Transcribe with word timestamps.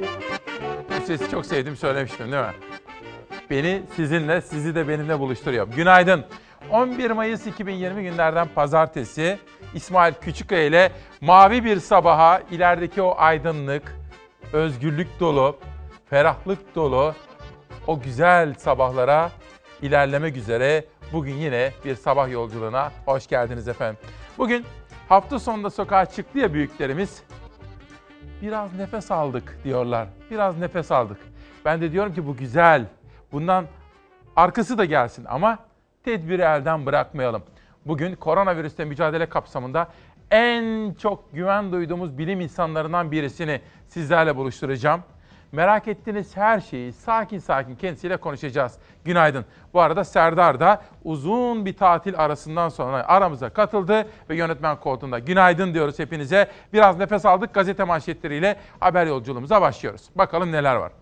Bu 0.00 1.06
sesi 1.06 1.30
çok 1.30 1.46
sevdim 1.46 1.76
söylemiştim 1.76 2.32
değil 2.32 2.42
mi? 2.42 2.52
Beni 3.50 3.82
sizinle, 3.96 4.40
sizi 4.40 4.74
de 4.74 4.88
benimle 4.88 5.18
buluşturuyor. 5.18 5.68
Günaydın. 5.68 6.24
11 6.70 7.10
Mayıs 7.10 7.46
2020 7.46 8.02
günlerden 8.02 8.48
pazartesi 8.54 9.38
İsmail 9.74 10.14
Küçüköy 10.14 10.66
ile 10.66 10.92
mavi 11.20 11.64
bir 11.64 11.80
sabaha 11.80 12.42
ilerideki 12.50 13.02
o 13.02 13.14
aydınlık, 13.18 13.96
özgürlük 14.52 15.20
dolu, 15.20 15.58
ferahlık 16.10 16.74
dolu 16.74 17.14
o 17.86 18.00
güzel 18.00 18.54
sabahlara 18.54 19.30
ilerlemek 19.82 20.36
üzere 20.36 20.84
bugün 21.12 21.34
yine 21.34 21.72
bir 21.84 21.94
sabah 21.94 22.30
yolculuğuna 22.30 22.92
hoş 23.06 23.26
geldiniz 23.26 23.68
efendim. 23.68 23.98
Bugün 24.38 24.64
hafta 25.08 25.38
sonunda 25.38 25.70
sokağa 25.70 26.06
çıktı 26.06 26.38
ya 26.38 26.54
büyüklerimiz. 26.54 27.22
Biraz 28.42 28.74
nefes 28.74 29.10
aldık 29.10 29.58
diyorlar. 29.64 30.08
Biraz 30.30 30.58
nefes 30.58 30.92
aldık. 30.92 31.18
Ben 31.64 31.80
de 31.80 31.92
diyorum 31.92 32.14
ki 32.14 32.26
bu 32.26 32.36
güzel. 32.36 32.86
Bundan 33.32 33.64
arkası 34.36 34.78
da 34.78 34.84
gelsin 34.84 35.24
ama 35.28 35.58
tedbiri 36.04 36.42
elden 36.42 36.86
bırakmayalım. 36.86 37.42
Bugün 37.86 38.14
koronavirüsle 38.14 38.84
mücadele 38.84 39.28
kapsamında 39.28 39.88
en 40.30 40.94
çok 40.94 41.32
güven 41.32 41.72
duyduğumuz 41.72 42.18
bilim 42.18 42.40
insanlarından 42.40 43.12
birisini 43.12 43.60
sizlerle 43.88 44.36
buluşturacağım. 44.36 45.02
Merak 45.52 45.88
ettiğiniz 45.88 46.36
her 46.36 46.60
şeyi 46.60 46.92
sakin 46.92 47.38
sakin 47.38 47.76
kendisiyle 47.76 48.16
konuşacağız. 48.16 48.78
Günaydın. 49.04 49.44
Bu 49.74 49.80
arada 49.80 50.04
Serdar 50.04 50.60
da 50.60 50.82
uzun 51.04 51.66
bir 51.66 51.76
tatil 51.76 52.18
arasından 52.18 52.68
sonra 52.68 53.08
aramıza 53.08 53.50
katıldı 53.50 54.08
ve 54.30 54.36
yönetmen 54.36 54.80
koltuğunda. 54.80 55.18
Günaydın 55.18 55.74
diyoruz 55.74 55.98
hepinize. 55.98 56.50
Biraz 56.72 56.98
nefes 56.98 57.26
aldık 57.26 57.54
gazete 57.54 57.84
manşetleriyle 57.84 58.56
haber 58.80 59.06
yolculuğumuza 59.06 59.60
başlıyoruz. 59.60 60.02
Bakalım 60.14 60.52
neler 60.52 60.76
var. 60.76 60.92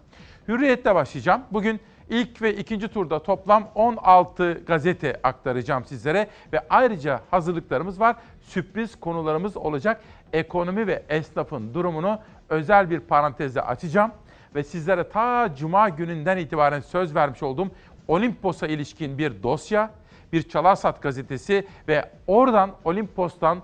Hürriyet'le 0.49 0.95
başlayacağım. 0.95 1.43
Bugün 1.51 1.80
ilk 2.09 2.43
ve 2.43 2.57
ikinci 2.57 2.88
turda 2.88 3.23
toplam 3.23 3.69
16 3.74 4.63
gazete 4.66 5.21
aktaracağım 5.23 5.85
sizlere 5.85 6.29
ve 6.52 6.60
ayrıca 6.71 7.21
hazırlıklarımız 7.30 8.01
var. 8.01 8.16
Sürpriz 8.41 9.01
konularımız 9.01 9.57
olacak. 9.57 10.01
Ekonomi 10.32 10.87
ve 10.87 11.02
esnafın 11.09 11.74
durumunu 11.74 12.19
özel 12.49 12.91
bir 12.91 13.01
parantezle 13.01 13.63
açacağım 13.63 14.10
ve 14.54 14.65
sizlere 14.65 15.09
ta 15.09 15.54
cuma 15.54 15.88
gününden 15.88 16.37
itibaren 16.37 16.80
söz 16.80 17.15
vermiş 17.15 17.43
olduğum 17.43 17.68
Olimpos'a 18.09 18.66
ilişkin 18.66 19.18
bir 19.18 19.43
dosya, 19.43 19.91
bir 20.32 20.43
Çalarsat 20.43 21.02
gazetesi 21.02 21.66
ve 21.88 22.10
oradan 22.27 22.71
Olimpos'tan 22.85 23.59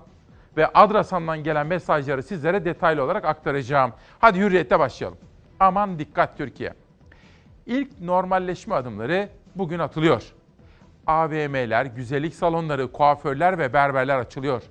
ve 0.57 0.67
Adrasan'dan 0.73 1.43
gelen 1.43 1.67
mesajları 1.67 2.23
sizlere 2.23 2.65
detaylı 2.65 3.03
olarak 3.03 3.25
aktaracağım. 3.25 3.93
Hadi 4.19 4.39
hürriyette 4.39 4.79
başlayalım. 4.79 5.17
Aman 5.59 5.99
dikkat 5.99 6.37
Türkiye. 6.37 6.73
İlk 7.65 8.01
normalleşme 8.01 8.75
adımları 8.75 9.29
bugün 9.55 9.79
atılıyor. 9.79 10.23
AVM'ler, 11.07 11.85
güzellik 11.85 12.35
salonları, 12.35 12.91
kuaförler 12.91 13.57
ve 13.57 13.73
berberler 13.73 14.17
açılıyor. 14.17 14.63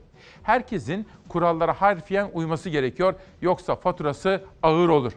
Herkesin 0.42 1.08
kurallara 1.28 1.72
harfiyen 1.72 2.30
uyması 2.32 2.70
gerekiyor 2.70 3.14
yoksa 3.42 3.76
faturası 3.76 4.44
ağır 4.62 4.88
olur. 4.88 5.12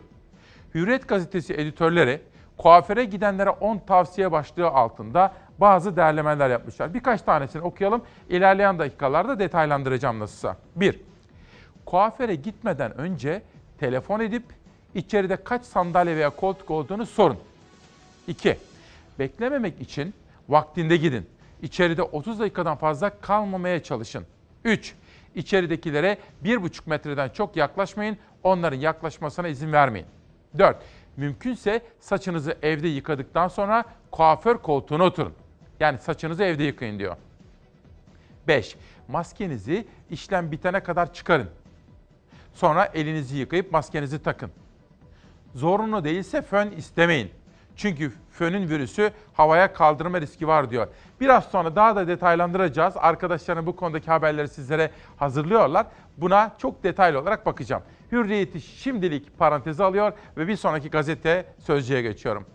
Hürriyet 0.77 1.07
gazetesi 1.07 1.53
editörleri 1.53 2.21
kuaföre 2.57 3.05
gidenlere 3.05 3.49
10 3.49 3.77
tavsiye 3.77 4.31
başlığı 4.31 4.67
altında 4.67 5.33
bazı 5.57 5.95
değerlemeler 5.95 6.49
yapmışlar. 6.49 6.93
Birkaç 6.93 7.21
tanesini 7.21 7.61
okuyalım. 7.61 8.01
İlerleyen 8.29 8.79
dakikalarda 8.79 9.39
detaylandıracağım 9.39 10.19
nasılsa. 10.19 10.57
1. 10.75 10.99
Kuaföre 11.85 12.35
gitmeden 12.35 12.97
önce 12.97 13.41
telefon 13.79 14.19
edip 14.19 14.43
içeride 14.95 15.35
kaç 15.35 15.65
sandalye 15.65 16.15
veya 16.15 16.29
koltuk 16.29 16.71
olduğunu 16.71 17.05
sorun. 17.05 17.37
2. 18.27 18.57
Beklememek 19.19 19.81
için 19.81 20.13
vaktinde 20.49 20.97
gidin. 20.97 21.29
İçeride 21.61 22.01
30 22.01 22.39
dakikadan 22.39 22.77
fazla 22.77 23.09
kalmamaya 23.09 23.83
çalışın. 23.83 24.25
3. 24.65 24.95
İçeridekilere 25.35 26.17
1,5 26.43 26.81
metreden 26.85 27.29
çok 27.29 27.55
yaklaşmayın. 27.55 28.17
Onların 28.43 28.77
yaklaşmasına 28.77 29.47
izin 29.47 29.71
vermeyin. 29.71 30.07
4. 30.59 30.77
Mümkünse 31.17 31.81
saçınızı 31.99 32.57
evde 32.61 32.87
yıkadıktan 32.87 33.47
sonra 33.47 33.83
kuaför 34.11 34.57
koltuğuna 34.57 35.03
oturun. 35.03 35.33
Yani 35.79 35.97
saçınızı 35.97 36.43
evde 36.43 36.63
yıkayın 36.63 36.99
diyor. 36.99 37.15
5. 38.47 38.75
Maskenizi 39.07 39.87
işlem 40.09 40.51
bitene 40.51 40.79
kadar 40.79 41.13
çıkarın. 41.13 41.49
Sonra 42.53 42.85
elinizi 42.85 43.37
yıkayıp 43.37 43.71
maskenizi 43.71 44.23
takın. 44.23 44.51
Zorunlu 45.55 46.03
değilse 46.03 46.41
fön 46.41 46.71
istemeyin. 46.71 47.31
Çünkü 47.75 48.11
fönün 48.31 48.69
virüsü 48.69 49.11
havaya 49.33 49.73
kaldırma 49.73 50.21
riski 50.21 50.47
var 50.47 50.69
diyor. 50.69 50.87
Biraz 51.21 51.43
sonra 51.45 51.75
daha 51.75 51.95
da 51.95 52.07
detaylandıracağız. 52.07 52.93
Arkadaşlarım 52.97 53.65
bu 53.65 53.75
konudaki 53.75 54.11
haberleri 54.11 54.47
sizlere 54.47 54.91
hazırlıyorlar. 55.17 55.87
Buna 56.17 56.55
çok 56.57 56.83
detaylı 56.83 57.21
olarak 57.21 57.45
bakacağım. 57.45 57.83
Hürriyeti 58.11 58.61
şimdilik 58.61 59.37
paranteze 59.37 59.83
alıyor 59.83 60.13
ve 60.37 60.47
bir 60.47 60.55
sonraki 60.55 60.89
gazete 60.89 61.45
Sözcü'ye 61.59 62.01
geçiyorum. 62.01 62.45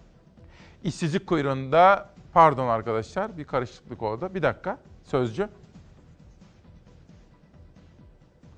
İşsizlik 0.84 1.26
kuyruğunda, 1.26 2.10
pardon 2.32 2.68
arkadaşlar 2.68 3.38
bir 3.38 3.44
karışıklık 3.44 4.02
oldu. 4.02 4.30
Bir 4.34 4.42
dakika, 4.42 4.78
Sözcü. 5.04 5.48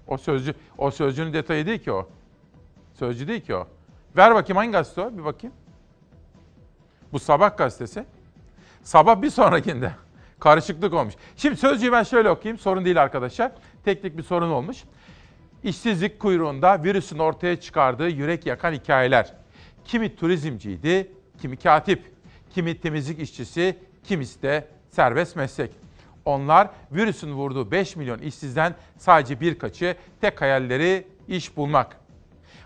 O 0.06 0.16
sözcü, 0.16 0.54
o 0.78 0.90
sözcünün 0.90 1.32
detayı 1.32 1.66
değil 1.66 1.78
ki 1.78 1.92
o. 1.92 2.08
Sözcü 2.94 3.28
değil 3.28 3.40
ki 3.40 3.54
o. 3.54 3.66
Ver 4.16 4.34
bakayım 4.34 4.56
hangi 4.56 4.72
gazete 4.72 5.00
o? 5.00 5.18
Bir 5.18 5.24
bakayım. 5.24 5.56
Bu 7.12 7.18
Sabah 7.18 7.56
gazetesi. 7.56 8.04
Sabah 8.82 9.22
bir 9.22 9.30
sonrakinde. 9.30 9.92
Karışıklık 10.44 10.94
olmuş. 10.94 11.14
Şimdi 11.36 11.56
sözcüğü 11.56 11.92
ben 11.92 12.02
şöyle 12.02 12.30
okuyayım. 12.30 12.58
Sorun 12.58 12.84
değil 12.84 13.02
arkadaşlar. 13.02 13.52
Teknik 13.84 14.18
bir 14.18 14.22
sorun 14.22 14.50
olmuş. 14.50 14.84
İşsizlik 15.62 16.20
kuyruğunda 16.20 16.84
virüsün 16.84 17.18
ortaya 17.18 17.60
çıkardığı 17.60 18.08
yürek 18.08 18.46
yakan 18.46 18.72
hikayeler. 18.72 19.34
Kimi 19.84 20.16
turizmciydi, 20.16 21.12
kimi 21.40 21.56
katip, 21.56 22.12
kimi 22.50 22.80
temizlik 22.80 23.20
işçisi, 23.20 23.78
kimisi 24.02 24.42
de 24.42 24.68
serbest 24.90 25.36
meslek. 25.36 25.70
Onlar 26.24 26.70
virüsün 26.92 27.32
vurduğu 27.32 27.70
5 27.70 27.96
milyon 27.96 28.18
işsizden 28.18 28.74
sadece 28.98 29.40
birkaçı 29.40 29.96
tek 30.20 30.40
hayalleri 30.40 31.06
iş 31.28 31.56
bulmak. 31.56 31.96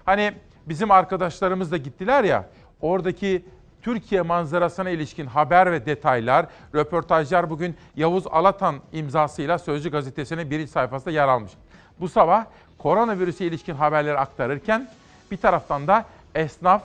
Hani 0.05 0.33
bizim 0.67 0.91
arkadaşlarımız 0.91 1.73
da 1.73 1.77
gittiler 1.77 2.25
ya, 2.25 2.49
oradaki 2.81 3.45
Türkiye 3.83 4.23
manzarasına 4.23 4.91
ilişkin 4.91 5.27
haber 5.27 5.73
ve 5.73 5.87
detaylar, 5.87 6.47
röportajlar 6.75 7.51
bugün 7.51 7.77
Yavuz 7.97 8.27
Alatan 8.27 8.77
imzasıyla 8.93 9.59
Sözcü 9.59 9.91
gazetesinin 9.91 10.51
birinci 10.51 10.73
sayfasında 10.73 11.11
yer 11.11 11.29
almış. 11.29 11.53
Bu 12.01 12.09
sabah 12.09 12.45
koronavirüse 12.79 13.45
ilişkin 13.45 13.75
haberleri 13.75 14.19
aktarırken 14.19 14.89
bir 15.31 15.37
taraftan 15.37 15.87
da 15.87 16.05
esnaf, 16.35 16.83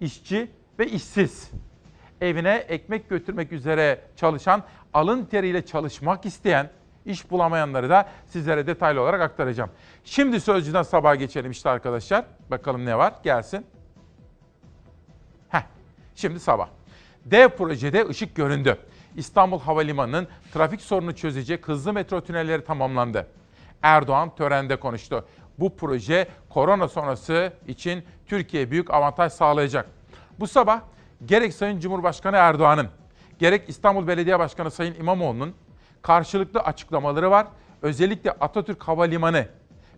işçi 0.00 0.50
ve 0.78 0.86
işsiz 0.86 1.50
evine 2.20 2.54
ekmek 2.54 3.10
götürmek 3.10 3.52
üzere 3.52 4.00
çalışan, 4.16 4.62
alın 4.94 5.24
teriyle 5.24 5.66
çalışmak 5.66 6.26
isteyen, 6.26 6.70
iş 7.06 7.30
bulamayanları 7.30 7.90
da 7.90 8.08
sizlere 8.26 8.66
detaylı 8.66 9.00
olarak 9.00 9.20
aktaracağım. 9.20 9.70
Şimdi 10.04 10.40
Sözcü'den 10.40 10.82
sabah 10.82 11.18
geçelim 11.18 11.50
işte 11.50 11.70
arkadaşlar. 11.70 12.24
Bakalım 12.50 12.86
ne 12.86 12.98
var 12.98 13.14
gelsin. 13.24 13.66
Şimdi 16.14 16.40
sabah. 16.40 16.68
Dev 17.24 17.48
projede 17.48 18.08
ışık 18.08 18.34
göründü. 18.34 18.78
İstanbul 19.16 19.60
Havalimanı'nın 19.60 20.28
trafik 20.52 20.80
sorunu 20.80 21.16
çözecek 21.16 21.68
hızlı 21.68 21.92
metro 21.92 22.20
tünelleri 22.20 22.64
tamamlandı. 22.64 23.26
Erdoğan 23.82 24.34
törende 24.34 24.76
konuştu. 24.76 25.24
Bu 25.58 25.76
proje 25.76 26.28
korona 26.48 26.88
sonrası 26.88 27.52
için 27.68 28.04
Türkiye'ye 28.26 28.70
büyük 28.70 28.90
avantaj 28.90 29.32
sağlayacak. 29.32 29.86
Bu 30.40 30.46
sabah 30.46 30.80
gerek 31.26 31.54
Sayın 31.54 31.80
Cumhurbaşkanı 31.80 32.36
Erdoğan'ın, 32.36 32.88
gerek 33.38 33.68
İstanbul 33.68 34.06
Belediye 34.06 34.38
Başkanı 34.38 34.70
Sayın 34.70 34.94
İmamoğlu'nun 34.94 35.54
karşılıklı 36.02 36.60
açıklamaları 36.60 37.30
var. 37.30 37.46
Özellikle 37.82 38.30
Atatürk 38.30 38.82
Havalimanı 38.82 39.46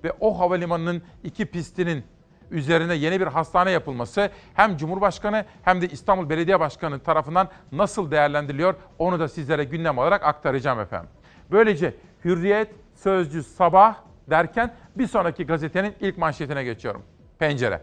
ve 0.05 0.13
o 0.21 0.39
havalimanının 0.39 1.03
iki 1.25 1.47
pistinin 1.47 2.05
üzerine 2.51 2.95
yeni 2.95 3.21
bir 3.21 3.27
hastane 3.27 3.71
yapılması 3.71 4.31
hem 4.55 4.77
Cumhurbaşkanı 4.77 5.45
hem 5.63 5.83
de 5.83 5.89
İstanbul 5.89 6.31
Belediye 6.31 6.61
Başkanı 6.61 6.99
tarafından 6.99 7.49
nasıl 7.73 8.11
değerlendiriliyor 8.11 8.75
onu 8.99 9.21
da 9.21 9.29
sizlere 9.29 9.65
gündem 9.65 9.99
olarak 9.99 10.25
aktaracağım 10.25 10.81
efendim. 10.81 11.11
Böylece 11.51 11.95
Hürriyet, 12.25 12.69
Sözcü, 12.95 13.43
Sabah 13.43 13.95
derken 14.31 14.75
bir 14.97 15.07
sonraki 15.07 15.47
gazetenin 15.47 15.95
ilk 16.01 16.19
manşetine 16.19 16.65
geçiyorum. 16.65 17.03
Pencere. 17.39 17.83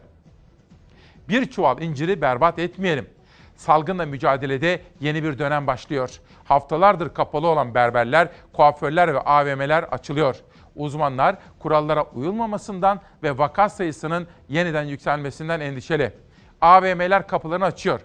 Bir 1.30 1.46
çuval 1.46 1.82
inciri 1.82 2.22
berbat 2.22 2.60
etmeyelim. 2.60 3.10
Salgınla 3.56 4.06
mücadelede 4.06 4.82
yeni 5.00 5.24
bir 5.24 5.40
dönem 5.40 5.68
başlıyor. 5.68 6.20
Haftalardır 6.44 7.14
kapalı 7.14 7.48
olan 7.48 7.76
berberler, 7.76 8.28
kuaförler 8.54 9.14
ve 9.14 9.20
AVM'ler 9.20 9.84
açılıyor. 9.84 10.36
Uzmanlar 10.76 11.36
kurallara 11.60 12.04
uyulmamasından 12.04 13.02
ve 13.24 13.38
vaka 13.38 13.70
sayısının 13.70 14.28
yeniden 14.50 14.84
yükselmesinden 14.84 15.60
endişeli. 15.60 16.14
AVM'ler 16.62 17.28
kapılarını 17.28 17.66
açıyor. 17.66 18.02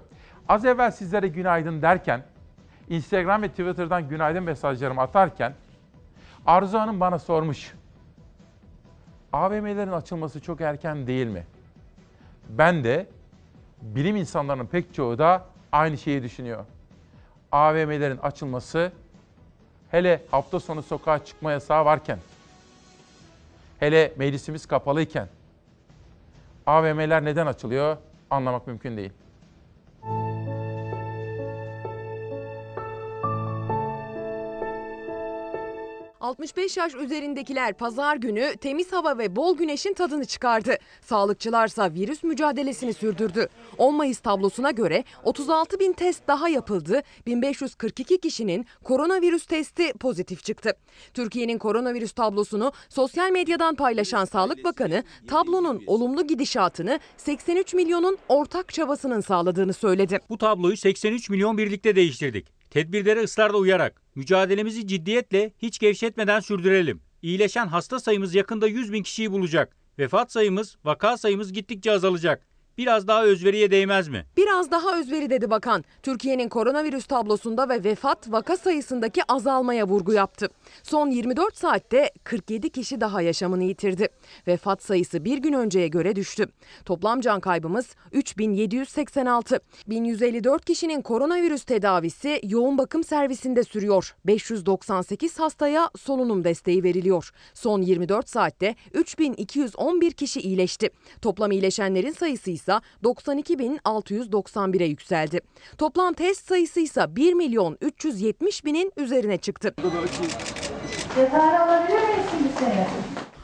Az 0.49 0.65
evvel 0.65 0.91
sizlere 0.91 1.29
günaydın 1.29 1.83
derken, 1.83 2.23
Instagram 2.89 3.43
ve 3.43 3.49
Twitter'dan 3.49 4.09
günaydın 4.09 4.43
mesajlarımı 4.43 5.01
atarken 5.01 5.55
Arzu 6.47 6.79
Hanım 6.79 7.01
bana 7.01 7.19
sormuş. 7.19 7.75
AVM'lerin 9.33 9.93
açılması 9.93 10.41
çok 10.41 10.61
erken 10.61 11.07
değil 11.07 11.27
mi? 11.27 11.47
Ben 12.49 12.85
de 12.85 13.07
bilim 13.83 14.17
insanlarının 14.17 14.67
pek 14.67 14.95
çoğu 14.95 15.19
da 15.19 15.45
aynı 15.73 15.99
şeyi 15.99 16.23
düşünüyor. 16.23 16.65
AVM'lerin 17.53 18.19
açılması 18.19 18.93
hele 19.91 20.23
hafta 20.31 20.61
sonu 20.61 20.83
sokağa 20.83 21.25
çıkma 21.25 21.53
yasağı 21.53 21.85
varken, 21.85 22.19
hele 23.79 24.13
meclisimiz 24.17 24.67
kapalıyken 24.67 25.29
AVM'ler 26.67 27.25
neden 27.25 27.47
açılıyor 27.47 27.97
anlamak 28.31 28.67
mümkün 28.67 28.97
değil. 28.97 29.13
65 36.21 36.77
yaş 36.77 36.95
üzerindekiler 36.95 37.75
pazar 37.75 38.17
günü 38.17 38.57
temiz 38.61 38.93
hava 38.93 39.19
ve 39.19 39.37
bol 39.37 39.57
güneşin 39.57 39.95
tadını 39.95 40.25
çıkardı. 40.25 40.77
Sağlıkçılarsa 41.01 41.95
virüs 41.95 42.23
mücadelesini 42.23 42.95
sürdürdü. 42.95 43.49
10 43.79 43.95
Mayıs 43.95 44.19
tablosuna 44.19 44.71
göre 44.71 45.05
36 45.25 45.81
bin 45.81 45.93
test 45.93 46.29
daha 46.29 46.49
yapıldı. 46.49 47.03
1542 47.27 48.21
kişinin 48.21 48.67
koronavirüs 48.85 49.47
testi 49.47 49.93
pozitif 49.93 50.45
çıktı. 50.45 50.73
Türkiye'nin 51.15 51.59
koronavirüs 51.59 52.13
tablosunu 52.13 52.73
sosyal 52.89 53.31
medyadan 53.31 53.75
paylaşan 53.75 54.25
Sağlık 54.25 54.65
Bakanı 54.65 55.05
tablonun 55.29 55.83
olumlu 55.87 56.27
gidişatını 56.27 57.01
83 57.17 57.75
milyonun 57.75 58.19
ortak 58.29 58.75
çabasının 58.75 59.21
sağladığını 59.21 59.73
söyledi. 59.73 60.19
Bu 60.29 60.39
tabloyu 60.39 60.77
83 60.77 61.31
milyon 61.31 61.59
birlikte 61.59 61.97
değiştirdik. 61.97 62.58
Tedbirlere 62.71 63.23
ısrarla 63.23 63.57
uyarak 63.57 64.03
mücadelemizi 64.15 64.87
ciddiyetle 64.87 65.53
hiç 65.59 65.79
gevşetmeden 65.79 66.41
sürdürelim. 66.41 67.01
İyileşen 67.23 67.67
hasta 67.67 68.01
sayımız 68.01 68.35
yakında 68.35 68.67
100 68.67 68.93
bin 68.93 69.03
kişiyi 69.03 69.33
bulacak. 69.33 69.77
Vefat 69.99 70.33
sayımız, 70.33 70.77
vaka 70.85 71.17
sayımız 71.17 71.53
gittikçe 71.53 71.93
azalacak. 71.93 72.47
Biraz 72.79 73.09
daha 73.09 73.25
özveriye 73.25 73.71
değmez 73.71 74.09
mi? 74.09 74.25
Biraz 74.37 74.71
daha 74.71 74.99
özveri 74.99 75.31
dedi 75.31 75.51
bakan. 75.51 75.85
Türkiye'nin 76.03 76.49
koronavirüs 76.49 77.07
tablosunda 77.07 77.69
ve 77.69 77.85
vefat 77.85 78.33
vaka 78.33 78.57
sayısındaki 78.57 79.23
azalmaya 79.29 79.89
vurgu 79.89 80.13
yaptı. 80.13 80.49
Son 80.83 81.11
24 81.11 81.57
saatte 81.57 82.11
47 82.25 82.71
kişi 82.71 83.01
daha 83.01 83.23
yaşamını 83.23 83.65
yitirdi. 83.65 84.09
Vefat 84.47 84.83
sayısı 84.83 85.25
bir 85.25 85.39
gün 85.39 85.53
önceye 85.53 85.89
göre 85.89 86.17
düştü. 86.17 86.47
Toplam 86.85 87.21
can 87.21 87.41
kaybımız 87.41 87.87
3786. 88.13 89.61
1154 89.89 90.65
kişinin 90.65 91.03
koronavirüs 91.03 91.65
tedavisi 91.65 92.41
yoğun 92.45 92.79
bakım 92.79 93.05
servisinde 93.05 93.65
sürüyor. 93.65 94.15
598 94.25 95.39
hastaya 95.39 95.91
solunum 95.97 96.45
desteği 96.45 96.85
veriliyor. 96.85 97.31
Son 97.55 97.83
24 97.83 98.29
saatte 98.29 98.75
3211 98.95 100.13
kişi 100.13 100.41
iyileşti. 100.41 100.91
Toplam 101.23 101.51
iyileşenlerin 101.53 102.13
sayısı 102.13 102.51
ise 102.51 102.68
ise 102.69 102.81
92.691'e 103.05 104.87
yükseldi. 104.87 105.41
Toplam 105.79 106.15
test 106.15 106.49
sayısı 106.49 106.81
ise 106.81 107.17
1 107.17 107.33
milyon 107.33 107.79
370 107.81 108.65
binin 108.65 108.93
üzerine 108.97 109.37
çıktı. 109.37 109.75
Cezayir 111.15 111.61
alabilir 111.61 111.99
miyiz 111.99 112.27
şimdi 112.31 112.49
seni? 112.59 112.87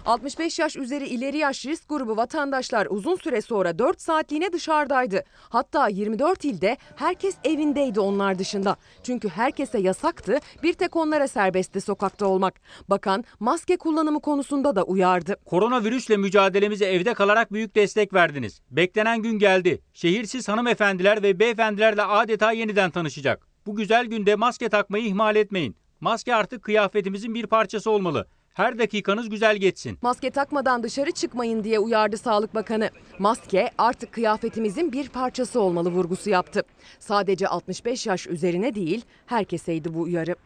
65 0.06 0.58
yaş 0.58 0.76
üzeri 0.76 1.06
ileri 1.06 1.36
yaş 1.36 1.66
risk 1.66 1.88
grubu 1.88 2.16
vatandaşlar 2.16 2.86
uzun 2.90 3.16
süre 3.16 3.40
sonra 3.40 3.78
4 3.78 4.00
saatliğine 4.00 4.52
dışarıdaydı. 4.52 5.24
Hatta 5.48 5.88
24 5.88 6.44
ilde 6.44 6.76
herkes 6.96 7.34
evindeydi 7.44 8.00
onlar 8.00 8.38
dışında. 8.38 8.76
Çünkü 9.02 9.28
herkese 9.28 9.78
yasaktı, 9.78 10.38
bir 10.62 10.72
tek 10.72 10.96
onlara 10.96 11.28
serbestti 11.28 11.80
sokakta 11.80 12.26
olmak. 12.26 12.60
Bakan 12.88 13.24
maske 13.40 13.76
kullanımı 13.76 14.20
konusunda 14.20 14.76
da 14.76 14.82
uyardı. 14.82 15.36
Koronavirüsle 15.44 16.16
mücadelemize 16.16 16.86
evde 16.86 17.14
kalarak 17.14 17.52
büyük 17.52 17.74
destek 17.74 18.14
verdiniz. 18.14 18.60
Beklenen 18.70 19.22
gün 19.22 19.38
geldi. 19.38 19.80
Şehirsiz 19.94 20.48
hanımefendiler 20.48 21.22
ve 21.22 21.38
beyefendilerle 21.38 22.02
adeta 22.02 22.52
yeniden 22.52 22.90
tanışacak. 22.90 23.46
Bu 23.66 23.76
güzel 23.76 24.06
günde 24.06 24.34
maske 24.34 24.68
takmayı 24.68 25.04
ihmal 25.04 25.36
etmeyin. 25.36 25.76
Maske 26.00 26.34
artık 26.34 26.62
kıyafetimizin 26.62 27.34
bir 27.34 27.46
parçası 27.46 27.90
olmalı. 27.90 28.26
Her 28.54 28.78
dakikanız 28.78 29.28
güzel 29.28 29.56
geçsin. 29.56 29.98
Maske 30.02 30.30
takmadan 30.30 30.82
dışarı 30.82 31.10
çıkmayın 31.10 31.64
diye 31.64 31.78
uyardı 31.78 32.18
Sağlık 32.18 32.54
Bakanı. 32.54 32.90
Maske 33.18 33.70
artık 33.78 34.12
kıyafetimizin 34.12 34.92
bir 34.92 35.08
parçası 35.08 35.60
olmalı 35.60 35.90
vurgusu 35.90 36.30
yaptı. 36.30 36.62
Sadece 36.98 37.48
65 37.48 38.06
yaş 38.06 38.26
üzerine 38.26 38.74
değil 38.74 39.04
herkeseydi 39.26 39.94
bu 39.94 40.00
uyarı. 40.00 40.36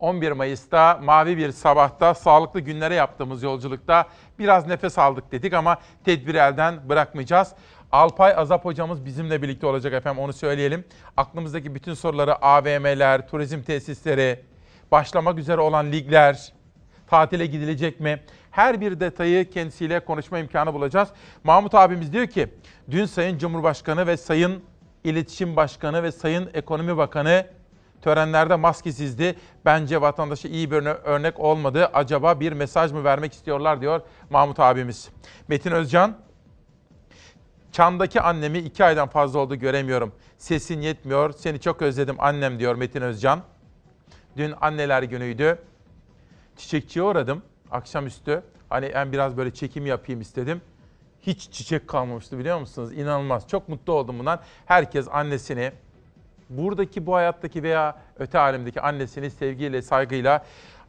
11 0.00 0.32
Mayıs'ta 0.32 1.00
mavi 1.02 1.36
bir 1.36 1.52
sabahta 1.52 2.14
sağlıklı 2.14 2.60
günlere 2.60 2.94
yaptığımız 2.94 3.42
yolculukta 3.42 4.08
biraz 4.38 4.66
nefes 4.66 4.98
aldık 4.98 5.32
dedik 5.32 5.52
ama 5.52 5.78
tedbiri 6.04 6.36
elden 6.36 6.88
bırakmayacağız. 6.88 7.52
Alpay 7.92 8.34
Azap 8.36 8.64
hocamız 8.64 9.04
bizimle 9.04 9.42
birlikte 9.42 9.66
olacak 9.66 9.92
efendim 9.92 10.22
onu 10.22 10.32
söyleyelim. 10.32 10.84
Aklımızdaki 11.16 11.74
bütün 11.74 11.94
soruları 11.94 12.44
AVM'ler, 12.44 13.28
turizm 13.28 13.62
tesisleri, 13.62 14.44
başlamak 14.94 15.38
üzere 15.38 15.60
olan 15.60 15.92
ligler, 15.92 16.52
tatile 17.06 17.46
gidilecek 17.46 18.00
mi? 18.00 18.20
Her 18.50 18.80
bir 18.80 19.00
detayı 19.00 19.50
kendisiyle 19.50 20.00
konuşma 20.00 20.38
imkanı 20.38 20.74
bulacağız. 20.74 21.08
Mahmut 21.44 21.74
abimiz 21.74 22.12
diyor 22.12 22.26
ki, 22.26 22.48
dün 22.90 23.04
Sayın 23.04 23.38
Cumhurbaşkanı 23.38 24.06
ve 24.06 24.16
Sayın 24.16 24.62
İletişim 25.04 25.56
Başkanı 25.56 26.02
ve 26.02 26.12
Sayın 26.12 26.50
Ekonomi 26.54 26.96
Bakanı 26.96 27.46
törenlerde 28.02 28.56
maskesizdi. 28.56 29.36
Bence 29.64 30.00
vatandaşa 30.00 30.48
iyi 30.48 30.70
bir 30.70 30.76
örnek 30.86 31.40
olmadı. 31.40 31.90
Acaba 31.94 32.40
bir 32.40 32.52
mesaj 32.52 32.92
mı 32.92 33.04
vermek 33.04 33.32
istiyorlar 33.32 33.80
diyor 33.80 34.00
Mahmut 34.30 34.60
abimiz. 34.60 35.08
Metin 35.48 35.70
Özcan, 35.70 36.16
Çandaki 37.72 38.20
annemi 38.20 38.58
iki 38.58 38.84
aydan 38.84 39.08
fazla 39.08 39.38
oldu 39.38 39.54
göremiyorum. 39.56 40.12
Sesin 40.38 40.80
yetmiyor, 40.80 41.32
seni 41.32 41.60
çok 41.60 41.82
özledim 41.82 42.16
annem 42.18 42.58
diyor 42.58 42.74
Metin 42.74 43.00
Özcan. 43.00 43.42
Dün 44.36 44.54
anneler 44.60 45.02
günüydü. 45.02 45.58
Çiçekçiye 46.56 47.04
uğradım 47.04 47.42
akşamüstü. 47.70 48.42
Hani 48.68 48.90
ben 48.94 49.12
biraz 49.12 49.36
böyle 49.36 49.54
çekim 49.54 49.86
yapayım 49.86 50.20
istedim. 50.20 50.60
Hiç 51.22 51.50
çiçek 51.50 51.88
kalmamıştı 51.88 52.38
biliyor 52.38 52.60
musunuz? 52.60 52.92
İnanılmaz. 52.92 53.48
Çok 53.48 53.68
mutlu 53.68 53.92
oldum 53.92 54.18
bundan. 54.18 54.40
Herkes 54.66 55.08
annesini, 55.10 55.72
buradaki 56.50 57.06
bu 57.06 57.14
hayattaki 57.14 57.62
veya 57.62 57.96
öte 58.18 58.38
alemdeki 58.38 58.80
annesini 58.80 59.30
sevgiyle, 59.30 59.82
saygıyla 59.82 60.44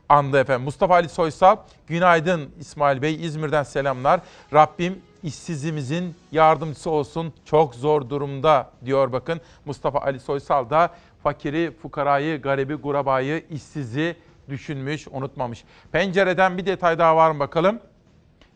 andı 0.10 0.40
efendim. 0.40 0.64
Mustafa 0.64 0.94
Ali 0.94 1.10
Soysal, 1.10 1.58
günaydın 1.88 2.52
İsmail 2.60 3.02
Bey, 3.02 3.26
İzmir'den 3.26 3.64
selamlar. 3.64 4.22
Rabbim 4.54 5.02
işsizimizin 5.24 6.16
yardımcısı 6.32 6.90
olsun. 6.90 7.34
Çok 7.46 7.76
zor 7.76 8.10
durumda 8.10 8.72
diyor 8.86 9.12
bakın. 9.12 9.42
Mustafa 9.66 10.00
Ali 10.00 10.20
Soysal 10.20 10.70
da 10.70 10.90
fakiri, 11.26 11.72
fukarayı, 11.82 12.42
garibi, 12.42 12.74
gurabayı, 12.74 13.44
işsizi 13.50 14.16
düşünmüş, 14.50 15.08
unutmamış. 15.12 15.64
Pencereden 15.92 16.58
bir 16.58 16.66
detay 16.66 17.00
daha 17.00 17.16
var 17.16 17.32
mı 17.32 17.40
bakalım? 17.40 17.80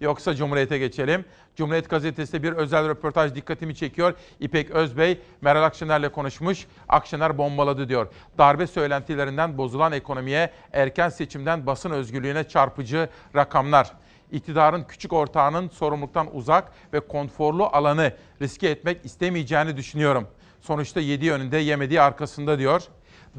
Yoksa 0.01 0.35
Cumhuriyet'e 0.35 0.77
geçelim. 0.77 1.25
Cumhuriyet 1.55 1.89
Gazetesi'de 1.89 2.43
bir 2.43 2.51
özel 2.51 2.89
röportaj 2.89 3.35
dikkatimi 3.35 3.75
çekiyor. 3.75 4.13
İpek 4.39 4.71
Özbey, 4.71 5.19
Meral 5.41 5.63
Akşener'le 5.63 6.09
konuşmuş. 6.09 6.67
Akşener 6.89 7.37
bombaladı 7.37 7.89
diyor. 7.89 8.07
Darbe 8.37 8.67
söylentilerinden 8.67 9.57
bozulan 9.57 9.91
ekonomiye, 9.91 10.49
erken 10.73 11.09
seçimden 11.09 11.65
basın 11.65 11.91
özgürlüğüne 11.91 12.43
çarpıcı 12.43 13.09
rakamlar. 13.35 13.91
İktidarın 14.31 14.83
küçük 14.83 15.13
ortağının 15.13 15.69
sorumluluktan 15.69 16.35
uzak 16.35 16.71
ve 16.93 16.99
konforlu 16.99 17.65
alanı 17.65 18.13
riske 18.41 18.69
etmek 18.69 19.05
istemeyeceğini 19.05 19.77
düşünüyorum. 19.77 20.27
Sonuçta 20.61 20.99
yediği 20.99 21.31
önünde 21.31 21.57
yemediği 21.57 22.01
arkasında 22.01 22.59
diyor. 22.59 22.81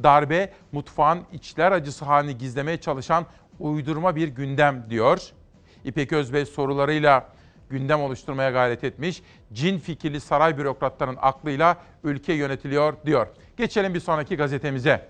Darbe 0.03 0.53
mutfağın 0.73 1.21
içler 1.33 1.73
acısı 1.73 2.05
halini 2.05 2.39
gizlemeye 2.39 2.81
çalışan 2.81 3.27
uydurma 3.59 4.17
bir 4.17 4.29
gündem 4.29 4.87
diyor. 4.91 5.21
İpek 5.85 6.12
Özbey 6.12 6.47
sorularıyla 6.47 7.29
gündem 7.71 8.00
oluşturmaya 8.00 8.50
gayret 8.50 8.85
etmiş. 8.85 9.23
Cin 9.53 9.79
fikirli 9.79 10.21
saray 10.21 10.59
bürokratlarının 10.59 11.19
aklıyla 11.21 11.77
ülke 12.05 12.33
yönetiliyor 12.33 12.95
diyor. 13.07 13.27
Geçelim 13.57 13.95
bir 13.95 14.00
sonraki 14.00 14.37
gazetemize. 14.37 15.09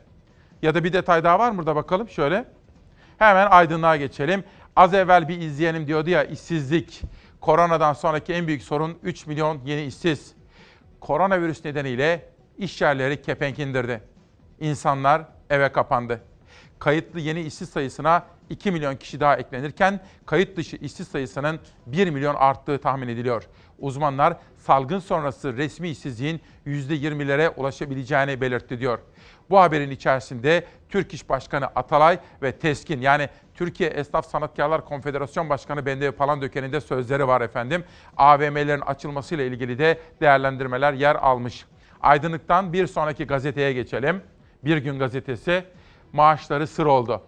Ya 0.63 0.75
da 0.75 0.85
bir 0.85 0.93
detay 0.93 1.25
daha 1.25 1.39
var 1.39 1.51
mı 1.51 1.59
burada 1.59 1.77
bakalım 1.77 2.09
şöyle. 2.09 2.45
Hemen 3.19 3.47
aydınlığa 3.47 3.97
geçelim. 3.97 4.45
Az 4.77 4.95
evvel 4.95 5.29
bir 5.29 5.41
izleyenim 5.41 5.87
diyordu 5.87 6.11
ya 6.11 6.25
işsizlik. 6.25 7.03
Koronadan 7.41 7.93
sonraki 7.93 8.33
en 8.33 8.47
büyük 8.47 8.63
sorun 8.63 8.99
3 9.03 9.27
milyon 9.27 9.61
yeni 9.65 9.83
işsiz. 9.85 10.35
Koronavirüs 11.01 11.65
nedeniyle 11.65 12.29
iş 12.59 12.81
yerleri 12.81 13.23
kepenk 13.23 13.59
indirdi. 13.59 14.03
İnsanlar 14.61 15.23
eve 15.51 15.73
kapandı. 15.73 16.21
Kayıtlı 16.79 17.21
yeni 17.21 17.41
işsiz 17.41 17.69
sayısına 17.69 18.27
2 18.51 18.71
milyon 18.71 18.97
kişi 18.97 19.21
daha 19.21 19.37
eklenirken 19.37 20.01
kayıt 20.27 20.57
dışı 20.57 20.77
işsiz 20.77 21.09
sayısının 21.09 21.61
1 21.87 22.11
milyon 22.11 22.35
arttığı 22.35 22.79
tahmin 22.79 23.09
ediliyor. 23.09 23.47
Uzmanlar 23.79 24.37
salgın 24.57 24.99
sonrası 24.99 25.57
resmi 25.57 25.89
işsizliğin 25.89 26.41
%20'lere 26.67 27.55
ulaşabileceğini 27.57 28.41
belirtti 28.41 28.81
diyor. 28.81 28.99
Bu 29.51 29.61
haberin 29.61 29.91
içerisinde 29.91 30.65
Türk 30.89 31.15
İş 31.15 31.29
Başkanı 31.29 31.67
Atalay 31.67 32.19
ve 32.43 32.53
Teskin 32.53 33.01
yani 33.01 33.29
Türkiye 33.55 33.91
Esnaf 33.91 34.27
Sanatkarlar 34.27 34.85
Konfederasyon 34.85 35.49
Başkanı 35.49 35.87
Bendevi 35.87 36.13
Palandöken'in 36.13 36.73
de 36.73 36.81
sözleri 36.81 37.29
var 37.29 37.41
efendim. 37.41 37.85
AVM'lerin 38.17 38.81
açılmasıyla 38.81 39.45
ilgili 39.45 39.79
de 39.79 39.99
değerlendirmeler 40.21 40.93
yer 40.93 41.15
almış. 41.15 41.65
Aydınlık'tan 42.03 42.73
bir 42.73 42.87
sonraki 42.87 43.27
gazeteye 43.27 43.73
geçelim. 43.73 44.23
Bir 44.65 44.77
gün 44.77 44.99
gazetesi 44.99 45.65
maaşları 46.13 46.67
sır 46.67 46.87
oldu. 46.87 47.23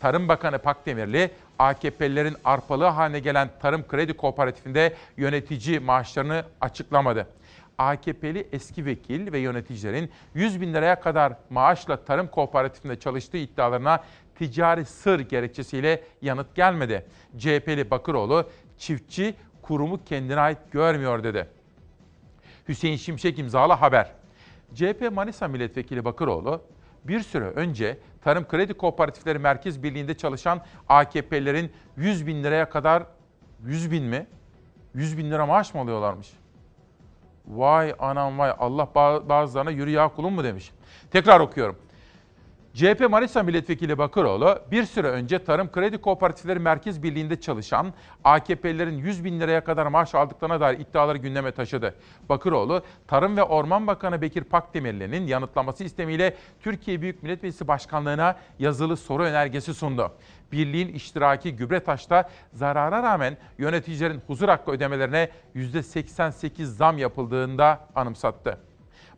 Tarım 0.00 0.28
Bakanı 0.28 0.58
Pakdemirli, 0.58 1.30
AKP'lilerin 1.58 2.36
arpalığı 2.44 2.86
haline 2.86 3.18
gelen 3.18 3.50
Tarım 3.62 3.88
Kredi 3.88 4.12
Kooperatifinde 4.12 4.94
yönetici 5.16 5.80
maaşlarını 5.80 6.44
açıklamadı. 6.60 7.26
AKP'li 7.78 8.48
eski 8.52 8.86
vekil 8.86 9.32
ve 9.32 9.38
yöneticilerin 9.38 10.10
100 10.34 10.60
bin 10.60 10.74
liraya 10.74 11.00
kadar 11.00 11.32
maaşla 11.50 12.04
tarım 12.04 12.28
kooperatifinde 12.28 12.98
çalıştığı 12.98 13.36
iddialarına 13.36 14.04
ticari 14.34 14.84
sır 14.84 15.20
gerekçesiyle 15.20 16.04
yanıt 16.22 16.54
gelmedi. 16.54 17.06
CHP'li 17.38 17.90
Bakıroğlu, 17.90 18.50
çiftçi 18.78 19.34
kurumu 19.62 20.04
kendine 20.04 20.40
ait 20.40 20.58
görmüyor 20.70 21.24
dedi. 21.24 21.48
Hüseyin 22.68 22.96
Şimşek 22.96 23.38
imzalı 23.38 23.72
haber. 23.72 24.12
CHP 24.74 25.12
Manisa 25.12 25.48
Milletvekili 25.48 26.04
Bakıroğlu, 26.04 26.62
bir 27.04 27.20
süre 27.20 27.44
önce 27.44 27.98
Tarım 28.24 28.48
Kredi 28.48 28.74
Kooperatifleri 28.74 29.38
Merkez 29.38 29.82
Birliği'nde 29.82 30.16
çalışan 30.16 30.64
AKP'lerin 30.88 31.72
100 31.96 32.26
bin 32.26 32.44
liraya 32.44 32.68
kadar, 32.68 33.02
100 33.64 33.90
bin 33.90 34.04
mi? 34.04 34.26
100 34.94 35.18
bin 35.18 35.30
lira 35.30 35.46
maaş 35.46 35.74
mı 35.74 35.80
alıyorlarmış? 35.80 36.28
Vay 37.48 37.94
anam 37.98 38.38
vay 38.38 38.52
Allah 38.58 38.88
ba- 38.94 39.28
bazılarına 39.28 39.70
yürü 39.70 39.90
ya 39.90 40.08
kulum 40.08 40.34
mu 40.34 40.44
demiş. 40.44 40.70
Tekrar 41.10 41.40
okuyorum. 41.40 41.76
CHP 42.74 43.10
Manisa 43.10 43.42
Milletvekili 43.42 43.98
Bakıroğlu 43.98 44.58
bir 44.70 44.84
süre 44.84 45.08
önce 45.08 45.44
Tarım 45.44 45.72
Kredi 45.72 45.98
Kooperatifleri 45.98 46.58
Merkez 46.58 47.02
Birliği'nde 47.02 47.40
çalışan 47.40 47.94
AKP'lilerin 48.24 48.98
100 48.98 49.24
bin 49.24 49.40
liraya 49.40 49.64
kadar 49.64 49.86
maaş 49.86 50.14
aldıklarına 50.14 50.60
dair 50.60 50.78
iddiaları 50.78 51.18
gündeme 51.18 51.52
taşıdı. 51.52 51.94
Bakıroğlu, 52.28 52.82
Tarım 53.06 53.36
ve 53.36 53.42
Orman 53.42 53.86
Bakanı 53.86 54.22
Bekir 54.22 54.44
Pakdemirli'nin 54.44 55.26
yanıtlaması 55.26 55.84
istemiyle 55.84 56.36
Türkiye 56.60 57.02
Büyük 57.02 57.22
Millet 57.22 57.42
Meclisi 57.42 57.68
Başkanlığı'na 57.68 58.36
yazılı 58.58 58.96
soru 58.96 59.22
önergesi 59.22 59.74
sundu. 59.74 60.12
Birliğin 60.52 60.88
iştiraki 60.88 61.56
Gübretaş'ta 61.56 62.28
zarara 62.52 63.02
rağmen 63.02 63.36
yöneticilerin 63.58 64.22
huzur 64.26 64.48
hakkı 64.48 64.70
ödemelerine 64.70 65.28
%88 65.54 66.64
zam 66.64 66.98
yapıldığında 66.98 67.80
anımsattı. 67.94 68.58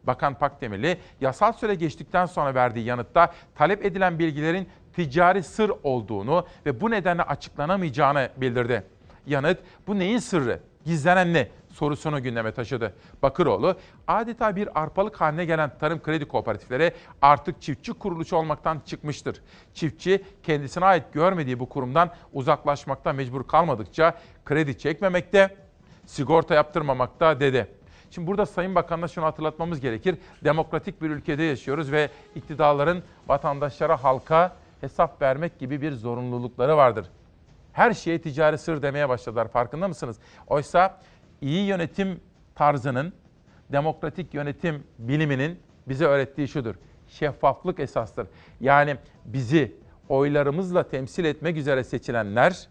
Bakan 0.04 0.34
Pakdemirli 0.34 0.98
yasal 1.20 1.52
süre 1.52 1.74
geçtikten 1.74 2.26
sonra 2.26 2.54
verdiği 2.54 2.84
yanıtta 2.84 3.32
talep 3.54 3.84
edilen 3.84 4.18
bilgilerin 4.18 4.68
ticari 4.92 5.42
sır 5.42 5.72
olduğunu 5.82 6.46
ve 6.66 6.80
bu 6.80 6.90
nedenle 6.90 7.22
açıklanamayacağını 7.22 8.28
bildirdi. 8.36 8.82
Yanıt 9.26 9.58
bu 9.86 9.98
neyin 9.98 10.18
sırrı? 10.18 10.60
Gizlenen 10.84 11.34
ne? 11.34 11.48
Sorusunu 11.72 12.22
gündeme 12.22 12.52
taşıdı. 12.52 12.94
Bakıroğlu 13.22 13.76
adeta 14.08 14.56
bir 14.56 14.80
arpalık 14.82 15.20
haline 15.20 15.44
gelen 15.44 15.78
tarım 15.78 16.02
kredi 16.02 16.28
kooperatifleri 16.28 16.92
artık 17.22 17.62
çiftçi 17.62 17.92
kuruluşu 17.92 18.36
olmaktan 18.36 18.80
çıkmıştır. 18.86 19.42
Çiftçi 19.74 20.24
kendisine 20.42 20.84
ait 20.84 21.12
görmediği 21.12 21.60
bu 21.60 21.68
kurumdan 21.68 22.10
uzaklaşmakta 22.32 23.12
mecbur 23.12 23.46
kalmadıkça 23.46 24.14
kredi 24.44 24.78
çekmemekte, 24.78 25.56
sigorta 26.06 26.54
yaptırmamakta 26.54 27.40
dedi. 27.40 27.66
Şimdi 28.10 28.26
burada 28.26 28.46
Sayın 28.46 28.74
Bakan'la 28.74 29.08
şunu 29.08 29.24
hatırlatmamız 29.24 29.80
gerekir. 29.80 30.18
Demokratik 30.44 31.02
bir 31.02 31.10
ülkede 31.10 31.42
yaşıyoruz 31.42 31.92
ve 31.92 32.10
iktidarların 32.34 33.02
vatandaşlara, 33.28 34.04
halka 34.04 34.56
hesap 34.80 35.22
vermek 35.22 35.58
gibi 35.58 35.82
bir 35.82 35.92
zorunlulukları 35.92 36.76
vardır. 36.76 37.06
Her 37.72 37.92
şeye 37.92 38.20
ticari 38.20 38.58
sır 38.58 38.82
demeye 38.82 39.08
başladılar 39.08 39.48
farkında 39.48 39.88
mısınız? 39.88 40.18
Oysa 40.46 41.00
iyi 41.40 41.66
yönetim 41.66 42.20
tarzının, 42.54 43.12
demokratik 43.72 44.34
yönetim 44.34 44.84
biliminin 44.98 45.58
bize 45.88 46.04
öğrettiği 46.04 46.48
şudur. 46.48 46.74
Şeffaflık 47.08 47.80
esastır. 47.80 48.26
Yani 48.60 48.96
bizi 49.24 49.76
oylarımızla 50.08 50.88
temsil 50.88 51.24
etmek 51.24 51.56
üzere 51.56 51.84
seçilenler 51.84 52.68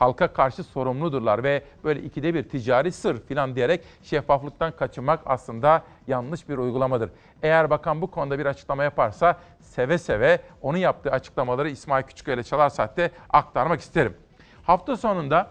halka 0.00 0.32
karşı 0.32 0.64
sorumludurlar 0.64 1.42
ve 1.42 1.62
böyle 1.84 2.02
ikide 2.02 2.34
bir 2.34 2.42
ticari 2.42 2.92
sır 2.92 3.20
filan 3.26 3.54
diyerek 3.54 3.84
şeffaflıktan 4.02 4.72
kaçınmak 4.76 5.20
aslında 5.26 5.82
yanlış 6.06 6.48
bir 6.48 6.58
uygulamadır. 6.58 7.10
Eğer 7.42 7.70
bakan 7.70 8.02
bu 8.02 8.10
konuda 8.10 8.38
bir 8.38 8.46
açıklama 8.46 8.84
yaparsa 8.84 9.38
seve 9.60 9.98
seve 9.98 10.40
onun 10.62 10.78
yaptığı 10.78 11.10
açıklamaları 11.10 11.70
İsmail 11.70 12.04
Küçüköy 12.04 12.34
ile 12.34 12.42
Çalar 12.42 12.68
Saat'te 12.68 13.10
aktarmak 13.30 13.80
isterim. 13.80 14.14
Hafta 14.62 14.96
sonunda 14.96 15.50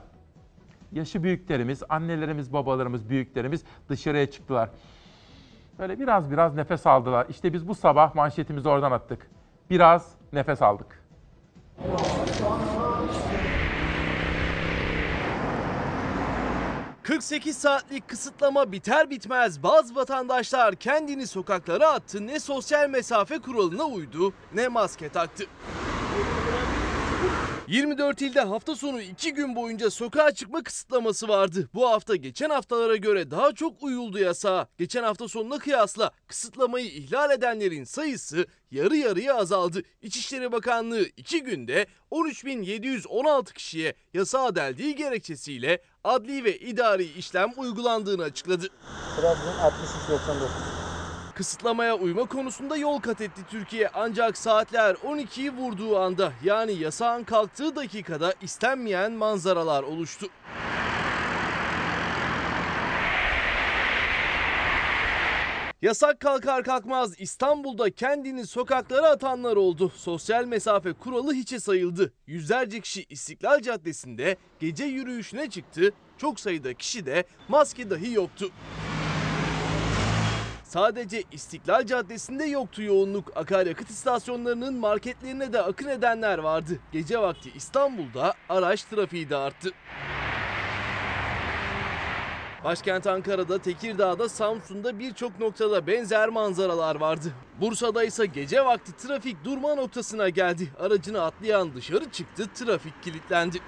yaşı 0.92 1.24
büyüklerimiz, 1.24 1.84
annelerimiz, 1.90 2.54
babalarımız, 2.54 3.10
büyüklerimiz 3.10 3.64
dışarıya 3.90 4.32
çıktılar. 4.32 4.70
Böyle 5.80 6.00
biraz 6.00 6.32
biraz 6.32 6.56
nefes 6.56 6.88
aldılar. 6.88 7.28
İşte 7.30 7.54
biz 7.54 7.68
bu 7.68 7.76
sabah 7.76 8.16
manşetimizi 8.16 8.70
oradan 8.70 8.92
attık. 8.92 9.30
Biraz 9.70 10.12
nefes 10.34 10.62
aldık. 10.62 11.04
48 17.10 17.58
saatlik 17.58 18.08
kısıtlama 18.08 18.72
biter 18.72 19.10
bitmez 19.10 19.64
bazı 19.64 19.96
vatandaşlar 19.96 20.76
kendini 20.76 21.28
sokaklara 21.28 21.92
attı 21.92 22.28
ne 22.28 22.40
sosyal 22.40 22.90
mesafe 22.90 23.40
kuralına 23.40 23.84
uydu 23.84 24.34
ne 24.54 24.68
maske 24.68 25.10
taktı. 25.10 25.44
24 27.70 28.22
ilde 28.22 28.42
hafta 28.42 28.76
sonu 28.76 29.02
2 29.02 29.34
gün 29.34 29.56
boyunca 29.56 29.90
sokağa 29.90 30.32
çıkma 30.32 30.64
kısıtlaması 30.64 31.28
vardı. 31.28 31.70
Bu 31.74 31.90
hafta 31.90 32.16
geçen 32.16 32.50
haftalara 32.50 32.96
göre 32.96 33.32
daha 33.32 33.52
çok 33.52 33.84
uyuldu 33.84 34.20
yasağa. 34.20 34.68
Geçen 34.78 35.04
hafta 35.04 35.28
sonuna 35.28 35.58
kıyasla 35.58 36.12
kısıtlamayı 36.28 36.86
ihlal 36.86 37.32
edenlerin 37.32 37.84
sayısı 37.84 38.46
yarı 38.72 38.96
yarıya 38.96 39.36
azaldı. 39.36 39.82
İçişleri 40.02 40.52
Bakanlığı 40.52 41.06
2 41.18 41.44
günde 41.44 41.88
13.716 42.12 43.54
kişiye 43.54 43.96
yasağa 44.14 44.56
deldiği 44.56 44.96
gerekçesiyle 44.96 45.82
adli 46.04 46.44
ve 46.44 46.58
idari 46.58 47.04
işlem 47.04 47.52
uygulandığını 47.58 48.24
açıkladı. 48.24 48.68
Trabzon 49.16 49.60
6399. 49.62 50.89
Kısıtlamaya 51.40 51.98
uyma 51.98 52.26
konusunda 52.26 52.78
yol 52.78 53.00
kat 53.00 53.22
etti 53.22 53.42
Türkiye 53.50 53.90
ancak 53.94 54.38
saatler 54.38 54.96
12'yi 54.96 55.52
vurduğu 55.52 56.00
anda 56.00 56.34
yani 56.44 56.74
yasağın 56.74 57.24
kalktığı 57.24 57.76
dakikada 57.76 58.34
istenmeyen 58.42 59.12
manzaralar 59.12 59.84
oluştu. 59.84 60.28
Yasak 65.82 66.20
kalkar 66.20 66.64
kalkmaz 66.64 67.20
İstanbul'da 67.20 67.92
kendini 67.92 68.48
sokaklara 68.48 69.10
atanlar 69.10 69.56
oldu. 69.56 69.92
Sosyal 69.96 70.46
mesafe 70.46 70.94
kuralı 70.94 71.34
hiçe 71.34 71.60
sayıldı. 71.60 72.14
Yüzlerce 72.28 72.80
kişi 72.80 73.06
İstiklal 73.10 73.62
Caddesi'nde 73.62 74.38
gece 74.60 74.86
yürüyüşüne 74.86 75.50
çıktı. 75.50 75.94
Çok 76.18 76.40
sayıda 76.40 76.74
kişi 76.74 77.06
de 77.06 77.24
maske 77.48 77.90
dahi 77.90 78.14
yoktu. 78.14 78.52
Sadece 80.70 81.24
İstiklal 81.32 81.86
Caddesi'nde 81.86 82.46
yoktu 82.46 82.82
yoğunluk. 82.82 83.38
Akaryakıt 83.38 83.90
istasyonlarının 83.90 84.74
marketlerine 84.74 85.54
de 85.54 85.62
akın 85.62 85.88
edenler 85.88 86.38
vardı. 86.38 86.80
Gece 86.92 87.20
vakti 87.20 87.52
İstanbul'da 87.56 88.34
araç 88.50 88.84
trafiği 88.84 89.30
de 89.30 89.36
arttı. 89.36 89.72
Başkent 92.64 93.08
Ankara'da, 93.08 93.58
Tekirdağ'da, 93.60 94.30
Samsun'da 94.30 95.00
birçok 95.00 95.40
noktada 95.40 95.88
benzer 95.88 96.30
manzaralar 96.30 96.96
vardı. 96.96 97.34
Bursa'da 97.62 98.04
ise 98.04 98.26
gece 98.26 98.66
vakti 98.66 98.98
trafik 98.98 99.44
durma 99.44 99.76
noktasına 99.76 100.30
geldi. 100.30 100.68
Aracını 100.80 101.22
atlayan 101.22 101.74
dışarı 101.74 102.10
çıktı, 102.12 102.48
trafik 102.56 103.04
kilitlendi. 103.04 103.60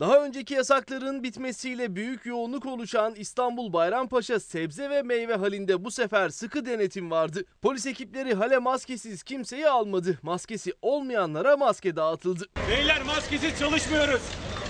Daha 0.00 0.24
önceki 0.24 0.54
yasakların 0.54 1.22
bitmesiyle 1.22 1.96
büyük 1.96 2.26
yoğunluk 2.26 2.66
oluşan 2.66 3.14
İstanbul 3.14 3.72
Bayrampaşa 3.72 4.40
sebze 4.40 4.90
ve 4.90 5.02
meyve 5.02 5.34
halinde 5.34 5.84
bu 5.84 5.90
sefer 5.90 6.28
sıkı 6.28 6.66
denetim 6.66 7.10
vardı. 7.10 7.44
Polis 7.62 7.86
ekipleri 7.86 8.34
hale 8.34 8.58
maskesiz 8.58 9.22
kimseyi 9.22 9.68
almadı. 9.68 10.18
Maskesi 10.22 10.72
olmayanlara 10.82 11.56
maske 11.56 11.96
dağıtıldı. 11.96 12.44
Beyler 12.70 13.02
maskesiz 13.02 13.58
çalışmıyoruz. 13.58 14.22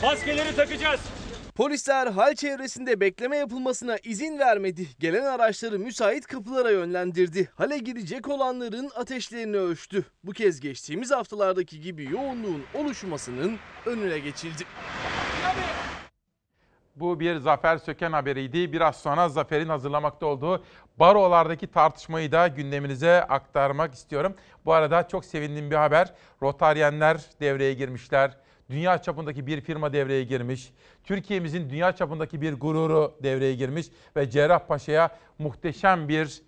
Maskeleri 0.02 0.56
takacağız. 0.56 1.00
Polisler 1.54 2.06
hal 2.06 2.34
çevresinde 2.34 3.00
bekleme 3.00 3.37
yapılmasına 3.37 3.96
izin 4.02 4.38
vermedi. 4.38 4.87
Gelen 5.00 5.25
araçları 5.25 5.78
müsait 5.78 6.26
kapılara 6.26 6.70
yönlendirdi. 6.70 7.49
Hale 7.54 7.78
girecek 7.78 8.28
olanların 8.28 8.90
ateşlerini 8.96 9.56
ölçtü. 9.56 10.04
Bu 10.25 10.32
kez 10.32 10.60
geçtiğimiz 10.60 11.10
haftalardaki 11.10 11.80
gibi 11.80 12.04
yoğunluğun 12.04 12.62
oluşmasının 12.75 13.56
önüne 13.87 14.18
geçildi. 14.18 14.64
Bu 16.97 17.20
bir 17.20 17.37
Zafer 17.37 17.78
Söken 17.78 18.12
haberiydi. 18.12 18.73
Biraz 18.73 18.97
sonra 18.97 19.28
Zafer'in 19.28 19.68
hazırlamakta 19.68 20.26
olduğu 20.26 20.64
barolardaki 20.99 21.66
tartışmayı 21.66 22.32
da 22.32 22.49
gündeminize 22.49 23.23
aktarmak 23.23 23.94
istiyorum. 23.94 24.35
Bu 24.64 24.73
arada 24.73 25.09
çok 25.09 25.25
sevindiğim 25.25 25.70
bir 25.70 25.76
haber. 25.76 26.14
Rotaryenler 26.42 27.20
devreye 27.40 27.75
girmişler. 27.75 28.37
Dünya 28.70 29.02
çapındaki 29.02 29.47
bir 29.47 29.61
firma 29.61 29.92
devreye 29.92 30.25
girmiş. 30.25 30.73
Türkiye'mizin 31.04 31.70
dünya 31.70 31.92
çapındaki 31.92 32.40
bir 32.40 32.52
gururu 32.52 33.14
devreye 33.23 33.54
girmiş 33.54 33.87
ve 34.16 34.30
Cerrahpaşa'ya 34.30 35.11
muhteşem 35.38 36.09
bir 36.09 36.42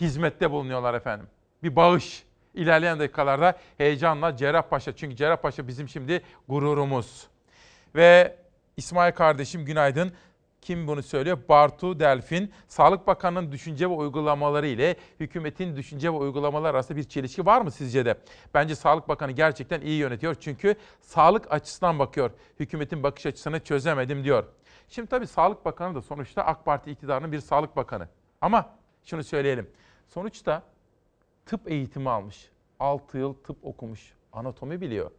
hizmette 0.00 0.50
bulunuyorlar 0.50 0.94
efendim. 0.94 1.26
Bir 1.62 1.76
bağış. 1.76 2.24
İlerleyen 2.54 2.98
dakikalarda 2.98 3.58
heyecanla 3.78 4.36
Cerrahpaşa 4.36 4.96
çünkü 4.96 5.16
Cerrahpaşa 5.16 5.68
bizim 5.68 5.88
şimdi 5.88 6.22
gururumuz. 6.48 7.26
Ve 7.94 8.36
İsmail 8.76 9.12
kardeşim 9.12 9.64
günaydın. 9.64 10.12
Kim 10.60 10.86
bunu 10.86 11.02
söylüyor? 11.02 11.38
Bartu 11.48 12.00
Delfin. 12.00 12.52
Sağlık 12.68 13.06
Bakanı'nın 13.06 13.52
düşünce 13.52 13.90
ve 13.90 13.94
uygulamaları 13.94 14.66
ile 14.66 14.96
hükümetin 15.20 15.76
düşünce 15.76 16.12
ve 16.12 16.16
uygulamalar 16.16 16.74
arasında 16.74 16.98
bir 16.98 17.04
çelişki 17.04 17.46
var 17.46 17.60
mı 17.60 17.70
sizce 17.70 18.04
de? 18.04 18.18
Bence 18.54 18.74
Sağlık 18.74 19.08
Bakanı 19.08 19.32
gerçekten 19.32 19.80
iyi 19.80 19.98
yönetiyor. 19.98 20.34
Çünkü 20.34 20.74
sağlık 21.00 21.52
açısından 21.52 21.98
bakıyor. 21.98 22.30
Hükümetin 22.60 23.02
bakış 23.02 23.26
açısını 23.26 23.60
çözemedim 23.60 24.24
diyor. 24.24 24.44
Şimdi 24.88 25.08
tabii 25.08 25.26
Sağlık 25.26 25.64
Bakanı 25.64 25.94
da 25.94 26.02
sonuçta 26.02 26.44
AK 26.44 26.64
Parti 26.64 26.90
iktidarının 26.90 27.32
bir 27.32 27.40
Sağlık 27.40 27.76
Bakanı. 27.76 28.08
Ama 28.40 28.76
şunu 29.04 29.24
söyleyelim. 29.24 29.70
Sonuçta 30.08 30.62
tıp 31.46 31.70
eğitimi 31.70 32.10
almış. 32.10 32.50
6 32.80 33.18
yıl 33.18 33.34
tıp 33.34 33.56
okumuş. 33.62 34.12
Anatomi 34.32 34.80
biliyor. 34.80 35.10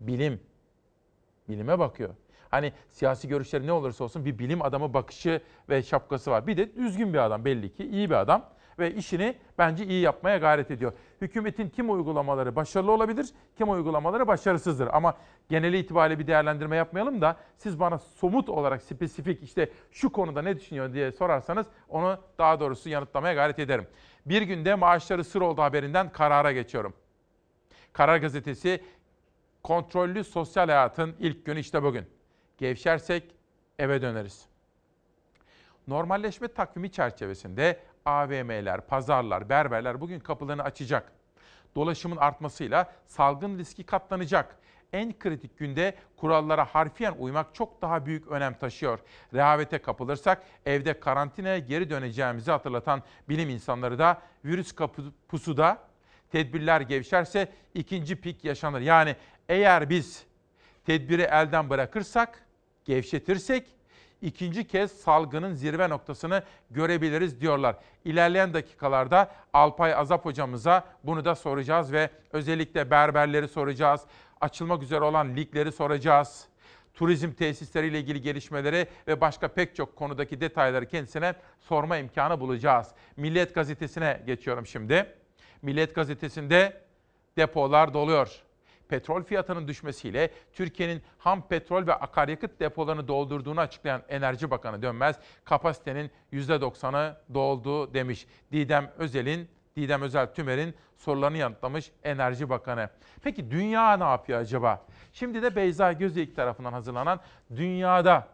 Bilim. 0.00 0.40
Bilime 1.48 1.78
bakıyor. 1.78 2.14
Hani 2.50 2.72
siyasi 2.88 3.28
görüşleri 3.28 3.66
ne 3.66 3.72
olursa 3.72 4.04
olsun 4.04 4.24
bir 4.24 4.38
bilim 4.38 4.62
adamı 4.62 4.94
bakışı 4.94 5.40
ve 5.68 5.82
şapkası 5.82 6.30
var. 6.30 6.46
Bir 6.46 6.56
de 6.56 6.76
düzgün 6.76 7.12
bir 7.12 7.18
adam 7.18 7.44
belli 7.44 7.74
ki, 7.74 7.86
iyi 7.86 8.10
bir 8.10 8.14
adam 8.14 8.44
ve 8.78 8.94
işini 8.94 9.34
bence 9.58 9.86
iyi 9.86 10.00
yapmaya 10.00 10.38
gayret 10.38 10.70
ediyor. 10.70 10.92
Hükümetin 11.20 11.68
kim 11.68 11.90
uygulamaları 11.90 12.56
başarılı 12.56 12.92
olabilir, 12.92 13.28
kim 13.58 13.70
uygulamaları 13.70 14.26
başarısızdır. 14.26 14.88
Ama 14.92 15.14
geneli 15.48 15.78
itibariyle 15.78 16.18
bir 16.18 16.26
değerlendirme 16.26 16.76
yapmayalım 16.76 17.20
da 17.20 17.36
siz 17.56 17.80
bana 17.80 17.98
somut 17.98 18.48
olarak 18.48 18.82
spesifik 18.82 19.42
işte 19.42 19.70
şu 19.90 20.12
konuda 20.12 20.42
ne 20.42 20.56
düşünüyor 20.56 20.92
diye 20.92 21.12
sorarsanız 21.12 21.66
onu 21.88 22.18
daha 22.38 22.60
doğrusu 22.60 22.88
yanıtlamaya 22.88 23.34
gayret 23.34 23.58
ederim. 23.58 23.86
Bir 24.26 24.42
günde 24.42 24.74
maaşları 24.74 25.24
sır 25.24 25.40
oldu 25.40 25.62
haberinden 25.62 26.12
karara 26.12 26.52
geçiyorum. 26.52 26.94
Karar 27.92 28.16
Gazetesi 28.16 28.80
kontrollü 29.62 30.24
sosyal 30.24 30.66
hayatın 30.66 31.16
ilk 31.18 31.44
günü 31.44 31.60
işte 31.60 31.82
bugün. 31.82 32.15
Gevşersek 32.58 33.34
eve 33.78 34.02
döneriz. 34.02 34.46
Normalleşme 35.88 36.48
takvimi 36.48 36.92
çerçevesinde 36.92 37.80
AVM'ler, 38.04 38.86
pazarlar, 38.86 39.48
berberler 39.48 40.00
bugün 40.00 40.20
kapılarını 40.20 40.62
açacak. 40.62 41.12
Dolaşımın 41.74 42.16
artmasıyla 42.16 42.92
salgın 43.06 43.58
riski 43.58 43.84
katlanacak. 43.84 44.56
En 44.92 45.18
kritik 45.18 45.58
günde 45.58 45.94
kurallara 46.16 46.64
harfiyen 46.64 47.14
uymak 47.18 47.54
çok 47.54 47.82
daha 47.82 48.06
büyük 48.06 48.26
önem 48.28 48.54
taşıyor. 48.54 48.98
Rehavete 49.34 49.78
kapılırsak 49.78 50.42
evde 50.66 51.00
karantinaya 51.00 51.58
geri 51.58 51.90
döneceğimizi 51.90 52.50
hatırlatan 52.50 53.02
bilim 53.28 53.50
insanları 53.50 53.98
da 53.98 54.22
virüs 54.44 54.74
pusuda 55.28 55.78
tedbirler 56.32 56.80
gevşerse 56.80 57.48
ikinci 57.74 58.20
pik 58.20 58.44
yaşanır. 58.44 58.80
Yani 58.80 59.16
eğer 59.48 59.90
biz 59.90 60.26
tedbiri 60.86 61.22
elden 61.22 61.70
bırakırsak, 61.70 62.45
gevşetirsek 62.86 63.66
ikinci 64.22 64.66
kez 64.66 64.92
salgının 64.92 65.54
zirve 65.54 65.88
noktasını 65.88 66.42
görebiliriz 66.70 67.40
diyorlar. 67.40 67.76
İlerleyen 68.04 68.54
dakikalarda 68.54 69.30
Alpay 69.52 69.94
Azap 69.94 70.24
hocamıza 70.24 70.84
bunu 71.04 71.24
da 71.24 71.34
soracağız 71.34 71.92
ve 71.92 72.10
özellikle 72.32 72.90
berberleri 72.90 73.48
soracağız. 73.48 74.00
Açılmak 74.40 74.82
üzere 74.82 75.04
olan 75.04 75.36
ligleri 75.36 75.72
soracağız. 75.72 76.44
Turizm 76.94 77.32
tesisleriyle 77.32 78.00
ilgili 78.00 78.22
gelişmeleri 78.22 78.86
ve 79.08 79.20
başka 79.20 79.48
pek 79.48 79.76
çok 79.76 79.96
konudaki 79.96 80.40
detayları 80.40 80.86
kendisine 80.86 81.34
sorma 81.60 81.96
imkanı 81.96 82.40
bulacağız. 82.40 82.88
Milliyet 83.16 83.54
gazetesine 83.54 84.22
geçiyorum 84.26 84.66
şimdi. 84.66 85.06
Milliyet 85.62 85.94
gazetesinde 85.94 86.80
depolar 87.36 87.94
doluyor 87.94 88.45
petrol 88.88 89.22
fiyatının 89.22 89.68
düşmesiyle 89.68 90.30
Türkiye'nin 90.52 91.02
ham 91.18 91.48
petrol 91.48 91.86
ve 91.86 91.94
akaryakıt 91.94 92.60
depolarını 92.60 93.08
doldurduğunu 93.08 93.60
açıklayan 93.60 94.02
Enerji 94.08 94.50
Bakanı 94.50 94.82
Dönmez, 94.82 95.16
kapasitenin 95.44 96.10
%90'ı 96.32 97.16
doldu 97.34 97.94
demiş. 97.94 98.26
Didem 98.52 98.92
Özel'in, 98.98 99.48
Didem 99.76 100.02
Özel 100.02 100.34
Tümer'in 100.34 100.74
sorularını 100.96 101.36
yanıtlamış 101.36 101.90
Enerji 102.04 102.48
Bakanı. 102.48 102.88
Peki 103.22 103.50
dünya 103.50 103.96
ne 103.96 104.04
yapıyor 104.04 104.38
acaba? 104.40 104.86
Şimdi 105.12 105.42
de 105.42 105.56
Beyza 105.56 105.92
Gözeyik 105.92 106.36
tarafından 106.36 106.72
hazırlanan 106.72 107.20
Dünyada 107.56 108.28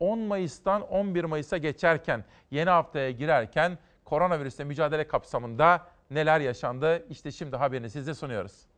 10 0.00 0.18
Mayıs'tan 0.18 0.82
11 0.82 1.24
Mayıs'a 1.24 1.56
geçerken, 1.58 2.24
yeni 2.50 2.70
haftaya 2.70 3.10
girerken 3.10 3.78
koronavirüsle 4.04 4.64
mücadele 4.64 5.06
kapsamında 5.06 5.86
neler 6.10 6.40
yaşandı? 6.40 7.06
İşte 7.10 7.32
şimdi 7.32 7.56
haberini 7.56 7.90
size 7.90 8.14
sunuyoruz. 8.14 8.69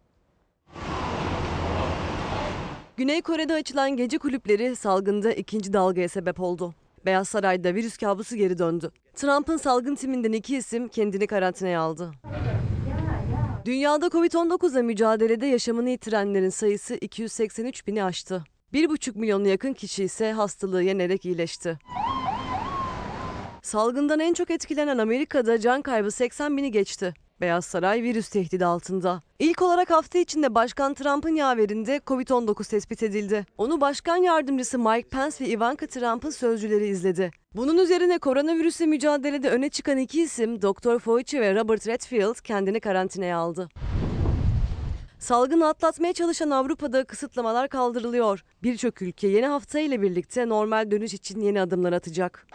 Güney 2.96 3.22
Kore'de 3.22 3.55
açılan 3.55 3.96
gece 3.96 4.18
kulüpleri 4.18 4.76
salgında 4.76 5.33
ikinci 5.33 5.72
dalgaya 5.72 6.09
sebep 6.09 6.40
oldu. 6.40 6.74
Beyaz 7.07 7.28
Saray'da 7.28 7.74
virüs 7.74 7.96
kabusu 7.96 8.37
geri 8.37 8.59
döndü. 8.59 8.90
Trump'ın 9.14 9.57
salgın 9.57 9.94
timinden 9.94 10.33
iki 10.33 10.57
isim 10.57 10.88
kendini 10.88 11.26
karantinaya 11.26 11.81
aldı. 11.81 12.12
Dünyada 13.64 14.07
Covid-19'la 14.07 14.83
mücadelede 14.83 15.46
yaşamını 15.46 15.90
yitirenlerin 15.90 16.50
sayısı 16.50 16.94
283 16.94 17.87
bini 17.87 18.05
aştı. 18.05 18.44
1,5 18.74 19.18
milyona 19.18 19.48
yakın 19.48 19.72
kişi 19.72 20.05
ise 20.05 20.33
hastalığı 20.33 20.83
yenerek 20.83 21.24
iyileşti. 21.24 21.78
Salgından 23.62 24.20
en 24.20 24.35
çok 24.35 24.50
etkilenen 24.50 24.98
Amerika'da 24.98 25.61
can 25.61 25.83
kaybı 25.83 26.11
80 26.11 26.57
bini 26.57 26.70
geçti. 26.70 27.14
Beyaz 27.42 27.64
Saray 27.64 28.02
virüs 28.02 28.28
tehdidi 28.28 28.66
altında. 28.66 29.22
İlk 29.38 29.62
olarak 29.62 29.90
hafta 29.90 30.18
içinde 30.18 30.55
Başkan 30.55 30.94
Trump'ın 30.94 31.35
yaverinde 31.35 31.96
Covid-19 31.96 32.70
tespit 32.70 33.02
edildi. 33.02 33.46
Onu 33.59 33.81
Başkan 33.81 34.16
Yardımcısı 34.16 34.78
Mike 34.78 35.09
Pence 35.09 35.37
ve 35.40 35.48
Ivanka 35.48 35.87
Trump'ın 35.87 36.31
sözcüleri 36.31 36.87
izledi. 36.87 37.31
Bunun 37.57 37.78
üzerine 37.78 38.18
koronavirüsle 38.18 38.87
mücadelede 38.87 39.50
öne 39.50 39.68
çıkan 39.68 39.98
iki 39.98 40.22
isim 40.22 40.62
Dr. 40.62 40.98
Fauci 40.98 41.40
ve 41.40 41.55
Robert 41.55 41.87
Redfield 41.87 42.40
kendini 42.44 42.81
karantinaya 42.81 43.38
aldı. 43.38 43.68
Salgını 45.18 45.68
atlatmaya 45.68 46.12
çalışan 46.12 46.50
Avrupa'da 46.50 47.05
kısıtlamalar 47.05 47.68
kaldırılıyor. 47.68 48.44
Birçok 48.62 49.02
ülke 49.02 49.28
yeni 49.28 49.46
hafta 49.46 49.81
ile 49.81 50.02
birlikte 50.02 50.48
normal 50.48 50.90
dönüş 50.90 51.14
için 51.14 51.40
yeni 51.40 51.61
adımlar 51.61 51.92
atacak. 51.92 52.46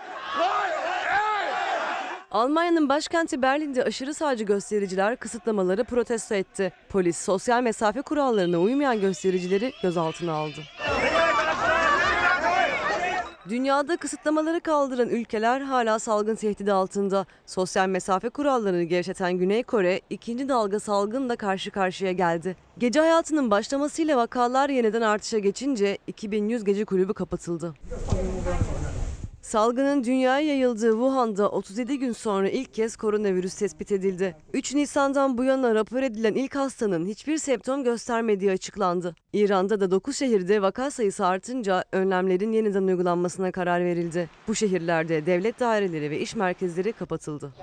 Almanya'nın 2.32 2.90
başkenti 2.90 3.42
Berlin'de 3.42 3.84
aşırı 3.84 4.14
sağcı 4.14 4.44
göstericiler 4.44 5.16
kısıtlamaları 5.16 5.84
protesto 5.84 6.36
etti. 6.36 6.74
Polis 6.90 7.18
sosyal 7.18 7.62
mesafe 7.64 8.02
kurallarına 8.02 8.60
uymayan 8.60 9.02
göstericileri 9.02 9.74
gözaltına 9.84 10.34
aldı. 10.34 10.60
Dünyada 13.50 13.98
kısıtlamaları 13.98 14.60
kaldıran 14.60 15.10
ülkeler 15.10 15.62
hala 15.62 16.00
salgın 16.00 16.36
tehdidi 16.36 16.74
altında. 16.74 17.26
Sosyal 17.46 17.88
mesafe 17.88 18.30
kurallarını 18.30 18.84
gevşeten 18.84 19.34
Güney 19.34 19.64
Kore 19.64 20.02
ikinci 20.10 20.50
dalga 20.50 20.80
salgınla 20.80 21.36
karşı 21.36 21.72
karşıya 21.72 22.12
geldi. 22.12 22.56
Gece 22.78 23.00
hayatının 23.00 23.52
başlamasıyla 23.52 24.18
vakalar 24.18 24.70
yeniden 24.70 25.02
artışa 25.02 25.40
geçince 25.40 25.98
2100 26.08 26.64
gece 26.64 26.86
kulübü 26.86 27.14
kapatıldı. 27.14 27.74
Salgının 29.48 30.04
dünyaya 30.04 30.48
yayıldığı 30.48 30.92
Wuhan'da 30.92 31.50
37 31.50 32.00
gün 32.00 32.12
sonra 32.12 32.50
ilk 32.50 32.74
kez 32.74 32.96
koronavirüs 32.96 33.56
tespit 33.56 33.92
edildi. 33.92 34.36
3 34.54 34.74
Nisan'dan 34.76 35.38
bu 35.38 35.44
yana 35.44 35.76
rapor 35.76 36.02
edilen 36.04 36.34
ilk 36.34 36.56
hastanın 36.56 37.06
hiçbir 37.06 37.38
semptom 37.38 37.84
göstermediği 37.84 38.52
açıklandı. 38.52 39.16
İran'da 39.34 39.80
da 39.80 39.92
9 39.92 40.18
şehirde 40.18 40.62
vaka 40.62 40.92
sayısı 40.92 41.26
artınca 41.26 41.84
önlemlerin 41.92 42.52
yeniden 42.52 42.84
uygulanmasına 42.84 43.52
karar 43.52 43.86
verildi. 43.86 44.30
Bu 44.48 44.56
şehirlerde 44.56 45.26
devlet 45.26 45.60
daireleri 45.60 46.12
ve 46.12 46.20
iş 46.20 46.36
merkezleri 46.36 46.94
kapatıldı. 46.94 47.54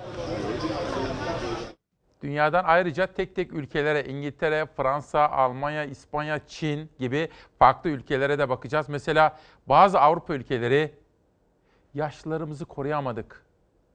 Dünyadan 2.22 2.64
ayrıca 2.66 3.06
tek 3.06 3.36
tek 3.36 3.52
ülkelere 3.52 4.04
İngiltere, 4.04 4.66
Fransa, 4.76 5.28
Almanya, 5.28 5.84
İspanya, 5.84 6.40
Çin 6.48 6.90
gibi 6.98 7.28
farklı 7.58 7.90
ülkelere 7.90 8.38
de 8.38 8.48
bakacağız. 8.48 8.88
Mesela 8.88 9.38
bazı 9.66 10.00
Avrupa 10.00 10.34
ülkeleri 10.34 11.03
yaşlılarımızı 11.94 12.64
koruyamadık 12.64 13.44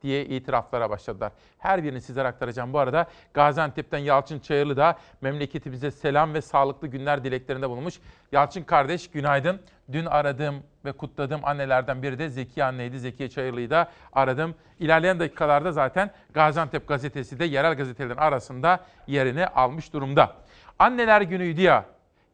diye 0.02 0.26
itiraflara 0.26 0.90
başladılar. 0.90 1.32
Her 1.58 1.84
birini 1.84 2.02
sizlere 2.02 2.28
aktaracağım. 2.28 2.74
Bu 2.74 2.80
arada 2.80 3.08
Gaziantep'ten 3.34 3.98
Yalçın 3.98 4.40
Çayırlı 4.40 4.78
da 4.78 4.98
memleketimize 5.22 5.92
selam 5.92 6.34
ve 6.34 6.42
sağlıklı 6.42 6.88
günler 6.88 7.24
dileklerinde 7.24 7.70
bulunmuş. 7.70 8.00
Yalçın 8.32 8.64
kardeş 8.64 9.12
günaydın. 9.12 9.62
Dün 9.92 10.06
aradığım 10.06 10.64
ve 10.86 10.92
kutladığım 10.92 11.46
annelerden 11.46 12.04
biri 12.04 12.20
de 12.20 12.30
Zekiye 12.30 12.66
anneydi. 12.66 13.00
Zekiye 13.00 13.30
Çayırlı'yı 13.30 13.70
da 13.70 13.92
aradım. 14.14 14.56
İlerleyen 14.80 15.20
dakikalarda 15.20 15.72
zaten 15.72 16.12
Gaziantep 16.34 16.88
gazetesi 16.88 17.40
de 17.40 17.46
yerel 17.46 17.76
gazetelerin 17.76 18.18
arasında 18.18 18.80
yerini 19.08 19.48
almış 19.48 19.94
durumda. 19.94 20.36
Anneler 20.80 21.22
günüydü 21.22 21.62
ya. 21.62 21.86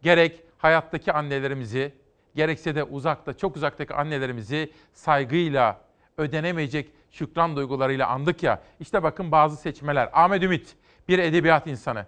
Gerek 0.01 0.41
hayattaki 0.57 1.13
annelerimizi, 1.13 1.93
gerekse 2.35 2.75
de 2.75 2.83
uzakta, 2.83 3.37
çok 3.37 3.55
uzaktaki 3.55 3.93
annelerimizi 3.93 4.71
saygıyla, 4.93 5.81
ödenemeyecek 6.17 6.91
şükran 7.11 7.55
duygularıyla 7.55 8.07
andık 8.07 8.43
ya. 8.43 8.61
İşte 8.79 9.03
bakın 9.03 9.31
bazı 9.31 9.57
seçmeler. 9.57 10.09
Ahmet 10.13 10.43
Ümit, 10.43 10.75
bir 11.07 11.19
edebiyat 11.19 11.67
insanı. 11.67 12.05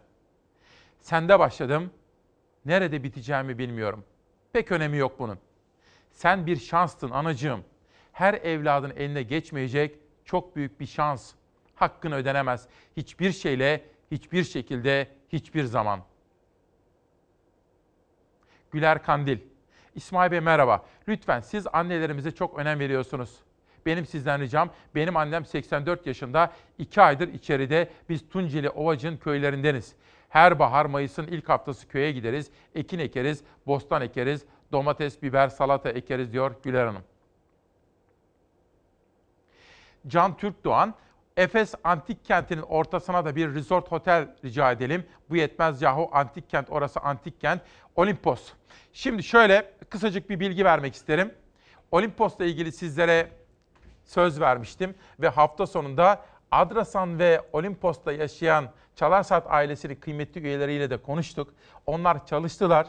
Sende 1.02 1.40
başladım, 1.40 1.92
nerede 2.66 3.04
biteceğimi 3.04 3.58
bilmiyorum. 3.58 4.04
Pek 4.54 4.72
önemi 4.72 4.98
yok 4.98 5.20
bunun. 5.20 5.40
Sen 6.12 6.46
bir 6.46 6.58
şanstın 6.58 7.12
anacığım. 7.12 7.64
Her 8.12 8.34
evladın 8.34 8.94
eline 8.96 9.24
geçmeyecek 9.24 10.00
çok 10.26 10.56
büyük 10.56 10.80
bir 10.80 10.86
şans. 10.86 11.34
Hakkın 11.76 12.12
ödenemez. 12.12 12.68
Hiçbir 12.98 13.32
şeyle, 13.32 13.86
hiçbir 14.12 14.44
şekilde, 14.44 15.08
hiçbir 15.30 15.64
zaman. 15.64 16.00
Güler 18.72 19.04
Kandil. 19.04 19.40
İsmail 19.98 20.32
Bey 20.32 20.40
merhaba. 20.40 20.86
Lütfen 21.08 21.40
siz 21.40 21.68
annelerimize 21.74 22.32
çok 22.32 22.60
önem 22.60 22.80
veriyorsunuz. 22.80 23.36
Benim 23.86 24.06
sizden 24.06 24.42
ricam, 24.42 24.70
benim 24.96 25.18
annem 25.18 25.46
84 25.46 26.08
yaşında, 26.08 26.54
2 26.78 27.02
aydır 27.02 27.28
içeride 27.28 27.90
biz 28.10 28.30
Tunceli 28.30 28.70
Ovacık'ın 28.70 29.18
köylerindeniz. 29.18 29.96
Her 30.30 30.60
bahar 30.60 30.86
Mayıs'ın 30.86 31.28
ilk 31.28 31.50
haftası 31.50 31.88
köye 31.88 32.12
gideriz, 32.12 32.52
ekin 32.76 33.00
ekeriz, 33.00 33.44
bostan 33.68 34.02
ekeriz, 34.02 34.46
domates, 34.72 35.22
biber, 35.22 35.48
salata 35.48 35.90
ekeriz 35.90 36.34
diyor 36.34 36.56
Güler 36.64 36.86
Hanım. 36.86 37.04
Can 40.08 40.38
Türk 40.38 40.64
Doğan, 40.64 40.94
Efes 41.38 41.76
Antik 41.84 42.26
Kenti'nin 42.26 42.62
ortasına 42.62 43.26
da 43.26 43.36
bir 43.36 43.54
resort 43.54 43.94
otel 43.94 44.36
rica 44.46 44.72
edelim. 44.72 45.06
Bu 45.30 45.36
yetmez 45.36 45.82
yahu 45.82 46.10
antik 46.12 46.50
kent, 46.50 46.70
orası 46.70 47.00
antik 47.00 47.42
kent. 47.42 47.62
Olimpos. 47.98 48.52
Şimdi 48.94 49.24
şöyle 49.24 49.72
kısacık 49.90 50.30
bir 50.30 50.40
bilgi 50.40 50.66
vermek 50.66 50.96
isterim. 50.96 51.34
Olimpos'la 51.92 52.46
ilgili 52.46 52.72
sizlere 52.72 53.28
söz 54.06 54.40
vermiştim 54.40 54.96
ve 55.20 55.28
hafta 55.28 55.68
sonunda 55.68 56.26
Adrasan 56.52 57.20
ve 57.20 57.42
Olimpos'ta 57.54 58.12
yaşayan 58.12 58.70
Çalarsat 58.96 59.48
ailesinin 59.50 59.96
kıymetli 59.96 60.42
üyeleriyle 60.42 60.90
de 60.90 60.98
konuştuk. 60.98 61.54
Onlar 61.86 62.26
çalıştılar. 62.26 62.88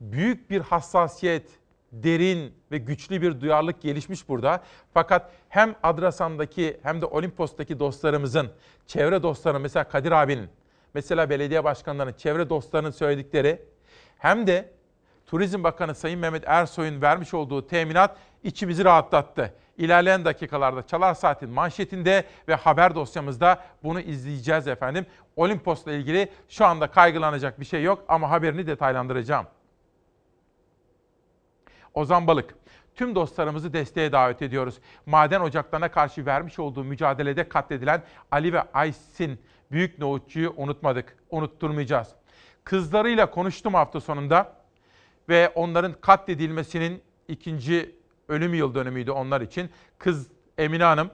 Büyük 0.00 0.50
bir 0.50 0.60
hassasiyet, 0.60 1.50
derin 1.92 2.54
ve 2.72 2.78
güçlü 2.78 3.22
bir 3.22 3.40
duyarlılık 3.40 3.82
gelişmiş 3.82 4.28
burada. 4.28 4.62
Fakat 4.94 5.30
hem 5.48 5.74
Adrasan'daki 5.82 6.80
hem 6.82 7.00
de 7.00 7.06
Olimpos'taki 7.06 7.78
dostlarımızın, 7.78 8.50
çevre 8.86 9.22
dostlarının 9.22 9.62
mesela 9.62 9.84
Kadir 9.84 10.12
abinin, 10.12 10.48
mesela 10.94 11.30
belediye 11.30 11.64
başkanlarının, 11.64 12.12
çevre 12.12 12.50
dostlarının 12.50 12.90
söyledikleri 12.90 13.62
hem 14.20 14.46
de 14.46 14.70
Turizm 15.26 15.64
Bakanı 15.64 15.94
Sayın 15.94 16.20
Mehmet 16.20 16.44
Ersoy'un 16.46 17.02
vermiş 17.02 17.34
olduğu 17.34 17.66
teminat 17.66 18.16
içimizi 18.42 18.84
rahatlattı. 18.84 19.54
İlerleyen 19.76 20.24
dakikalarda 20.24 20.86
Çalar 20.86 21.14
Saat'in 21.14 21.50
manşetinde 21.50 22.24
ve 22.48 22.54
haber 22.54 22.94
dosyamızda 22.94 23.64
bunu 23.82 24.00
izleyeceğiz 24.00 24.68
efendim. 24.68 25.06
Olimpos'la 25.36 25.92
ilgili 25.92 26.28
şu 26.48 26.66
anda 26.66 26.86
kaygılanacak 26.86 27.60
bir 27.60 27.64
şey 27.64 27.82
yok 27.82 28.04
ama 28.08 28.30
haberini 28.30 28.66
detaylandıracağım. 28.66 29.46
Ozan 31.94 32.26
Balık, 32.26 32.54
tüm 32.94 33.14
dostlarımızı 33.14 33.72
desteğe 33.72 34.12
davet 34.12 34.42
ediyoruz. 34.42 34.78
Maden 35.06 35.40
ocaklarına 35.40 35.90
karşı 35.90 36.26
vermiş 36.26 36.58
olduğu 36.58 36.84
mücadelede 36.84 37.48
katledilen 37.48 38.02
Ali 38.30 38.52
ve 38.52 38.62
Aysin 38.74 39.40
büyük 39.70 39.98
nohutçuyu 39.98 40.54
unutmadık, 40.56 41.16
unutturmayacağız. 41.30 42.08
Kızlarıyla 42.64 43.30
konuştum 43.30 43.74
hafta 43.74 44.00
sonunda 44.00 44.56
ve 45.28 45.52
onların 45.54 45.92
katledilmesinin 46.00 47.02
ikinci 47.28 47.94
ölüm 48.28 48.54
yıl 48.54 48.74
dönümüydü 48.74 49.10
onlar 49.10 49.40
için. 49.40 49.70
Kız 49.98 50.26
Emine 50.58 50.84
Hanım 50.84 51.10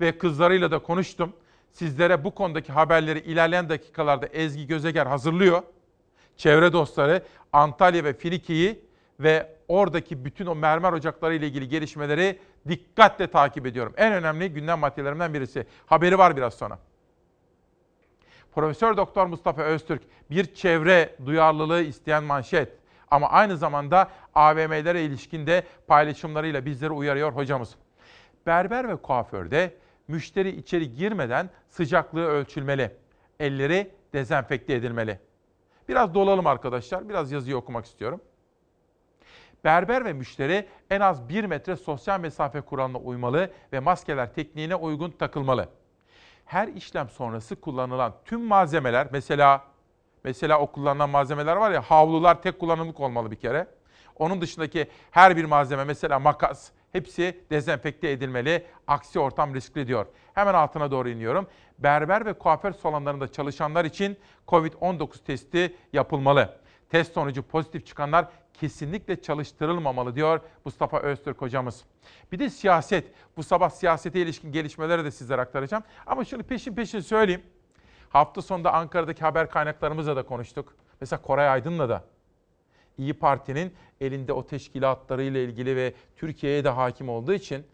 ve 0.00 0.18
kızlarıyla 0.18 0.70
da 0.70 0.78
konuştum. 0.78 1.32
Sizlere 1.72 2.24
bu 2.24 2.34
konudaki 2.34 2.72
haberleri 2.72 3.18
ilerleyen 3.18 3.68
dakikalarda 3.68 4.26
Ezgi 4.26 4.66
Gözeger 4.66 5.06
hazırlıyor. 5.06 5.62
Çevre 6.36 6.72
dostları 6.72 7.22
Antalya 7.52 8.04
ve 8.04 8.12
Finiki'yi 8.12 8.84
ve 9.20 9.56
oradaki 9.68 10.24
bütün 10.24 10.46
o 10.46 10.54
mermer 10.54 10.92
ocakları 10.92 11.34
ile 11.34 11.46
ilgili 11.46 11.68
gelişmeleri 11.68 12.38
dikkatle 12.68 13.26
takip 13.26 13.66
ediyorum. 13.66 13.92
En 13.96 14.12
önemli 14.12 14.52
gündem 14.52 14.78
maddelerimden 14.78 15.34
birisi. 15.34 15.66
Haberi 15.86 16.18
var 16.18 16.36
biraz 16.36 16.54
sonra. 16.54 16.78
Profesör 18.56 18.96
Doktor 18.96 19.26
Mustafa 19.26 19.62
Öztürk 19.62 20.02
bir 20.30 20.54
çevre 20.54 21.16
duyarlılığı 21.26 21.82
isteyen 21.82 22.24
manşet 22.24 22.72
ama 23.10 23.28
aynı 23.28 23.56
zamanda 23.56 24.10
AVM'lere 24.34 25.02
ilişkinde 25.02 25.62
paylaşımlarıyla 25.86 26.64
bizleri 26.64 26.90
uyarıyor 26.90 27.32
hocamız. 27.32 27.74
Berber 28.46 28.88
ve 28.88 28.96
kuaförde 28.96 29.74
müşteri 30.08 30.50
içeri 30.50 30.94
girmeden 30.94 31.50
sıcaklığı 31.68 32.26
ölçülmeli. 32.26 32.92
Elleri 33.40 33.90
dezenfekte 34.12 34.74
edilmeli. 34.74 35.18
Biraz 35.88 36.14
dolalım 36.14 36.46
arkadaşlar. 36.46 37.08
Biraz 37.08 37.32
yazıyı 37.32 37.56
okumak 37.56 37.86
istiyorum. 37.86 38.20
Berber 39.64 40.04
ve 40.04 40.12
müşteri 40.12 40.68
en 40.90 41.00
az 41.00 41.28
1 41.28 41.44
metre 41.44 41.76
sosyal 41.76 42.20
mesafe 42.20 42.60
kuralına 42.60 42.98
uymalı 42.98 43.50
ve 43.72 43.80
maskeler 43.80 44.34
tekniğine 44.34 44.74
uygun 44.74 45.10
takılmalı. 45.10 45.68
Her 46.46 46.68
işlem 46.68 47.08
sonrası 47.08 47.56
kullanılan 47.56 48.14
tüm 48.24 48.40
malzemeler 48.40 49.08
mesela 49.12 49.64
mesela 50.24 50.60
o 50.60 50.66
kullanılan 50.66 51.10
malzemeler 51.10 51.56
var 51.56 51.70
ya 51.70 51.82
havlular 51.82 52.42
tek 52.42 52.60
kullanımlık 52.60 53.00
olmalı 53.00 53.30
bir 53.30 53.36
kere. 53.36 53.66
Onun 54.16 54.40
dışındaki 54.40 54.90
her 55.10 55.36
bir 55.36 55.44
malzeme 55.44 55.84
mesela 55.84 56.18
makas 56.18 56.70
hepsi 56.92 57.40
dezenfekte 57.50 58.10
edilmeli. 58.10 58.66
Aksi 58.86 59.20
ortam 59.20 59.54
riskli 59.54 59.86
diyor. 59.86 60.06
Hemen 60.34 60.54
altına 60.54 60.90
doğru 60.90 61.08
iniyorum. 61.08 61.46
Berber 61.78 62.26
ve 62.26 62.32
kuaför 62.32 62.72
salonlarında 62.72 63.32
çalışanlar 63.32 63.84
için 63.84 64.18
COVID-19 64.48 65.24
testi 65.24 65.76
yapılmalı. 65.92 66.58
Test 66.90 67.12
sonucu 67.12 67.42
pozitif 67.42 67.86
çıkanlar 67.86 68.28
kesinlikle 68.54 69.22
çalıştırılmamalı 69.22 70.14
diyor 70.14 70.40
Mustafa 70.64 71.00
Öztürk 71.00 71.40
hocamız. 71.40 71.84
Bir 72.32 72.38
de 72.38 72.50
siyaset. 72.50 73.12
Bu 73.36 73.42
sabah 73.42 73.70
siyasete 73.70 74.20
ilişkin 74.20 74.52
gelişmeleri 74.52 75.04
de 75.04 75.10
sizlere 75.10 75.40
aktaracağım. 75.40 75.84
Ama 76.06 76.24
şunu 76.24 76.42
peşin 76.42 76.74
peşin 76.74 77.00
söyleyeyim. 77.00 77.42
Hafta 78.08 78.42
sonunda 78.42 78.72
Ankara'daki 78.72 79.20
haber 79.20 79.50
kaynaklarımızla 79.50 80.16
da 80.16 80.22
konuştuk. 80.22 80.74
Mesela 81.00 81.22
Koray 81.22 81.48
Aydın'la 81.48 81.88
da 81.88 82.04
İyi 82.98 83.14
Parti'nin 83.14 83.74
elinde 84.00 84.32
o 84.32 84.46
teşkilatlarıyla 84.46 85.40
ilgili 85.40 85.76
ve 85.76 85.94
Türkiye'ye 86.16 86.64
de 86.64 86.68
hakim 86.68 87.08
olduğu 87.08 87.32
için 87.32 87.66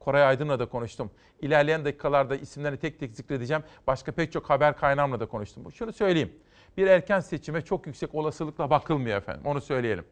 Koray 0.00 0.22
Aydın'la 0.22 0.58
da 0.58 0.68
konuştum. 0.68 1.10
İlerleyen 1.40 1.84
dakikalarda 1.84 2.36
isimlerini 2.36 2.78
tek 2.78 3.00
tek 3.00 3.14
zikredeceğim. 3.14 3.62
Başka 3.86 4.12
pek 4.12 4.32
çok 4.32 4.50
haber 4.50 4.76
kaynağımla 4.76 5.20
da 5.20 5.26
konuştum. 5.26 5.72
Şunu 5.72 5.92
söyleyeyim. 5.92 6.32
Bir 6.78 6.86
erken 6.86 7.20
seçime 7.20 7.62
çok 7.62 7.86
yüksek 7.86 8.14
olasılıkla 8.14 8.70
bakılmıyor 8.70 9.16
efendim. 9.16 9.42
Onu 9.44 9.60
söyleyelim. 9.60 10.04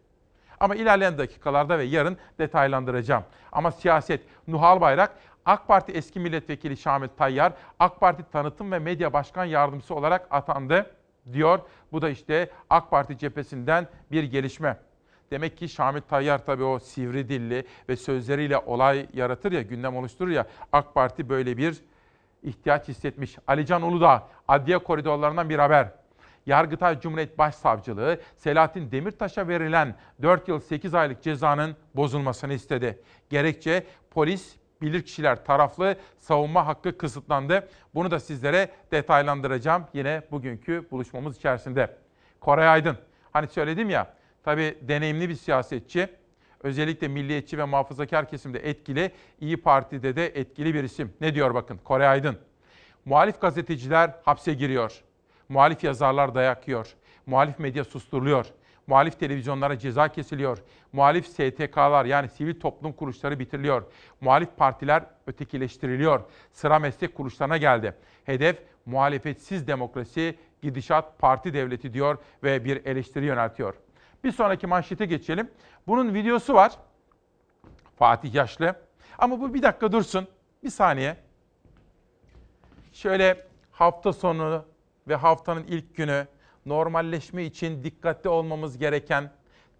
Ama 0.60 0.74
ilerleyen 0.74 1.18
dakikalarda 1.18 1.78
ve 1.78 1.84
yarın 1.84 2.16
detaylandıracağım. 2.38 3.24
Ama 3.52 3.70
siyaset, 3.70 4.20
Nuhal 4.48 4.80
Bayrak, 4.80 5.10
AK 5.44 5.68
Parti 5.68 5.92
eski 5.92 6.20
milletvekili 6.20 6.76
Şamil 6.76 7.08
Tayyar, 7.08 7.52
AK 7.78 8.00
Parti 8.00 8.24
tanıtım 8.32 8.72
ve 8.72 8.78
medya 8.78 9.12
başkan 9.12 9.44
yardımcısı 9.44 9.94
olarak 9.94 10.26
atandı 10.30 10.90
diyor. 11.32 11.58
Bu 11.92 12.02
da 12.02 12.08
işte 12.08 12.50
AK 12.70 12.90
Parti 12.90 13.18
cephesinden 13.18 13.88
bir 14.12 14.24
gelişme. 14.24 14.76
Demek 15.30 15.56
ki 15.56 15.68
Şamil 15.68 16.00
Tayyar 16.00 16.46
tabii 16.46 16.64
o 16.64 16.78
sivri 16.78 17.28
dilli 17.28 17.66
ve 17.88 17.96
sözleriyle 17.96 18.58
olay 18.58 19.06
yaratır 19.12 19.52
ya, 19.52 19.62
gündem 19.62 19.96
oluşturur 19.96 20.30
ya. 20.30 20.46
AK 20.72 20.94
Parti 20.94 21.28
böyle 21.28 21.56
bir 21.56 21.82
ihtiyaç 22.42 22.88
hissetmiş. 22.88 23.36
Alican 23.46 23.82
Uludağ, 23.82 24.28
adliye 24.48 24.78
koridorlarından 24.78 25.50
bir 25.50 25.58
haber. 25.58 26.05
Yargıtay 26.46 27.00
Cumhuriyet 27.00 27.38
Başsavcılığı 27.38 28.20
Selahattin 28.36 28.90
Demirtaş'a 28.90 29.48
verilen 29.48 29.96
4 30.22 30.48
yıl 30.48 30.60
8 30.60 30.94
aylık 30.94 31.22
cezanın 31.22 31.76
bozulmasını 31.94 32.52
istedi. 32.52 33.02
Gerekçe 33.30 33.86
polis 34.10 34.56
bilirkişiler 34.82 35.44
taraflı 35.44 35.96
savunma 36.18 36.66
hakkı 36.66 36.98
kısıtlandı. 36.98 37.68
Bunu 37.94 38.10
da 38.10 38.20
sizlere 38.20 38.68
detaylandıracağım 38.92 39.84
yine 39.92 40.22
bugünkü 40.30 40.86
buluşmamız 40.90 41.36
içerisinde. 41.36 41.96
Koray 42.40 42.68
Aydın, 42.68 42.96
hani 43.32 43.46
söyledim 43.46 43.90
ya, 43.90 44.14
tabii 44.44 44.78
deneyimli 44.82 45.28
bir 45.28 45.34
siyasetçi, 45.34 46.08
özellikle 46.62 47.08
milliyetçi 47.08 47.58
ve 47.58 47.64
muhafazakar 47.64 48.28
kesimde 48.28 48.58
etkili, 48.58 49.12
İyi 49.40 49.56
Parti'de 49.56 50.16
de 50.16 50.26
etkili 50.26 50.74
bir 50.74 50.84
isim. 50.84 51.12
Ne 51.20 51.34
diyor 51.34 51.54
bakın 51.54 51.78
Koray 51.84 52.08
Aydın? 52.08 52.38
Muhalif 53.04 53.40
gazeteciler 53.40 54.10
hapse 54.24 54.54
giriyor. 54.54 55.02
Muhalif 55.48 55.84
yazarlar 55.84 56.34
dayak 56.34 56.68
yiyor. 56.68 56.94
Muhalif 57.26 57.58
medya 57.58 57.84
susturuluyor. 57.84 58.46
Muhalif 58.86 59.20
televizyonlara 59.20 59.78
ceza 59.78 60.08
kesiliyor. 60.08 60.58
Muhalif 60.92 61.26
STK'lar 61.26 62.04
yani 62.04 62.28
sivil 62.28 62.60
toplum 62.60 62.92
kuruluşları 62.92 63.38
bitiriliyor. 63.38 63.82
Muhalif 64.20 64.56
partiler 64.56 65.04
ötekileştiriliyor. 65.26 66.20
Sıra 66.52 66.78
meslek 66.78 67.14
kuruluşlarına 67.14 67.56
geldi. 67.56 67.94
Hedef 68.24 68.58
muhalefetsiz 68.86 69.66
demokrasi, 69.66 70.38
gidişat 70.62 71.18
parti 71.18 71.54
devleti 71.54 71.92
diyor 71.92 72.18
ve 72.42 72.64
bir 72.64 72.86
eleştiri 72.86 73.24
yöneltiyor. 73.24 73.74
Bir 74.24 74.32
sonraki 74.32 74.66
manşete 74.66 75.06
geçelim. 75.06 75.50
Bunun 75.86 76.14
videosu 76.14 76.54
var. 76.54 76.72
Fatih 77.96 78.34
Yaşlı. 78.34 78.76
Ama 79.18 79.40
bu 79.40 79.54
bir 79.54 79.62
dakika 79.62 79.92
dursun. 79.92 80.28
Bir 80.62 80.70
saniye. 80.70 81.16
Şöyle 82.92 83.46
hafta 83.72 84.12
sonu 84.12 84.64
ve 85.08 85.14
haftanın 85.14 85.64
ilk 85.64 85.96
günü 85.96 86.26
normalleşme 86.66 87.44
için 87.44 87.84
dikkatli 87.84 88.30
olmamız 88.30 88.78
gereken, 88.78 89.30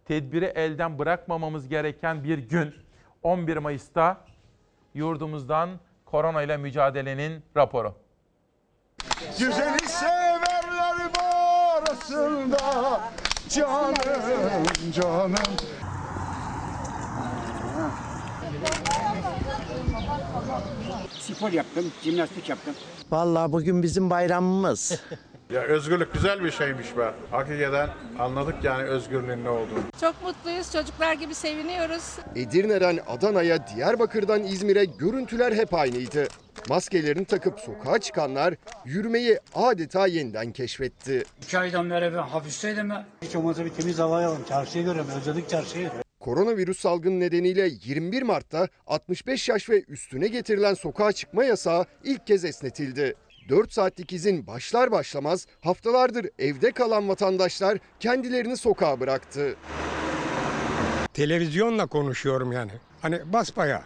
tedbiri 0.04 0.44
elden 0.44 0.98
bırakmamamız 0.98 1.68
gereken 1.68 2.24
bir 2.24 2.38
gün. 2.38 2.74
11 3.22 3.56
Mayıs'ta 3.56 4.24
yurdumuzdan 4.94 5.70
korona 6.04 6.42
ile 6.42 6.56
mücadelenin 6.56 7.42
raporu. 7.56 7.94
Güzeli 9.38 9.88
severler 9.88 11.10
arasında 11.76 13.00
Canım 13.48 13.94
canım 14.92 15.34
Spor 21.26 21.52
yaptım, 21.52 21.84
jimnastik 22.04 22.48
yaptım. 22.48 22.74
Vallahi 23.10 23.52
bugün 23.52 23.82
bizim 23.82 24.10
bayramımız. 24.10 25.00
Ya 25.50 25.60
özgürlük 25.62 26.14
güzel 26.14 26.44
bir 26.44 26.50
şeymiş 26.50 26.96
be. 26.96 27.12
Hakikaten 27.30 27.88
anladık 28.18 28.54
yani 28.64 28.82
özgürlüğün 28.82 29.44
ne 29.44 29.48
olduğunu. 29.48 29.78
Çok 30.00 30.22
mutluyuz. 30.22 30.72
Çocuklar 30.72 31.12
gibi 31.12 31.34
seviniyoruz. 31.34 32.16
Edirne'den 32.36 32.98
Adana'ya, 33.08 33.66
Diyarbakır'dan 33.66 34.42
İzmir'e 34.42 34.84
görüntüler 34.84 35.52
hep 35.52 35.74
aynıydı. 35.74 36.26
Maskelerini 36.68 37.24
takıp 37.24 37.60
sokağa 37.60 37.98
çıkanlar 37.98 38.54
yürümeyi 38.84 39.38
adeta 39.54 40.06
yeniden 40.06 40.52
keşfetti. 40.52 41.24
İki 41.42 41.58
aydan 41.58 41.90
beri 41.90 42.12
ben 42.14 42.22
hapisteydim 42.22 42.90
ben. 42.90 43.04
Hiç 43.22 43.36
olmazsa 43.36 43.64
bir 43.64 43.70
temiz 43.70 43.98
hava 43.98 44.18
alalım. 44.18 44.42
Çarşıyı 44.48 44.84
görüyorum, 44.84 45.10
özledik 45.20 45.48
çarşıyı. 45.48 45.90
Koronavirüs 46.26 46.78
salgını 46.80 47.20
nedeniyle 47.20 47.70
21 47.84 48.22
Mart'ta 48.22 48.68
65 48.86 49.48
yaş 49.48 49.70
ve 49.70 49.82
üstüne 49.88 50.28
getirilen 50.28 50.74
sokağa 50.74 51.12
çıkma 51.12 51.44
yasağı 51.44 51.84
ilk 52.04 52.26
kez 52.26 52.44
esnetildi. 52.44 53.14
4 53.48 53.72
saatlik 53.72 54.12
izin 54.12 54.46
başlar 54.46 54.90
başlamaz 54.92 55.46
haftalardır 55.60 56.26
evde 56.38 56.70
kalan 56.70 57.08
vatandaşlar 57.08 57.78
kendilerini 58.00 58.56
sokağa 58.56 59.00
bıraktı. 59.00 59.56
televizyonla 61.14 61.86
konuşuyorum 61.86 62.52
yani. 62.52 62.72
Hani 63.02 63.32
basbaya. 63.32 63.82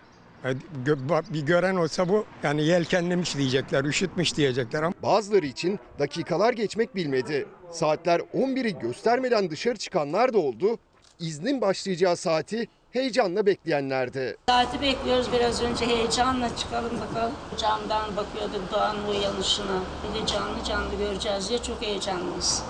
Ba- 0.84 1.32
Bir 1.34 1.40
gören 1.46 1.76
olsa 1.76 2.08
bu 2.08 2.24
yani 2.42 2.64
yelkenlemiş 2.64 3.36
diyecekler, 3.36 3.84
üşütmüş 3.84 4.36
diyecekler 4.36 4.82
ama 4.82 4.94
Bazıları 5.02 5.46
için 5.46 5.78
dakikalar 5.98 6.52
geçmek 6.52 6.94
bilmedi. 6.94 7.46
Saatler 7.72 8.20
11'i 8.20 8.78
göstermeden 8.78 9.50
dışarı 9.50 9.76
çıkanlar 9.78 10.32
da 10.32 10.38
oldu. 10.38 10.78
İznin 11.20 11.60
başlayacağı 11.60 12.16
saati 12.16 12.68
heyecanla 12.90 13.46
bekleyenlerdi. 13.46 14.36
Saati 14.48 14.80
bekliyoruz 14.80 15.32
biraz 15.32 15.62
önce 15.62 15.86
heyecanla 15.86 16.56
çıkalım 16.56 17.00
bakalım. 17.00 17.32
Camdan 17.58 18.16
bakıyorduk 18.16 18.72
doğanın 18.72 19.08
uyanışına. 19.08 19.82
Bir 20.02 20.20
de 20.22 20.26
canlı 20.26 20.64
canlı 20.64 20.96
göreceğiz 20.98 21.48
diye 21.48 21.62
çok 21.62 21.82
heyecanlıyız. 21.82 22.62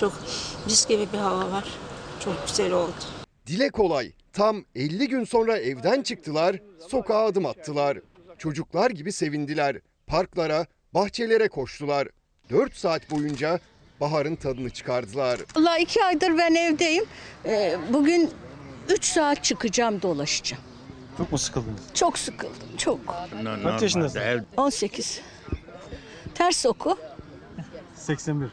Çok 0.00 0.12
mis 0.66 0.88
gibi 0.88 1.08
bir 1.12 1.18
hava 1.18 1.50
var. 1.52 1.64
Çok 2.24 2.46
güzel 2.46 2.72
oldu. 2.72 2.92
Dile 3.46 3.70
kolay. 3.70 4.12
Tam 4.32 4.64
50 4.74 5.08
gün 5.08 5.24
sonra 5.24 5.58
evden 5.58 6.02
çıktılar, 6.02 6.56
sokağa 6.88 7.24
adım 7.24 7.46
attılar. 7.46 7.98
Çocuklar 8.38 8.90
gibi 8.90 9.12
sevindiler. 9.12 9.76
Parklara, 10.06 10.66
bahçelere 10.94 11.48
koştular. 11.48 12.08
4 12.50 12.76
saat 12.76 13.10
boyunca 13.10 13.60
baharın 14.00 14.36
tadını 14.36 14.70
çıkardılar. 14.70 15.40
Allah 15.54 15.78
iki 15.78 16.04
aydır 16.04 16.38
ben 16.38 16.54
evdeyim. 16.54 17.04
Ee, 17.46 17.76
bugün 17.92 18.30
3 18.88 19.04
saat 19.04 19.44
çıkacağım 19.44 20.02
dolaşacağım. 20.02 20.62
Çok 21.18 21.32
mu 21.32 21.38
sıkıldınız? 21.38 21.80
Çok 21.94 22.18
sıkıldım 22.18 22.76
çok. 22.78 23.00
Kaç 23.62 23.82
yaşındasın? 23.82 24.46
18. 24.56 25.20
Ters 26.34 26.66
oku. 26.66 26.98
81. 27.94 28.48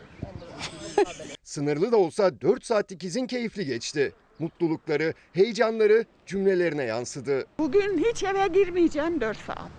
Sınırlı 1.43 1.91
da 1.91 1.97
olsa 1.97 2.41
4 2.41 2.65
saatlik 2.65 3.03
izin 3.03 3.27
keyifli 3.27 3.65
geçti. 3.65 4.13
Mutlulukları, 4.39 5.13
heyecanları 5.33 6.05
cümlelerine 6.25 6.83
yansıdı. 6.83 7.45
Bugün 7.59 7.97
hiç 7.97 8.23
eve 8.23 8.47
girmeyeceğim 8.47 9.21
4 9.21 9.37
saat. 9.37 9.71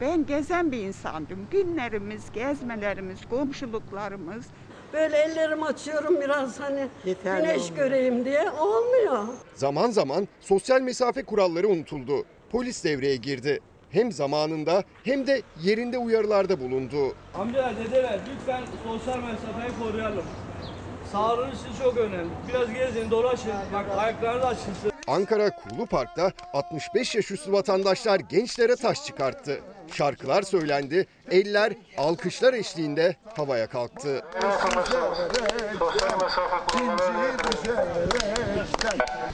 Ben 0.00 0.26
gezen 0.26 0.72
bir 0.72 0.78
insandım. 0.78 1.46
Günlerimiz, 1.50 2.22
gezmelerimiz, 2.32 3.18
komşuluklarımız. 3.30 4.46
Böyle 4.96 5.16
ellerimi 5.16 5.64
açıyorum 5.64 6.20
biraz 6.20 6.60
hani 6.60 6.88
güneş 7.24 7.72
göreyim 7.76 8.24
diye 8.24 8.50
olmuyor. 8.50 9.24
Zaman 9.54 9.90
zaman 9.90 10.28
sosyal 10.40 10.80
mesafe 10.80 11.22
kuralları 11.24 11.68
unutuldu. 11.68 12.24
Polis 12.50 12.84
devreye 12.84 13.16
girdi. 13.16 13.60
Hem 13.90 14.12
zamanında 14.12 14.82
hem 15.04 15.26
de 15.26 15.42
yerinde 15.62 15.98
uyarılarda 15.98 16.60
bulundu. 16.60 17.14
Amcalar, 17.34 17.74
dedeler 17.78 18.18
lütfen 18.34 18.62
sosyal 18.84 19.18
mesafeyi 19.18 19.78
koruyalım. 19.82 20.24
Sağlığınız 21.12 21.54
için 21.60 21.82
çok 21.84 21.96
önemli. 21.96 22.30
Biraz 22.48 22.74
gezin, 22.74 23.10
dolaşın. 23.10 23.52
Bak 23.72 23.86
ayaklarınız 23.98 24.44
açılsın. 24.44 24.92
Ankara 25.06 25.50
Kuğulu 25.50 25.86
Park'ta 25.86 26.32
65 26.52 27.14
yaş 27.14 27.30
üstü 27.30 27.52
vatandaşlar 27.52 28.20
gençlere 28.20 28.76
taş 28.76 29.04
çıkarttı. 29.04 29.60
Şarkılar 29.92 30.42
söylendi, 30.42 31.06
eller 31.30 31.72
alkışlar 31.98 32.54
eşliğinde 32.54 33.16
havaya 33.36 33.66
kalktı. 33.66 34.22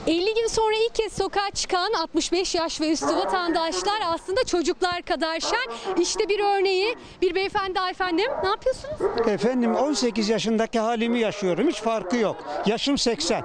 50 0.07 0.35
gün 0.35 0.47
sonra 0.47 0.75
ilk 0.87 0.95
kez 0.95 1.13
sokağa 1.13 1.51
çıkan 1.55 1.93
65 1.93 2.55
yaş 2.55 2.81
ve 2.81 2.93
üstü 2.93 3.17
vatandaşlar 3.17 4.01
aslında 4.07 4.45
çocuklar 4.45 5.03
kadar 5.03 5.41
şen. 5.41 5.97
İşte 6.03 6.29
bir 6.29 6.41
örneği. 6.41 6.97
Bir 7.23 7.35
beyefendi 7.35 7.79
efendim 7.91 8.31
ne 8.43 8.49
yapıyorsunuz? 8.49 9.29
Efendim 9.29 9.75
18 9.75 10.29
yaşındaki 10.29 10.79
halimi 10.79 11.21
yaşıyorum. 11.21 11.69
Hiç 11.69 11.81
farkı 11.81 12.17
yok. 12.17 12.37
Yaşım 12.67 12.99
80. 12.99 13.45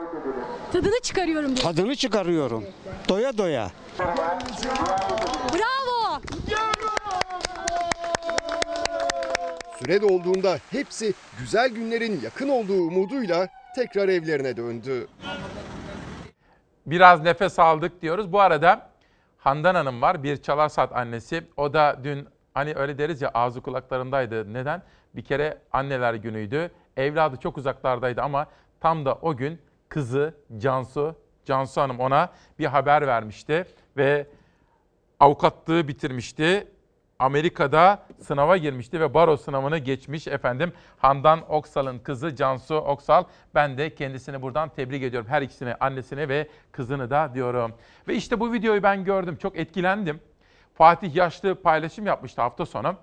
Tadını 0.74 1.00
çıkarıyorum. 1.02 1.56
Tadını 1.56 1.96
çıkarıyorum. 1.96 2.64
Doya 3.10 3.38
doya. 3.38 3.72
Bravo. 5.54 5.87
Süre 9.80 10.02
dolduğunda 10.02 10.58
hepsi 10.72 11.14
güzel 11.40 11.70
günlerin 11.70 12.22
yakın 12.24 12.50
olduğu 12.50 12.82
umuduyla 12.82 13.48
tekrar 13.76 14.10
evlerine 14.10 14.58
döndü. 14.58 15.08
Biraz 16.86 17.22
nefes 17.22 17.60
aldık 17.60 18.02
diyoruz. 18.02 18.32
Bu 18.32 18.40
arada 18.40 18.90
Handan 19.38 19.76
Hanım 19.76 20.02
var, 20.02 20.24
bir 20.24 20.38
çalar 20.38 20.70
saat 20.70 20.96
annesi. 20.96 21.44
O 21.58 21.74
da 21.74 22.00
dün 22.04 22.28
hani 22.54 22.76
öyle 22.76 22.98
deriz 22.98 23.22
ya 23.22 23.32
ağzı 23.34 23.62
kulaklarındaydı. 23.62 24.54
Neden? 24.54 24.82
Bir 25.16 25.26
kere 25.26 25.58
anneler 25.72 26.14
günüydü. 26.14 26.72
Evladı 26.98 27.38
çok 27.38 27.58
uzaklardaydı 27.58 28.22
ama 28.22 28.48
tam 28.80 29.06
da 29.06 29.16
o 29.22 29.38
gün 29.38 29.62
kızı 29.90 30.34
Cansu, 30.58 31.16
Cansu 31.46 31.82
Hanım 31.82 32.00
ona 32.00 32.30
bir 32.60 32.66
haber 32.66 33.08
vermişti 33.08 33.66
ve 33.98 34.28
avukatlığı 35.20 35.88
bitirmişti. 35.88 36.68
Amerika'da 37.20 38.00
sınava 38.20 38.58
girmişti 38.58 39.00
ve 39.00 39.14
baro 39.14 39.38
sınavını 39.38 39.78
geçmiş 39.78 40.28
efendim. 40.28 40.74
Handan 40.98 41.52
Oksal'ın 41.52 42.00
kızı 42.00 42.36
Cansu 42.36 42.76
Oksal. 42.76 43.24
Ben 43.56 43.78
de 43.78 43.96
kendisini 43.96 44.42
buradan 44.42 44.70
tebrik 44.70 45.04
ediyorum. 45.04 45.30
Her 45.30 45.42
ikisini, 45.42 45.76
annesini 45.76 46.30
ve 46.30 46.48
kızını 46.72 47.10
da 47.10 47.32
diyorum. 47.34 47.74
Ve 48.08 48.16
işte 48.16 48.40
bu 48.40 48.54
videoyu 48.54 48.84
ben 48.84 49.04
gördüm. 49.04 49.36
Çok 49.36 49.58
etkilendim. 49.58 50.20
Fatih 50.74 51.16
Yaşlı 51.16 51.62
paylaşım 51.62 52.06
yapmıştı 52.06 52.42
hafta 52.42 52.66
sonu. 52.66 52.96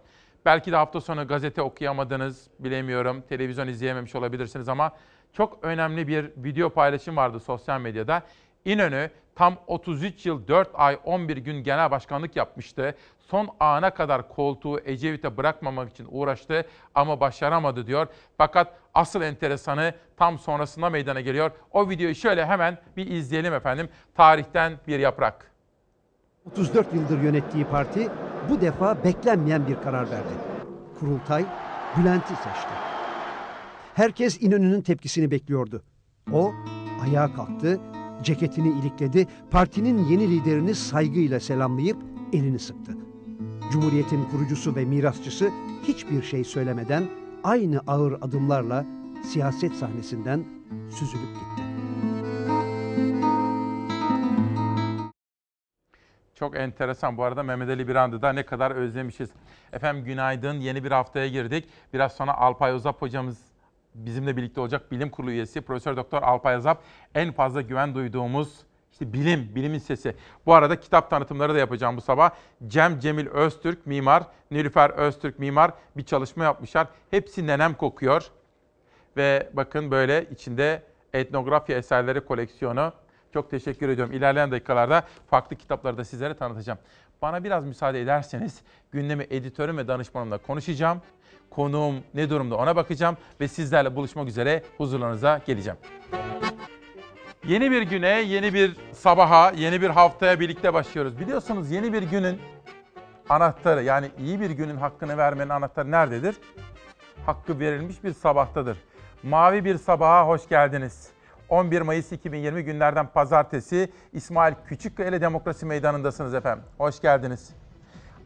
Belki 0.44 0.72
de 0.72 0.76
hafta 0.76 1.00
sonu 1.00 1.28
gazete 1.28 1.62
okuyamadınız, 1.62 2.48
bilemiyorum. 2.58 3.22
Televizyon 3.28 3.68
izleyememiş 3.68 4.14
olabilirsiniz 4.14 4.68
ama 4.68 4.92
çok 5.32 5.58
önemli 5.64 6.08
bir 6.08 6.30
video 6.36 6.70
paylaşım 6.70 7.16
vardı 7.16 7.40
sosyal 7.40 7.80
medyada. 7.80 8.22
İnönü 8.64 9.10
tam 9.34 9.56
33 9.66 10.26
yıl 10.26 10.48
4 10.48 10.70
ay 10.74 10.98
11 11.04 11.36
gün 11.36 11.62
genel 11.62 11.90
başkanlık 11.90 12.36
yapmıştı. 12.36 12.94
Son 13.18 13.48
ana 13.60 13.90
kadar 13.90 14.28
koltuğu 14.28 14.80
Ecevit'e 14.84 15.36
bırakmamak 15.36 15.90
için 15.90 16.06
uğraştı 16.10 16.66
ama 16.94 17.20
başaramadı 17.20 17.86
diyor. 17.86 18.06
Fakat 18.38 18.74
asıl 18.94 19.22
enteresanı 19.22 19.94
tam 20.16 20.38
sonrasında 20.38 20.90
meydana 20.90 21.20
geliyor. 21.20 21.50
O 21.72 21.90
videoyu 21.90 22.14
şöyle 22.14 22.46
hemen 22.46 22.78
bir 22.96 23.06
izleyelim 23.06 23.54
efendim. 23.54 23.88
Tarihten 24.14 24.72
bir 24.88 24.98
yaprak. 24.98 25.50
34 26.52 26.94
yıldır 26.94 27.22
yönettiği 27.22 27.64
parti 27.64 28.08
bu 28.50 28.60
defa 28.60 29.04
beklenmeyen 29.04 29.66
bir 29.66 29.82
karar 29.82 30.10
verdi. 30.10 30.32
Kurultay 31.00 31.44
Bülent'i 31.98 32.36
seçti. 32.36 32.74
Herkes 33.94 34.42
İnönü'nün 34.42 34.82
tepkisini 34.82 35.30
bekliyordu. 35.30 35.82
O 36.32 36.52
ayağa 37.02 37.34
kalktı, 37.34 37.80
ceketini 38.22 38.68
ilikledi, 38.68 39.26
partinin 39.50 40.04
yeni 40.04 40.30
liderini 40.30 40.74
saygıyla 40.74 41.40
selamlayıp 41.40 41.96
elini 42.32 42.58
sıktı. 42.58 42.92
Cumhuriyetin 43.72 44.24
kurucusu 44.24 44.76
ve 44.76 44.84
mirasçısı 44.84 45.50
hiçbir 45.82 46.22
şey 46.22 46.44
söylemeden 46.44 47.04
aynı 47.44 47.80
ağır 47.86 48.12
adımlarla 48.12 48.84
siyaset 49.24 49.72
sahnesinden 49.72 50.44
süzülüp 50.90 51.34
gitti. 51.34 51.62
Çok 56.34 56.56
enteresan. 56.56 57.16
Bu 57.16 57.24
arada 57.24 57.42
Mehmet 57.42 57.68
Ali 57.68 57.88
Birand'ı 57.88 58.22
da 58.22 58.32
ne 58.32 58.42
kadar 58.42 58.70
özlemişiz. 58.70 59.30
Efendim 59.72 60.04
günaydın. 60.04 60.54
Yeni 60.60 60.84
bir 60.84 60.90
haftaya 60.90 61.28
girdik. 61.28 61.68
Biraz 61.92 62.12
sonra 62.12 62.34
Alpay 62.34 62.74
Ozap 62.74 63.02
hocamız 63.02 63.38
bizimle 63.94 64.36
birlikte 64.36 64.60
olacak. 64.60 64.92
Bilim 64.92 65.10
Kurulu 65.10 65.30
üyesi 65.30 65.60
Profesör 65.60 65.96
Doktor 65.96 66.22
Alpay 66.22 66.56
Ozap 66.56 66.82
en 67.14 67.32
fazla 67.32 67.60
güven 67.60 67.94
duyduğumuz 67.94 68.64
işte 68.92 69.12
bilim, 69.12 69.54
bilimin 69.54 69.78
sesi. 69.78 70.16
Bu 70.46 70.54
arada 70.54 70.80
kitap 70.80 71.10
tanıtımları 71.10 71.54
da 71.54 71.58
yapacağım 71.58 71.96
bu 71.96 72.00
sabah. 72.00 72.30
Cem 72.66 73.00
Cemil 73.00 73.26
Öztürk 73.26 73.86
mimar, 73.86 74.22
Nilüfer 74.50 74.90
Öztürk 74.90 75.38
mimar 75.38 75.70
bir 75.96 76.04
çalışma 76.04 76.44
yapmışlar. 76.44 76.86
Hepsi 77.10 77.46
nenem 77.46 77.74
kokuyor. 77.74 78.30
Ve 79.16 79.50
bakın 79.52 79.90
böyle 79.90 80.26
içinde 80.30 80.82
etnografya 81.12 81.76
eserleri 81.76 82.20
koleksiyonu. 82.20 82.92
Çok 83.32 83.50
teşekkür 83.50 83.88
ediyorum. 83.88 84.14
İlerleyen 84.14 84.50
dakikalarda 84.50 85.04
farklı 85.30 85.56
kitapları 85.56 85.98
da 85.98 86.04
sizlere 86.04 86.34
tanıtacağım. 86.34 86.78
Bana 87.22 87.44
biraz 87.44 87.64
müsaade 87.64 88.00
ederseniz 88.00 88.62
gündemi 88.92 89.26
editörüm 89.30 89.78
ve 89.78 89.88
danışmanımla 89.88 90.38
konuşacağım. 90.38 91.02
Konuğum 91.54 91.94
ne 92.14 92.30
durumda 92.30 92.56
ona 92.56 92.76
bakacağım 92.76 93.16
ve 93.40 93.48
sizlerle 93.48 93.96
buluşmak 93.96 94.28
üzere 94.28 94.62
huzurlarınıza 94.78 95.40
geleceğim. 95.46 95.78
Yeni 97.46 97.70
bir 97.70 97.82
güne, 97.82 98.08
yeni 98.08 98.54
bir 98.54 98.76
sabaha, 98.92 99.52
yeni 99.56 99.82
bir 99.82 99.90
haftaya 99.90 100.40
birlikte 100.40 100.74
başlıyoruz. 100.74 101.20
Biliyorsunuz 101.20 101.70
yeni 101.70 101.92
bir 101.92 102.02
günün 102.02 102.40
anahtarı 103.28 103.82
yani 103.82 104.10
iyi 104.18 104.40
bir 104.40 104.50
günün 104.50 104.76
hakkını 104.76 105.16
vermenin 105.16 105.48
anahtarı 105.48 105.90
nerededir? 105.90 106.36
Hakkı 107.26 107.60
verilmiş 107.60 108.04
bir 108.04 108.12
sabahtadır. 108.12 108.78
Mavi 109.22 109.64
bir 109.64 109.78
sabaha 109.78 110.28
hoş 110.28 110.48
geldiniz. 110.48 111.08
11 111.48 111.80
Mayıs 111.80 112.12
2020 112.12 112.64
günlerden 112.64 113.06
pazartesi 113.06 113.92
İsmail 114.12 114.54
Küçükkaya 114.68 115.20
Demokrasi 115.20 115.66
Meydanı'ndasınız 115.66 116.34
efendim. 116.34 116.64
Hoş 116.78 117.00
geldiniz. 117.00 117.50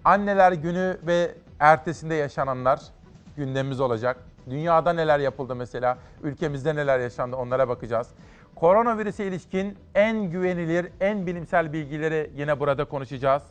Anneler 0.04 0.52
Günü 0.52 0.98
ve 1.06 1.34
ertesinde 1.60 2.14
yaşananlar 2.14 2.80
gündemimiz 3.38 3.80
olacak. 3.80 4.16
Dünyada 4.50 4.92
neler 4.92 5.18
yapıldı 5.18 5.54
mesela, 5.54 5.98
ülkemizde 6.22 6.76
neler 6.76 6.98
yaşandı 6.98 7.36
onlara 7.36 7.68
bakacağız. 7.68 8.08
Koronavirüse 8.54 9.26
ilişkin 9.26 9.78
en 9.94 10.30
güvenilir, 10.30 10.88
en 11.00 11.26
bilimsel 11.26 11.72
bilgileri 11.72 12.30
yine 12.36 12.60
burada 12.60 12.84
konuşacağız. 12.84 13.42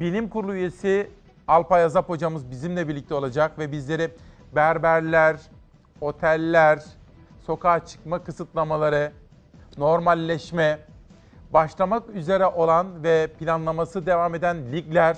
Bilim 0.00 0.28
Kurulu 0.28 0.54
üyesi 0.54 1.10
Alpay 1.48 1.84
Azap 1.84 2.08
hocamız 2.08 2.50
bizimle 2.50 2.88
birlikte 2.88 3.14
olacak 3.14 3.58
ve 3.58 3.72
bizleri 3.72 4.10
berberler, 4.54 5.36
oteller, 6.00 6.84
sokağa 7.46 7.84
çıkma 7.86 8.24
kısıtlamaları, 8.24 9.12
normalleşme, 9.78 10.78
başlamak 11.52 12.10
üzere 12.10 12.46
olan 12.46 13.02
ve 13.02 13.26
planlaması 13.38 14.06
devam 14.06 14.34
eden 14.34 14.72
ligler 14.72 15.16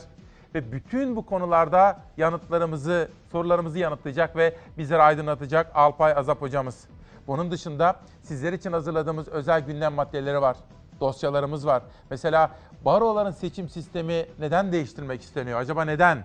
ve 0.54 0.72
bütün 0.72 1.16
bu 1.16 1.26
konularda 1.26 2.00
yanıtlarımızı, 2.16 3.08
sorularımızı 3.32 3.78
yanıtlayacak 3.78 4.36
ve 4.36 4.56
bizleri 4.78 5.02
aydınlatacak 5.02 5.70
Alpay 5.74 6.12
Azap 6.12 6.42
hocamız. 6.42 6.88
Bunun 7.26 7.50
dışında 7.50 7.96
sizler 8.22 8.52
için 8.52 8.72
hazırladığımız 8.72 9.28
özel 9.28 9.60
gündem 9.60 9.94
maddeleri 9.94 10.40
var. 10.40 10.56
Dosyalarımız 11.00 11.66
var. 11.66 11.82
Mesela 12.10 12.50
baroların 12.84 13.30
seçim 13.30 13.68
sistemi 13.68 14.26
neden 14.38 14.72
değiştirmek 14.72 15.22
isteniyor? 15.22 15.60
Acaba 15.60 15.84
neden? 15.84 16.24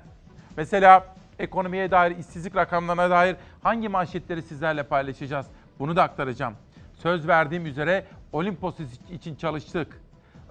Mesela 0.58 1.06
ekonomiye 1.40 1.92
dair, 1.92 2.18
işsizlik 2.18 2.56
rakamlarına 2.56 3.10
dair 3.10 3.36
hangi 3.64 3.90
manşetleri 3.90 4.42
sizlerle 4.42 4.84
paylaşacağız? 4.84 5.46
Bunu 5.80 5.96
da 5.96 6.04
aktaracağım. 6.04 6.54
Söz 6.94 7.28
verdiğim 7.28 7.66
üzere 7.66 8.06
Olimpos 8.32 8.76
için 9.12 9.36
çalıştık. 9.36 10.02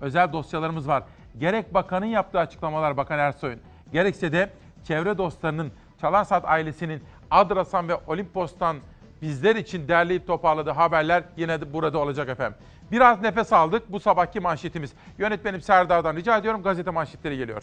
Özel 0.00 0.32
dosyalarımız 0.32 0.88
var. 0.88 1.02
Gerek 1.40 1.74
bakanın 1.74 2.06
yaptığı 2.06 2.38
açıklamalar 2.38 2.96
Bakan 2.96 3.18
Ersoy'un, 3.18 3.60
gerekse 3.92 4.32
de 4.32 4.50
çevre 4.84 5.18
dostlarının, 5.18 5.72
Çalarsat 6.00 6.44
ailesinin 6.44 7.02
Adrasan 7.30 7.88
ve 7.88 7.94
Olimpos'tan 8.06 8.76
bizler 9.22 9.56
için 9.56 9.88
derleyip 9.88 10.26
toparladığı 10.26 10.70
haberler 10.70 11.24
yine 11.36 11.60
de 11.60 11.72
burada 11.72 11.98
olacak 11.98 12.28
efendim. 12.28 12.58
Biraz 12.92 13.20
nefes 13.20 13.52
aldık 13.52 13.92
bu 13.92 14.00
sabahki 14.00 14.40
manşetimiz. 14.40 14.92
Yönetmenim 15.18 15.60
Serdar'dan 15.60 16.16
rica 16.16 16.38
ediyorum 16.38 16.62
gazete 16.62 16.90
manşetleri 16.90 17.36
geliyor. 17.36 17.62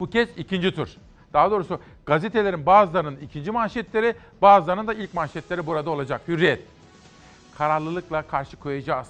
Bu 0.00 0.10
kez 0.10 0.28
ikinci 0.36 0.74
tur. 0.74 0.88
Daha 1.32 1.50
doğrusu 1.50 1.80
gazetelerin 2.06 2.66
bazılarının 2.66 3.16
ikinci 3.16 3.50
manşetleri, 3.50 4.14
bazılarının 4.42 4.86
da 4.86 4.94
ilk 4.94 5.14
manşetleri 5.14 5.66
burada 5.66 5.90
olacak. 5.90 6.20
Hürriyet. 6.28 6.62
Kararlılıkla 7.58 8.22
karşı 8.22 8.56
koyacağız. 8.56 9.08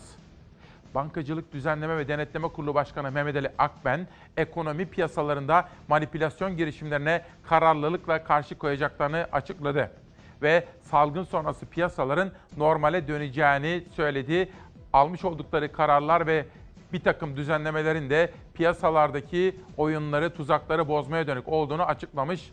Bankacılık 0.94 1.52
Düzenleme 1.52 1.96
ve 1.96 2.08
Denetleme 2.08 2.48
Kurulu 2.48 2.74
Başkanı 2.74 3.12
Mehmet 3.12 3.36
Ali 3.36 3.50
Akben, 3.58 4.06
ekonomi 4.36 4.86
piyasalarında 4.86 5.68
manipülasyon 5.88 6.56
girişimlerine 6.56 7.22
kararlılıkla 7.42 8.24
karşı 8.24 8.58
koyacaklarını 8.58 9.26
açıkladı. 9.32 9.90
Ve 10.42 10.64
salgın 10.82 11.24
sonrası 11.24 11.66
piyasaların 11.66 12.32
normale 12.56 13.08
döneceğini 13.08 13.84
söyledi. 13.96 14.48
Almış 14.92 15.24
oldukları 15.24 15.72
kararlar 15.72 16.26
ve 16.26 16.46
bir 16.92 17.00
takım 17.00 17.36
düzenlemelerin 17.36 18.10
de 18.10 18.32
piyasalardaki 18.54 19.56
oyunları, 19.76 20.34
tuzakları 20.34 20.88
bozmaya 20.88 21.26
dönük 21.26 21.48
olduğunu 21.48 21.82
açıklamış 21.82 22.52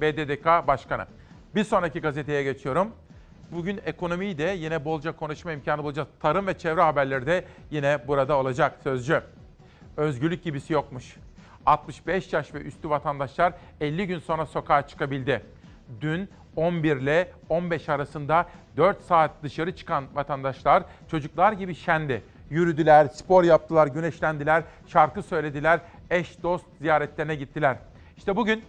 BDDK 0.00 0.44
Başkanı. 0.44 1.06
Bir 1.54 1.64
sonraki 1.64 2.00
gazeteye 2.00 2.42
geçiyorum. 2.42 2.92
Bugün 3.52 3.80
ekonomiyi 3.86 4.38
de 4.38 4.54
yine 4.58 4.84
bolca 4.84 5.12
konuşma 5.12 5.52
imkanı 5.52 5.82
bulacağız. 5.82 6.08
Tarım 6.20 6.46
ve 6.46 6.58
çevre 6.58 6.80
haberleri 6.80 7.26
de 7.26 7.44
yine 7.70 8.08
burada 8.08 8.36
olacak 8.36 8.78
sözcü. 8.84 9.22
Özgürlük 9.96 10.44
gibisi 10.44 10.72
yokmuş. 10.72 11.16
65 11.66 12.32
yaş 12.32 12.54
ve 12.54 12.58
üstü 12.58 12.90
vatandaşlar 12.90 13.52
50 13.80 14.06
gün 14.06 14.18
sonra 14.18 14.46
sokağa 14.46 14.86
çıkabildi. 14.86 15.42
Dün 16.00 16.28
11 16.56 16.96
ile 16.96 17.32
15 17.48 17.88
arasında 17.88 18.46
4 18.76 19.02
saat 19.02 19.30
dışarı 19.42 19.76
çıkan 19.76 20.04
vatandaşlar 20.14 20.82
çocuklar 21.10 21.52
gibi 21.52 21.74
şendi. 21.74 22.22
Yürüdüler, 22.50 23.06
spor 23.06 23.44
yaptılar, 23.44 23.86
güneşlendiler, 23.86 24.62
şarkı 24.86 25.22
söylediler, 25.22 25.80
eş 26.10 26.42
dost 26.42 26.66
ziyaretlerine 26.80 27.34
gittiler. 27.34 27.76
İşte 28.16 28.36
bugün 28.36 28.62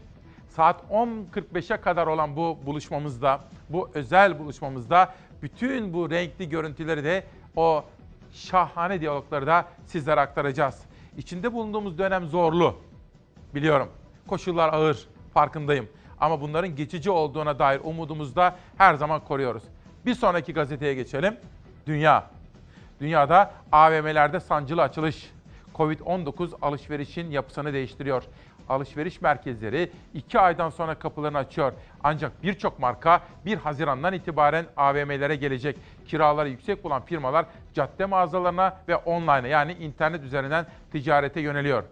saat 0.56 0.82
10.45'e 0.92 1.78
kadar 1.78 2.08
olan 2.08 2.36
bu 2.36 2.58
buluşmamızda, 2.66 3.40
bu 3.70 3.90
özel 3.94 4.40
buluşmamızda 4.40 5.14
bütün 5.42 5.94
bu 5.94 6.10
renkli 6.10 6.50
görüntüleri 6.50 7.04
de 7.04 7.24
o 7.56 7.84
şahane 8.34 9.02
diyalogları 9.02 9.48
da 9.48 9.66
sizlere 9.86 10.20
aktaracağız. 10.20 10.82
İçinde 11.18 11.54
bulunduğumuz 11.54 11.98
dönem 11.98 12.28
zorlu. 12.28 12.76
Biliyorum. 13.56 13.90
Koşullar 14.28 14.74
ağır. 14.74 15.08
Farkındayım. 15.34 15.90
Ama 16.20 16.42
bunların 16.42 16.76
geçici 16.76 17.12
olduğuna 17.12 17.60
dair 17.60 17.82
umudumuzu 17.84 18.36
da 18.36 18.56
her 18.78 18.94
zaman 18.94 19.20
koruyoruz. 19.20 19.64
Bir 20.06 20.14
sonraki 20.14 20.54
gazeteye 20.54 20.94
geçelim. 20.94 21.38
Dünya. 21.88 22.28
Dünyada 23.00 23.54
AVM'lerde 23.72 24.40
sancılı 24.40 24.82
açılış. 24.82 25.32
Covid-19 25.76 26.50
alışverişin 26.62 27.32
yapısını 27.32 27.74
değiştiriyor. 27.74 28.24
Alışveriş 28.72 29.22
merkezleri 29.22 29.92
2 30.14 30.40
aydan 30.40 30.70
sonra 30.70 30.96
kapılarını 30.96 31.38
açıyor. 31.38 31.74
Ancak 32.04 32.44
birçok 32.44 32.80
marka 32.80 33.22
1 33.46 33.58
Haziran'dan 33.58 34.14
itibaren 34.14 34.66
AVM'lere 34.78 35.36
gelecek. 35.36 35.78
Kiraları 36.08 36.50
yüksek 36.50 36.84
bulan 36.84 37.02
firmalar 37.02 37.46
cadde 37.74 38.06
mağazalarına 38.06 38.78
ve 38.88 38.96
online 38.96 39.48
yani 39.48 39.74
internet 39.74 40.24
üzerinden 40.24 40.66
ticarete 40.92 41.42
yöneliyor. 41.42 41.84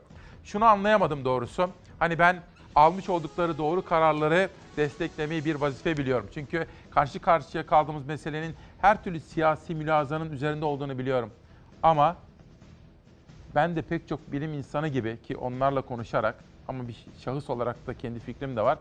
Şunu 0.43 0.65
anlayamadım 0.65 1.25
doğrusu. 1.25 1.69
Hani 1.99 2.19
ben 2.19 2.39
almış 2.75 3.09
oldukları 3.09 3.57
doğru 3.57 3.85
kararları 3.85 4.49
desteklemeyi 4.77 5.45
bir 5.45 5.55
vazife 5.55 5.97
biliyorum. 5.97 6.29
Çünkü 6.33 6.65
karşı 6.91 7.19
karşıya 7.19 7.65
kaldığımız 7.65 8.05
meselenin 8.05 8.55
her 8.81 9.03
türlü 9.03 9.19
siyasi 9.19 9.75
mülazanın 9.75 10.31
üzerinde 10.31 10.65
olduğunu 10.65 10.97
biliyorum. 10.97 11.31
Ama 11.83 12.15
ben 13.55 13.75
de 13.75 13.81
pek 13.81 14.07
çok 14.07 14.31
bilim 14.31 14.53
insanı 14.53 14.87
gibi 14.87 15.21
ki 15.21 15.37
onlarla 15.37 15.81
konuşarak 15.81 16.48
ama 16.69 16.87
bir 16.87 17.05
şahıs 17.19 17.49
olarak 17.49 17.87
da 17.87 17.93
kendi 17.93 18.19
fikrim 18.19 18.55
de 18.55 18.61
var. 18.61 18.77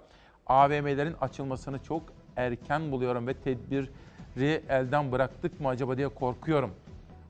AVM'lerin 0.47 1.17
açılmasını 1.21 1.79
çok 1.83 2.03
erken 2.37 2.93
buluyorum 2.93 3.27
ve 3.27 3.35
tedbiri 3.35 4.63
elden 4.69 5.13
bıraktık 5.13 5.61
mı 5.61 5.69
acaba 5.69 5.97
diye 5.97 6.09
korkuyorum. 6.09 6.71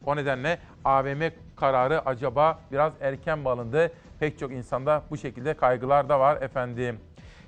O 0.06 0.16
nedenle 0.16 0.58
AVM 0.84 1.22
kararı 1.56 2.06
acaba 2.06 2.58
biraz 2.72 2.92
erken 3.00 3.38
mi 3.38 3.48
alındı? 3.48 3.92
Pek 4.20 4.38
çok 4.38 4.52
insanda 4.52 5.02
bu 5.10 5.16
şekilde 5.16 5.54
kaygılar 5.54 6.08
da 6.08 6.20
var 6.20 6.42
efendim. 6.42 7.00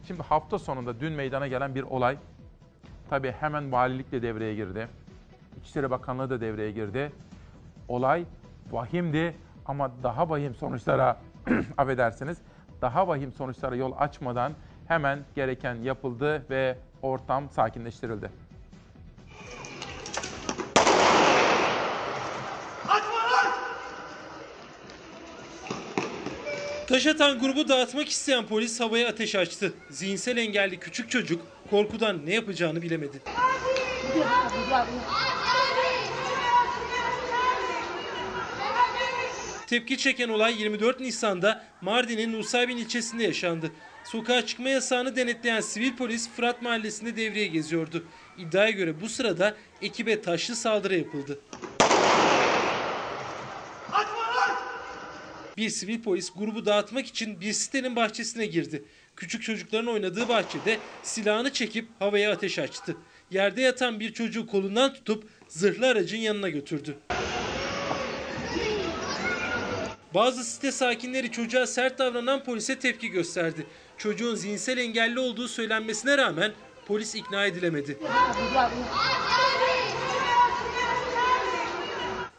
Şimdi 0.06 0.22
hafta 0.22 0.58
sonunda 0.58 1.00
dün 1.00 1.12
meydana 1.12 1.48
gelen 1.48 1.74
bir 1.74 1.82
olay. 1.82 2.16
Tabii 3.11 3.34
hemen 3.40 3.72
valilik 3.72 4.12
de 4.12 4.22
devreye 4.22 4.54
girdi. 4.54 4.88
İçişleri 5.61 5.90
Bakanlığı 5.90 6.30
da 6.30 6.40
devreye 6.40 6.70
girdi. 6.70 7.12
Olay 7.88 8.24
vahimdi 8.70 9.34
ama 9.66 9.90
daha 10.02 10.30
vahim 10.30 10.54
sonuçlara 10.54 11.16
affedersiniz 11.78 12.38
daha 12.83 13.09
vahim 13.09 13.33
sonuçlara 13.33 13.76
yol 13.76 13.93
açmadan 13.99 14.53
hemen 14.89 15.18
gereken 15.35 15.74
yapıldı 15.74 16.47
ve 16.51 16.76
ortam 17.03 17.51
sakinleştirildi. 17.51 18.31
Taş 26.91 27.07
atan 27.07 27.39
grubu 27.39 27.68
dağıtmak 27.68 28.09
isteyen 28.09 28.47
polis 28.47 28.81
havaya 28.81 29.09
ateş 29.09 29.35
açtı. 29.35 29.72
Zihinsel 29.91 30.37
engelli 30.37 30.78
küçük 30.78 31.11
çocuk 31.11 31.43
korkudan 31.70 32.26
ne 32.26 32.35
yapacağını 32.35 32.83
bilemedi. 32.83 33.20
Tepki 39.71 39.99
çeken 39.99 40.29
olay 40.29 40.61
24 40.62 41.01
Nisan'da 41.01 41.64
Mardin'in 41.81 42.33
Nusaybin 42.33 42.77
ilçesinde 42.77 43.25
yaşandı. 43.25 43.73
Sokağa 44.05 44.47
çıkma 44.47 44.68
yasağını 44.68 45.16
denetleyen 45.16 45.61
sivil 45.61 45.97
polis 45.97 46.31
Fırat 46.31 46.62
Mahallesi'nde 46.62 47.16
devreye 47.16 47.47
geziyordu. 47.47 48.05
İddiaya 48.39 48.71
göre 48.71 49.01
bu 49.01 49.09
sırada 49.09 49.57
ekibe 49.83 50.23
taşlı 50.23 50.57
saldırı 50.57 50.97
yapıldı. 50.97 51.41
Bir 55.57 55.71
sivil 55.71 56.03
polis 56.03 56.33
grubu 56.37 56.66
dağıtmak 56.66 57.07
için 57.07 57.41
bir 57.41 57.53
sitenin 57.53 57.97
bahçesine 57.97 58.47
girdi. 58.47 58.85
Küçük 59.16 59.43
çocukların 59.43 59.93
oynadığı 59.93 60.29
bahçede 60.29 60.79
silahını 61.03 61.53
çekip 61.53 61.89
havaya 61.99 62.33
ateş 62.33 62.59
açtı. 62.59 62.97
Yerde 63.31 63.62
yatan 63.62 64.01
bir 64.01 64.12
çocuğu 64.12 64.47
kolundan 64.47 64.95
tutup 64.95 65.29
zırhlı 65.49 65.87
aracın 65.87 66.18
yanına 66.18 66.49
götürdü. 66.49 66.99
Bazı 70.14 70.44
site 70.44 70.72
sakinleri 70.72 71.30
çocuğa 71.30 71.66
sert 71.66 71.98
davranan 71.98 72.44
polise 72.44 72.78
tepki 72.78 73.08
gösterdi. 73.08 73.66
Çocuğun 73.98 74.34
zihinsel 74.34 74.78
engelli 74.78 75.18
olduğu 75.18 75.48
söylenmesine 75.48 76.18
rağmen 76.18 76.52
polis 76.86 77.14
ikna 77.14 77.46
edilemedi. 77.46 77.98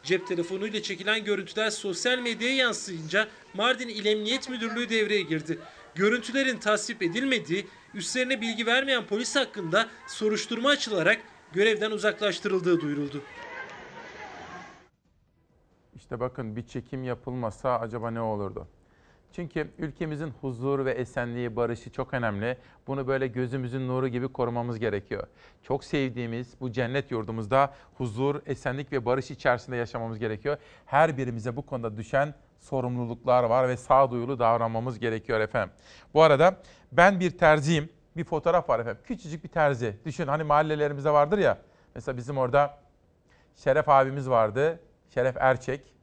Cep 0.04 0.28
telefonuyla 0.28 0.82
çekilen 0.82 1.24
görüntüler 1.24 1.70
sosyal 1.70 2.20
medyaya 2.20 2.56
yansıyınca 2.56 3.28
Mardin 3.54 3.88
İl 3.88 4.06
Emniyet 4.06 4.50
Müdürlüğü 4.50 4.90
devreye 4.90 5.22
girdi. 5.22 5.60
Görüntülerin 5.96 6.58
tasvip 6.58 7.04
edilmediği, 7.04 7.68
üstlerine 7.94 8.42
bilgi 8.42 8.66
vermeyen 8.66 9.06
polis 9.06 9.36
hakkında 9.36 9.88
soruşturma 10.08 10.70
açılarak 10.70 11.22
görevden 11.54 11.92
uzaklaştırıldığı 11.92 12.82
duyuruldu. 12.82 13.24
İşte 16.12 16.20
bakın 16.20 16.56
bir 16.56 16.68
çekim 16.68 17.04
yapılmasa 17.04 17.80
acaba 17.80 18.12
ne 18.12 18.22
olurdu? 18.22 18.68
Çünkü 19.32 19.72
ülkemizin 19.78 20.34
huzuru 20.42 20.86
ve 20.86 20.92
esenliği, 20.92 21.56
barışı 21.56 21.92
çok 21.92 22.14
önemli. 22.14 22.58
Bunu 22.88 23.08
böyle 23.08 23.28
gözümüzün 23.28 23.88
nuru 23.88 24.08
gibi 24.08 24.28
korumamız 24.28 24.80
gerekiyor. 24.80 25.28
Çok 25.64 25.84
sevdiğimiz 25.84 26.54
bu 26.62 26.72
cennet 26.72 27.12
yurdumuzda 27.12 27.74
huzur, 27.98 28.42
esenlik 28.46 28.92
ve 28.92 29.06
barış 29.06 29.32
içerisinde 29.32 29.76
yaşamamız 29.76 30.20
gerekiyor. 30.20 30.58
Her 30.86 31.18
birimize 31.18 31.56
bu 31.56 31.66
konuda 31.66 31.98
düşen 31.98 32.34
sorumluluklar 32.60 33.44
var 33.44 33.70
ve 33.70 33.78
sağduyulu 33.78 34.40
davranmamız 34.40 35.00
gerekiyor 35.00 35.40
efendim. 35.40 35.74
Bu 36.14 36.22
arada 36.22 36.58
ben 36.92 37.20
bir 37.20 37.38
terziyim. 37.38 37.90
Bir 38.18 38.24
fotoğraf 38.24 38.70
var 38.70 38.80
efendim. 38.80 39.02
Küçücük 39.06 39.44
bir 39.44 39.50
terzi. 39.50 39.98
Düşün 40.06 40.28
hani 40.28 40.44
mahallelerimizde 40.44 41.12
vardır 41.12 41.38
ya. 41.38 41.58
Mesela 41.96 42.18
bizim 42.18 42.38
orada 42.38 42.78
Şeref 43.56 43.90
abimiz 43.90 44.30
vardı. 44.30 44.80
Şeref 45.14 45.38
Erçek. 45.40 46.01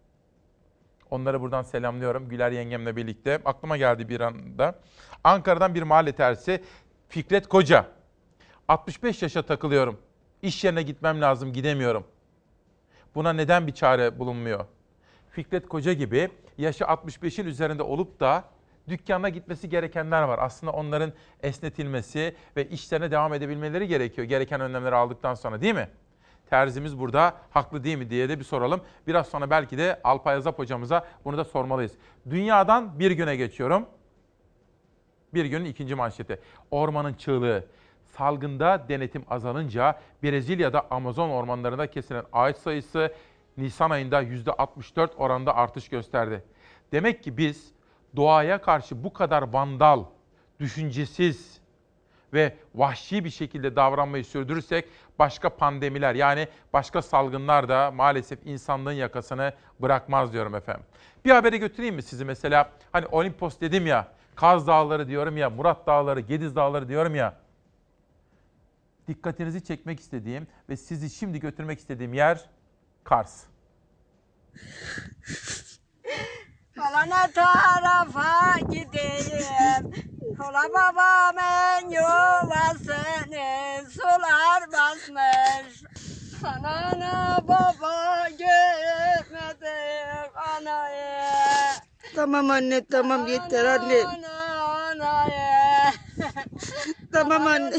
Onları 1.10 1.40
buradan 1.40 1.62
selamlıyorum 1.62 2.28
Güler 2.28 2.52
yengemle 2.52 2.96
birlikte. 2.96 3.40
Aklıma 3.44 3.76
geldi 3.76 4.08
bir 4.08 4.20
anda. 4.20 4.78
Ankara'dan 5.24 5.74
bir 5.74 5.82
mahalle 5.82 6.12
tersi 6.12 6.64
Fikret 7.08 7.48
Koca. 7.48 7.86
65 8.68 9.22
yaşa 9.22 9.42
takılıyorum. 9.42 9.98
İş 10.42 10.64
yerine 10.64 10.82
gitmem 10.82 11.20
lazım 11.20 11.52
gidemiyorum. 11.52 12.06
Buna 13.14 13.32
neden 13.32 13.66
bir 13.66 13.72
çare 13.72 14.18
bulunmuyor? 14.18 14.64
Fikret 15.30 15.68
Koca 15.68 15.92
gibi 15.92 16.28
yaşı 16.58 16.84
65'in 16.84 17.46
üzerinde 17.46 17.82
olup 17.82 18.20
da 18.20 18.44
dükkana 18.88 19.28
gitmesi 19.28 19.68
gerekenler 19.68 20.22
var. 20.22 20.38
Aslında 20.42 20.72
onların 20.72 21.12
esnetilmesi 21.42 22.36
ve 22.56 22.68
işlerine 22.68 23.10
devam 23.10 23.34
edebilmeleri 23.34 23.88
gerekiyor. 23.88 24.26
Gereken 24.26 24.60
önlemleri 24.60 24.94
aldıktan 24.94 25.34
sonra 25.34 25.60
değil 25.60 25.74
mi? 25.74 25.88
Terzimiz 26.50 26.98
burada 26.98 27.36
haklı 27.50 27.84
değil 27.84 27.98
mi 27.98 28.10
diye 28.10 28.28
de 28.28 28.38
bir 28.38 28.44
soralım. 28.44 28.80
Biraz 29.06 29.26
sonra 29.26 29.50
belki 29.50 29.78
de 29.78 30.00
Alpay 30.04 30.34
Azap 30.34 30.58
hocamıza 30.58 31.06
bunu 31.24 31.38
da 31.38 31.44
sormalıyız. 31.44 31.92
Dünyadan 32.30 32.98
bir 32.98 33.10
güne 33.10 33.36
geçiyorum. 33.36 33.86
Bir 35.34 35.44
günün 35.44 35.64
ikinci 35.64 35.94
manşeti. 35.94 36.40
Ormanın 36.70 37.14
çığlığı. 37.14 37.64
Salgında 38.16 38.86
denetim 38.88 39.24
azalınca 39.30 40.00
Brezilya'da 40.22 40.86
Amazon 40.90 41.30
ormanlarında 41.30 41.86
kesilen 41.86 42.24
ağaç 42.32 42.56
sayısı 42.56 43.12
Nisan 43.56 43.90
ayında 43.90 44.22
%64 44.22 45.14
oranda 45.16 45.56
artış 45.56 45.88
gösterdi. 45.88 46.44
Demek 46.92 47.22
ki 47.22 47.36
biz 47.36 47.72
doğaya 48.16 48.60
karşı 48.62 49.04
bu 49.04 49.12
kadar 49.12 49.52
vandal, 49.52 50.04
düşüncesiz 50.60 51.57
ve 52.32 52.56
vahşi 52.74 53.24
bir 53.24 53.30
şekilde 53.30 53.76
davranmayı 53.76 54.24
sürdürürsek 54.24 54.88
başka 55.18 55.56
pandemiler 55.56 56.14
yani 56.14 56.48
başka 56.72 57.02
salgınlar 57.02 57.68
da 57.68 57.90
maalesef 57.90 58.38
insanlığın 58.44 58.92
yakasını 58.92 59.52
bırakmaz 59.80 60.32
diyorum 60.32 60.54
efendim. 60.54 60.84
Bir 61.24 61.30
habere 61.30 61.56
götüreyim 61.56 61.94
mi 61.94 62.02
sizi 62.02 62.24
mesela? 62.24 62.70
Hani 62.92 63.06
Olimpos 63.06 63.60
dedim 63.60 63.86
ya, 63.86 64.08
Kaz 64.34 64.66
Dağları 64.66 65.08
diyorum 65.08 65.36
ya, 65.36 65.50
Murat 65.50 65.86
Dağları, 65.86 66.20
Gediz 66.20 66.56
Dağları 66.56 66.88
diyorum 66.88 67.14
ya. 67.14 67.36
Dikkatinizi 69.08 69.64
çekmek 69.64 70.00
istediğim 70.00 70.46
ve 70.68 70.76
sizi 70.76 71.10
şimdi 71.10 71.40
götürmek 71.40 71.78
istediğim 71.78 72.14
yer 72.14 72.40
Kars. 73.04 73.44
Falana 76.74 77.26
tarafa 77.34 78.60
gideyim. 78.60 80.07
Kola 80.38 80.62
babamın 80.74 81.90
yuvasını 81.90 83.90
sular 83.90 84.72
basmış. 84.72 85.82
Anana 86.44 87.38
baba 87.42 88.28
görmedik 88.28 90.36
anayı. 90.56 91.28
Tamam 92.14 92.50
anne 92.50 92.84
tamam 92.90 93.26
yeter 93.26 93.64
anne. 93.64 94.02
Anayı. 94.04 95.92
Tamam 97.12 97.46
anne. 97.46 97.76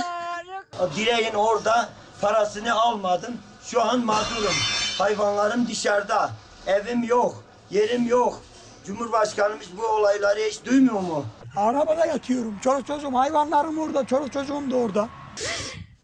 Direğin 0.96 1.34
orada 1.34 1.90
parasını 2.22 2.74
almadım. 2.74 3.38
Şu 3.64 3.82
an 3.82 4.00
mağdurum. 4.06 4.54
Hayvanlarım 4.98 5.68
dışarıda. 5.68 6.30
Evim 6.68 7.04
yok. 7.04 7.44
Yerim 7.70 8.08
yok. 8.08 8.42
Cumhurbaşkanımız 8.86 9.78
bu 9.78 9.86
olayları 9.86 10.40
hiç 10.40 10.66
duymuyor 10.66 11.00
mu? 11.00 11.26
Arabada 11.56 12.06
yatıyorum. 12.06 12.60
Çoluk 12.64 12.88
çocuğum, 12.88 13.14
hayvanlarım 13.16 13.78
orada, 13.80 14.06
çoluk 14.08 14.34
çocuğum 14.34 14.72
da 14.72 14.76
orada. 14.76 15.10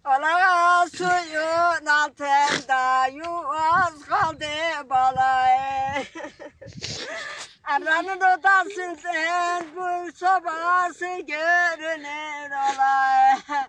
Ola 0.05 0.85
suyun 0.97 1.85
altında 1.85 3.07
yuvaz 3.07 4.05
kaldı 4.09 4.45
balayı. 4.89 6.05
Aranın 7.67 8.17
odasın 8.17 8.95
sen 9.01 9.65
bu 9.75 10.11
sobası 10.15 11.05
görünür 11.27 12.51
olay. 12.51 13.59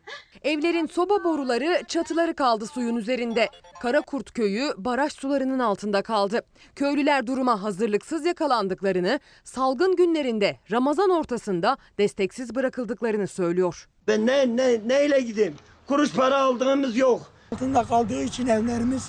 Evlerin 0.42 0.86
soba 0.86 1.24
boruları, 1.24 1.82
çatıları 1.88 2.34
kaldı 2.34 2.66
suyun 2.66 2.96
üzerinde. 2.96 3.48
Karakurt 3.80 4.32
köyü 4.34 4.72
baraj 4.76 5.12
sularının 5.12 5.58
altında 5.58 6.02
kaldı. 6.02 6.42
Köylüler 6.74 7.26
duruma 7.26 7.62
hazırlıksız 7.62 8.26
yakalandıklarını, 8.26 9.20
salgın 9.44 9.96
günlerinde 9.96 10.56
Ramazan 10.70 11.10
ortasında 11.10 11.76
desteksiz 11.98 12.54
bırakıldıklarını 12.54 13.26
söylüyor. 13.26 13.88
Ben 14.08 14.26
ne, 14.26 14.56
ne, 14.56 14.88
neyle 14.88 15.20
gideyim? 15.20 15.54
Kuruş 15.86 16.12
para 16.12 16.36
aldığımız 16.36 16.96
yok. 16.96 17.32
Altında 17.52 17.84
kaldığı 17.84 18.22
için 18.22 18.46
evlerimiz 18.46 19.08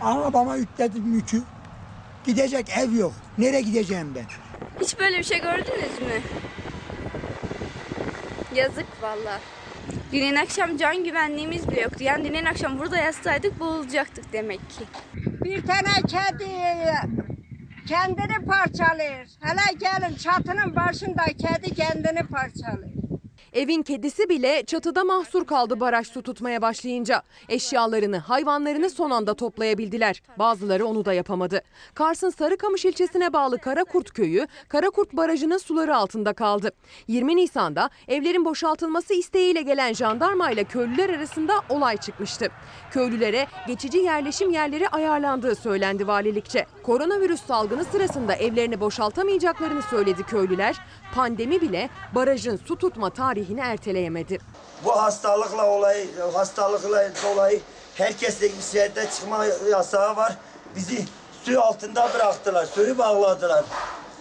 arabama 0.00 0.56
yükledim 0.56 1.14
yükü. 1.14 1.42
Gidecek 2.26 2.70
ev 2.78 2.92
yok. 2.92 3.12
Nereye 3.38 3.60
gideceğim 3.62 4.14
ben? 4.14 4.24
Hiç 4.80 4.98
böyle 4.98 5.18
bir 5.18 5.24
şey 5.24 5.40
gördünüz 5.40 6.00
mü? 6.00 6.20
Yazık 8.54 8.86
valla. 9.02 9.40
Dün 10.12 10.36
akşam 10.36 10.76
can 10.76 11.04
güvenliğimiz 11.04 11.68
bile 11.68 11.80
yoktu. 11.80 12.04
Yani 12.04 12.34
dün 12.34 12.44
akşam 12.44 12.78
burada 12.78 12.96
yatsaydık 12.96 13.60
boğulacaktık 13.60 14.32
demek 14.32 14.70
ki. 14.70 14.84
Bir 15.44 15.66
tane 15.66 15.88
kedi 16.08 16.48
kendini 17.88 18.46
parçalıyor. 18.46 19.26
Hele 19.40 19.78
gelin 19.78 20.16
çatının 20.16 20.76
başında 20.76 21.24
kedi 21.24 21.74
kendini 21.74 22.22
parçalıyor. 22.26 23.03
Evin 23.54 23.82
kedisi 23.82 24.28
bile 24.28 24.62
çatıda 24.66 25.04
mahsur 25.04 25.44
kaldı 25.44 25.80
baraj 25.80 26.06
su 26.06 26.22
tutmaya 26.22 26.62
başlayınca. 26.62 27.22
Eşyalarını, 27.48 28.18
hayvanlarını 28.18 28.90
son 28.90 29.10
anda 29.10 29.34
toplayabildiler. 29.34 30.22
Bazıları 30.38 30.86
onu 30.86 31.04
da 31.04 31.12
yapamadı. 31.12 31.62
Kars'ın 31.94 32.30
Sarıkamış 32.30 32.84
ilçesine 32.84 33.32
bağlı 33.32 33.58
Karakurt 33.58 34.10
köyü, 34.10 34.46
Karakurt 34.68 35.12
Barajı'nın 35.12 35.58
suları 35.58 35.96
altında 35.96 36.32
kaldı. 36.32 36.70
20 37.08 37.36
Nisan'da 37.36 37.90
evlerin 38.08 38.44
boşaltılması 38.44 39.14
isteğiyle 39.14 39.62
gelen 39.62 39.92
jandarma 39.92 40.50
ile 40.50 40.64
köylüler 40.64 41.10
arasında 41.10 41.52
olay 41.68 41.96
çıkmıştı. 41.96 42.48
Köylülere 42.90 43.46
geçici 43.66 43.98
yerleşim 43.98 44.50
yerleri 44.50 44.88
ayarlandığı 44.88 45.54
söylendi 45.54 46.06
valilikçe. 46.06 46.66
Koronavirüs 46.82 47.46
salgını 47.46 47.84
sırasında 47.84 48.34
evlerini 48.34 48.80
boşaltamayacaklarını 48.80 49.82
söyledi 49.82 50.22
köylüler. 50.22 50.76
Pandemi 51.14 51.60
bile 51.60 51.90
barajın 52.14 52.56
su 52.56 52.76
tutma 52.76 53.10
tarihini 53.44 53.60
erteleyemedi. 53.60 54.38
Bu 54.84 55.02
hastalıkla 55.02 55.66
olay, 55.66 56.06
hastalıkla 56.34 57.10
dolayı 57.24 57.60
herkeste 57.94 58.48
şehirde 58.72 59.10
çıkma 59.10 59.46
yasağı 59.70 60.16
var. 60.16 60.36
Bizi 60.76 61.04
su 61.44 61.60
altında 61.62 62.10
bıraktılar, 62.14 62.66
sürü 62.66 62.98
bağladılar. 62.98 63.64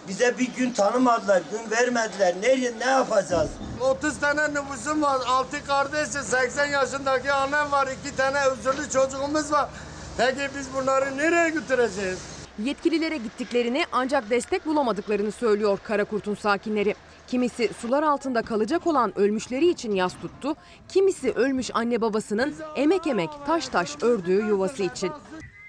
Bize 0.08 0.38
bir 0.38 0.54
gün 0.56 0.72
tanımadılar, 0.74 1.42
gün 1.52 1.72
vermediler. 1.72 2.36
Nereye, 2.42 2.80
ne 2.80 2.86
yapacağız? 2.86 3.50
30 3.82 4.20
tane 4.20 4.54
nüfusum 4.54 5.02
var. 5.02 5.22
6 5.28 5.66
kardeşiz. 5.66 6.26
80 6.26 6.66
yaşındaki 6.66 7.32
annem 7.32 7.72
var. 7.72 7.88
2 8.06 8.16
tane 8.16 8.46
özürlü 8.46 8.90
çocuğumuz 8.90 9.52
var. 9.52 9.70
Peki 10.18 10.50
biz 10.58 10.74
bunları 10.74 11.18
nereye 11.18 11.50
götüreceğiz? 11.50 12.20
Yetkililere 12.60 13.18
gittiklerini 13.18 13.86
ancak 13.92 14.30
destek 14.30 14.66
bulamadıklarını 14.66 15.32
söylüyor 15.32 15.80
Karakurt'un 15.84 16.36
sakinleri. 16.36 16.96
Kimisi 17.34 17.74
sular 17.74 18.04
altında 18.04 18.42
kalacak 18.42 18.88
olan 18.88 19.20
ölmüşleri 19.20 19.70
için 19.70 19.92
yas 19.92 20.14
tuttu, 20.22 20.56
kimisi 20.88 21.32
ölmüş 21.32 21.72
anne 21.74 22.02
babasının 22.02 22.56
emek 22.76 23.08
emek 23.08 23.30
taş 23.46 23.68
taş 23.68 24.04
ördüğü 24.04 24.48
yuvası 24.48 24.84
için. 24.84 25.12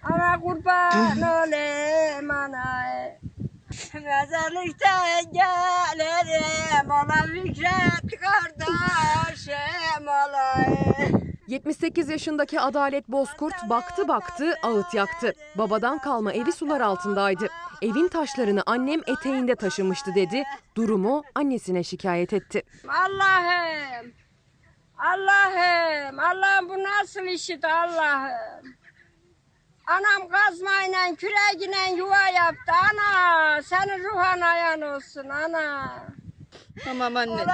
Ana 0.03 0.41
kurban 0.41 1.17
olayım 1.17 2.31
ana. 2.31 2.65
Mezarlıktan 3.95 5.33
gelirim 5.33 6.91
ona 6.91 7.23
Fikret 7.33 8.21
kardeşim 8.21 10.09
olayım. 10.09 11.34
78 11.47 12.09
yaşındaki 12.09 12.61
Adalet 12.61 13.09
Bozkurt 13.09 13.55
baktı 13.69 14.09
baktı 14.09 14.55
ağıt 14.63 14.95
yaktı. 14.95 15.33
Babadan 15.59 15.99
kalma 15.99 16.33
evi 16.33 16.53
sular 16.53 16.81
altındaydı. 16.81 17.49
Evin 17.83 18.09
taşlarını 18.09 18.63
annem 18.67 19.01
eteğinde 19.07 19.55
taşımıştı 19.55 20.15
dedi. 20.15 20.45
Durumu 20.77 21.23
annesine 21.35 21.85
şikayet 21.85 22.33
etti. 22.33 22.63
Allah'ım. 22.89 24.13
Allah'ım. 24.99 26.19
Allah'ım 26.19 26.69
bu 26.69 26.83
nasıl 26.83 27.25
işit 27.25 27.65
Allah'ım. 27.65 28.75
Anam 29.87 30.29
kazmayla, 30.29 31.15
küreğiyle 31.15 31.97
yuva 31.97 32.29
yaptı. 32.29 32.73
Ana, 32.93 33.63
senin 33.63 34.05
ruhan 34.05 34.41
ayan 34.41 34.81
olsun 34.81 35.29
ana. 35.29 35.91
Tamam 36.83 37.17
anne. 37.17 37.45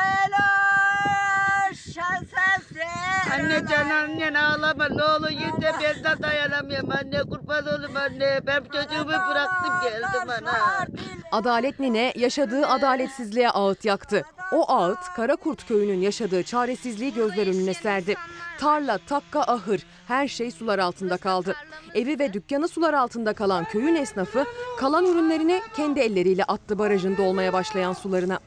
Anne 3.33 3.66
can 3.68 3.91
annen 3.91 4.35
ağlama 4.35 4.89
ne 4.89 5.03
olur 5.05 5.31
yeter 5.31 5.75
ben 5.83 6.05
de 6.05 6.23
dayanamıyorum 6.23 6.91
anne 6.91 7.23
kurban 7.23 7.66
olayım 7.66 7.97
anne. 7.97 8.41
Ben 8.47 8.64
çocuğumu 8.64 9.11
bıraktım 9.11 9.75
geldim 9.85 10.31
ana. 10.31 10.87
Adalet 11.33 11.81
nine 11.81 12.12
yaşadığı 12.16 12.66
adaletsizliğe 12.66 13.51
ağıt 13.51 13.85
yaktı. 13.85 14.25
O 14.53 14.73
ağıt 14.73 14.99
Karakurt 15.16 15.66
köyünün 15.68 16.01
yaşadığı 16.01 16.43
çaresizliği 16.43 17.14
gözler 17.14 17.47
önüne 17.47 17.75
serdi. 17.75 18.14
Tarla, 18.61 18.99
takka, 18.99 19.41
ahır 19.41 19.87
her 20.09 20.29
şey 20.29 20.51
sular 20.51 20.79
altında 20.79 21.17
kaldı. 21.17 21.55
Evi 21.95 22.19
ve 22.19 22.33
dükkanı 22.33 22.69
sular 22.69 22.95
altında 22.95 23.33
kalan 23.33 23.65
köyün 23.65 23.95
esnafı 23.95 24.45
kalan 24.79 25.07
ürünlerini 25.07 25.63
kendi 25.77 26.01
elleriyle 26.01 26.45
attı 26.45 26.79
barajın 26.79 27.17
dolmaya 27.17 27.53
başlayan 27.53 27.93
sularına. 27.93 28.41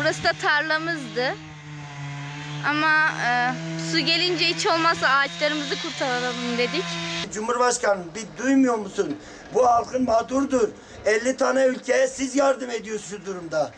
Burası 0.00 0.24
da 0.24 0.32
tarlamızdı. 0.42 1.34
Ama 2.68 3.08
e, 3.28 3.52
su 3.92 3.98
gelince 3.98 4.44
hiç 4.46 4.66
olmazsa 4.66 5.08
ağaçlarımızı 5.08 5.74
kurtaralım 5.82 6.58
dedik. 6.58 6.84
Cumhurbaşkanım 7.32 8.04
bir 8.14 8.44
duymuyor 8.44 8.78
musun? 8.78 9.16
Bu 9.54 9.66
halkın 9.66 10.04
mağdurdur. 10.04 10.68
50 11.04 11.36
tane 11.36 11.64
ülkeye 11.64 12.06
siz 12.06 12.36
yardım 12.36 12.70
ediyorsunuz 12.70 13.22
şu 13.22 13.26
durumda. 13.26 13.70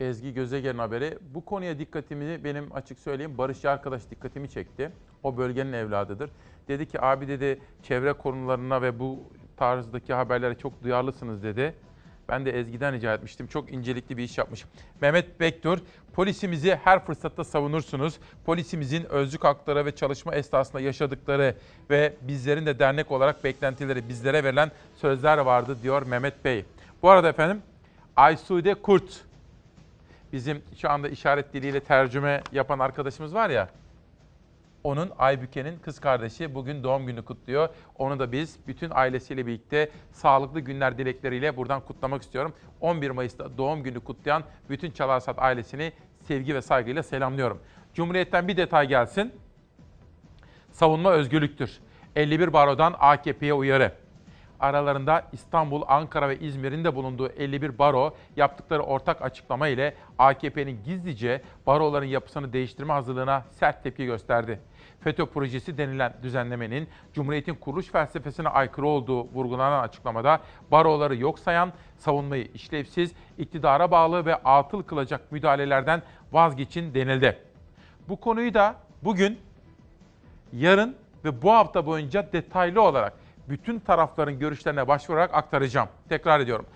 Ezgi 0.00 0.34
Gözeger'in 0.34 0.78
haberi. 0.78 1.18
Bu 1.34 1.44
konuya 1.44 1.78
dikkatimi 1.78 2.44
benim 2.44 2.76
açık 2.76 2.98
söyleyeyim 2.98 3.38
barışçı 3.38 3.70
arkadaş 3.70 4.10
dikkatimi 4.10 4.50
çekti. 4.50 4.92
O 5.22 5.36
bölgenin 5.36 5.72
evladıdır. 5.72 6.30
Dedi 6.68 6.88
ki 6.88 7.00
abi 7.00 7.28
dedi 7.28 7.60
çevre 7.82 8.12
konularına 8.12 8.82
ve 8.82 8.98
bu 8.98 9.20
tarzdaki 9.56 10.14
haberlere 10.14 10.54
çok 10.54 10.82
duyarlısınız 10.82 11.42
dedi. 11.42 11.74
Ben 12.28 12.46
de 12.46 12.58
Ezgi'den 12.58 12.92
rica 12.94 13.14
etmiştim. 13.14 13.46
Çok 13.46 13.72
incelikli 13.72 14.16
bir 14.16 14.22
iş 14.22 14.38
yapmış. 14.38 14.64
Mehmet 15.00 15.40
Bektur, 15.40 15.78
polisimizi 16.12 16.78
her 16.84 17.04
fırsatta 17.04 17.44
savunursunuz. 17.44 18.18
Polisimizin 18.44 19.04
özlük 19.04 19.44
hakları 19.44 19.86
ve 19.86 19.94
çalışma 19.94 20.34
esnasında 20.34 20.80
yaşadıkları 20.80 21.56
ve 21.90 22.14
bizlerin 22.22 22.66
de 22.66 22.78
dernek 22.78 23.12
olarak 23.12 23.44
beklentileri 23.44 24.08
bizlere 24.08 24.44
verilen 24.44 24.70
sözler 24.94 25.38
vardı 25.38 25.76
diyor 25.82 26.06
Mehmet 26.06 26.44
Bey. 26.44 26.64
Bu 27.02 27.10
arada 27.10 27.28
efendim 27.28 27.62
Aysude 28.16 28.74
Kurt, 28.74 29.24
bizim 30.36 30.62
şu 30.76 30.90
anda 30.90 31.08
işaret 31.08 31.52
diliyle 31.52 31.80
tercüme 31.80 32.42
yapan 32.52 32.78
arkadaşımız 32.78 33.34
var 33.34 33.50
ya, 33.50 33.68
onun 34.84 35.10
Aybüke'nin 35.18 35.78
kız 35.78 36.00
kardeşi 36.00 36.54
bugün 36.54 36.82
doğum 36.82 37.06
günü 37.06 37.24
kutluyor. 37.24 37.68
Onu 37.98 38.18
da 38.18 38.32
biz 38.32 38.56
bütün 38.66 38.90
ailesiyle 38.94 39.46
birlikte 39.46 39.90
sağlıklı 40.12 40.60
günler 40.60 40.98
dilekleriyle 40.98 41.56
buradan 41.56 41.80
kutlamak 41.80 42.22
istiyorum. 42.22 42.52
11 42.80 43.10
Mayıs'ta 43.10 43.58
doğum 43.58 43.82
günü 43.82 44.00
kutlayan 44.00 44.42
bütün 44.70 44.90
Çalarsat 44.90 45.38
ailesini 45.38 45.92
sevgi 46.22 46.54
ve 46.54 46.62
saygıyla 46.62 47.02
selamlıyorum. 47.02 47.60
Cumhuriyet'ten 47.94 48.48
bir 48.48 48.56
detay 48.56 48.88
gelsin. 48.88 49.32
Savunma 50.72 51.12
özgürlüktür. 51.12 51.78
51 52.16 52.52
barodan 52.52 52.94
AKP'ye 52.98 53.54
uyarı. 53.54 53.92
Aralarında 54.60 55.24
İstanbul, 55.32 55.82
Ankara 55.88 56.28
ve 56.28 56.38
İzmir'in 56.38 56.84
de 56.84 56.94
bulunduğu 56.94 57.28
51 57.28 57.78
baro 57.78 58.14
yaptıkları 58.36 58.82
ortak 58.82 59.22
açıklama 59.22 59.68
ile 59.68 59.94
AKP'nin 60.18 60.80
gizlice 60.84 61.42
baroların 61.66 62.06
yapısını 62.06 62.52
değiştirme 62.52 62.92
hazırlığına 62.92 63.44
sert 63.50 63.82
tepki 63.82 64.06
gösterdi. 64.06 64.60
FETÖ 65.00 65.26
projesi 65.26 65.78
denilen 65.78 66.14
düzenlemenin 66.22 66.88
Cumhuriyet'in 67.14 67.54
kuruluş 67.54 67.86
felsefesine 67.86 68.48
aykırı 68.48 68.86
olduğu 68.86 69.24
vurgulanan 69.24 69.82
açıklamada 69.82 70.40
baroları 70.70 71.16
yok 71.16 71.38
sayan, 71.38 71.72
savunmayı 71.96 72.48
işlevsiz, 72.54 73.12
iktidara 73.38 73.90
bağlı 73.90 74.26
ve 74.26 74.34
atıl 74.34 74.82
kılacak 74.82 75.32
müdahalelerden 75.32 76.02
vazgeçin 76.32 76.94
denildi. 76.94 77.38
Bu 78.08 78.20
konuyu 78.20 78.54
da 78.54 78.74
bugün, 79.02 79.38
yarın 80.52 80.96
ve 81.24 81.42
bu 81.42 81.52
hafta 81.52 81.86
boyunca 81.86 82.32
detaylı 82.32 82.82
olarak 82.82 83.25
bütün 83.48 83.78
tarafların 83.78 84.38
görüşlerine 84.38 84.88
başvurarak 84.88 85.34
aktaracağım. 85.34 85.88
Tekrar 86.08 86.40
ediyorum. 86.40 86.66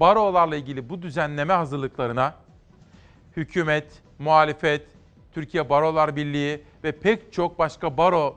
Barolarla 0.00 0.56
ilgili 0.56 0.88
bu 0.88 1.02
düzenleme 1.02 1.52
hazırlıklarına 1.52 2.34
hükümet, 3.36 4.02
muhalefet, 4.18 4.86
Türkiye 5.32 5.70
Barolar 5.70 6.16
Birliği 6.16 6.64
ve 6.84 6.92
pek 6.92 7.32
çok 7.32 7.58
başka 7.58 7.96
baro 7.96 8.36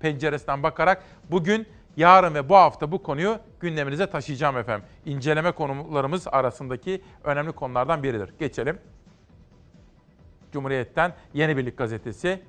penceresinden 0.00 0.62
bakarak 0.62 1.02
bugün, 1.30 1.66
yarın 1.96 2.34
ve 2.34 2.48
bu 2.48 2.56
hafta 2.56 2.92
bu 2.92 3.02
konuyu 3.02 3.38
gündeminize 3.60 4.10
taşıyacağım 4.10 4.56
efendim. 4.56 4.86
İnceleme 5.04 5.52
konularımız 5.52 6.28
arasındaki 6.28 7.02
önemli 7.24 7.52
konulardan 7.52 8.02
biridir. 8.02 8.30
Geçelim. 8.38 8.78
Cumhuriyet'ten 10.52 11.12
Yeni 11.34 11.56
Birlik 11.56 11.78
Gazetesi. 11.78 12.42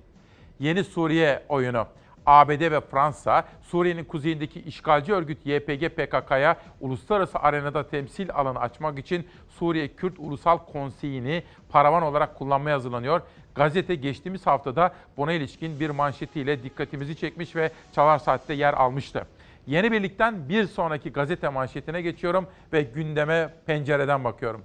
Yeni 0.60 0.84
Suriye 0.84 1.44
oyunu. 1.50 1.88
ABD 2.26 2.72
ve 2.72 2.82
Fransa, 2.82 3.46
Suriye'nin 3.62 4.04
kuzeyindeki 4.04 4.62
işgalci 4.62 5.14
örgüt 5.14 5.46
YPG 5.46 5.90
PKK'ya 5.90 6.58
uluslararası 6.82 7.40
arenada 7.40 7.88
temsil 7.88 8.30
alanı 8.34 8.60
açmak 8.60 9.00
için 9.00 9.28
Suriye 9.50 9.88
Kürt 9.88 10.20
Ulusal 10.20 10.58
Konseyi'ni 10.58 11.44
paravan 11.70 12.04
olarak 12.04 12.36
kullanmaya 12.36 12.76
hazırlanıyor. 12.76 13.22
Gazete 13.56 13.96
geçtiğimiz 13.96 14.48
haftada 14.48 14.94
buna 15.18 15.34
ilişkin 15.34 15.80
bir 15.80 15.90
manşetiyle 15.90 16.64
dikkatimizi 16.64 17.16
çekmiş 17.16 17.56
ve 17.56 17.72
Çalar 17.96 18.20
Saat'te 18.20 18.54
yer 18.54 18.74
almıştı. 18.74 19.28
Yeni 19.68 19.92
Birlik'ten 19.92 20.50
bir 20.50 20.68
sonraki 20.68 21.12
gazete 21.12 21.50
manşetine 21.50 22.02
geçiyorum 22.02 22.48
ve 22.74 22.82
gündeme 22.82 23.54
pencereden 23.66 24.24
bakıyorum. 24.24 24.62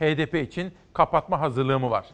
HDP 0.00 0.34
için 0.34 0.72
kapatma 0.92 1.40
hazırlığı 1.40 1.80
mı 1.80 1.90
var? 1.90 2.06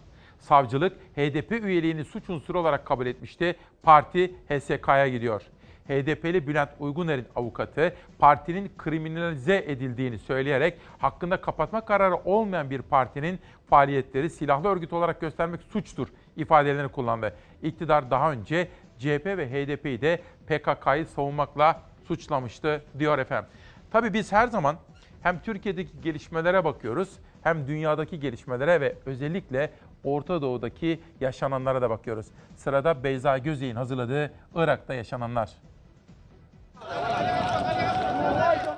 Savcılık 0.49 0.93
HDP 1.17 1.53
üyeliğini 1.53 2.05
suç 2.05 2.31
unsuru 2.31 2.61
olarak 2.61 2.87
kabul 2.87 3.07
etmişti. 3.07 3.57
Parti 3.83 4.35
HSK'ya 4.49 5.09
gidiyor. 5.09 5.43
HDP'li 5.89 6.47
Bülent 6.47 6.71
Uyguner'in 6.79 7.27
avukatı 7.37 7.95
partinin 8.19 8.71
kriminalize 8.79 9.65
edildiğini 9.67 10.19
söyleyerek 10.19 10.79
hakkında 10.99 11.41
kapatma 11.41 11.81
kararı 11.81 12.17
olmayan 12.17 12.71
bir 12.71 12.83
partinin 12.83 13.39
faaliyetleri 13.71 14.31
silahlı 14.31 14.69
örgüt 14.69 14.93
olarak 14.93 15.21
göstermek 15.21 15.63
suçtur 15.63 16.09
ifadelerini 16.37 16.89
kullandı. 16.89 17.37
İktidar 17.63 18.11
daha 18.11 18.33
önce 18.33 18.69
CHP 18.99 19.27
ve 19.27 19.51
HDP'yi 19.51 20.01
de 20.01 20.21
PKK'yı 20.47 21.07
savunmakla 21.07 21.83
suçlamıştı 22.09 22.85
diyor 22.99 23.19
efendim. 23.19 23.51
Tabii 23.91 24.13
biz 24.13 24.33
her 24.33 24.49
zaman 24.49 24.77
hem 25.23 25.41
Türkiye'deki 25.41 26.01
gelişmelere 26.01 26.65
bakıyoruz 26.65 27.19
hem 27.43 27.67
dünyadaki 27.67 28.21
gelişmelere 28.21 28.81
ve 28.81 28.95
özellikle 29.07 29.71
Orta 30.07 30.43
Doğu'daki 30.43 31.01
yaşananlara 31.21 31.83
da 31.83 31.91
bakıyoruz. 31.91 32.27
Sırada 32.57 33.05
Beyza 33.05 33.39
Gözey'in 33.39 33.77
hazırladığı 33.77 34.33
Irak'ta 34.55 34.95
yaşananlar. 34.95 35.51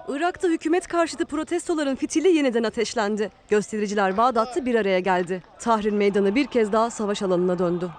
Irak'ta 0.08 0.48
hükümet 0.48 0.86
karşıtı 0.86 1.26
protestoların 1.26 1.94
fitili 1.96 2.28
yeniden 2.28 2.62
ateşlendi. 2.62 3.30
Göstericiler 3.48 4.16
Bağdat'ta 4.16 4.66
bir 4.66 4.74
araya 4.74 5.00
geldi. 5.00 5.42
Tahrir 5.58 5.92
Meydanı 5.92 6.34
bir 6.34 6.46
kez 6.46 6.72
daha 6.72 6.90
savaş 6.90 7.22
alanına 7.22 7.58
döndü. 7.58 7.90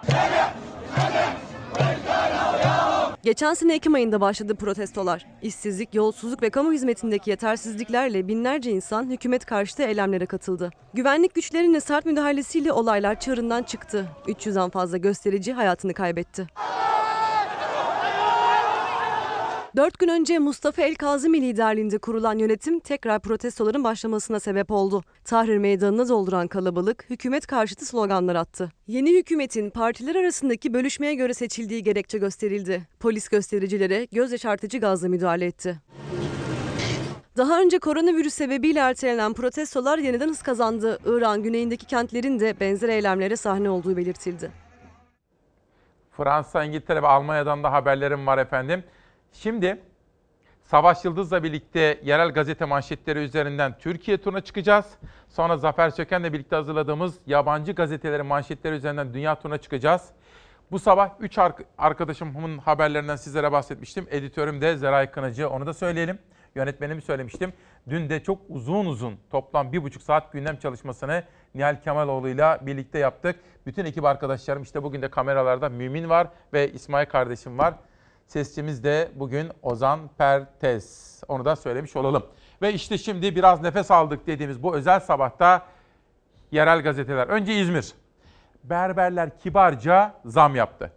Geçen 3.24 3.54
sene 3.54 3.76
Ekim 3.76 3.94
ayında 3.94 4.22
başladı 4.22 4.56
protestolar. 4.56 5.26
İşsizlik, 5.42 5.96
yolsuzluk 5.96 6.42
ve 6.42 6.50
kamu 6.50 6.74
hizmetindeki 6.74 7.30
yetersizliklerle 7.30 8.28
binlerce 8.28 8.72
insan 8.72 9.10
hükümet 9.10 9.46
karşıtı 9.46 9.84
eylemlere 9.84 10.26
katıldı. 10.26 10.70
Güvenlik 10.94 11.34
güçlerinin 11.36 11.80
sert 11.80 12.06
müdahalesiyle 12.06 12.72
olaylar 12.72 13.20
çığırından 13.20 13.64
çıktı. 13.64 14.06
300'den 14.28 14.70
fazla 14.70 14.98
gösterici 14.98 15.54
hayatını 15.54 15.94
kaybetti. 15.94 16.48
Dört 19.76 20.00
gün 20.00 20.08
önce 20.08 20.40
Mustafa 20.40 20.82
El 20.82 20.96
Kazimi 20.96 21.42
liderliğinde 21.42 21.98
kurulan 21.98 22.38
yönetim 22.38 22.80
tekrar 22.80 23.20
protestoların 23.20 23.84
başlamasına 23.84 24.40
sebep 24.40 24.72
oldu. 24.72 25.04
Tahrir 25.26 25.58
meydanını 25.58 26.10
dolduran 26.10 26.48
kalabalık 26.48 27.06
hükümet 27.10 27.48
karşıtı 27.48 27.86
sloganlar 27.86 28.36
attı. 28.36 28.72
Yeni 28.88 29.18
hükümetin 29.18 29.70
partiler 29.70 30.16
arasındaki 30.16 30.74
bölüşmeye 30.74 31.16
göre 31.16 31.34
seçildiği 31.34 31.84
gerekçe 31.84 32.18
gösterildi. 32.18 32.88
Polis 33.00 33.30
göstericilere 33.30 34.06
göz 34.06 34.32
yaşartıcı 34.32 34.78
gazla 34.80 35.10
müdahale 35.10 35.46
etti. 35.46 35.80
Daha 37.38 37.62
önce 37.62 37.80
koronavirüs 37.80 38.34
sebebiyle 38.34 38.80
ertelenen 38.80 39.34
protestolar 39.34 39.98
yeniden 39.98 40.30
hız 40.30 40.42
kazandı. 40.42 41.00
İran 41.06 41.44
güneyindeki 41.44 41.86
kentlerin 41.86 42.40
de 42.40 42.60
benzer 42.60 42.90
eylemlere 42.90 43.36
sahne 43.36 43.70
olduğu 43.70 43.98
belirtildi. 43.98 44.52
Fransa, 46.18 46.64
İngiltere 46.64 47.02
ve 47.04 47.08
Almanya'dan 47.08 47.64
da 47.64 47.72
haberlerim 47.72 48.28
var 48.28 48.38
efendim. 48.38 48.84
Şimdi 49.34 49.82
Savaş 50.64 51.06
Yıldız'la 51.06 51.44
birlikte 51.44 52.00
yerel 52.04 52.30
gazete 52.30 52.66
manşetleri 52.66 53.20
üzerinden 53.20 53.78
Türkiye 53.80 54.18
turuna 54.18 54.42
çıkacağız. 54.42 54.86
Sonra 55.30 55.58
Zafer 55.58 55.90
Söken'le 55.90 56.34
birlikte 56.34 56.56
hazırladığımız 56.56 57.18
yabancı 57.28 57.72
gazetelerin 57.72 58.26
manşetleri 58.26 58.76
üzerinden 58.76 59.14
dünya 59.14 59.40
turuna 59.40 59.58
çıkacağız. 59.58 60.10
Bu 60.72 60.80
sabah 60.80 61.10
3 61.20 61.38
arkadaşımın 61.78 62.58
haberlerinden 62.58 63.16
sizlere 63.16 63.52
bahsetmiştim. 63.52 64.08
Editörüm 64.10 64.62
de 64.62 64.78
Zeray 64.78 65.12
Kınacı, 65.12 65.50
onu 65.50 65.66
da 65.66 65.74
söyleyelim. 65.74 66.20
Yönetmenimi 66.56 67.02
söylemiştim. 67.02 67.54
Dün 67.90 68.10
de 68.10 68.24
çok 68.24 68.42
uzun 68.50 68.86
uzun 68.86 69.18
toplam 69.32 69.72
bir 69.72 69.84
buçuk 69.84 70.02
saat 70.02 70.34
gündem 70.34 70.58
çalışmasını 70.58 71.24
Nihal 71.56 71.82
Kemaloğlu 71.82 72.30
ile 72.30 72.58
birlikte 72.62 73.00
yaptık. 73.00 73.36
Bütün 73.66 73.86
ekip 73.86 74.06
arkadaşlarım 74.06 74.64
işte 74.64 74.84
bugün 74.84 75.02
de 75.02 75.10
kameralarda 75.10 75.70
Mümin 75.70 76.10
var 76.10 76.28
ve 76.54 76.72
İsmail 76.72 77.06
kardeşim 77.06 77.58
var. 77.58 77.74
Sesçimiz 78.30 78.84
de 78.84 79.12
bugün 79.16 79.52
Ozan 79.62 80.00
Pertez. 80.18 81.22
Onu 81.28 81.46
da 81.46 81.56
söylemiş 81.56 81.96
olalım. 81.96 82.24
Ve 82.62 82.74
işte 82.74 82.98
şimdi 82.98 83.36
biraz 83.36 83.62
nefes 83.62 83.92
aldık 83.92 84.28
dediğimiz 84.28 84.64
bu 84.64 84.76
özel 84.76 85.00
sabahta 85.00 85.66
yerel 86.52 86.82
gazeteler. 86.82 87.28
Önce 87.28 87.54
İzmir. 87.54 87.94
Berberler 88.64 89.40
kibarca 89.40 90.14
zam 90.26 90.56
yaptı. 90.56 90.92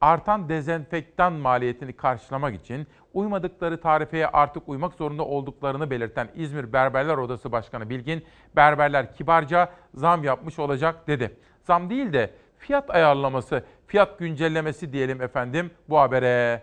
Artan 0.00 0.48
dezenfektan 0.48 1.32
maliyetini 1.32 1.92
karşılamak 1.92 2.54
için 2.54 2.86
uymadıkları 3.14 3.80
tarifeye 3.80 4.26
artık 4.26 4.68
uymak 4.68 4.94
zorunda 4.94 5.24
olduklarını 5.24 5.90
belirten 5.90 6.28
İzmir 6.34 6.72
Berberler 6.72 7.16
Odası 7.16 7.52
Başkanı 7.52 7.90
Bilgin, 7.90 8.24
berberler 8.56 9.14
kibarca 9.14 9.72
zam 9.94 10.24
yapmış 10.24 10.58
olacak 10.58 11.08
dedi. 11.08 11.36
Zam 11.62 11.90
değil 11.90 12.12
de 12.12 12.30
fiyat 12.60 12.90
ayarlaması, 12.90 13.64
fiyat 13.86 14.18
güncellemesi 14.18 14.92
diyelim 14.92 15.22
efendim 15.22 15.70
bu 15.88 15.98
habere. 15.98 16.62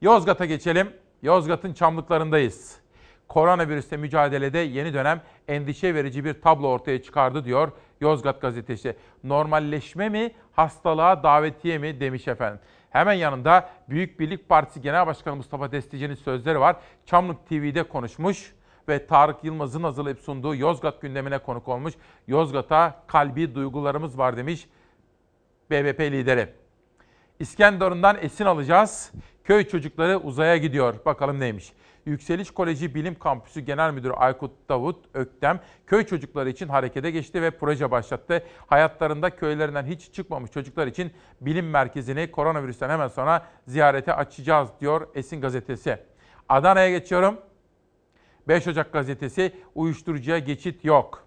Yozgat'a 0.00 0.44
geçelim. 0.44 0.90
Yozgat'ın 1.22 1.72
çamlıklarındayız. 1.72 2.80
Koronavirüsle 3.28 3.96
mücadelede 3.96 4.58
yeni 4.58 4.94
dönem 4.94 5.20
endişe 5.48 5.94
verici 5.94 6.24
bir 6.24 6.40
tablo 6.40 6.68
ortaya 6.68 7.02
çıkardı 7.02 7.44
diyor 7.44 7.72
Yozgat 8.00 8.40
gazetesi. 8.40 8.96
Normalleşme 9.24 10.08
mi, 10.08 10.32
hastalığa 10.52 11.22
davetiye 11.22 11.78
mi 11.78 12.00
demiş 12.00 12.28
efendim. 12.28 12.60
Hemen 12.90 13.12
yanında 13.12 13.68
Büyük 13.88 14.20
Birlik 14.20 14.48
Partisi 14.48 14.80
Genel 14.80 15.06
Başkanı 15.06 15.36
Mustafa 15.36 15.72
Destici'nin 15.72 16.14
sözleri 16.14 16.60
var. 16.60 16.76
Çamlık 17.06 17.46
TV'de 17.48 17.82
konuşmuş 17.82 18.52
ve 18.88 19.06
Tarık 19.06 19.44
Yılmaz'ın 19.44 19.82
hazırlayıp 19.82 20.18
sunduğu 20.18 20.54
Yozgat 20.54 21.00
gündemine 21.00 21.38
konuk 21.38 21.68
olmuş. 21.68 21.94
Yozgat'a 22.26 23.02
kalbi 23.06 23.54
duygularımız 23.54 24.18
var 24.18 24.36
demiş 24.36 24.68
BBP 25.72 26.00
lideri. 26.00 26.48
İskenderun'dan 27.40 28.18
esin 28.20 28.44
alacağız. 28.44 29.12
Köy 29.44 29.64
çocukları 29.68 30.18
uzaya 30.18 30.56
gidiyor. 30.56 30.94
Bakalım 31.04 31.40
neymiş. 31.40 31.72
Yükseliş 32.06 32.50
Koleji 32.50 32.94
Bilim 32.94 33.18
Kampüsü 33.18 33.60
Genel 33.60 33.92
Müdürü 33.92 34.12
Aykut 34.12 34.50
Davut 34.68 35.04
Öktem, 35.14 35.60
köy 35.86 36.06
çocukları 36.06 36.50
için 36.50 36.68
harekete 36.68 37.10
geçti 37.10 37.42
ve 37.42 37.50
proje 37.50 37.90
başlattı. 37.90 38.42
Hayatlarında 38.66 39.36
köylerinden 39.36 39.84
hiç 39.84 40.12
çıkmamış 40.12 40.50
çocuklar 40.50 40.86
için 40.86 41.12
bilim 41.40 41.70
merkezini 41.70 42.30
koronavirüsten 42.30 42.90
hemen 42.90 43.08
sonra 43.08 43.46
ziyarete 43.66 44.14
açacağız 44.14 44.68
diyor 44.80 45.08
Esin 45.14 45.40
Gazetesi. 45.40 45.98
Adana'ya 46.48 46.90
geçiyorum. 46.90 47.36
5 48.48 48.66
Ocak 48.68 48.92
Gazetesi 48.92 49.52
uyuşturucuya 49.74 50.38
geçit 50.38 50.84
yok. 50.84 51.26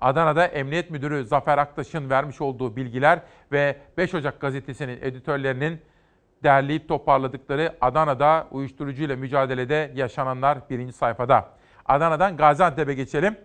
Adana'da 0.00 0.46
Emniyet 0.46 0.90
Müdürü 0.90 1.24
Zafer 1.24 1.58
Aktaş'ın 1.58 2.10
vermiş 2.10 2.40
olduğu 2.40 2.76
bilgiler 2.76 3.22
ve 3.52 3.76
5 3.96 4.14
Ocak 4.14 4.40
gazetesinin 4.40 4.98
editörlerinin 5.02 5.80
derleyip 6.42 6.88
toparladıkları 6.88 7.76
Adana'da 7.80 8.48
uyuşturucuyla 8.50 9.16
mücadelede 9.16 9.92
yaşananlar 9.94 10.58
birinci 10.70 10.92
sayfada. 10.92 11.48
Adana'dan 11.86 12.36
Gaziantep'e 12.36 12.94
geçelim. 12.94 13.36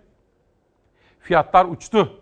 Fiyatlar 1.20 1.66
uçtu. 1.66 2.22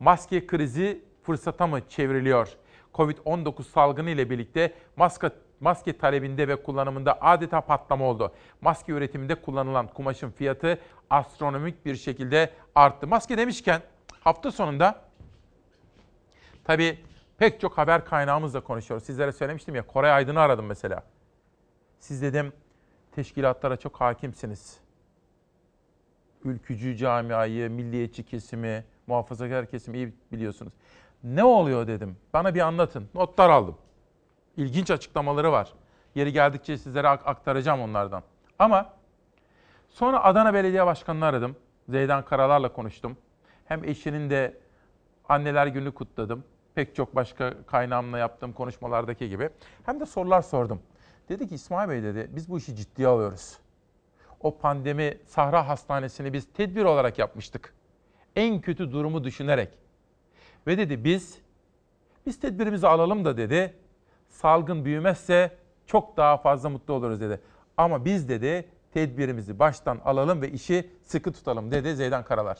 Maske 0.00 0.46
krizi 0.46 1.04
fırsata 1.22 1.66
mı 1.66 1.80
çevriliyor? 1.88 2.48
Covid-19 2.94 3.62
salgını 3.62 4.10
ile 4.10 4.30
birlikte 4.30 4.72
maske, 4.96 5.30
maske 5.60 5.98
talebinde 5.98 6.48
ve 6.48 6.62
kullanımında 6.62 7.18
adeta 7.20 7.60
patlama 7.60 8.04
oldu. 8.04 8.32
Maske 8.60 8.92
üretiminde 8.92 9.34
kullanılan 9.34 9.86
kumaşın 9.86 10.30
fiyatı 10.30 10.78
astronomik 11.10 11.86
bir 11.86 11.96
şekilde 11.96 12.50
arttı. 12.74 13.06
Maske 13.06 13.38
demişken 13.38 13.82
hafta 14.20 14.50
sonunda 14.52 15.00
tabii 16.64 16.98
pek 17.38 17.60
çok 17.60 17.78
haber 17.78 18.04
kaynağımızla 18.04 18.60
konuşuyoruz. 18.60 19.06
Sizlere 19.06 19.32
söylemiştim 19.32 19.74
ya 19.74 19.86
Koray 19.86 20.12
Aydın'ı 20.12 20.40
aradım 20.40 20.66
mesela. 20.66 21.02
Siz 22.00 22.22
dedim 22.22 22.52
teşkilatlara 23.12 23.76
çok 23.76 24.00
hakimsiniz. 24.00 24.80
Ülkücü 26.44 26.96
camiayı, 26.96 27.70
milliyetçi 27.70 28.22
kesimi, 28.22 28.84
muhafazakar 29.06 29.66
kesimi 29.66 29.96
iyi 29.96 30.14
biliyorsunuz. 30.32 30.72
Ne 31.24 31.44
oluyor 31.44 31.86
dedim. 31.86 32.16
Bana 32.32 32.54
bir 32.54 32.60
anlatın. 32.60 33.08
Notlar 33.14 33.50
aldım. 33.50 33.78
İlginç 34.56 34.90
açıklamaları 34.90 35.52
var. 35.52 35.72
Yeri 36.14 36.32
geldikçe 36.32 36.78
sizlere 36.78 37.08
aktaracağım 37.08 37.80
onlardan. 37.80 38.22
Ama 38.58 38.92
sonra 39.96 40.24
Adana 40.24 40.54
Belediye 40.54 40.86
Başkanı'nı 40.86 41.24
aradım. 41.24 41.56
Zeydan 41.88 42.24
Karalar'la 42.24 42.72
konuştum. 42.72 43.16
Hem 43.64 43.84
eşinin 43.84 44.30
de 44.30 44.58
anneler 45.28 45.66
günü 45.66 45.94
kutladım. 45.94 46.44
Pek 46.74 46.94
çok 46.94 47.14
başka 47.14 47.54
kaynağımla 47.66 48.18
yaptığım 48.18 48.52
konuşmalardaki 48.52 49.28
gibi. 49.28 49.50
Hem 49.86 50.00
de 50.00 50.06
sorular 50.06 50.42
sordum. 50.42 50.82
Dedi 51.28 51.48
ki 51.48 51.54
İsmail 51.54 51.88
Bey 51.88 52.02
dedi 52.02 52.30
biz 52.30 52.50
bu 52.50 52.58
işi 52.58 52.76
ciddiye 52.76 53.08
alıyoruz. 53.08 53.58
O 54.40 54.58
pandemi 54.58 55.18
Sahra 55.26 55.68
Hastanesi'ni 55.68 56.32
biz 56.32 56.52
tedbir 56.52 56.84
olarak 56.84 57.18
yapmıştık. 57.18 57.74
En 58.36 58.60
kötü 58.60 58.92
durumu 58.92 59.24
düşünerek. 59.24 59.78
Ve 60.66 60.78
dedi 60.78 61.04
biz, 61.04 61.38
biz 62.26 62.40
tedbirimizi 62.40 62.88
alalım 62.88 63.24
da 63.24 63.36
dedi, 63.36 63.74
salgın 64.28 64.84
büyümezse 64.84 65.56
çok 65.86 66.16
daha 66.16 66.36
fazla 66.36 66.68
mutlu 66.68 66.94
oluruz 66.94 67.20
dedi. 67.20 67.40
Ama 67.76 68.04
biz 68.04 68.28
dedi 68.28 68.68
tedbirimizi 68.94 69.58
baştan 69.58 70.00
alalım 70.04 70.42
ve 70.42 70.50
işi 70.50 70.90
sıkı 71.02 71.32
tutalım 71.32 71.70
dedi 71.70 71.96
Zeydan 71.96 72.24
Karalar. 72.24 72.58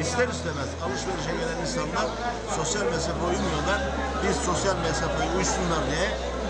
İster 0.00 0.28
istemez 0.28 0.68
alışverişe 0.82 1.30
gelen 1.30 1.60
insanlar 1.60 2.06
sosyal 2.56 2.84
mesafe 2.84 3.24
uymuyorlar. 3.24 3.80
Biz 4.22 4.36
sosyal 4.36 4.76
mesafeyi 4.76 5.30
uysunlar 5.38 5.86
diye 5.90 6.08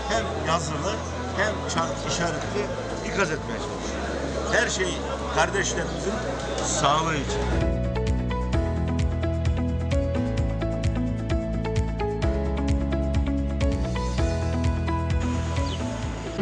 hem 0.09 0.25
yazılı 0.47 0.93
hem 1.37 1.53
çarp 1.73 1.95
işaretli 2.09 2.61
ikaz 3.13 3.31
etmeye 3.31 3.57
çalışıyoruz. 3.59 3.89
Her 4.51 4.69
şey 4.69 4.87
kardeşlerimizin 5.35 6.13
sağlığı 6.65 7.15
için. 7.15 7.69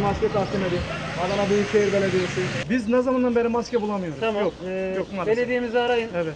Maske 0.02 0.32
takdim 0.32 0.62
edin. 0.66 0.80
Adana 1.26 1.50
Büyükşehir 1.50 1.94
Belediyesi. 1.94 2.42
Biz 2.70 2.90
ne 2.90 3.02
zamandan 3.02 3.36
beri 3.36 3.48
maske 3.48 3.82
bulamıyoruz. 3.82 4.20
Tamam. 4.20 4.44
Yok, 4.44 4.54
Ee, 4.66 4.94
yok 4.98 5.08
maalesef. 5.14 5.38
belediyemizi 5.38 5.80
arayın. 5.80 6.10
Evet. 6.16 6.34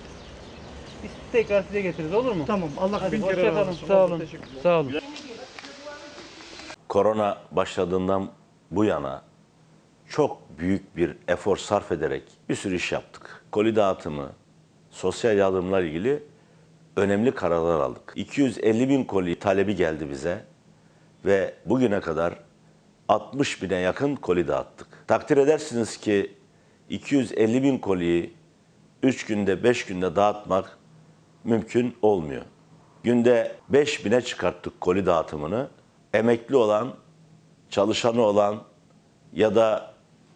Biz 1.03 1.11
tekrar 1.32 1.63
size 1.63 1.82
getiririz 1.82 2.13
olur 2.13 2.32
mu? 2.32 2.43
Tamam. 2.47 2.69
Allah 2.79 3.01
Hadi 3.01 3.11
bin 3.11 3.21
kere 3.21 3.45
razı 3.47 3.69
olsun. 3.71 3.88
Sağ 3.88 4.05
olun. 4.05 4.23
Sağ 4.63 4.79
olun. 4.79 5.01
Korona 6.92 7.38
başladığından 7.52 8.30
bu 8.72 8.86
yana 8.86 9.22
çok 10.10 10.60
büyük 10.60 10.98
bir 10.98 11.18
efor 11.28 11.58
sarf 11.58 11.92
ederek 11.92 12.24
bir 12.50 12.56
sürü 12.56 12.76
iş 12.76 12.92
yaptık. 12.92 13.44
Koli 13.52 13.76
dağıtımı, 13.76 14.30
sosyal 14.89 15.38
yardımlar 15.38 15.82
ilgili 15.84 16.24
önemli 16.96 17.36
kararlar 17.36 17.80
aldık. 17.80 18.14
250 18.16 18.89
bin 18.89 19.04
koli 19.04 19.39
talebi 19.39 19.76
geldi 19.76 20.10
bize 20.10 20.46
ve 21.26 21.54
bugüne 21.66 22.00
kadar 22.02 22.39
60 23.08 23.64
bine 23.64 23.76
yakın 23.76 24.16
koli 24.16 24.48
dağıttık. 24.48 24.88
Takdir 25.08 25.38
edersiniz 25.38 25.98
ki 25.98 26.34
250 26.89 27.64
bin 27.64 27.78
koliyi 27.78 28.34
3 29.04 29.26
günde 29.26 29.64
5 29.64 29.86
günde 29.86 30.16
dağıtmak 30.16 30.78
mümkün 31.44 31.98
olmuyor. 32.02 32.46
Günde 33.04 33.56
5 33.70 34.06
bine 34.06 34.22
çıkarttık 34.22 34.82
koli 34.82 35.06
dağıtımını. 35.06 35.70
Emekli 36.14 36.55
olan, 36.55 36.93
çalışanı 37.70 38.22
olan 38.22 38.64
ya 39.34 39.55
da 39.55 39.93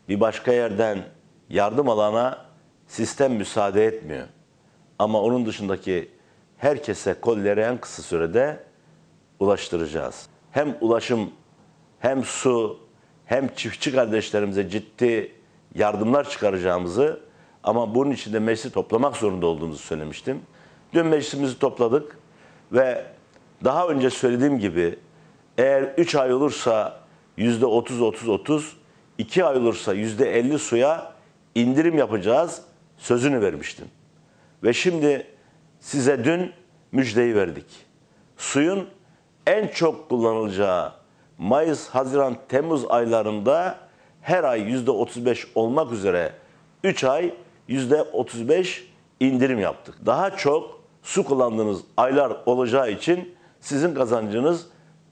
bir 0.09 0.19
başka 0.19 0.53
yerden 0.53 1.03
yardım 1.49 1.89
alana 1.89 2.45
sistem 2.87 3.33
müsaade 3.33 3.85
etmiyor. 3.85 4.27
Ama 4.99 5.21
onun 5.21 5.45
dışındaki 5.45 6.11
herkese 6.57 7.13
kolileri 7.21 7.59
en 7.59 7.77
kısa 7.77 8.01
sürede 8.01 8.63
ulaştıracağız. 9.39 10.27
Hem 10.51 10.77
ulaşım 10.81 11.31
hem 11.99 12.23
su 12.23 12.79
hem 13.25 13.55
çiftçi 13.55 13.91
kardeşlerimize 13.95 14.69
ciddi 14.69 15.31
yardımlar 15.75 16.29
çıkaracağımızı 16.29 17.19
ama 17.63 17.95
bunun 17.95 18.11
için 18.11 18.33
de 18.33 18.39
meclisi 18.39 18.71
toplamak 18.71 19.17
zorunda 19.17 19.47
olduğumuzu 19.47 19.79
söylemiştim. 19.79 20.41
Dün 20.93 21.05
meclisimizi 21.05 21.59
topladık 21.59 22.17
ve 22.71 23.05
daha 23.63 23.87
önce 23.87 24.09
söylediğim 24.09 24.59
gibi 24.59 24.99
eğer 25.57 25.83
3 25.97 26.15
ay 26.15 26.33
olursa 26.33 26.99
%30-30-30, 27.37 28.61
2 29.17 29.45
ay 29.45 29.57
olursa 29.57 29.95
%50 29.95 30.57
suya 30.57 31.13
indirim 31.55 31.97
yapacağız 31.97 32.61
sözünü 32.97 33.41
vermiştim. 33.41 33.85
Ve 34.63 34.73
şimdi 34.73 35.27
size 35.79 36.23
dün 36.23 36.51
müjdeyi 36.91 37.35
verdik. 37.35 37.65
Suyun 38.37 38.87
en 39.47 39.67
çok 39.67 40.09
kullanılacağı 40.09 40.93
Mayıs, 41.37 41.89
Haziran, 41.89 42.37
Temmuz 42.49 42.85
aylarında 42.89 43.77
her 44.21 44.43
ay 44.43 44.61
%35 44.61 45.47
olmak 45.55 45.91
üzere 45.91 46.31
3 46.83 47.03
ay 47.03 47.33
%35 47.69 48.83
indirim 49.19 49.59
yaptık. 49.59 49.95
Daha 50.05 50.37
çok 50.37 50.81
su 51.03 51.23
kullandığınız 51.23 51.81
aylar 51.97 52.37
olacağı 52.45 52.91
için 52.91 53.35
sizin 53.59 53.95
kazancınız 53.95 54.67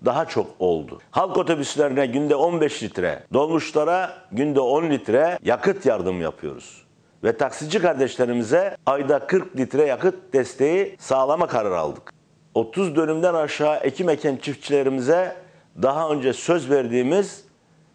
daha 0.05 0.25
çok 0.25 0.47
oldu. 0.59 0.99
Halk 1.11 1.37
otobüslerine 1.37 2.05
günde 2.05 2.35
15 2.35 2.83
litre, 2.83 3.23
dolmuşlara 3.33 4.13
günde 4.31 4.59
10 4.59 4.89
litre 4.89 5.39
yakıt 5.43 5.85
yardım 5.85 6.21
yapıyoruz. 6.21 6.83
Ve 7.23 7.37
taksici 7.37 7.81
kardeşlerimize 7.81 8.77
ayda 8.85 9.19
40 9.19 9.57
litre 9.57 9.85
yakıt 9.85 10.33
desteği 10.33 10.95
sağlama 10.99 11.47
kararı 11.47 11.77
aldık. 11.77 12.13
30 12.53 12.95
dönümden 12.95 13.33
aşağı 13.33 13.75
ekim 13.77 14.09
eken 14.09 14.35
çiftçilerimize 14.35 15.35
daha 15.81 16.09
önce 16.09 16.33
söz 16.33 16.69
verdiğimiz 16.69 17.45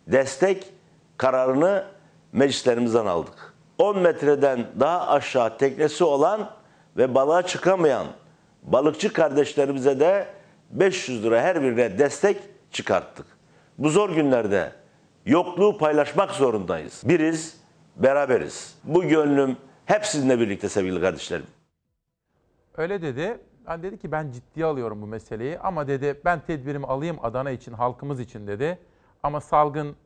destek 0.06 0.66
kararını 1.16 1.84
meclislerimizden 2.32 3.06
aldık. 3.06 3.54
10 3.78 3.98
metreden 3.98 4.66
daha 4.80 5.08
aşağı 5.08 5.58
teknesi 5.58 6.04
olan 6.04 6.50
ve 6.96 7.14
balığa 7.14 7.42
çıkamayan 7.42 8.06
balıkçı 8.62 9.12
kardeşlerimize 9.12 10.00
de 10.00 10.26
500 10.70 11.24
lira 11.24 11.42
her 11.42 11.62
birine 11.62 11.98
destek 11.98 12.36
çıkarttık. 12.70 13.26
Bu 13.78 13.88
zor 13.88 14.10
günlerde 14.10 14.72
yokluğu 15.26 15.78
paylaşmak 15.78 16.30
zorundayız. 16.30 17.02
Biriz, 17.04 17.60
beraberiz. 17.96 18.78
Bu 18.84 19.04
gönlüm 19.04 19.56
hep 19.86 20.06
sizinle 20.06 20.40
birlikte 20.40 20.68
sevgili 20.68 21.00
kardeşlerim. 21.00 21.46
Öyle 22.76 23.02
dedi. 23.02 23.38
Ben 23.66 23.82
dedi 23.82 23.98
ki 23.98 24.12
ben 24.12 24.30
ciddiye 24.32 24.66
alıyorum 24.66 25.02
bu 25.02 25.06
meseleyi 25.06 25.58
ama 25.58 25.88
dedi 25.88 26.20
ben 26.24 26.40
tedbirimi 26.40 26.86
alayım 26.86 27.18
Adana 27.22 27.50
için, 27.50 27.72
halkımız 27.72 28.20
için 28.20 28.46
dedi. 28.46 28.78
Ama 29.22 29.40
salgın 29.40 29.96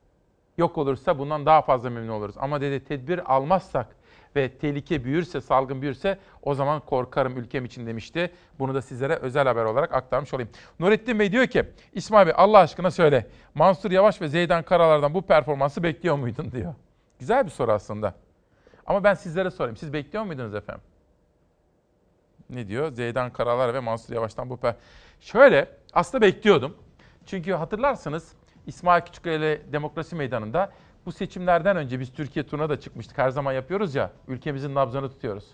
yok 0.59 0.79
olursa 0.79 1.19
bundan 1.19 1.47
daha 1.47 1.63
fazla 1.63 1.91
memnun 1.91 2.13
oluruz. 2.13 2.35
Ama 2.39 2.61
dedi 2.61 2.85
tedbir 2.85 3.35
almazsak 3.35 3.87
ve 4.37 4.59
tehlike 4.59 5.05
büyürse, 5.05 5.41
salgın 5.41 5.83
büyürse 5.83 6.19
o 6.43 6.55
zaman 6.55 6.81
korkarım 6.81 7.37
ülkem 7.37 7.65
için 7.65 7.87
demişti. 7.87 8.33
Bunu 8.59 8.75
da 8.75 8.83
sizlere 8.83 9.17
özel 9.17 9.47
haber 9.47 9.65
olarak 9.65 9.95
aktarmış 9.95 10.35
olayım. 10.35 10.51
Nurettin 10.81 11.19
Bey 11.19 11.33
diyor 11.33 11.47
ki 11.47 11.65
İsmail 11.93 12.27
Bey 12.27 12.35
Allah 12.37 12.59
aşkına 12.59 12.91
söyle 12.91 13.27
Mansur 13.55 13.91
Yavaş 13.91 14.21
ve 14.21 14.29
Zeydan 14.29 14.63
Karalar'dan 14.63 15.15
bu 15.15 15.23
performansı 15.23 15.83
bekliyor 15.83 16.17
muydun 16.17 16.53
diyor. 16.53 16.75
Güzel 17.19 17.45
bir 17.45 17.51
soru 17.51 17.73
aslında. 17.73 18.15
Ama 18.87 19.05
ben 19.05 19.15
sizlere 19.15 19.51
sorayım. 19.51 19.77
Siz 19.77 19.93
bekliyor 19.93 20.25
muydunuz 20.25 20.55
efendim? 20.55 20.85
Ne 22.51 22.69
diyor? 22.69 22.93
Zeydan 22.93 23.33
Karalar 23.33 23.75
ve 23.75 23.81
Mansur 23.81 24.15
Yavaş'tan 24.15 24.51
bu 24.51 24.57
per... 24.57 24.75
Şöyle 25.21 25.69
aslında 25.93 26.23
bekliyordum. 26.23 26.77
Çünkü 27.27 27.53
hatırlarsınız 27.53 28.33
İsmail 28.67 29.03
Küçükkaya 29.03 29.37
ile 29.37 29.73
Demokrasi 29.73 30.17
Meydanı'nda 30.17 30.73
bu 31.07 31.13
seçimlerden 31.13 31.77
önce 31.77 32.01
biz 32.01 32.13
Türkiye 32.13 32.47
turuna 32.47 32.69
da 32.69 32.81
çıkmıştık. 32.81 33.19
Her 33.19 33.31
zaman 33.31 33.53
yapıyoruz 33.53 33.95
ya. 33.95 34.11
Ülkemizin 34.29 34.75
nabzını 34.75 35.09
tutuyoruz. 35.11 35.45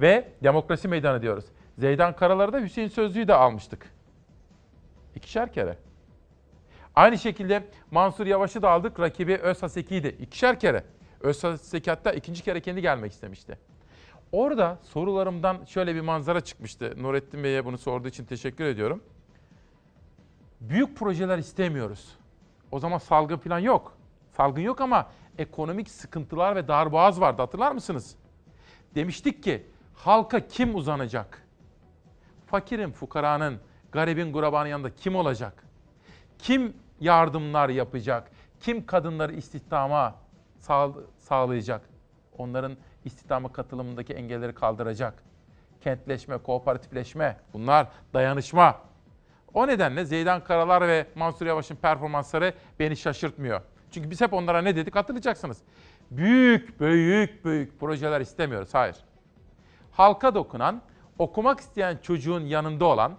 Ve 0.00 0.28
Demokrasi 0.42 0.88
Meydanı 0.88 1.22
diyoruz. 1.22 1.44
Zeydan 1.78 2.16
Karalar'ı 2.16 2.52
da 2.52 2.60
Hüseyin 2.60 2.88
Sözlü'yü 2.88 3.28
de 3.28 3.34
almıştık. 3.34 3.92
İkişer 5.14 5.52
kere. 5.52 5.78
Aynı 6.94 7.18
şekilde 7.18 7.64
Mansur 7.90 8.26
Yavaş'ı 8.26 8.62
da 8.62 8.70
aldık. 8.70 9.00
Rakibi 9.00 9.36
Özhaseki'yi 9.36 10.02
de 10.02 10.12
ikişer 10.12 10.60
kere. 10.60 10.84
Özhaseki 11.20 11.90
hatta 11.90 12.12
ikinci 12.12 12.42
kere 12.42 12.60
kendi 12.60 12.82
gelmek 12.82 13.12
istemişti. 13.12 13.58
Orada 14.32 14.78
sorularımdan 14.82 15.64
şöyle 15.64 15.94
bir 15.94 16.00
manzara 16.00 16.40
çıkmıştı. 16.40 16.94
Nurettin 16.96 17.44
Bey'e 17.44 17.64
bunu 17.64 17.78
sorduğu 17.78 18.08
için 18.08 18.24
teşekkür 18.24 18.64
ediyorum. 18.64 19.02
Büyük 20.60 20.96
projeler 20.96 21.38
istemiyoruz. 21.38 22.16
O 22.72 22.78
zaman 22.78 22.98
salgın 22.98 23.36
falan 23.36 23.58
yok. 23.58 23.95
Salgın 24.36 24.62
yok 24.62 24.80
ama 24.80 25.08
ekonomik 25.38 25.90
sıkıntılar 25.90 26.56
ve 26.56 26.68
darboğaz 26.68 27.20
vardı 27.20 27.42
hatırlar 27.42 27.72
mısınız? 27.72 28.16
Demiştik 28.94 29.42
ki 29.42 29.66
halka 29.94 30.48
kim 30.48 30.74
uzanacak? 30.74 31.46
Fakirin, 32.46 32.90
fukaranın, 32.90 33.60
garibin, 33.92 34.32
gurabanın 34.32 34.68
yanında 34.68 34.94
kim 34.94 35.16
olacak? 35.16 35.64
Kim 36.38 36.76
yardımlar 37.00 37.68
yapacak? 37.68 38.30
Kim 38.60 38.86
kadınları 38.86 39.32
istihdama 39.32 40.14
sağ, 40.58 40.90
sağlayacak? 41.18 41.80
Onların 42.38 42.76
istihdama 43.04 43.52
katılımındaki 43.52 44.12
engelleri 44.12 44.54
kaldıracak. 44.54 45.22
Kentleşme, 45.80 46.38
kooperatifleşme, 46.38 47.36
bunlar 47.52 47.86
dayanışma. 48.14 48.80
O 49.54 49.66
nedenle 49.66 50.04
Zeydan 50.04 50.44
Karalar 50.44 50.88
ve 50.88 51.06
Mansur 51.14 51.46
Yavaş'ın 51.46 51.76
performansları 51.76 52.54
beni 52.78 52.96
şaşırtmıyor. 52.96 53.60
Çünkü 53.90 54.10
biz 54.10 54.20
hep 54.20 54.32
onlara 54.32 54.62
ne 54.62 54.76
dedik 54.76 54.96
hatırlayacaksınız. 54.96 55.58
Büyük, 56.10 56.80
büyük, 56.80 57.44
büyük 57.44 57.80
projeler 57.80 58.20
istemiyoruz. 58.20 58.74
Hayır. 58.74 58.96
halka 59.92 60.34
dokunan, 60.34 60.82
okumak 61.18 61.60
isteyen 61.60 61.98
çocuğun 62.02 62.40
yanında 62.40 62.84
olan, 62.84 63.16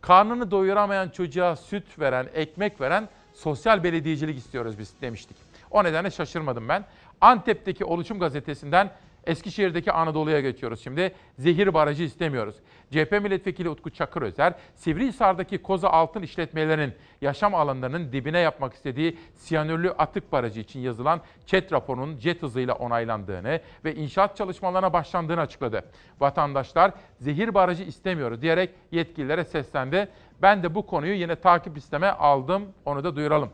karnını 0.00 0.50
doyuramayan 0.50 1.08
çocuğa 1.08 1.56
süt 1.56 1.98
veren, 1.98 2.28
ekmek 2.34 2.80
veren 2.80 3.08
sosyal 3.32 3.84
belediyecilik 3.84 4.38
istiyoruz 4.38 4.78
biz 4.78 4.94
demiştik. 5.00 5.36
O 5.70 5.84
nedenle 5.84 6.10
şaşırmadım 6.10 6.68
ben. 6.68 6.84
Antep'teki 7.20 7.84
Oluşum 7.84 8.18
Gazetesi'nden 8.18 8.90
Eskişehir'deki 9.26 9.92
Anadolu'ya 9.92 10.40
geçiyoruz 10.40 10.82
şimdi. 10.82 11.14
Zehir 11.38 11.74
barajı 11.74 12.02
istemiyoruz. 12.02 12.56
CHP 12.90 13.12
milletvekili 13.12 13.68
Utku 13.68 13.90
Çakırözer, 13.90 14.54
Sivrihisar'daki 14.74 15.58
Koza 15.58 15.88
Altın 15.88 16.22
işletmelerinin 16.22 16.94
yaşam 17.20 17.54
alanlarının 17.54 18.12
dibine 18.12 18.38
yapmak 18.38 18.74
istediği 18.74 19.18
siyanürlü 19.34 19.90
atık 19.90 20.32
barajı 20.32 20.60
için 20.60 20.80
yazılan 20.80 21.20
ÇED 21.46 21.72
raporunun 21.72 22.18
jet 22.18 22.42
hızıyla 22.42 22.74
onaylandığını 22.74 23.60
ve 23.84 23.94
inşaat 23.94 24.36
çalışmalarına 24.36 24.92
başlandığını 24.92 25.40
açıkladı. 25.40 25.84
Vatandaşlar 26.20 26.92
zehir 27.20 27.54
barajı 27.54 27.82
istemiyoruz 27.82 28.42
diyerek 28.42 28.70
yetkililere 28.90 29.44
seslendi. 29.44 30.08
Ben 30.42 30.62
de 30.62 30.74
bu 30.74 30.86
konuyu 30.86 31.14
yine 31.14 31.36
takip 31.36 31.76
listeme 31.76 32.08
aldım. 32.08 32.62
Onu 32.84 33.04
da 33.04 33.16
duyuralım. 33.16 33.50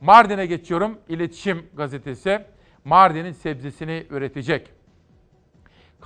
Mardin'e 0.00 0.46
geçiyorum. 0.46 0.98
İletişim 1.08 1.66
gazetesi 1.76 2.40
Mardin'in 2.84 3.32
sebzesini 3.32 4.06
üretecek. 4.10 4.68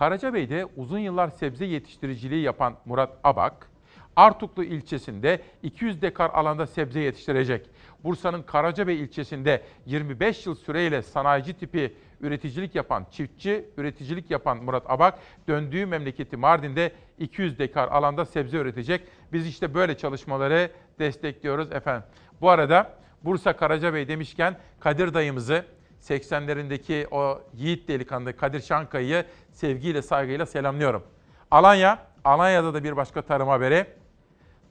Karacabey'de 0.01 0.66
uzun 0.76 0.98
yıllar 0.98 1.28
sebze 1.28 1.64
yetiştiriciliği 1.64 2.42
yapan 2.42 2.76
Murat 2.84 3.18
Abak, 3.24 3.70
Artuklu 4.16 4.64
ilçesinde 4.64 5.40
200 5.62 6.03
dekar 6.03 6.30
alanda 6.30 6.66
sebze 6.66 7.01
yetiştirecek. 7.01 7.70
Bursa'nın 8.05 8.42
Karacabey 8.42 9.01
ilçesinde 9.01 9.62
25 9.86 10.46
yıl 10.46 10.55
süreyle 10.55 11.03
sanayici 11.03 11.55
tipi 11.55 11.94
üreticilik 12.20 12.74
yapan 12.74 13.07
çiftçi, 13.11 13.64
üreticilik 13.76 14.30
yapan 14.30 14.64
Murat 14.64 14.90
Abak 14.90 15.18
döndüğü 15.48 15.86
memleketi 15.86 16.36
Mardin'de 16.36 16.92
200 17.18 17.59
dekar 17.59 17.88
alanda 17.88 18.24
sebze 18.24 18.59
üretecek. 18.59 19.09
Biz 19.32 19.46
işte 19.46 19.74
böyle 19.74 19.96
çalışmaları 19.96 20.70
destekliyoruz 20.98 21.72
efendim. 21.72 22.03
Bu 22.40 22.51
arada 22.51 22.94
Bursa 23.24 23.57
Karacabey 23.57 24.09
demişken 24.09 24.57
Kadir 24.80 25.14
dayımızı 25.14 25.64
80'lerindeki 26.03 27.07
o 27.11 27.42
yiğit 27.55 27.88
delikanlı 27.88 28.36
Kadir 28.36 28.61
Şankaya'yı 28.61 29.24
sevgiyle 29.53 30.03
saygıyla 30.03 30.46
selamlıyorum. 30.46 31.03
Alanya, 31.51 31.98
Alanya'da 32.24 32.74
da 32.74 32.84
bir 32.84 32.96
başka 32.96 33.22
tarım 33.22 33.48
haberi. 33.48 33.86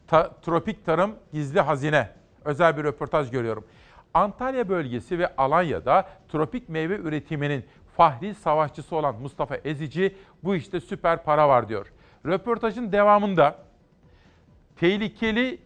Ta- 0.07 0.31
tropik 0.41 0.85
tarım 0.85 1.15
gizli 1.33 1.59
hazine. 1.61 2.09
Özel 2.45 2.77
bir 2.77 2.83
röportaj 2.83 3.31
görüyorum. 3.31 3.65
Antalya 4.13 4.69
bölgesi 4.69 5.19
ve 5.19 5.35
Alanya'da 5.37 6.09
tropik 6.29 6.69
meyve 6.69 6.95
üretiminin 6.95 7.65
fahri 7.97 8.35
savaşçısı 8.35 8.95
olan 8.95 9.15
Mustafa 9.15 9.55
Ezici 9.55 10.15
bu 10.43 10.55
işte 10.55 10.79
süper 10.79 11.23
para 11.23 11.49
var 11.49 11.69
diyor. 11.69 11.91
Röportajın 12.25 12.91
devamında 12.91 13.55
tehlikeli 14.75 15.59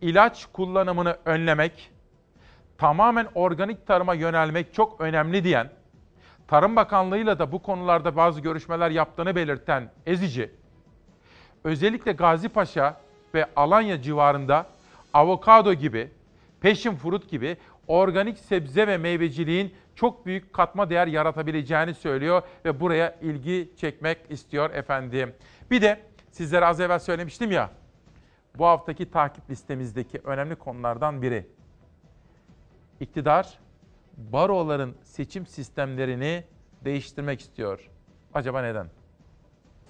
ilaç 0.00 0.46
kullanımını 0.52 1.16
önlemek, 1.24 1.90
tamamen 2.78 3.28
organik 3.34 3.86
tarıma 3.86 4.14
yönelmek 4.14 4.74
çok 4.74 5.00
önemli 5.00 5.44
diyen, 5.44 5.70
Tarım 6.48 6.76
Bakanlığı'yla 6.76 7.38
da 7.38 7.52
bu 7.52 7.62
konularda 7.62 8.16
bazı 8.16 8.40
görüşmeler 8.40 8.90
yaptığını 8.90 9.36
belirten 9.36 9.90
Ezici, 10.06 10.50
özellikle 11.64 12.12
Gazi 12.12 12.48
Paşa 12.48 13.00
ve 13.34 13.46
Alanya 13.56 14.02
civarında 14.02 14.66
avokado 15.12 15.72
gibi, 15.72 16.10
passion 16.62 16.94
fruit 16.94 17.30
gibi 17.30 17.56
organik 17.88 18.38
sebze 18.38 18.86
ve 18.86 18.98
meyveciliğin 18.98 19.74
çok 19.94 20.26
büyük 20.26 20.52
katma 20.52 20.90
değer 20.90 21.06
yaratabileceğini 21.06 21.94
söylüyor 21.94 22.42
ve 22.64 22.80
buraya 22.80 23.16
ilgi 23.22 23.70
çekmek 23.76 24.18
istiyor 24.28 24.70
efendim. 24.70 25.34
Bir 25.70 25.82
de 25.82 26.00
sizlere 26.30 26.66
az 26.66 26.80
evvel 26.80 26.98
söylemiştim 26.98 27.52
ya, 27.52 27.70
bu 28.58 28.66
haftaki 28.66 29.10
takip 29.10 29.50
listemizdeki 29.50 30.20
önemli 30.24 30.56
konulardan 30.56 31.22
biri. 31.22 31.46
İktidar 33.00 33.58
baroların 34.16 34.94
seçim 35.02 35.46
sistemlerini 35.46 36.44
değiştirmek 36.84 37.40
istiyor. 37.40 37.90
Acaba 38.34 38.62
neden? 38.62 38.86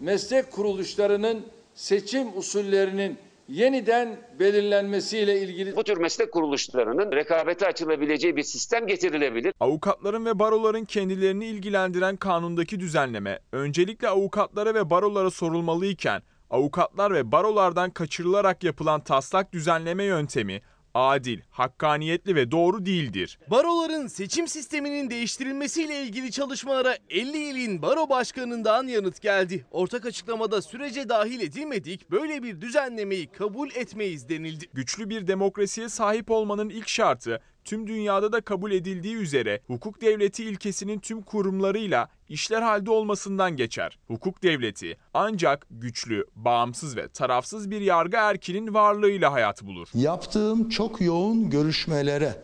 meslek 0.00 0.52
kuruluşlarının 0.52 1.46
seçim 1.74 2.38
usullerinin 2.38 3.18
yeniden 3.48 4.16
belirlenmesiyle 4.40 5.40
ilgili 5.40 5.76
Bu 5.76 5.84
tür 5.84 5.96
meslek 5.96 6.32
kuruluşlarının 6.32 7.12
rekabete 7.12 7.66
açılabileceği 7.66 8.36
bir 8.36 8.42
sistem 8.42 8.86
getirilebilir. 8.86 9.54
Avukatların 9.60 10.26
ve 10.26 10.38
baroların 10.38 10.84
kendilerini 10.84 11.46
ilgilendiren 11.46 12.16
kanundaki 12.16 12.80
düzenleme 12.80 13.38
öncelikle 13.52 14.08
avukatlara 14.08 14.74
ve 14.74 14.90
barolara 14.90 15.30
sorulmalıyken 15.30 16.22
avukatlar 16.50 17.14
ve 17.14 17.32
barolardan 17.32 17.90
kaçırılarak 17.90 18.64
yapılan 18.64 19.00
taslak 19.00 19.52
düzenleme 19.52 20.04
yöntemi 20.04 20.60
adil, 20.94 21.40
hakkaniyetli 21.50 22.34
ve 22.34 22.50
doğru 22.50 22.86
değildir. 22.86 23.38
Baroların 23.50 24.06
seçim 24.06 24.48
sisteminin 24.48 25.10
değiştirilmesiyle 25.10 26.02
ilgili 26.02 26.30
çalışmalara 26.30 26.96
50 27.10 27.38
ilin 27.38 27.82
baro 27.82 28.08
başkanından 28.08 28.86
yanıt 28.86 29.22
geldi. 29.22 29.66
Ortak 29.70 30.06
açıklamada 30.06 30.62
sürece 30.62 31.08
dahil 31.08 31.40
edilmedik, 31.40 32.10
böyle 32.10 32.42
bir 32.42 32.60
düzenlemeyi 32.60 33.26
kabul 33.26 33.70
etmeyiz 33.74 34.28
denildi. 34.28 34.66
Güçlü 34.74 35.10
bir 35.10 35.26
demokrasiye 35.26 35.88
sahip 35.88 36.30
olmanın 36.30 36.68
ilk 36.68 36.88
şartı 36.88 37.40
tüm 37.64 37.86
dünyada 37.86 38.32
da 38.32 38.40
kabul 38.40 38.72
edildiği 38.72 39.16
üzere 39.16 39.60
hukuk 39.66 40.00
devleti 40.00 40.44
ilkesinin 40.44 40.98
tüm 40.98 41.22
kurumlarıyla 41.22 42.08
işler 42.28 42.62
halde 42.62 42.90
olmasından 42.90 43.56
geçer. 43.56 43.98
Hukuk 44.06 44.42
devleti 44.42 44.96
ancak 45.14 45.66
güçlü, 45.70 46.24
bağımsız 46.36 46.96
ve 46.96 47.08
tarafsız 47.08 47.70
bir 47.70 47.80
yargı 47.80 48.16
erkinin 48.16 48.74
varlığıyla 48.74 49.32
hayat 49.32 49.62
bulur. 49.62 49.88
Yaptığım 49.94 50.68
çok 50.68 51.00
yoğun 51.00 51.50
görüşmelere, 51.50 52.36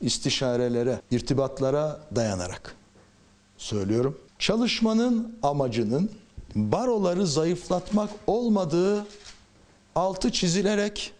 istişarelere, 0.00 1.00
irtibatlara 1.10 2.00
dayanarak 2.16 2.76
söylüyorum. 3.56 4.18
Çalışmanın 4.38 5.38
amacının 5.42 6.10
baroları 6.54 7.26
zayıflatmak 7.26 8.10
olmadığı 8.26 9.06
altı 9.94 10.32
çizilerek 10.32 11.12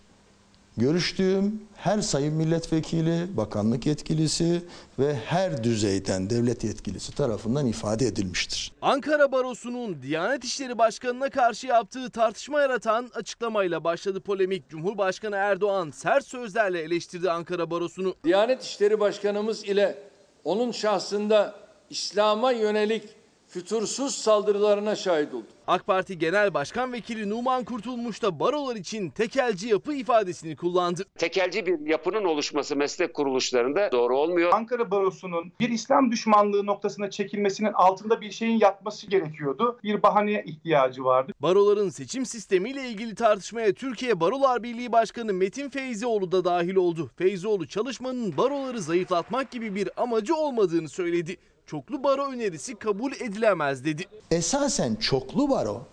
görüştüğüm 0.77 1.63
her 1.77 2.01
sayın 2.01 2.35
milletvekili, 2.35 3.37
bakanlık 3.37 3.87
yetkilisi 3.87 4.63
ve 4.99 5.15
her 5.15 5.65
düzeyden 5.65 6.31
devlet 6.31 6.65
yetkilisi 6.65 7.15
tarafından 7.15 7.67
ifade 7.67 8.07
edilmiştir. 8.07 8.73
Ankara 8.83 9.33
Barosu'nun 9.33 10.03
Diyanet 10.03 10.45
İşleri 10.45 10.79
Başkanı'na 10.79 11.31
karşı 11.31 11.67
yaptığı 11.67 12.11
tartışma 12.11 12.61
yaratan 12.61 13.11
açıklamayla 13.15 13.85
başladı 13.85 14.21
polemik. 14.21 14.69
Cumhurbaşkanı 14.69 15.37
Erdoğan 15.37 15.91
sert 15.91 16.27
sözlerle 16.27 16.81
eleştirdi 16.81 17.31
Ankara 17.31 17.71
Barosu'nu. 17.71 18.15
Diyanet 18.25 18.63
İşleri 18.63 19.01
Başkanımız 19.01 19.65
ile 19.65 19.99
onun 20.45 20.73
şahsında 20.73 21.55
İslam'a 21.91 22.53
yönelik 22.53 23.09
fütursuz 23.55 24.15
saldırılarına 24.15 24.97
şahit 24.97 25.35
olduk. 25.35 25.47
AK 25.67 25.87
Parti 25.87 26.19
Genel 26.19 26.55
Başkan 26.55 26.93
Vekili 26.93 27.31
Numan 27.31 27.65
Kurtulmuş 27.65 28.23
da 28.23 28.41
barolar 28.41 28.77
için 28.77 29.11
tekelci 29.11 29.69
yapı 29.69 29.95
ifadesini 29.95 30.57
kullandı. 30.57 31.05
Tekelci 31.19 31.67
bir 31.67 31.87
yapının 31.87 32.25
oluşması 32.25 32.77
meslek 32.77 33.15
kuruluşlarında 33.15 33.93
doğru 33.93 34.19
olmuyor. 34.19 34.51
Ankara 34.53 34.91
Barosu'nun 34.91 35.53
bir 35.61 35.69
İslam 35.69 36.11
düşmanlığı 36.13 36.67
noktasına 36.67 37.11
çekilmesinin 37.11 37.73
altında 37.73 38.21
bir 38.21 38.31
şeyin 38.31 38.59
yatması 38.59 39.07
gerekiyordu. 39.07 39.79
Bir 39.83 40.03
bahaneye 40.03 40.45
ihtiyacı 40.47 41.05
vardı. 41.05 41.33
Baroların 41.41 41.89
seçim 41.89 42.27
sistemiyle 42.27 42.89
ilgili 42.89 43.15
tartışmaya 43.15 43.73
Türkiye 43.73 44.21
Barolar 44.21 44.63
Birliği 44.63 44.93
Başkanı 44.93 45.33
Metin 45.33 45.71
Feyzioğlu 45.71 46.33
da 46.33 46.45
dahil 46.45 46.77
oldu. 46.77 47.11
Feyzioğlu 47.17 47.67
çalışmanın 47.67 48.37
baroları 48.37 48.81
zayıflatmak 48.81 49.51
gibi 49.51 49.75
bir 49.75 49.89
amacı 49.97 50.35
olmadığını 50.35 50.89
söyledi. 50.89 51.37
Çoklu 51.67 52.05
baro 52.05 52.33
önerisi 52.33 52.75
kabul 52.75 53.13
edilemez 53.13 53.85
dedi. 53.85 54.05
Esasen 54.31 54.95
çoklu 54.95 55.51
baro, 55.51 55.87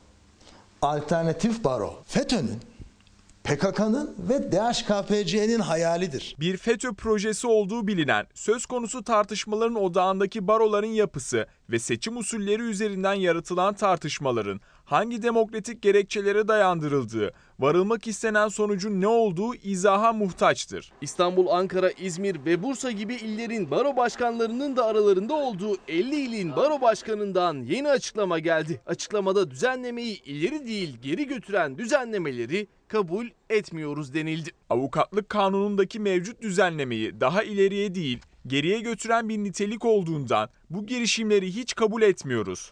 alternatif 0.81 1.63
baro, 1.63 2.03
FETÖ'nün, 2.07 2.59
PKK'nın 3.43 4.15
ve 4.29 4.51
DHKPC'nin 4.51 5.59
hayalidir. 5.59 6.35
Bir 6.39 6.57
FETÖ 6.57 6.93
projesi 6.93 7.47
olduğu 7.47 7.87
bilinen 7.87 8.27
söz 8.33 8.65
konusu 8.65 9.03
tartışmaların 9.03 9.75
odağındaki 9.75 10.47
baroların 10.47 10.87
yapısı 10.87 11.47
ve 11.69 11.79
seçim 11.79 12.17
usulleri 12.17 12.61
üzerinden 12.61 13.13
yaratılan 13.13 13.73
tartışmaların 13.73 14.61
hangi 14.91 15.21
demokratik 15.21 15.81
gerekçelere 15.81 16.47
dayandırıldığı, 16.47 17.33
varılmak 17.59 18.07
istenen 18.07 18.47
sonucun 18.47 19.01
ne 19.01 19.07
olduğu 19.07 19.55
izaha 19.55 20.13
muhtaçtır. 20.13 20.91
İstanbul, 21.01 21.47
Ankara, 21.47 21.91
İzmir 21.91 22.45
ve 22.45 22.63
Bursa 22.63 22.91
gibi 22.91 23.15
illerin 23.15 23.71
baro 23.71 23.97
başkanlarının 23.97 24.75
da 24.75 24.85
aralarında 24.85 25.33
olduğu 25.33 25.77
50 25.87 26.15
ilin 26.15 26.55
baro 26.55 26.81
başkanından 26.81 27.63
yeni 27.63 27.89
açıklama 27.89 28.39
geldi. 28.39 28.81
Açıklamada 28.85 29.51
düzenlemeyi 29.51 30.23
ileri 30.23 30.67
değil 30.67 30.97
geri 31.01 31.27
götüren 31.27 31.77
düzenlemeleri 31.77 32.67
kabul 32.87 33.27
etmiyoruz 33.49 34.13
denildi. 34.13 34.49
Avukatlık 34.69 35.29
kanunundaki 35.29 35.99
mevcut 35.99 36.41
düzenlemeyi 36.41 37.19
daha 37.19 37.43
ileriye 37.43 37.95
değil, 37.95 38.19
geriye 38.47 38.79
götüren 38.79 39.29
bir 39.29 39.37
nitelik 39.37 39.85
olduğundan 39.85 40.49
bu 40.69 40.85
girişimleri 40.85 41.55
hiç 41.55 41.75
kabul 41.75 42.01
etmiyoruz. 42.01 42.71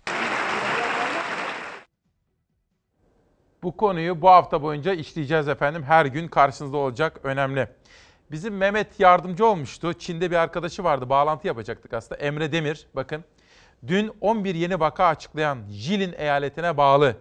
Bu 3.64 3.78
konuyu 3.78 4.22
bu 4.22 4.30
hafta 4.30 4.62
boyunca 4.62 4.93
işleyeceğiz 4.93 5.47
efendim. 5.47 5.84
Her 5.84 6.05
gün 6.05 6.28
karşınızda 6.28 6.78
olacak 6.78 7.20
önemli. 7.24 7.68
Bizim 8.32 8.57
Mehmet 8.57 8.99
yardımcı 8.99 9.45
olmuştu. 9.45 9.93
Çin'de 9.93 10.32
bir 10.32 10.36
arkadaşı 10.36 10.84
vardı. 10.84 11.10
Bağlantı 11.10 11.47
yapacaktık 11.47 11.93
aslında. 11.93 12.22
Emre 12.22 12.51
Demir 12.51 12.88
bakın. 12.95 13.24
Dün 13.88 14.12
11 14.22 14.55
yeni 14.55 14.80
vaka 14.80 15.05
açıklayan 15.05 15.57
Jilin 15.70 16.14
eyaletine 16.18 16.78
bağlı 16.78 17.16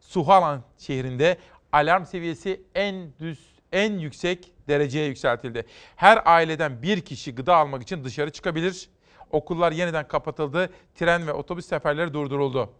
Suhalan 0.00 0.62
şehrinde 0.78 1.38
alarm 1.72 2.04
seviyesi 2.04 2.62
en 2.74 3.12
düz 3.20 3.54
en 3.72 3.98
yüksek 3.98 4.52
dereceye 4.68 5.06
yükseltildi. 5.06 5.66
Her 5.96 6.22
aileden 6.24 6.82
bir 6.82 7.00
kişi 7.00 7.34
gıda 7.34 7.56
almak 7.56 7.82
için 7.82 8.04
dışarı 8.04 8.30
çıkabilir. 8.30 8.88
Okullar 9.30 9.72
yeniden 9.72 10.08
kapatıldı. 10.08 10.70
Tren 10.94 11.26
ve 11.26 11.32
otobüs 11.32 11.66
seferleri 11.66 12.14
durduruldu. 12.14 12.70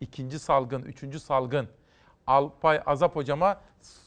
İkinci 0.00 0.38
salgın, 0.38 0.82
üçüncü 0.82 1.20
salgın. 1.20 1.68
Alpay 2.30 2.80
Azap 2.86 3.16
hocama 3.16 3.60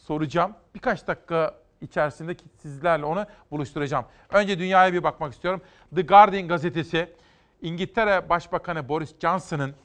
soracağım. 0.07 0.53
Birkaç 0.75 1.07
dakika 1.07 1.55
içerisinde 1.81 2.35
sizlerle 2.57 3.05
onu 3.05 3.25
buluşturacağım. 3.51 4.05
Önce 4.29 4.59
dünyaya 4.59 4.93
bir 4.93 5.03
bakmak 5.03 5.33
istiyorum. 5.33 5.61
The 5.95 6.01
Guardian 6.01 6.47
gazetesi 6.47 7.09
İngiltere 7.61 8.29
Başbakanı 8.29 8.89
Boris 8.89 9.19
Johnson'ın 9.19 9.75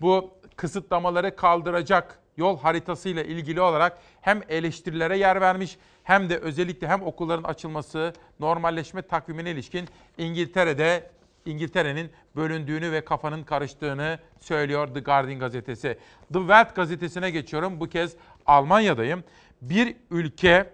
bu 0.00 0.30
kısıtlamaları 0.56 1.36
kaldıracak 1.36 2.18
yol 2.36 2.58
haritasıyla 2.58 3.22
ilgili 3.22 3.60
olarak 3.60 3.98
hem 4.20 4.40
eleştirilere 4.48 5.18
yer 5.18 5.40
vermiş 5.40 5.78
hem 6.02 6.30
de 6.30 6.38
özellikle 6.38 6.88
hem 6.88 7.02
okulların 7.02 7.44
açılması, 7.44 8.12
normalleşme 8.40 9.02
takvimine 9.02 9.50
ilişkin 9.50 9.88
İngiltere'de 10.18 11.10
İngiltere'nin 11.46 12.10
bölündüğünü 12.36 12.92
ve 12.92 13.04
kafanın 13.04 13.42
karıştığını 13.42 14.18
söylüyor 14.40 14.94
The 14.94 15.00
Guardian 15.00 15.38
gazetesi. 15.38 15.98
The 16.32 16.38
Welt 16.38 16.74
gazetesine 16.74 17.30
geçiyorum. 17.30 17.80
Bu 17.80 17.88
kez 17.88 18.16
Almanya'dayım. 18.46 19.24
Bir 19.62 19.96
ülke 20.10 20.70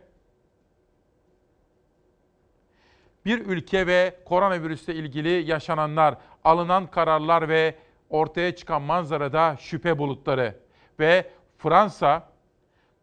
bir 3.25 3.47
ülke 3.47 3.87
ve 3.87 4.17
koronavirüsle 4.25 4.95
ilgili 4.95 5.51
yaşananlar, 5.51 6.15
alınan 6.45 6.87
kararlar 6.87 7.49
ve 7.49 7.75
ortaya 8.11 8.57
çıkan 8.57 8.83
manzarada 8.83 9.57
şüphe 9.61 9.99
bulutları 9.99 10.57
ve 11.01 11.31
Fransa 11.59 12.31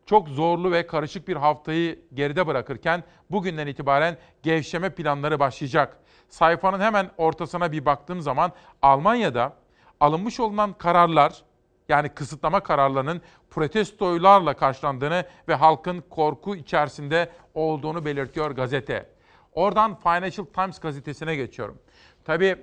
çok 0.05 0.30
zorlu 0.30 0.72
ve 0.72 0.88
karışık 0.88 1.28
bir 1.28 1.36
haftayı 1.36 1.99
geride 2.13 2.47
bırakırken 2.47 3.03
bugünden 3.32 3.68
itibaren 3.68 4.18
gevşeme 4.43 4.89
planları 4.89 5.39
başlayacak. 5.39 5.97
Sayfanın 6.30 6.80
hemen 6.80 7.11
ortasına 7.17 7.71
bir 7.71 7.86
baktığım 7.86 8.21
zaman 8.21 8.51
Almanya'da 8.82 9.53
alınmış 9.99 10.39
olunan 10.39 10.73
kararlar 10.73 11.43
yani 11.89 12.09
kısıtlama 12.09 12.59
kararlarının 12.59 13.21
protestolarla 13.49 14.53
karşılandığını 14.53 15.25
ve 15.47 15.55
halkın 15.55 16.03
korku 16.09 16.55
içerisinde 16.55 17.32
olduğunu 17.53 18.05
belirtiyor 18.05 18.51
gazete. 18.51 19.09
Oradan 19.53 19.95
Financial 19.95 20.45
Times 20.45 20.80
gazetesine 20.80 21.36
geçiyorum. 21.36 21.78
Tabii 22.25 22.55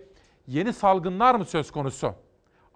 yeni 0.47 0.73
salgınlar 0.73 1.35
mı 1.35 1.45
söz 1.45 1.71
konusu? 1.71 2.15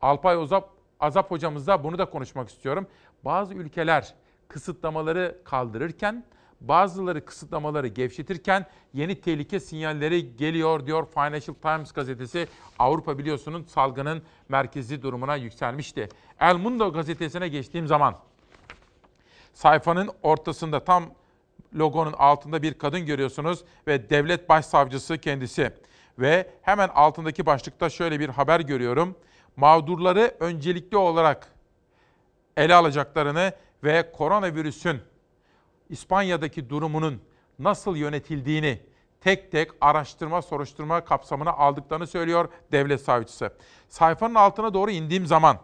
Alpay 0.03 0.37
Ozap, 0.37 0.71
Azap 1.01 1.31
hocamızla 1.31 1.85
bunu 1.85 1.99
da 1.99 2.05
konuşmak 2.11 2.49
istiyorum. 2.49 2.87
Bazı 3.25 3.55
ülkeler 3.55 4.15
kısıtlamaları 4.49 5.39
kaldırırken 5.45 6.25
bazıları 6.61 7.25
kısıtlamaları 7.25 7.87
gevşetirken 7.87 8.67
yeni 8.95 9.21
tehlike 9.21 9.61
sinyalleri 9.61 10.37
geliyor 10.37 10.87
diyor 10.87 11.07
Financial 11.15 11.55
Times 11.55 11.93
gazetesi. 11.93 12.49
Avrupa 12.79 13.19
biliyorsunuz 13.19 13.69
salgının 13.69 14.23
merkezi 14.49 15.03
durumuna 15.03 15.37
yükselmişti. 15.37 16.09
El 16.41 16.57
Mundo 16.57 16.93
gazetesine 16.93 17.49
geçtiğim 17.49 17.87
zaman 17.87 18.19
sayfanın 19.55 20.11
ortasında 20.23 20.85
tam 20.85 21.05
logonun 21.75 22.13
altında 22.13 22.63
bir 22.63 22.75
kadın 22.75 23.07
görüyorsunuz 23.07 23.65
ve 23.87 24.11
devlet 24.11 24.49
başsavcısı 24.49 25.19
kendisi. 25.19 25.73
Ve 26.19 26.51
hemen 26.63 26.89
altındaki 26.89 27.47
başlıkta 27.47 27.91
şöyle 27.91 28.21
bir 28.21 28.29
haber 28.29 28.61
görüyorum. 28.61 29.17
Mağdurları 29.57 30.35
öncelikli 30.41 30.97
olarak 30.97 31.49
ele 32.57 32.75
alacaklarını 32.75 33.53
ve 33.85 34.13
koronavirüsün 34.13 35.01
İspanya'daki 35.91 36.71
durumunun 36.71 37.21
nasıl 37.59 37.97
yönetildiğini 37.97 38.81
tek 39.21 39.53
tek 39.53 39.71
araştırma 39.81 40.43
soruşturma 40.43 41.05
kapsamına 41.05 41.51
aldıklarını 41.53 42.07
söylüyor 42.07 42.49
devlet 42.73 43.01
savcısı. 43.01 43.53
Sayfanın 43.89 44.35
altına 44.35 44.75
doğru 44.75 44.91
indiğim 44.91 45.27
zaman 45.27 45.59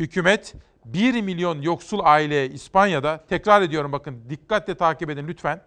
hükümet 0.00 0.54
1 0.84 1.22
milyon 1.22 1.62
yoksul 1.62 2.00
aileye 2.02 2.48
İspanya'da 2.48 3.24
tekrar 3.28 3.62
ediyorum 3.62 3.92
bakın 3.92 4.24
dikkatle 4.30 4.74
takip 4.74 5.10
edin 5.10 5.28
lütfen. 5.28 5.62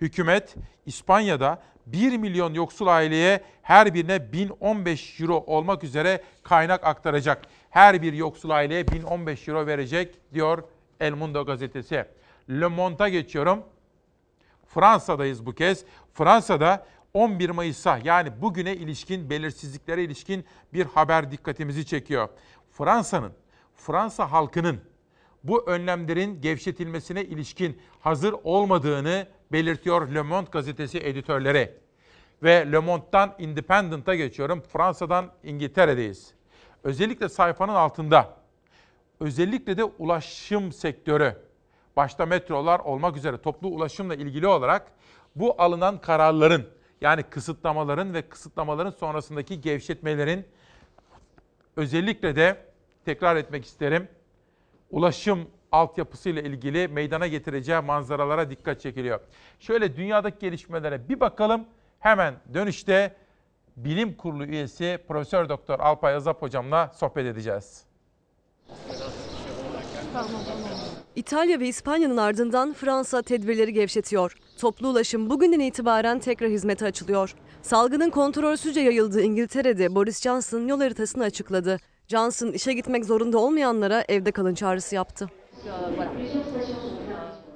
Hükümet 0.00 0.56
İspanya'da 0.86 1.62
1 1.86 2.16
milyon 2.16 2.54
yoksul 2.54 2.86
aileye 2.86 3.40
her 3.62 3.94
birine 3.94 4.32
1015 4.32 5.20
euro 5.20 5.44
olmak 5.46 5.84
üzere 5.84 6.22
kaynak 6.42 6.86
aktaracak. 6.86 7.42
Her 7.70 8.02
bir 8.02 8.12
yoksul 8.12 8.50
aileye 8.50 8.88
1015 8.88 9.48
euro 9.48 9.66
verecek 9.66 10.18
diyor 10.34 10.62
El 11.00 11.12
Mundo 11.12 11.46
gazetesi. 11.46 12.06
Le 12.50 12.66
Monde'a 12.66 13.08
geçiyorum. 13.08 13.62
Fransa'dayız 14.66 15.46
bu 15.46 15.52
kez. 15.52 15.84
Fransa'da 16.14 16.86
11 17.14 17.50
Mayıs'a 17.50 17.98
yani 18.04 18.42
bugüne 18.42 18.76
ilişkin 18.76 19.30
belirsizliklere 19.30 20.04
ilişkin 20.04 20.44
bir 20.72 20.86
haber 20.86 21.30
dikkatimizi 21.30 21.86
çekiyor. 21.86 22.28
Fransa'nın, 22.70 23.32
Fransa 23.76 24.32
halkının 24.32 24.80
bu 25.44 25.70
önlemlerin 25.70 26.40
gevşetilmesine 26.40 27.24
ilişkin 27.24 27.80
hazır 28.00 28.34
olmadığını 28.44 29.26
belirtiyor 29.52 30.08
Le 30.08 30.22
Monde 30.22 30.50
gazetesi 30.52 30.98
editörleri. 30.98 31.74
Ve 32.42 32.72
Le 32.72 32.78
Monde'dan 32.78 33.34
Independent'a 33.38 34.14
geçiyorum. 34.14 34.62
Fransa'dan 34.72 35.32
İngiltere'deyiz. 35.44 36.34
Özellikle 36.84 37.28
sayfanın 37.28 37.74
altında 37.74 38.36
özellikle 39.20 39.76
de 39.76 39.84
ulaşım 39.84 40.72
sektörü 40.72 41.36
başta 41.96 42.26
metrolar 42.26 42.78
olmak 42.80 43.16
üzere 43.16 43.38
toplu 43.38 43.68
ulaşımla 43.68 44.14
ilgili 44.14 44.46
olarak 44.46 44.92
bu 45.36 45.54
alınan 45.62 46.00
kararların 46.00 46.68
yani 47.00 47.22
kısıtlamaların 47.22 48.14
ve 48.14 48.22
kısıtlamaların 48.22 48.90
sonrasındaki 48.90 49.60
gevşetmelerin 49.60 50.46
özellikle 51.76 52.36
de 52.36 52.64
tekrar 53.04 53.36
etmek 53.36 53.64
isterim. 53.64 54.08
Ulaşım 54.90 55.48
altyapısıyla 55.72 56.42
ilgili 56.42 56.88
meydana 56.88 57.26
getireceği 57.26 57.80
manzaralara 57.80 58.50
dikkat 58.50 58.80
çekiliyor. 58.80 59.20
Şöyle 59.60 59.96
dünyadaki 59.96 60.38
gelişmelere 60.38 61.08
bir 61.08 61.20
bakalım. 61.20 61.64
Hemen 61.98 62.34
dönüşte 62.54 63.16
Bilim 63.76 64.14
Kurulu 64.16 64.44
üyesi 64.44 64.98
Profesör 65.08 65.48
Doktor 65.48 65.80
Alpay 65.80 66.14
Azap 66.14 66.42
hocamla 66.42 66.88
sohbet 66.94 67.26
edeceğiz. 67.26 67.84
İtalya 71.16 71.60
ve 71.60 71.68
İspanya'nın 71.68 72.16
ardından 72.16 72.72
Fransa 72.72 73.22
tedbirleri 73.22 73.72
gevşetiyor. 73.72 74.36
Toplu 74.58 74.88
ulaşım 74.88 75.30
bugünden 75.30 75.60
itibaren 75.60 76.18
tekrar 76.18 76.50
hizmete 76.50 76.84
açılıyor. 76.84 77.34
Salgının 77.62 78.10
kontrolsüzce 78.10 78.80
yayıldığı 78.80 79.22
İngiltere'de 79.22 79.94
Boris 79.94 80.22
Johnson 80.22 80.66
yol 80.66 80.80
haritasını 80.80 81.24
açıkladı. 81.24 81.78
Johnson 82.08 82.52
işe 82.52 82.72
gitmek 82.72 83.04
zorunda 83.04 83.38
olmayanlara 83.38 84.04
evde 84.08 84.32
kalın 84.32 84.54
çağrısı 84.54 84.94
yaptı. 84.94 85.30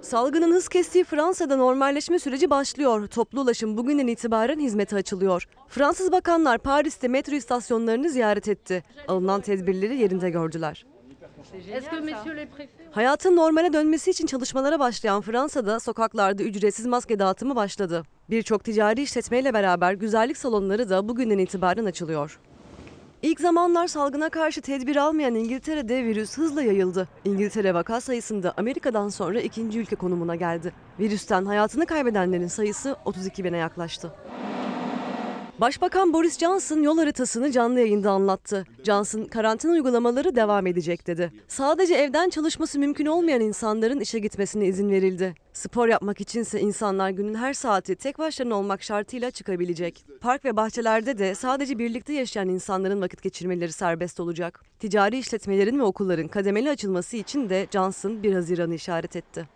Salgının 0.02 0.52
hız 0.52 0.68
kestiği 0.68 1.04
Fransa'da 1.04 1.56
normalleşme 1.56 2.18
süreci 2.18 2.50
başlıyor. 2.50 3.06
Toplu 3.06 3.40
ulaşım 3.40 3.76
bugünden 3.76 4.06
itibaren 4.06 4.58
hizmete 4.60 4.96
açılıyor. 4.96 5.48
Fransız 5.68 6.12
bakanlar 6.12 6.58
Paris'te 6.58 7.08
metro 7.08 7.34
istasyonlarını 7.34 8.10
ziyaret 8.10 8.48
etti. 8.48 8.82
Alınan 9.08 9.40
tedbirleri 9.40 9.96
yerinde 9.96 10.30
gördüler. 10.30 10.84
Hayatın 12.90 13.36
normale 13.36 13.72
dönmesi 13.72 14.10
için 14.10 14.26
çalışmalara 14.26 14.78
başlayan 14.78 15.20
Fransa'da 15.20 15.80
sokaklarda 15.80 16.42
ücretsiz 16.42 16.86
maske 16.86 17.18
dağıtımı 17.18 17.56
başladı. 17.56 18.02
Birçok 18.30 18.64
ticari 18.64 19.02
işletmeyle 19.02 19.54
beraber 19.54 19.92
güzellik 19.92 20.36
salonları 20.36 20.88
da 20.90 21.08
bugünden 21.08 21.38
itibaren 21.38 21.84
açılıyor. 21.84 22.38
İlk 23.22 23.40
zamanlar 23.40 23.86
salgına 23.86 24.28
karşı 24.28 24.60
tedbir 24.60 24.96
almayan 24.96 25.34
İngiltere'de 25.34 26.04
virüs 26.04 26.38
hızla 26.38 26.62
yayıldı. 26.62 27.08
İngiltere 27.24 27.74
vaka 27.74 28.00
sayısında 28.00 28.54
Amerika'dan 28.56 29.08
sonra 29.08 29.40
ikinci 29.40 29.78
ülke 29.78 29.96
konumuna 29.96 30.36
geldi. 30.36 30.72
Virüsten 31.00 31.44
hayatını 31.44 31.86
kaybedenlerin 31.86 32.48
sayısı 32.48 32.96
32 33.04 33.44
bine 33.44 33.56
yaklaştı. 33.56 34.12
Başbakan 35.60 36.12
Boris 36.12 36.38
Johnson 36.38 36.82
yol 36.82 36.98
haritasını 36.98 37.52
canlı 37.52 37.80
yayında 37.80 38.10
anlattı. 38.10 38.66
Johnson 38.84 39.24
karantina 39.24 39.72
uygulamaları 39.72 40.36
devam 40.36 40.66
edecek 40.66 41.06
dedi. 41.06 41.32
Sadece 41.48 41.94
evden 41.94 42.30
çalışması 42.30 42.78
mümkün 42.78 43.06
olmayan 43.06 43.40
insanların 43.40 44.00
işe 44.00 44.18
gitmesine 44.18 44.66
izin 44.66 44.90
verildi. 44.90 45.34
Spor 45.52 45.88
yapmak 45.88 46.20
içinse 46.20 46.60
insanlar 46.60 47.10
günün 47.10 47.34
her 47.34 47.52
saati 47.52 47.96
tek 47.96 48.18
başlarına 48.18 48.54
olmak 48.54 48.82
şartıyla 48.82 49.30
çıkabilecek. 49.30 50.04
Park 50.20 50.44
ve 50.44 50.56
bahçelerde 50.56 51.18
de 51.18 51.34
sadece 51.34 51.78
birlikte 51.78 52.12
yaşayan 52.12 52.48
insanların 52.48 53.00
vakit 53.00 53.22
geçirmeleri 53.22 53.72
serbest 53.72 54.20
olacak. 54.20 54.62
Ticari 54.80 55.18
işletmelerin 55.18 55.78
ve 55.78 55.82
okulların 55.82 56.28
kademeli 56.28 56.70
açılması 56.70 57.16
için 57.16 57.48
de 57.48 57.66
Johnson 57.70 58.22
1 58.22 58.34
Haziran'ı 58.34 58.74
işaret 58.74 59.16
etti. 59.16 59.48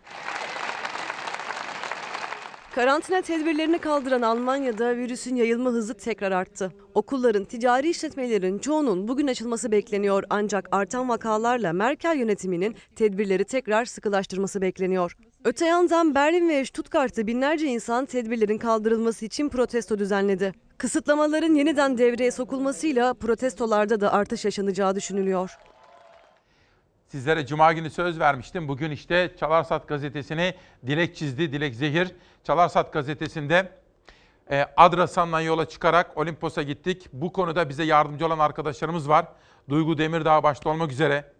Karantina 2.79 3.21
tedbirlerini 3.21 3.79
kaldıran 3.79 4.21
Almanya'da 4.21 4.97
virüsün 4.97 5.35
yayılma 5.35 5.69
hızı 5.69 5.93
tekrar 5.93 6.31
arttı. 6.31 6.71
Okulların, 6.93 7.45
ticari 7.45 7.89
işletmelerin 7.89 8.59
çoğunun 8.59 9.07
bugün 9.07 9.27
açılması 9.27 9.71
bekleniyor 9.71 10.23
ancak 10.29 10.67
artan 10.71 11.09
vakalarla 11.09 11.73
Merkel 11.73 12.17
yönetiminin 12.17 12.75
tedbirleri 12.95 13.45
tekrar 13.45 13.85
sıkılaştırması 13.85 14.61
bekleniyor. 14.61 15.17
Öte 15.43 15.65
yandan 15.65 16.15
Berlin 16.15 16.49
ve 16.49 16.65
Stuttgart'ta 16.65 17.27
binlerce 17.27 17.67
insan 17.67 18.05
tedbirlerin 18.05 18.57
kaldırılması 18.57 19.25
için 19.25 19.49
protesto 19.49 19.99
düzenledi. 19.99 20.53
Kısıtlamaların 20.77 21.53
yeniden 21.53 21.97
devreye 21.97 22.31
sokulmasıyla 22.31 23.13
protestolarda 23.13 24.01
da 24.01 24.13
artış 24.13 24.45
yaşanacağı 24.45 24.95
düşünülüyor. 24.95 25.57
Sizlere 27.11 27.45
cuma 27.45 27.73
günü 27.73 27.89
söz 27.89 28.19
vermiştim. 28.19 28.67
Bugün 28.67 28.91
işte 28.91 29.35
Çalarsat 29.39 29.87
gazetesini 29.87 30.53
Dilek 30.87 31.15
çizdi, 31.15 31.51
Dilek 31.51 31.75
Zehir. 31.75 32.15
Çalarsat 32.43 32.93
gazetesinde 32.93 33.71
e, 34.51 34.65
Adrasan'dan 34.77 35.41
yola 35.41 35.69
çıkarak 35.69 36.17
Olimpos'a 36.17 36.61
gittik. 36.61 37.07
Bu 37.13 37.33
konuda 37.33 37.69
bize 37.69 37.83
yardımcı 37.83 38.25
olan 38.25 38.39
arkadaşlarımız 38.39 39.09
var. 39.09 39.25
Duygu 39.69 39.97
Demirdağ 39.97 40.43
başta 40.43 40.69
olmak 40.69 40.91
üzere 40.91 41.33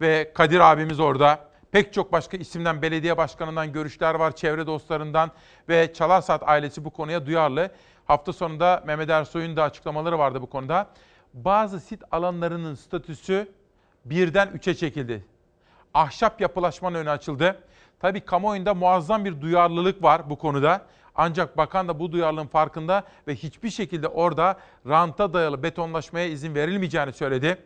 ve 0.00 0.32
Kadir 0.34 0.60
abimiz 0.60 1.00
orada. 1.00 1.48
Pek 1.72 1.92
çok 1.92 2.12
başka 2.12 2.36
isimden, 2.36 2.82
belediye 2.82 3.16
başkanından 3.16 3.72
görüşler 3.72 4.14
var, 4.14 4.36
çevre 4.36 4.66
dostlarından 4.66 5.30
ve 5.68 5.92
Çalarsat 5.92 6.42
ailesi 6.48 6.84
bu 6.84 6.90
konuya 6.90 7.26
duyarlı. 7.26 7.70
Hafta 8.04 8.32
sonunda 8.32 8.82
Mehmet 8.86 9.10
Ersoy'un 9.10 9.56
da 9.56 9.62
açıklamaları 9.62 10.18
vardı 10.18 10.42
bu 10.42 10.50
konuda. 10.50 10.90
Bazı 11.34 11.80
sit 11.80 12.02
alanlarının 12.10 12.74
statüsü 12.74 13.59
birden 14.04 14.48
üçe 14.48 14.74
çekildi. 14.74 15.24
Ahşap 15.94 16.40
yapılaşmanın 16.40 16.98
önü 16.98 17.10
açıldı. 17.10 17.62
Tabii 18.00 18.20
kamuoyunda 18.20 18.74
muazzam 18.74 19.24
bir 19.24 19.40
duyarlılık 19.40 20.02
var 20.02 20.30
bu 20.30 20.38
konuda. 20.38 20.86
Ancak 21.14 21.56
bakan 21.56 21.88
da 21.88 21.98
bu 21.98 22.12
duyarlılığın 22.12 22.46
farkında 22.46 23.04
ve 23.28 23.34
hiçbir 23.34 23.70
şekilde 23.70 24.08
orada 24.08 24.58
ranta 24.88 25.32
dayalı 25.32 25.62
betonlaşmaya 25.62 26.26
izin 26.26 26.54
verilmeyeceğini 26.54 27.12
söyledi. 27.12 27.58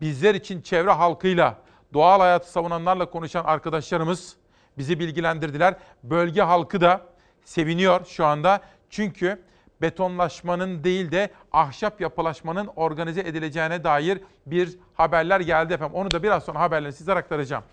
Bizler 0.00 0.34
için 0.34 0.62
çevre 0.62 0.90
halkıyla, 0.90 1.58
doğal 1.94 2.20
hayatı 2.20 2.50
savunanlarla 2.50 3.10
konuşan 3.10 3.44
arkadaşlarımız 3.44 4.36
bizi 4.78 5.00
bilgilendirdiler. 5.00 5.74
Bölge 6.02 6.42
halkı 6.42 6.80
da 6.80 7.00
seviniyor 7.44 8.04
şu 8.04 8.26
anda. 8.26 8.60
Çünkü 8.90 9.42
betonlaşmanın 9.82 10.84
değil 10.84 11.10
de 11.10 11.30
ahşap 11.52 12.00
yapılaşmanın 12.00 12.66
organize 12.76 13.20
edileceğine 13.20 13.84
dair 13.84 14.20
bir 14.46 14.78
haberler 14.94 15.40
geldi 15.40 15.72
efendim. 15.72 15.94
Onu 15.96 16.10
da 16.10 16.22
biraz 16.22 16.44
sonra 16.44 16.60
haberlerini 16.60 16.96
sizlere 16.96 17.18
aktaracağım. 17.18 17.64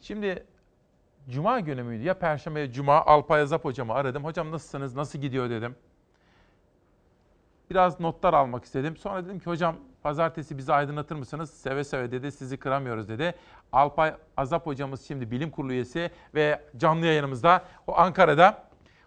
Şimdi 0.00 0.46
Cuma 1.28 1.60
günü 1.60 1.82
müydü 1.82 2.02
ya 2.02 2.14
Perşembe 2.14 2.60
ya 2.60 2.72
Cuma 2.72 3.04
Alpay 3.06 3.40
Azap 3.40 3.64
hocamı 3.64 3.94
aradım. 3.94 4.24
Hocam 4.24 4.50
nasılsınız, 4.50 4.96
nasıl 4.96 5.18
gidiyor 5.18 5.50
dedim. 5.50 5.76
Biraz 7.70 8.00
notlar 8.00 8.34
almak 8.34 8.64
istedim. 8.64 8.96
Sonra 8.96 9.24
dedim 9.24 9.38
ki 9.38 9.46
hocam 9.46 9.76
pazartesi 10.02 10.58
bizi 10.58 10.72
aydınlatır 10.72 11.16
mısınız? 11.16 11.50
Seve 11.50 11.84
seve 11.84 12.12
dedi, 12.12 12.32
sizi 12.32 12.56
kıramıyoruz 12.56 13.08
dedi. 13.08 13.34
Alpay 13.72 14.14
Azap 14.36 14.66
hocamız 14.66 15.08
şimdi 15.08 15.30
bilim 15.30 15.50
kurulu 15.50 15.72
üyesi 15.72 16.10
ve 16.34 16.60
canlı 16.76 17.06
yayınımızda. 17.06 17.64
O 17.86 17.98
Ankara'da. 17.98 18.64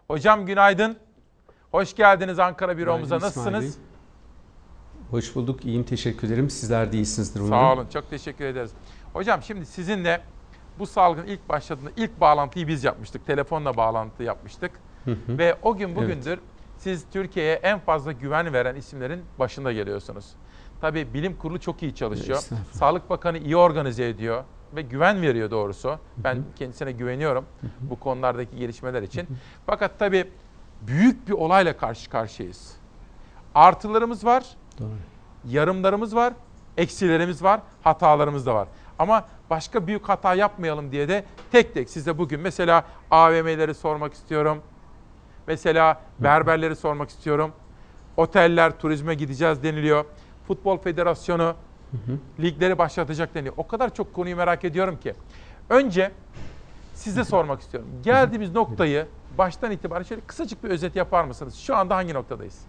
Hocam 0.08 0.46
günaydın. 0.46 0.98
Hoş 1.74 1.96
geldiniz 1.96 2.40
Ankara 2.40 2.72
İsmail 2.72 3.10
Nasılsınız? 3.10 3.64
Bey. 3.64 3.84
Hoş 5.12 5.36
bulduk. 5.36 5.66
İyiyim. 5.66 5.84
Teşekkür 5.84 6.28
ederim. 6.28 6.50
Sizler 6.50 6.92
de 6.92 6.96
iyisinizdir 6.98 7.40
umarım. 7.40 7.54
Sağ 7.54 7.74
olun. 7.74 7.88
Çok 7.94 8.10
teşekkür 8.10 8.46
ederiz. 8.46 8.72
Hocam 9.14 9.42
şimdi 9.44 9.66
sizinle 9.66 10.22
bu 10.80 10.88
salgın 10.88 11.26
ilk 11.26 11.50
başladığında 11.50 11.90
ilk 11.98 12.22
bağlantıyı 12.22 12.68
biz 12.68 12.84
yapmıştık. 12.84 13.26
Telefonla 13.26 13.78
bağlantı 13.78 14.24
yapmıştık. 14.24 14.72
Hı 15.06 15.12
hı. 15.12 15.38
Ve 15.38 15.56
o 15.62 15.76
gün 15.76 15.96
bugündür 15.96 16.40
siz 16.78 17.06
Türkiye'ye 17.14 17.54
en 17.54 17.80
fazla 17.80 18.12
güven 18.12 18.54
veren 18.54 18.76
isimlerin 18.76 19.22
başında 19.40 19.72
geliyorsunuz. 19.74 20.26
Tabii 20.82 21.14
bilim 21.14 21.38
kurulu 21.38 21.60
çok 21.60 21.84
iyi 21.84 21.96
çalışıyor. 21.96 22.42
Sağlık 22.72 23.10
Bakanı 23.10 23.38
iyi 23.38 23.58
organize 23.58 24.10
ediyor 24.10 24.44
ve 24.76 24.82
güven 24.82 25.22
veriyor 25.22 25.52
doğrusu. 25.52 26.00
Ben 26.18 26.44
kendisine 26.56 26.92
güveniyorum 26.92 27.46
bu 27.82 28.00
konulardaki 28.00 28.58
gelişmeler 28.58 29.04
için. 29.04 29.28
Fakat 29.66 30.00
tabii 30.00 30.28
büyük 30.88 31.28
bir 31.28 31.34
olayla 31.34 31.78
karşı 31.78 32.10
karşıyayız. 32.10 32.74
Artılarımız 33.56 34.26
var, 34.26 34.46
Doğru. 34.80 34.90
yarımlarımız 35.50 36.16
var, 36.16 36.34
eksilerimiz 36.78 37.44
var, 37.44 37.60
hatalarımız 37.84 38.46
da 38.46 38.56
var. 38.56 38.68
Ama 39.00 39.26
başka 39.50 39.88
büyük 39.88 40.10
hata 40.10 40.36
yapmayalım 40.36 40.92
diye 40.92 41.08
de 41.10 41.26
tek 41.52 41.74
tek 41.74 41.90
size 41.90 42.18
bugün 42.18 42.40
mesela 42.40 42.84
AVM'leri 43.12 43.74
sormak 43.74 44.14
istiyorum. 44.14 44.62
Mesela 45.48 46.02
berberleri 46.20 46.76
sormak 46.76 47.10
istiyorum. 47.10 47.52
Oteller, 48.18 48.80
turizme 48.80 49.14
gideceğiz 49.16 49.64
deniliyor. 49.64 50.06
Futbol 50.48 50.78
Federasyonu 50.78 51.56
ligleri 52.40 52.78
başlatacak 52.78 53.36
deniyor. 53.36 53.54
O 53.58 53.68
kadar 53.68 53.94
çok 53.94 54.14
konuyu 54.14 54.36
merak 54.36 54.64
ediyorum 54.66 55.00
ki. 55.00 55.14
Önce 55.70 56.12
size 56.94 57.24
sormak 57.24 57.62
istiyorum. 57.62 57.90
Geldiğimiz 58.04 58.52
noktayı 58.52 59.08
baştan 59.38 59.72
itibaren 59.72 60.04
şöyle 60.04 60.22
kısacık 60.22 60.64
bir 60.64 60.70
özet 60.70 60.96
yapar 60.96 61.24
mısınız? 61.24 61.56
Şu 61.56 61.76
anda 61.76 61.96
hangi 61.96 62.14
noktadayız? 62.14 62.60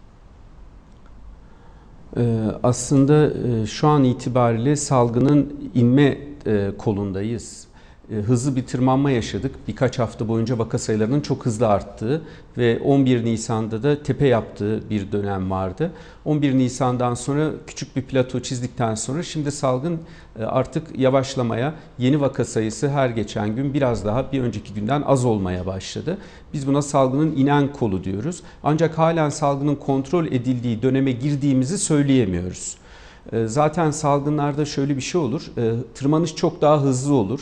Ee, 2.17 2.41
aslında 2.63 3.31
e, 3.49 3.67
şu 3.67 3.89
an 3.89 4.05
itibariyle 4.05 4.77
salgının 4.77 5.71
inme 5.75 6.19
e, 6.47 6.71
kolundayız. 6.79 7.67
E, 8.11 8.15
Hızlı 8.15 8.57
bir 8.57 8.67
tırmanma 8.67 9.11
yaşadık. 9.11 9.55
Birkaç 9.69 9.99
hafta 9.99 10.29
boyunca 10.29 10.59
vaka 10.59 10.79
sayılarının 10.79 11.21
çok 11.21 11.47
hızlı 11.47 11.69
arttığı 11.69 12.23
ve 12.59 12.79
11 12.85 13.25
Nisan'da 13.25 13.83
da 13.83 14.03
tepe 14.03 14.27
yaptığı 14.27 14.91
bir 14.91 15.13
dönem 15.13 15.51
vardı. 15.51 15.91
11 16.25 16.59
Nisan'dan 16.59 17.15
sonra 17.15 17.51
küçük 17.67 17.97
bir 17.97 18.03
plato 18.03 18.41
çizdikten 18.41 18.95
sonra 18.95 19.23
şimdi 19.23 19.53
salgın 19.53 19.99
e, 20.39 20.45
artık 20.45 20.99
yavaşlamaya, 20.99 21.75
yeni 21.99 22.21
vaka 22.21 22.45
sayısı 22.45 22.89
her 22.89 23.11
geçen 23.11 23.57
gün 23.57 23.75
biraz 23.75 24.05
daha 24.05 24.33
bir 24.33 24.41
önceki 24.41 24.75
günden 24.75 25.03
az 25.03 25.25
olmaya 25.25 25.67
başladı. 25.67 26.19
Biz 26.53 26.67
buna 26.67 26.83
salgının 26.83 27.37
inen 27.37 27.73
kolu 27.73 28.05
diyoruz. 28.05 28.43
Ancak 28.63 28.99
halen 28.99 29.29
salgının 29.29 29.75
kontrol 29.77 30.27
edildiği 30.27 30.83
döneme 30.83 31.13
girdiğimizi 31.13 31.79
söyleyemiyoruz. 31.79 32.77
E, 33.33 33.47
Zaten 33.47 33.91
salgınlarda 33.91 34.65
şöyle 34.65 34.97
bir 34.97 35.03
şey 35.03 35.21
olur. 35.21 35.43
Tırmanış 35.95 36.35
çok 36.35 36.61
daha 36.63 36.83
hızlı 36.83 37.15
olur. 37.15 37.41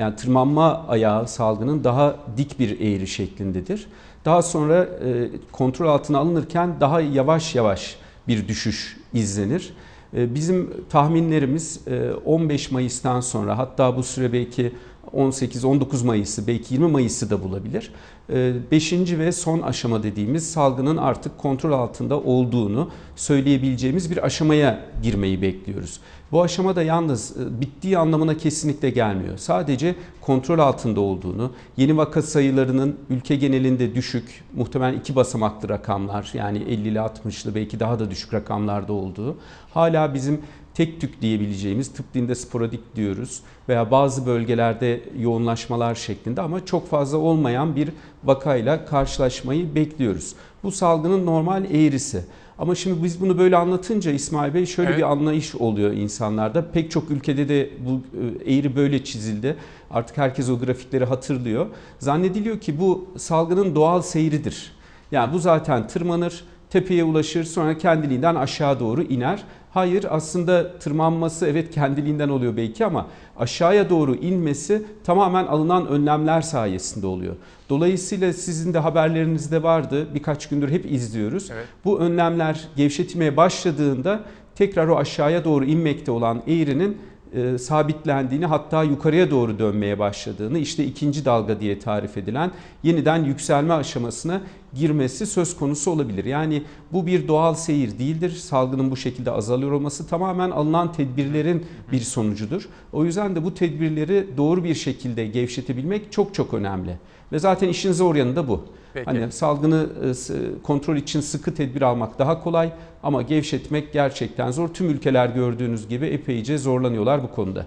Yani 0.00 0.16
tırmanma 0.16 0.86
ayağı 0.88 1.28
salgının 1.28 1.84
daha 1.84 2.16
dik 2.36 2.58
bir 2.58 2.80
eğri 2.80 3.06
şeklindedir. 3.06 3.86
Daha 4.24 4.42
sonra 4.42 4.84
e, 4.84 5.30
kontrol 5.52 5.88
altına 5.88 6.18
alınırken 6.18 6.74
daha 6.80 7.00
yavaş 7.00 7.54
yavaş 7.54 7.96
bir 8.28 8.48
düşüş 8.48 8.96
izlenir. 9.14 9.72
E, 10.16 10.34
Bizim 10.34 10.70
tahminlerimiz 10.90 11.80
e, 11.86 12.10
15 12.24 12.70
Mayıs'tan 12.70 13.20
sonra 13.20 13.58
hatta 13.58 13.96
bu 13.96 14.02
süre 14.02 14.32
belki 14.32 14.72
18-19 15.14 16.06
Mayıs'ı 16.06 16.46
belki 16.46 16.74
20 16.74 16.86
Mayıs'ı 16.86 17.30
da 17.30 17.44
bulabilir. 17.44 17.92
5. 18.28 18.92
ve 18.92 19.32
son 19.32 19.60
aşama 19.60 20.02
dediğimiz 20.02 20.50
salgının 20.50 20.96
artık 20.96 21.38
kontrol 21.38 21.72
altında 21.72 22.20
olduğunu 22.20 22.90
söyleyebileceğimiz 23.16 24.10
bir 24.10 24.24
aşamaya 24.26 24.80
girmeyi 25.02 25.42
bekliyoruz. 25.42 26.00
Bu 26.32 26.42
aşamada 26.42 26.82
yalnız 26.82 27.36
e, 27.36 27.60
bittiği 27.60 27.98
anlamına 27.98 28.36
kesinlikle 28.36 28.90
gelmiyor. 28.90 29.38
Sadece 29.38 29.94
kontrol 30.20 30.58
altında 30.58 31.00
olduğunu, 31.00 31.52
yeni 31.76 31.96
vaka 31.96 32.22
sayılarının 32.22 32.96
ülke 33.10 33.36
genelinde 33.36 33.94
düşük, 33.94 34.44
muhtemelen 34.56 34.98
iki 34.98 35.16
basamaklı 35.16 35.68
rakamlar 35.68 36.30
yani 36.34 36.58
50'li 36.58 36.98
60'lı 36.98 37.54
belki 37.54 37.80
daha 37.80 37.98
da 37.98 38.10
düşük 38.10 38.34
rakamlarda 38.34 38.92
olduğu, 38.92 39.36
hala 39.74 40.14
bizim 40.14 40.40
tek 40.74 41.00
tük 41.00 41.22
diyebileceğimiz 41.22 41.92
tıp 41.92 42.14
dilinde 42.14 42.34
sporadik 42.34 42.96
diyoruz 42.96 43.42
veya 43.68 43.90
bazı 43.90 44.26
bölgelerde 44.26 45.00
yoğunlaşmalar 45.18 45.94
şeklinde 45.94 46.40
ama 46.40 46.66
çok 46.66 46.88
fazla 46.88 47.18
olmayan 47.18 47.76
bir 47.76 47.88
vakayla 48.24 48.84
karşılaşmayı 48.84 49.74
bekliyoruz. 49.74 50.34
Bu 50.62 50.72
salgının 50.72 51.26
normal 51.26 51.64
eğrisi. 51.64 52.24
Ama 52.60 52.74
şimdi 52.74 53.04
biz 53.04 53.20
bunu 53.20 53.38
böyle 53.38 53.56
anlatınca 53.56 54.10
İsmail 54.10 54.54
Bey 54.54 54.66
şöyle 54.66 54.88
Evet. 54.88 54.98
bir 54.98 55.10
anlayış 55.10 55.54
oluyor 55.54 55.92
insanlarda. 55.92 56.70
Pek 56.70 56.90
çok 56.90 57.10
ülkede 57.10 57.48
de 57.48 57.70
bu 57.86 58.00
e, 58.46 58.54
eğri 58.54 58.76
böyle 58.76 59.04
çizildi. 59.04 59.56
Artık 59.90 60.18
herkes 60.18 60.50
o 60.50 60.58
grafikleri 60.58 61.04
hatırlıyor. 61.04 61.66
Zannediliyor 61.98 62.60
ki 62.60 62.80
bu 62.80 63.08
salgının 63.16 63.74
doğal 63.74 64.02
seyridir. 64.02 64.72
Yani 65.12 65.32
bu 65.32 65.38
zaten 65.38 65.88
tırmanır, 65.88 66.44
tepeye 66.70 67.04
ulaşır 67.04 67.44
sonra 67.44 67.78
kendiliğinden 67.78 68.34
aşağı 68.34 68.80
doğru 68.80 69.02
iner. 69.02 69.42
Hayır 69.70 70.06
aslında 70.10 70.78
tırmanması 70.78 71.46
evet 71.46 71.70
kendiliğinden 71.70 72.28
oluyor 72.28 72.56
belki 72.56 72.84
ama 72.84 73.06
aşağıya 73.38 73.90
doğru 73.90 74.14
inmesi 74.14 74.82
tamamen 75.04 75.46
alınan 75.46 75.86
önlemler 75.86 76.40
sayesinde 76.40 77.06
oluyor. 77.06 77.36
Dolayısıyla 77.68 78.32
sizin 78.32 78.74
de 78.74 78.78
haberlerinizde 78.78 79.62
vardı 79.62 80.06
birkaç 80.14 80.48
gündür 80.48 80.70
hep 80.70 80.92
izliyoruz. 80.92 81.50
Evet. 81.52 81.66
Bu 81.84 82.00
önlemler 82.00 82.68
gevşetilmeye 82.76 83.36
başladığında 83.36 84.20
tekrar 84.54 84.88
o 84.88 84.96
aşağıya 84.96 85.44
doğru 85.44 85.64
inmekte 85.64 86.10
olan 86.10 86.42
eğrinin 86.46 86.98
e, 87.34 87.58
sabitlendiğini 87.58 88.46
hatta 88.46 88.82
yukarıya 88.82 89.30
doğru 89.30 89.58
dönmeye 89.58 89.98
başladığını 89.98 90.58
işte 90.58 90.84
ikinci 90.84 91.24
dalga 91.24 91.60
diye 91.60 91.78
tarif 91.78 92.16
edilen 92.16 92.50
yeniden 92.82 93.24
yükselme 93.24 93.74
aşamasına 93.74 94.40
girmesi 94.74 95.26
söz 95.26 95.56
konusu 95.56 95.90
olabilir. 95.90 96.24
Yani 96.24 96.62
bu 96.92 97.06
bir 97.06 97.28
doğal 97.28 97.54
seyir 97.54 97.98
değildir. 97.98 98.30
Salgının 98.30 98.90
bu 98.90 98.96
şekilde 98.96 99.30
azalıyor 99.30 99.72
olması 99.72 100.06
tamamen 100.06 100.50
alınan 100.50 100.92
tedbirlerin 100.92 101.66
bir 101.92 102.00
sonucudur. 102.00 102.68
O 102.92 103.04
yüzden 103.04 103.36
de 103.36 103.44
bu 103.44 103.54
tedbirleri 103.54 104.26
doğru 104.36 104.64
bir 104.64 104.74
şekilde 104.74 105.26
gevşetebilmek 105.26 106.12
çok 106.12 106.34
çok 106.34 106.54
önemli. 106.54 106.96
Ve 107.32 107.38
zaten 107.38 107.68
işin 107.68 107.92
zor 107.92 108.14
yanı 108.14 108.36
da 108.36 108.48
bu. 108.48 108.64
Peki. 108.94 109.04
Hani 109.04 109.32
salgını 109.32 109.88
e, 110.04 110.62
kontrol 110.62 110.96
için 110.96 111.20
sıkı 111.20 111.54
tedbir 111.54 111.82
almak 111.82 112.18
daha 112.18 112.42
kolay 112.42 112.72
ama 113.02 113.22
gevşetmek 113.22 113.92
gerçekten 113.92 114.50
zor. 114.50 114.68
Tüm 114.68 114.90
ülkeler 114.90 115.28
gördüğünüz 115.28 115.88
gibi 115.88 116.06
epeyce 116.06 116.58
zorlanıyorlar 116.58 117.22
bu 117.22 117.30
konuda. 117.30 117.66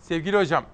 Sevgili 0.00 0.36
hocam, 0.36 0.64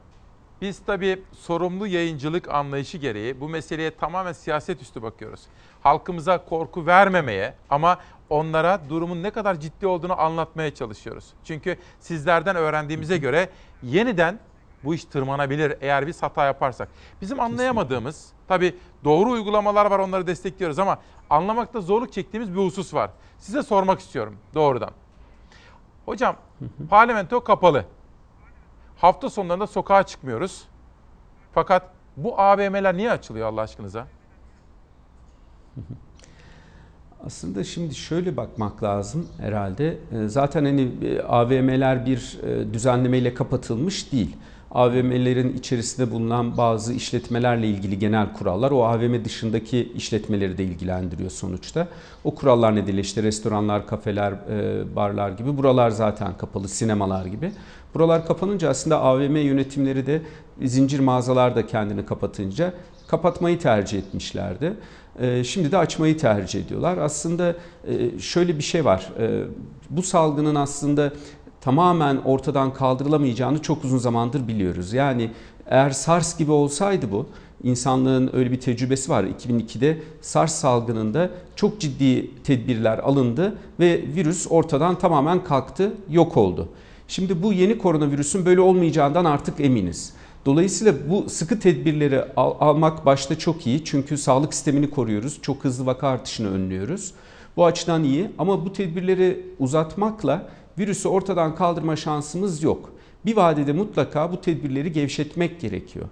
biz 0.62 0.78
tabii 0.86 1.22
sorumlu 1.32 1.86
yayıncılık 1.86 2.48
anlayışı 2.48 2.98
gereği 2.98 3.40
bu 3.40 3.48
meseleye 3.48 3.90
tamamen 3.90 4.32
siyaset 4.32 4.82
üstü 4.82 5.02
bakıyoruz. 5.02 5.40
Halkımıza 5.82 6.44
korku 6.44 6.86
vermemeye 6.86 7.54
ama 7.70 7.98
onlara 8.30 8.80
durumun 8.88 9.22
ne 9.22 9.30
kadar 9.30 9.60
ciddi 9.60 9.86
olduğunu 9.86 10.20
anlatmaya 10.20 10.74
çalışıyoruz. 10.74 11.24
Çünkü 11.44 11.76
sizlerden 12.00 12.56
öğrendiğimize 12.56 13.16
göre 13.18 13.48
yeniden 13.82 14.38
bu 14.84 14.94
iş 14.94 15.04
tırmanabilir 15.04 15.76
eğer 15.80 16.06
biz 16.06 16.22
hata 16.22 16.44
yaparsak. 16.44 16.88
Bizim 17.20 17.40
anlayamadığımız, 17.40 18.32
tabii 18.48 18.76
doğru 19.04 19.30
uygulamalar 19.30 19.86
var 19.90 19.98
onları 19.98 20.26
destekliyoruz 20.26 20.78
ama 20.78 20.98
anlamakta 21.30 21.80
zorluk 21.80 22.12
çektiğimiz 22.12 22.52
bir 22.54 22.58
husus 22.60 22.94
var. 22.94 23.10
Size 23.38 23.62
sormak 23.62 24.00
istiyorum 24.00 24.36
doğrudan. 24.54 24.90
Hocam, 26.06 26.36
parlamento 26.90 27.44
kapalı. 27.44 27.84
Hafta 28.96 29.30
sonlarında 29.30 29.66
sokağa 29.66 30.02
çıkmıyoruz. 30.02 30.64
Fakat 31.52 31.82
bu 32.16 32.40
AVM'ler 32.40 32.96
niye 32.96 33.10
açılıyor 33.10 33.48
Allah 33.48 33.60
aşkınıza? 33.60 34.06
Aslında 37.26 37.64
şimdi 37.64 37.94
şöyle 37.94 38.36
bakmak 38.36 38.82
lazım 38.82 39.28
herhalde. 39.38 39.98
Ee, 40.12 40.28
Zaten 40.28 40.64
hani 40.64 40.90
e, 41.04 41.22
AVM'ler 41.22 42.06
bir 42.06 42.38
e, 42.42 42.72
düzenlemeyle 42.74 43.34
kapatılmış 43.34 44.12
değil. 44.12 44.36
AVM'lerin 44.74 45.56
içerisinde 45.56 46.10
bulunan 46.10 46.56
bazı 46.56 46.92
işletmelerle 46.92 47.68
ilgili 47.68 47.98
genel 47.98 48.32
kurallar 48.32 48.70
o 48.70 48.84
AVM 48.84 49.24
dışındaki 49.24 49.92
işletmeleri 49.94 50.58
de 50.58 50.64
ilgilendiriyor 50.64 51.30
sonuçta. 51.30 51.88
O 52.24 52.34
kurallar 52.34 52.76
nedeniyle 52.76 53.00
işte 53.00 53.22
restoranlar, 53.22 53.86
kafeler, 53.86 54.32
e, 54.32 54.96
barlar 54.96 55.30
gibi 55.30 55.56
buralar 55.56 55.90
zaten 55.90 56.36
kapalı, 56.36 56.68
sinemalar 56.68 57.26
gibi. 57.26 57.52
Buralar 57.94 58.26
kapanınca 58.26 58.68
aslında 58.68 59.00
AVM 59.00 59.36
yönetimleri 59.36 60.06
de 60.06 60.22
zincir 60.62 61.00
mağazalar 61.00 61.56
da 61.56 61.66
kendini 61.66 62.06
kapatınca 62.06 62.72
kapatmayı 63.06 63.58
tercih 63.58 63.98
etmişlerdi. 63.98 64.72
Ee, 65.20 65.44
Şimdi 65.44 65.72
de 65.72 65.78
açmayı 65.78 66.18
tercih 66.18 66.64
ediyorlar. 66.64 66.98
Aslında 66.98 67.56
e, 67.88 68.18
şöyle 68.18 68.58
bir 68.58 68.62
şey 68.62 68.84
var. 68.84 69.12
Bu 69.90 70.02
salgının 70.02 70.54
aslında 70.54 71.12
tamamen 71.62 72.16
ortadan 72.16 72.74
kaldırılamayacağını 72.74 73.62
çok 73.62 73.84
uzun 73.84 73.98
zamandır 73.98 74.48
biliyoruz. 74.48 74.92
Yani 74.92 75.30
eğer 75.66 75.90
SARS 75.90 76.38
gibi 76.38 76.52
olsaydı 76.52 77.12
bu, 77.12 77.26
insanlığın 77.62 78.30
öyle 78.32 78.52
bir 78.52 78.60
tecrübesi 78.60 79.10
var. 79.10 79.24
2002'de 79.24 79.98
SARS 80.20 80.54
salgınında 80.54 81.30
çok 81.56 81.80
ciddi 81.80 82.30
tedbirler 82.44 82.98
alındı 82.98 83.56
ve 83.80 84.04
virüs 84.16 84.46
ortadan 84.50 84.98
tamamen 84.98 85.44
kalktı, 85.44 85.92
yok 86.10 86.36
oldu. 86.36 86.68
Şimdi 87.08 87.42
bu 87.42 87.52
yeni 87.52 87.78
koronavirüsün 87.78 88.46
böyle 88.46 88.60
olmayacağından 88.60 89.24
artık 89.24 89.60
eminiz. 89.60 90.14
Dolayısıyla 90.46 90.94
bu 91.10 91.30
sıkı 91.30 91.60
tedbirleri 91.60 92.24
al- 92.36 92.54
almak 92.60 93.06
başta 93.06 93.38
çok 93.38 93.66
iyi. 93.66 93.84
Çünkü 93.84 94.18
sağlık 94.18 94.54
sistemini 94.54 94.90
koruyoruz. 94.90 95.38
Çok 95.42 95.64
hızlı 95.64 95.86
vaka 95.86 96.08
artışını 96.08 96.50
önlüyoruz. 96.50 97.12
Bu 97.56 97.64
açıdan 97.66 98.04
iyi 98.04 98.30
ama 98.38 98.64
bu 98.64 98.72
tedbirleri 98.72 99.46
uzatmakla 99.58 100.48
virüsü 100.78 101.08
ortadan 101.08 101.54
kaldırma 101.54 101.96
şansımız 101.96 102.62
yok. 102.62 102.92
Bir 103.26 103.36
vadede 103.36 103.72
mutlaka 103.72 104.32
bu 104.32 104.40
tedbirleri 104.40 104.92
gevşetmek 104.92 105.60
gerekiyor. 105.60 106.08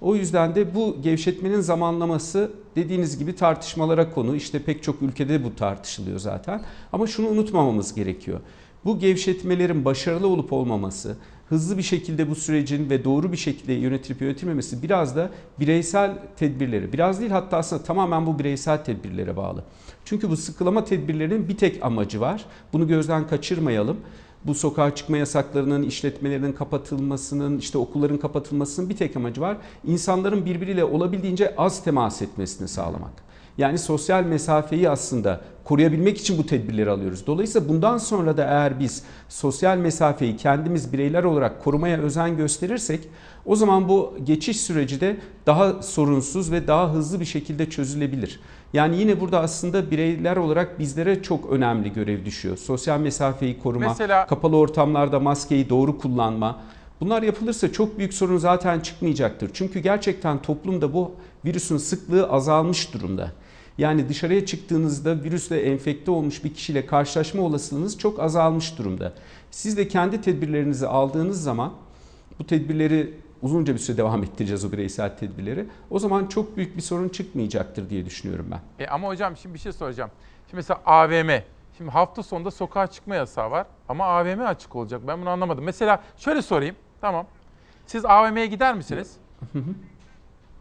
O 0.00 0.16
yüzden 0.16 0.54
de 0.54 0.74
bu 0.74 0.96
gevşetmenin 1.02 1.60
zamanlaması 1.60 2.50
dediğiniz 2.76 3.18
gibi 3.18 3.36
tartışmalara 3.36 4.10
konu. 4.10 4.36
İşte 4.36 4.62
pek 4.62 4.82
çok 4.82 5.02
ülkede 5.02 5.44
bu 5.44 5.56
tartışılıyor 5.56 6.18
zaten. 6.18 6.62
Ama 6.92 7.06
şunu 7.06 7.28
unutmamamız 7.28 7.94
gerekiyor. 7.94 8.40
Bu 8.84 8.98
gevşetmelerin 8.98 9.84
başarılı 9.84 10.26
olup 10.26 10.52
olmaması, 10.52 11.16
hızlı 11.48 11.78
bir 11.78 11.82
şekilde 11.82 12.30
bu 12.30 12.34
sürecin 12.34 12.90
ve 12.90 13.04
doğru 13.04 13.32
bir 13.32 13.36
şekilde 13.36 13.72
yönetilip 13.72 14.20
yönetilmemesi 14.20 14.82
biraz 14.82 15.16
da 15.16 15.30
bireysel 15.60 16.18
tedbirleri, 16.36 16.92
biraz 16.92 17.20
değil 17.20 17.30
hatta 17.30 17.56
aslında 17.56 17.82
tamamen 17.82 18.26
bu 18.26 18.38
bireysel 18.38 18.84
tedbirlere 18.84 19.36
bağlı. 19.36 19.64
Çünkü 20.04 20.30
bu 20.30 20.36
sıkılama 20.36 20.84
tedbirlerinin 20.84 21.48
bir 21.48 21.56
tek 21.56 21.84
amacı 21.84 22.20
var. 22.20 22.44
Bunu 22.72 22.88
gözden 22.88 23.26
kaçırmayalım. 23.26 23.96
Bu 24.44 24.54
sokağa 24.54 24.94
çıkma 24.94 25.16
yasaklarının, 25.16 25.82
işletmelerinin 25.82 26.52
kapatılmasının, 26.52 27.58
işte 27.58 27.78
okulların 27.78 28.18
kapatılmasının 28.18 28.88
bir 28.88 28.96
tek 28.96 29.16
amacı 29.16 29.40
var. 29.40 29.56
İnsanların 29.84 30.46
birbiriyle 30.46 30.84
olabildiğince 30.84 31.56
az 31.56 31.84
temas 31.84 32.22
etmesini 32.22 32.68
sağlamak. 32.68 33.33
Yani 33.58 33.78
sosyal 33.78 34.24
mesafeyi 34.24 34.90
aslında 34.90 35.40
koruyabilmek 35.64 36.18
için 36.18 36.38
bu 36.38 36.46
tedbirleri 36.46 36.90
alıyoruz. 36.90 37.26
Dolayısıyla 37.26 37.68
bundan 37.68 37.98
sonra 37.98 38.36
da 38.36 38.44
eğer 38.44 38.80
biz 38.80 39.02
sosyal 39.28 39.76
mesafeyi 39.76 40.36
kendimiz 40.36 40.92
bireyler 40.92 41.24
olarak 41.24 41.64
korumaya 41.64 41.98
özen 41.98 42.36
gösterirsek 42.36 43.08
o 43.46 43.56
zaman 43.56 43.88
bu 43.88 44.14
geçiş 44.24 44.60
süreci 44.60 45.00
de 45.00 45.16
daha 45.46 45.82
sorunsuz 45.82 46.52
ve 46.52 46.66
daha 46.66 46.92
hızlı 46.92 47.20
bir 47.20 47.24
şekilde 47.24 47.70
çözülebilir. 47.70 48.40
Yani 48.72 48.96
yine 48.96 49.20
burada 49.20 49.40
aslında 49.40 49.90
bireyler 49.90 50.36
olarak 50.36 50.78
bizlere 50.78 51.22
çok 51.22 51.50
önemli 51.50 51.92
görev 51.92 52.24
düşüyor. 52.24 52.56
Sosyal 52.56 53.00
mesafeyi 53.00 53.58
koruma, 53.58 53.88
Mesela- 53.88 54.26
kapalı 54.26 54.56
ortamlarda 54.56 55.20
maskeyi 55.20 55.68
doğru 55.70 55.98
kullanma. 55.98 56.60
Bunlar 57.00 57.22
yapılırsa 57.22 57.72
çok 57.72 57.98
büyük 57.98 58.14
sorun 58.14 58.36
zaten 58.36 58.80
çıkmayacaktır. 58.80 59.50
Çünkü 59.52 59.80
gerçekten 59.80 60.42
toplumda 60.42 60.92
bu 60.92 61.12
virüsün 61.44 61.76
sıklığı 61.76 62.30
azalmış 62.30 62.94
durumda. 62.94 63.30
Yani 63.78 64.08
dışarıya 64.08 64.46
çıktığınızda 64.46 65.22
virüsle 65.22 65.62
enfekte 65.62 66.10
olmuş 66.10 66.44
bir 66.44 66.54
kişiyle 66.54 66.86
karşılaşma 66.86 67.42
olasılığınız 67.42 67.98
çok 67.98 68.20
azalmış 68.20 68.78
durumda. 68.78 69.12
Siz 69.50 69.76
de 69.76 69.88
kendi 69.88 70.20
tedbirlerinizi 70.20 70.86
aldığınız 70.86 71.42
zaman 71.42 71.72
bu 72.38 72.46
tedbirleri 72.46 73.14
uzunca 73.42 73.74
bir 73.74 73.78
süre 73.78 73.96
devam 73.96 74.22
ettireceğiz 74.22 74.64
o 74.64 74.72
bireysel 74.72 75.16
tedbirleri. 75.16 75.66
O 75.90 75.98
zaman 75.98 76.26
çok 76.26 76.56
büyük 76.56 76.76
bir 76.76 76.82
sorun 76.82 77.08
çıkmayacaktır 77.08 77.90
diye 77.90 78.06
düşünüyorum 78.06 78.46
ben. 78.50 78.84
E 78.84 78.88
ama 78.88 79.08
hocam 79.08 79.36
şimdi 79.36 79.54
bir 79.54 79.58
şey 79.60 79.72
soracağım. 79.72 80.10
Şimdi 80.46 80.56
mesela 80.56 80.80
AVM. 80.86 81.30
Şimdi 81.78 81.90
hafta 81.90 82.22
sonunda 82.22 82.50
sokağa 82.50 82.86
çıkma 82.86 83.14
yasağı 83.14 83.50
var 83.50 83.66
ama 83.88 84.04
AVM 84.04 84.40
açık 84.40 84.76
olacak. 84.76 85.00
Ben 85.06 85.20
bunu 85.20 85.28
anlamadım. 85.30 85.64
Mesela 85.64 86.02
şöyle 86.16 86.42
sorayım. 86.42 86.76
Tamam. 87.00 87.26
Siz 87.86 88.04
AVM'ye 88.04 88.46
gider 88.46 88.74
misiniz? 88.74 89.16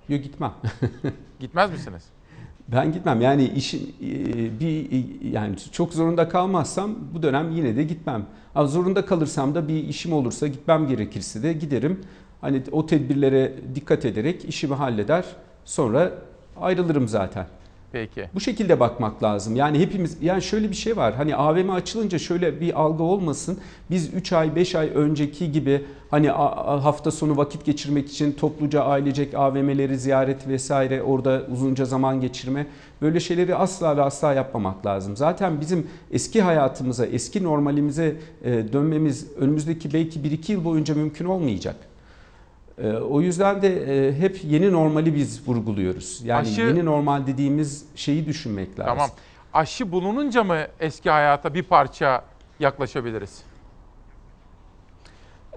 Yok 0.09 0.23
gitmem. 0.23 0.53
Gitmez 1.39 1.71
misiniz? 1.71 2.03
Ben 2.67 2.91
gitmem. 2.91 3.21
Yani 3.21 3.47
işin 3.55 3.95
e, 4.01 4.59
bir 4.59 4.89
yani 5.31 5.55
çok 5.71 5.93
zorunda 5.93 6.29
kalmazsam 6.29 6.95
bu 7.13 7.23
dönem 7.23 7.51
yine 7.51 7.75
de 7.75 7.83
gitmem. 7.83 8.25
Ama 8.55 8.67
zorunda 8.67 9.05
kalırsam 9.05 9.55
da 9.55 9.67
bir 9.67 9.87
işim 9.87 10.13
olursa 10.13 10.47
gitmem 10.47 10.87
gerekirse 10.87 11.43
de 11.43 11.53
giderim. 11.53 12.01
Hani 12.41 12.63
o 12.71 12.85
tedbirlere 12.85 13.53
dikkat 13.75 14.05
ederek 14.05 14.45
işimi 14.45 14.75
halleder. 14.75 15.25
Sonra 15.65 16.11
ayrılırım 16.57 17.07
zaten. 17.07 17.45
Peki. 17.93 18.29
Bu 18.33 18.39
şekilde 18.39 18.79
bakmak 18.79 19.23
lazım. 19.23 19.55
Yani 19.55 19.79
hepimiz 19.79 20.17
yani 20.21 20.41
şöyle 20.41 20.69
bir 20.69 20.75
şey 20.75 20.97
var. 20.97 21.13
Hani 21.15 21.35
AVM 21.35 21.69
açılınca 21.69 22.19
şöyle 22.19 22.61
bir 22.61 22.81
algı 22.81 23.03
olmasın. 23.03 23.59
Biz 23.91 24.13
3 24.13 24.33
ay 24.33 24.55
5 24.55 24.75
ay 24.75 24.91
önceki 24.93 25.51
gibi 25.51 25.85
hani 26.11 26.29
hafta 26.29 27.11
sonu 27.11 27.37
vakit 27.37 27.65
geçirmek 27.65 28.09
için 28.09 28.31
topluca 28.31 28.83
ailecek 28.83 29.33
AVM'leri 29.35 29.97
ziyaret 29.97 30.47
vesaire 30.47 31.03
orada 31.03 31.43
uzunca 31.51 31.85
zaman 31.85 32.21
geçirme 32.21 32.67
böyle 33.01 33.19
şeyleri 33.19 33.55
asla 33.55 33.97
ve 33.97 34.01
asla 34.01 34.33
yapmamak 34.33 34.85
lazım. 34.85 35.17
Zaten 35.17 35.61
bizim 35.61 35.87
eski 36.11 36.41
hayatımıza, 36.41 37.05
eski 37.05 37.43
normalimize 37.43 38.15
e, 38.43 38.73
dönmemiz 38.73 39.27
önümüzdeki 39.37 39.93
belki 39.93 40.19
1-2 40.19 40.51
yıl 40.51 40.65
boyunca 40.65 40.95
mümkün 40.95 41.25
olmayacak. 41.25 41.75
E, 42.77 42.87
O 42.91 43.21
yüzden 43.21 43.61
de 43.61 44.07
e, 44.07 44.13
hep 44.19 44.39
yeni 44.43 44.71
normali 44.71 45.15
biz 45.15 45.47
vurguluyoruz. 45.47 46.21
Yani 46.23 46.47
Aşı- 46.47 46.61
yeni 46.61 46.85
normal 46.85 47.27
dediğimiz 47.27 47.85
şeyi 47.95 48.25
düşünmek 48.25 48.79
lazım. 48.79 48.93
Tamam. 48.93 49.09
aşı 49.53 49.91
bulununca 49.91 50.43
mı 50.43 50.57
eski 50.79 51.09
hayata 51.09 51.53
bir 51.53 51.63
parça 51.63 52.23
yaklaşabiliriz? 52.59 53.41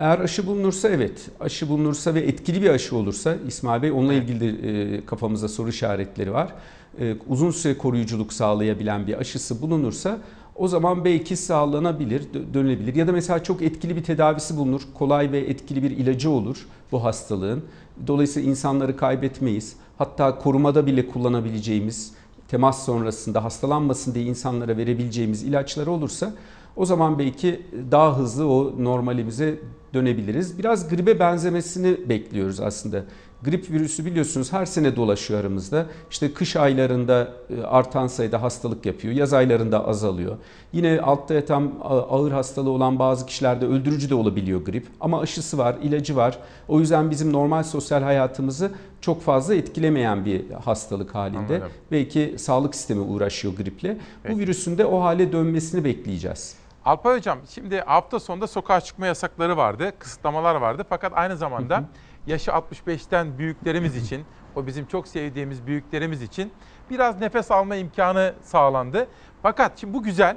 Eğer 0.01 0.19
aşı 0.19 0.47
bulunursa 0.47 0.89
evet, 0.89 1.29
aşı 1.41 1.69
bulunursa 1.69 2.15
ve 2.15 2.21
etkili 2.21 2.63
bir 2.63 2.71
aşı 2.71 2.97
olursa 2.97 3.37
İsmail 3.47 3.83
Bey 3.83 3.93
onunla 3.93 4.13
ilgili 4.13 4.41
de 4.41 4.97
e, 4.97 5.05
kafamızda 5.07 5.49
soru 5.49 5.69
işaretleri 5.69 6.33
var. 6.33 6.53
E, 7.01 7.17
uzun 7.29 7.51
süre 7.51 7.79
koruyuculuk 7.79 8.33
sağlayabilen 8.33 9.07
bir 9.07 9.19
aşısı 9.19 9.63
bulunursa 9.63 10.19
o 10.59 10.69
zaman 10.69 11.05
belki 11.05 11.37
sağlanabilir, 11.37 12.23
dönülebilir. 12.55 12.95
Ya 12.95 13.07
da 13.07 13.13
mesela 13.13 13.43
çok 13.43 13.63
etkili 13.63 13.97
bir 13.97 14.03
tedavisi 14.05 14.57
bulunur, 14.57 14.83
kolay 14.95 15.33
ve 15.33 15.39
etkili 15.39 15.83
bir 15.83 15.91
ilacı 15.91 16.31
olur 16.31 16.67
bu 16.93 17.05
hastalığın. 17.05 17.65
Dolayısıyla 18.07 18.51
insanları 18.51 18.97
kaybetmeyiz. 18.97 19.77
Hatta 19.99 20.39
korumada 20.39 20.87
bile 20.87 21.09
kullanabileceğimiz, 21.09 22.13
temas 22.49 22.85
sonrasında 22.85 23.45
hastalanmasın 23.45 24.15
diye 24.15 24.25
insanlara 24.25 24.77
verebileceğimiz 24.77 25.43
ilaçları 25.43 25.91
olursa 25.91 26.35
o 26.77 26.87
zaman 26.87 27.19
belki 27.19 27.63
daha 27.91 28.19
hızlı 28.19 28.49
o 28.49 28.75
normalimize 28.79 29.59
dönebiliriz. 29.95 30.59
Biraz 30.59 30.89
gribe 30.89 31.19
benzemesini 31.19 32.09
bekliyoruz 32.09 32.61
aslında. 32.61 33.05
Grip 33.43 33.71
virüsü 33.71 34.05
biliyorsunuz 34.05 34.53
her 34.53 34.67
sene 34.67 34.97
dolaşıyor 34.97 35.41
aramızda. 35.41 35.87
İşte 36.11 36.33
kış 36.33 36.57
aylarında 36.57 37.29
e, 37.51 37.63
artan 37.63 38.07
sayıda 38.07 38.43
hastalık 38.43 38.87
yapıyor. 38.87 39.15
Yaz 39.15 39.33
aylarında 39.33 39.89
azalıyor. 39.89 40.37
Yine 40.73 41.01
altta 41.01 41.35
yatan 41.35 41.73
ağır 41.83 42.33
hastalığı 42.33 42.71
olan 42.71 42.99
bazı 42.99 43.27
kişilerde 43.27 43.67
öldürücü 43.67 44.11
de 44.11 44.15
olabiliyor 44.15 44.65
grip. 44.65 44.87
Ama 45.01 45.21
aşısı 45.21 45.59
var, 45.59 45.77
ilacı 45.83 46.17
var. 46.17 46.39
O 46.69 46.81
yüzden 46.81 47.11
bizim 47.11 47.33
normal 47.33 47.63
sosyal 47.63 48.03
hayatımızı 48.03 48.73
çok 49.01 49.23
fazla 49.23 49.55
etkilemeyen 49.55 50.25
bir 50.25 50.51
hastalık 50.51 51.15
halinde. 51.15 51.39
Anladım. 51.39 51.73
Belki 51.93 52.35
sağlık 52.39 52.75
sistemi 52.75 53.01
uğraşıyor 53.01 53.55
griple. 53.55 53.97
Peki. 54.23 54.35
Bu 54.35 54.39
virüsün 54.39 54.79
de 54.79 54.87
o 54.87 55.01
hale 55.01 55.33
dönmesini 55.33 55.85
bekleyeceğiz. 55.85 56.57
Alpay 56.85 57.17
Hocam 57.17 57.39
şimdi 57.49 57.81
hafta 57.81 58.21
sonunda 58.21 58.47
sokağa 58.47 58.81
çıkma 58.81 59.07
yasakları 59.07 59.57
vardı, 59.57 59.93
kısıtlamalar 59.99 60.55
vardı. 60.55 60.85
Fakat 60.89 61.13
aynı 61.15 61.37
zamanda 61.37 61.85
yaşı 62.27 62.51
65'ten 62.51 63.39
büyüklerimiz 63.39 63.97
için, 64.05 64.25
o 64.57 64.67
bizim 64.67 64.87
çok 64.87 65.09
sevdiğimiz 65.09 65.67
büyüklerimiz 65.67 66.23
için 66.23 66.53
biraz 66.91 67.21
nefes 67.21 67.51
alma 67.51 67.77
imkanı 67.77 68.35
sağlandı. 68.43 69.07
Fakat 69.43 69.81
şimdi 69.81 69.95
bu 69.95 70.03
güzel. 70.03 70.37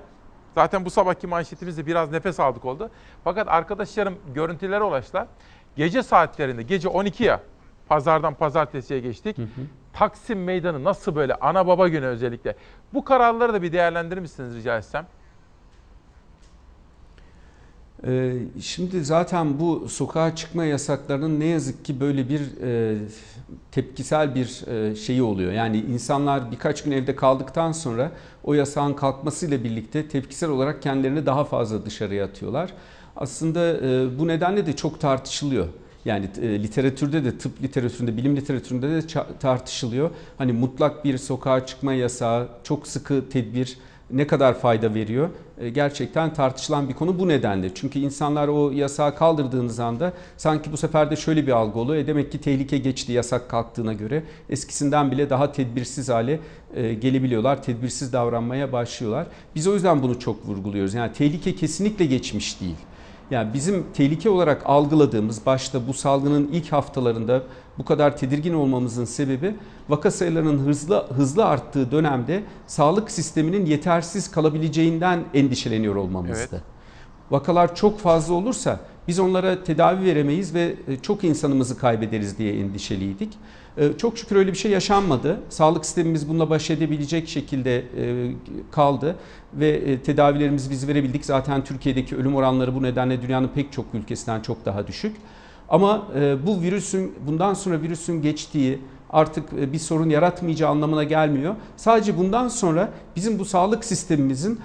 Zaten 0.55 0.85
bu 0.85 0.89
sabahki 0.89 1.27
manşetimizde 1.27 1.85
biraz 1.85 2.11
nefes 2.11 2.39
aldık 2.39 2.65
oldu. 2.65 2.89
Fakat 3.23 3.47
arkadaşlarım 3.47 4.17
görüntülere 4.33 4.83
ulaştılar. 4.83 5.27
Gece 5.75 6.03
saatlerinde, 6.03 6.63
gece 6.63 6.89
12 6.89 7.23
ya, 7.23 7.41
pazardan 7.87 8.33
pazartesiye 8.33 8.99
geçtik. 8.99 9.37
Hı 9.37 9.41
hı. 9.41 9.47
Taksim 9.93 10.43
Meydanı 10.43 10.83
nasıl 10.83 11.15
böyle 11.15 11.35
ana 11.35 11.67
baba 11.67 11.87
günü 11.87 12.05
özellikle. 12.05 12.55
Bu 12.93 13.03
kararları 13.03 13.53
da 13.53 13.61
bir 13.61 13.71
değerlendirir 13.71 14.21
misiniz 14.21 14.55
rica 14.55 14.77
etsem? 14.77 15.07
Ee, 18.07 18.33
şimdi 18.61 19.03
zaten 19.05 19.59
bu 19.59 19.89
sokağa 19.89 20.35
çıkma 20.35 20.65
yasaklarının 20.65 21.39
ne 21.39 21.45
yazık 21.45 21.85
ki 21.85 21.99
böyle 21.99 22.29
bir 22.29 22.41
e, 22.63 22.97
tepkisel 23.71 24.35
bir 24.35 24.67
e, 24.67 24.95
şeyi 24.95 25.21
oluyor. 25.23 25.51
Yani 25.51 25.77
insanlar 25.77 26.51
birkaç 26.51 26.83
gün 26.83 26.91
evde 26.91 27.15
kaldıktan 27.15 27.71
sonra 27.71 28.11
o 28.43 28.53
yasağın 28.53 28.93
kalkmasıyla 28.93 29.63
birlikte 29.63 30.07
tepkisel 30.07 30.49
olarak 30.49 30.81
kendilerini 30.81 31.25
daha 31.25 31.43
fazla 31.43 31.85
dışarıya 31.85 32.25
atıyorlar. 32.25 32.73
Aslında 33.15 33.77
e, 33.77 34.19
bu 34.19 34.27
nedenle 34.27 34.65
de 34.65 34.75
çok 34.75 34.99
tartışılıyor. 34.99 35.67
Yani 36.05 36.29
literatürde 36.63 37.25
de 37.25 37.37
tıp 37.37 37.61
literatüründe, 37.63 38.17
bilim 38.17 38.35
literatüründe 38.35 38.89
de 38.89 39.01
tartışılıyor. 39.39 40.09
Hani 40.37 40.53
mutlak 40.53 41.05
bir 41.05 41.17
sokağa 41.17 41.65
çıkma 41.65 41.93
yasağı, 41.93 42.47
çok 42.63 42.87
sıkı 42.87 43.29
tedbir 43.29 43.77
ne 44.11 44.27
kadar 44.27 44.59
fayda 44.59 44.93
veriyor? 44.93 45.29
E, 45.57 45.69
gerçekten 45.69 46.33
tartışılan 46.33 46.89
bir 46.89 46.93
konu 46.93 47.19
bu 47.19 47.27
nedenle. 47.27 47.73
Çünkü 47.75 47.99
insanlar 47.99 48.47
o 48.47 48.71
yasağı 48.71 49.15
kaldırdığınız 49.15 49.79
anda 49.79 50.13
sanki 50.37 50.71
bu 50.71 50.77
sefer 50.77 51.11
de 51.11 51.15
şöyle 51.15 51.47
bir 51.47 51.51
algı 51.51 51.79
oluyor. 51.79 52.03
E 52.03 52.07
demek 52.07 52.31
ki 52.31 52.41
tehlike 52.41 52.77
geçti 52.77 53.11
yasak 53.11 53.49
kalktığına 53.49 53.93
göre. 53.93 54.23
Eskisinden 54.49 55.11
bile 55.11 55.29
daha 55.29 55.51
tedbirsiz 55.51 56.09
hale 56.09 56.39
e, 56.75 56.93
gelebiliyorlar. 56.93 57.63
Tedbirsiz 57.63 58.13
davranmaya 58.13 58.71
başlıyorlar. 58.71 59.27
Biz 59.55 59.67
o 59.67 59.73
yüzden 59.73 60.01
bunu 60.03 60.19
çok 60.19 60.45
vurguluyoruz. 60.45 60.93
Yani 60.93 61.13
tehlike 61.13 61.55
kesinlikle 61.55 62.05
geçmiş 62.05 62.61
değil. 62.61 62.75
Yani 63.31 63.53
bizim 63.53 63.85
tehlike 63.93 64.29
olarak 64.29 64.61
algıladığımız 64.65 65.45
başta 65.45 65.87
bu 65.87 65.93
salgının 65.93 66.49
ilk 66.51 66.71
haftalarında 66.71 67.43
bu 67.77 67.85
kadar 67.85 68.17
tedirgin 68.17 68.53
olmamızın 68.53 69.05
sebebi 69.05 69.55
vaka 69.89 70.11
sayılarının 70.11 70.59
hızlı 70.59 71.07
hızlı 71.07 71.45
arttığı 71.45 71.91
dönemde 71.91 72.43
sağlık 72.67 73.11
sisteminin 73.11 73.65
yetersiz 73.65 74.31
kalabileceğinden 74.31 75.23
endişeleniyor 75.33 75.95
olmamızdı. 75.95 76.47
Evet. 76.51 76.63
Vakalar 77.31 77.75
çok 77.75 77.99
fazla 77.99 78.33
olursa 78.33 78.79
biz 79.07 79.19
onlara 79.19 79.63
tedavi 79.63 80.05
veremeyiz 80.05 80.53
ve 80.53 80.75
e, 80.87 80.97
çok 80.97 81.23
insanımızı 81.23 81.77
kaybederiz 81.77 82.37
diye 82.37 82.59
endişeliydik. 82.59 83.37
E, 83.77 83.97
çok 83.97 84.17
şükür 84.17 84.35
öyle 84.35 84.51
bir 84.51 84.57
şey 84.57 84.71
yaşanmadı. 84.71 85.39
Sağlık 85.49 85.85
sistemimiz 85.85 86.29
bununla 86.29 86.49
baş 86.49 86.69
edebilecek 86.69 87.27
şekilde 87.27 87.77
e, 87.77 88.31
kaldı 88.71 89.15
ve 89.53 89.99
tedavilerimizi 89.99 90.69
biz 90.69 90.87
verebildik. 90.87 91.25
Zaten 91.25 91.63
Türkiye'deki 91.63 92.15
ölüm 92.15 92.35
oranları 92.35 92.75
bu 92.75 92.83
nedenle 92.83 93.21
dünyanın 93.21 93.47
pek 93.47 93.71
çok 93.71 93.85
ülkesinden 93.93 94.41
çok 94.41 94.65
daha 94.65 94.87
düşük. 94.87 95.15
Ama 95.69 96.07
bu 96.45 96.61
virüsün 96.61 97.15
bundan 97.27 97.53
sonra 97.53 97.81
virüsün 97.81 98.21
geçtiği 98.21 98.81
artık 99.09 99.73
bir 99.73 99.79
sorun 99.79 100.09
yaratmayacağı 100.09 100.69
anlamına 100.69 101.03
gelmiyor. 101.03 101.55
Sadece 101.77 102.17
bundan 102.17 102.47
sonra 102.47 102.91
bizim 103.15 103.39
bu 103.39 103.45
sağlık 103.45 103.85
sistemimizin 103.85 104.59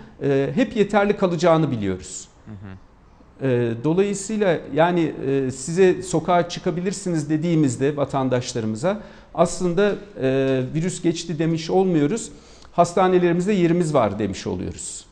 hep 0.55 0.77
yeterli 0.77 1.17
kalacağını 1.17 1.71
biliyoruz. 1.71 2.29
Hı 2.47 2.51
hı. 2.51 2.94
Ee, 3.43 3.73
dolayısıyla 3.85 4.59
yani 4.75 5.15
e, 5.27 5.51
size 5.51 6.03
sokağa 6.03 6.49
çıkabilirsiniz 6.49 7.31
dediğimizde 7.31 7.97
vatandaşlarımıza 7.97 9.01
aslında 9.35 9.95
e, 10.21 10.61
virüs 10.75 11.03
geçti 11.03 11.39
demiş 11.39 11.71
olmuyoruz. 11.71 12.33
Hastanelerimizde 12.73 13.53
yerimiz 13.53 13.95
var 13.95 14.19
demiş 14.19 14.47
oluyoruz. 14.47 15.07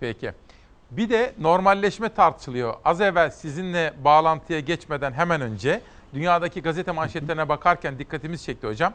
Peki. 0.00 0.32
Bir 0.90 1.10
de 1.10 1.32
normalleşme 1.38 2.08
tartışılıyor. 2.08 2.74
Az 2.84 3.00
evvel 3.00 3.30
sizinle 3.30 3.92
bağlantıya 4.04 4.60
geçmeden 4.60 5.12
hemen 5.12 5.40
önce 5.40 5.80
dünyadaki 6.14 6.62
gazete 6.62 6.92
manşetlerine 6.92 7.48
bakarken 7.48 7.98
dikkatimiz 7.98 8.44
çekti 8.44 8.66
hocam. 8.66 8.92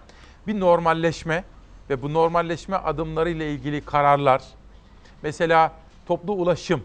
Bir 0.48 0.60
normalleşme 0.60 1.44
ve 1.90 2.02
bu 2.02 2.14
normalleşme 2.14 2.76
adımları 2.76 3.30
ile 3.30 3.52
ilgili 3.52 3.82
kararlar. 3.82 4.42
Mesela 5.24 5.72
toplu 6.06 6.34
ulaşım, 6.34 6.84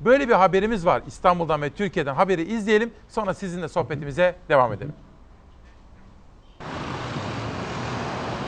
Böyle 0.00 0.28
bir 0.28 0.34
haberimiz 0.34 0.86
var 0.86 1.02
İstanbul'dan 1.06 1.62
ve 1.62 1.70
Türkiye'den. 1.70 2.14
Haberi 2.14 2.42
izleyelim 2.42 2.92
sonra 3.08 3.34
sizinle 3.34 3.68
sohbetimize 3.68 4.36
devam 4.48 4.72
edelim. 4.72 4.94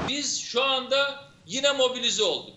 Biz 0.08 0.40
şu 0.40 0.64
anda 0.64 0.96
yine 1.46 1.72
mobilize 1.72 2.22
olduk. 2.22 2.54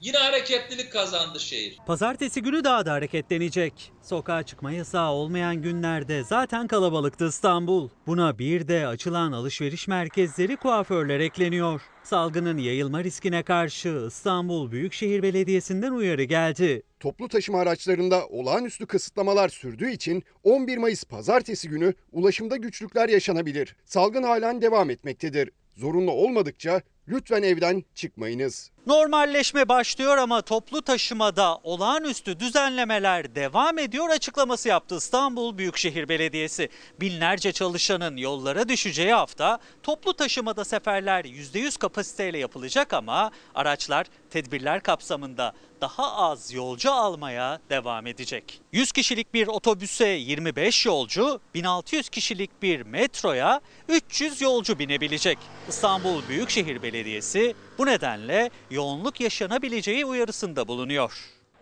Yine 0.00 0.18
hareketlilik 0.18 0.92
kazandı 0.92 1.40
şehir. 1.40 1.78
Pazartesi 1.86 2.42
günü 2.42 2.64
daha 2.64 2.86
da 2.86 2.92
hareketlenecek. 2.92 3.92
Sokağa 4.02 4.42
çıkma 4.42 4.72
yasağı 4.72 5.10
olmayan 5.10 5.56
günlerde 5.62 6.24
zaten 6.24 6.66
kalabalıktı 6.66 7.26
İstanbul. 7.28 7.88
Buna 8.06 8.38
bir 8.38 8.68
de 8.68 8.86
açılan 8.86 9.32
alışveriş 9.32 9.88
merkezleri 9.88 10.56
kuaförler 10.56 11.20
ekleniyor. 11.20 11.82
Salgının 12.02 12.58
yayılma 12.58 13.04
riskine 13.04 13.42
karşı 13.42 14.04
İstanbul 14.08 14.70
Büyükşehir 14.70 15.22
Belediyesi'nden 15.22 15.92
uyarı 15.92 16.22
geldi. 16.22 16.82
Toplu 17.04 17.28
taşıma 17.28 17.60
araçlarında 17.60 18.26
olağanüstü 18.26 18.86
kısıtlamalar 18.86 19.48
sürdüğü 19.48 19.90
için 19.90 20.22
11 20.42 20.78
Mayıs 20.78 21.04
pazartesi 21.04 21.68
günü 21.68 21.94
ulaşımda 22.12 22.56
güçlükler 22.56 23.08
yaşanabilir. 23.08 23.76
Salgın 23.84 24.22
halen 24.22 24.62
devam 24.62 24.90
etmektedir. 24.90 25.50
Zorunlu 25.74 26.10
olmadıkça 26.10 26.82
lütfen 27.08 27.42
evden 27.42 27.84
çıkmayınız. 27.94 28.70
Normalleşme 28.86 29.68
başlıyor 29.68 30.16
ama 30.16 30.42
toplu 30.42 30.82
taşımada 30.82 31.58
olağanüstü 31.62 32.40
düzenlemeler 32.40 33.34
devam 33.34 33.78
ediyor 33.78 34.08
açıklaması 34.10 34.68
yaptı 34.68 34.96
İstanbul 34.96 35.58
Büyükşehir 35.58 36.08
Belediyesi. 36.08 36.68
Binlerce 37.00 37.52
çalışanın 37.52 38.16
yollara 38.16 38.68
düşeceği 38.68 39.12
hafta 39.12 39.58
toplu 39.82 40.14
taşımada 40.14 40.64
seferler 40.64 41.24
%100 41.24 41.78
kapasiteyle 41.78 42.38
yapılacak 42.38 42.92
ama 42.92 43.30
araçlar 43.54 44.06
tedbirler 44.30 44.82
kapsamında 44.82 45.52
daha 45.80 46.16
az 46.16 46.52
yolcu 46.52 46.92
almaya 46.92 47.60
devam 47.70 48.06
edecek. 48.06 48.60
100 48.72 48.92
kişilik 48.92 49.34
bir 49.34 49.46
otobüse 49.46 50.08
25 50.08 50.86
yolcu, 50.86 51.40
1600 51.54 52.08
kişilik 52.08 52.62
bir 52.62 52.82
metroya 52.82 53.60
300 53.88 54.40
yolcu 54.40 54.78
binebilecek. 54.78 55.38
İstanbul 55.68 56.28
Büyükşehir 56.28 56.82
Belediyesi 56.82 57.54
bu 57.78 57.86
nedenle 57.86 58.50
yoğunluk 58.70 59.20
yaşanabileceği 59.20 60.04
uyarısında 60.04 60.68
bulunuyor. 60.68 61.12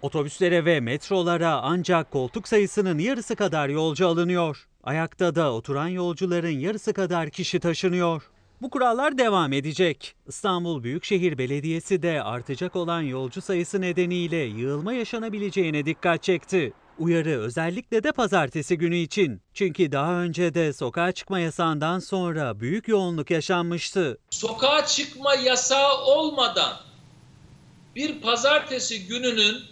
Otobüslere 0.03 0.65
ve 0.65 0.81
metrolara 0.81 1.61
ancak 1.63 2.11
koltuk 2.11 2.49
sayısının 2.49 2.99
yarısı 2.99 3.37
kadar 3.37 3.69
yolcu 3.69 4.09
alınıyor. 4.09 4.67
Ayakta 4.85 5.35
da 5.35 5.53
oturan 5.53 5.89
yolcuların 5.89 6.59
yarısı 6.59 6.93
kadar 6.93 7.31
kişi 7.31 7.61
taşınıyor. 7.61 8.23
Bu 8.63 8.71
kurallar 8.71 9.19
devam 9.19 9.53
edecek. 9.53 10.15
İstanbul 10.27 10.83
Büyükşehir 10.83 11.39
Belediyesi 11.39 12.03
de 12.03 12.23
artacak 12.23 12.77
olan 12.77 13.03
yolcu 13.03 13.43
sayısı 13.43 13.81
nedeniyle 13.81 14.37
yığılma 14.37 14.93
yaşanabileceğine 14.93 15.87
dikkat 15.87 16.23
çekti. 16.23 16.73
Uyarı 16.99 17.41
özellikle 17.41 18.05
de 18.05 18.13
pazartesi 18.13 18.79
günü 18.79 18.97
için. 18.97 19.43
Çünkü 19.55 19.93
daha 19.93 20.13
önce 20.13 20.55
de 20.55 20.73
sokağa 20.73 21.13
çıkma 21.13 21.41
yasağından 21.41 21.99
sonra 21.99 22.61
büyük 22.61 22.89
yoğunluk 22.89 23.31
yaşanmıştı. 23.31 24.19
Sokağa 24.31 24.87
çıkma 24.87 25.35
yasağı 25.35 26.05
olmadan 26.05 26.77
bir 27.97 28.21
pazartesi 28.21 29.07
gününün 29.07 29.63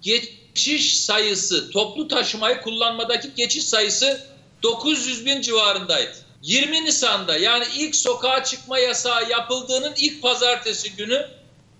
geçiş 0.00 1.00
sayısı, 1.00 1.70
toplu 1.70 2.08
taşımayı 2.08 2.60
kullanmadaki 2.60 3.34
geçiş 3.34 3.64
sayısı 3.64 4.26
900 4.62 5.26
bin 5.26 5.40
civarındaydı. 5.40 6.16
20 6.42 6.84
Nisan'da 6.84 7.36
yani 7.36 7.64
ilk 7.78 7.96
sokağa 7.96 8.44
çıkma 8.44 8.78
yasağı 8.78 9.30
yapıldığının 9.30 9.92
ilk 9.96 10.22
pazartesi 10.22 10.96
günü 10.96 11.28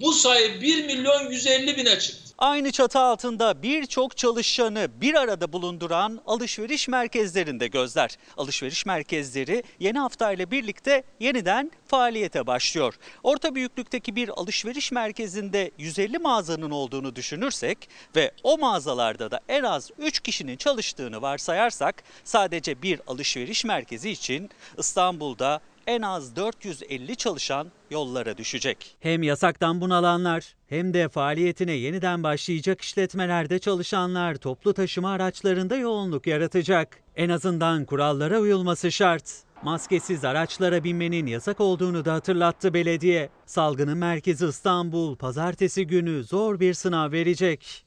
bu 0.00 0.12
sayı 0.12 0.60
1 0.60 0.84
milyon 0.84 1.30
150 1.30 1.76
bine 1.76 1.98
çıktı. 1.98 2.21
Aynı 2.38 2.72
çatı 2.72 2.98
altında 2.98 3.62
birçok 3.62 4.16
çalışanı 4.16 4.88
bir 5.00 5.14
arada 5.14 5.52
bulunduran 5.52 6.20
alışveriş 6.26 6.88
merkezlerinde 6.88 7.66
gözler. 7.66 8.16
Alışveriş 8.36 8.86
merkezleri 8.86 9.62
yeni 9.80 9.98
hafta 9.98 10.32
ile 10.32 10.50
birlikte 10.50 11.04
yeniden 11.20 11.70
faaliyete 11.86 12.46
başlıyor. 12.46 12.94
Orta 13.22 13.54
büyüklükteki 13.54 14.16
bir 14.16 14.28
alışveriş 14.28 14.92
merkezinde 14.92 15.70
150 15.78 16.18
mağazanın 16.18 16.70
olduğunu 16.70 17.16
düşünürsek 17.16 17.88
ve 18.16 18.32
o 18.42 18.58
mağazalarda 18.58 19.30
da 19.30 19.40
en 19.48 19.62
az 19.62 19.90
3 19.98 20.20
kişinin 20.20 20.56
çalıştığını 20.56 21.22
varsayarsak 21.22 22.02
sadece 22.24 22.82
bir 22.82 23.00
alışveriş 23.06 23.64
merkezi 23.64 24.10
için 24.10 24.50
İstanbul'da 24.78 25.60
en 25.86 26.02
az 26.02 26.36
450 26.36 27.16
çalışan 27.16 27.68
yollara 27.90 28.36
düşecek. 28.36 28.96
Hem 29.00 29.22
yasaktan 29.22 29.80
bunalanlar 29.80 30.54
hem 30.68 30.94
de 30.94 31.08
faaliyetine 31.08 31.72
yeniden 31.72 32.22
başlayacak 32.22 32.80
işletmelerde 32.80 33.58
çalışanlar 33.58 34.34
toplu 34.34 34.74
taşıma 34.74 35.10
araçlarında 35.10 35.76
yoğunluk 35.76 36.26
yaratacak. 36.26 37.02
En 37.16 37.28
azından 37.28 37.84
kurallara 37.84 38.38
uyulması 38.38 38.92
şart. 38.92 39.24
Maskesiz 39.62 40.24
araçlara 40.24 40.84
binmenin 40.84 41.26
yasak 41.26 41.60
olduğunu 41.60 42.04
da 42.04 42.14
hatırlattı 42.14 42.74
belediye. 42.74 43.28
Salgının 43.46 43.98
merkezi 43.98 44.46
İstanbul 44.46 45.16
pazartesi 45.16 45.86
günü 45.86 46.24
zor 46.24 46.60
bir 46.60 46.74
sınav 46.74 47.12
verecek. 47.12 47.84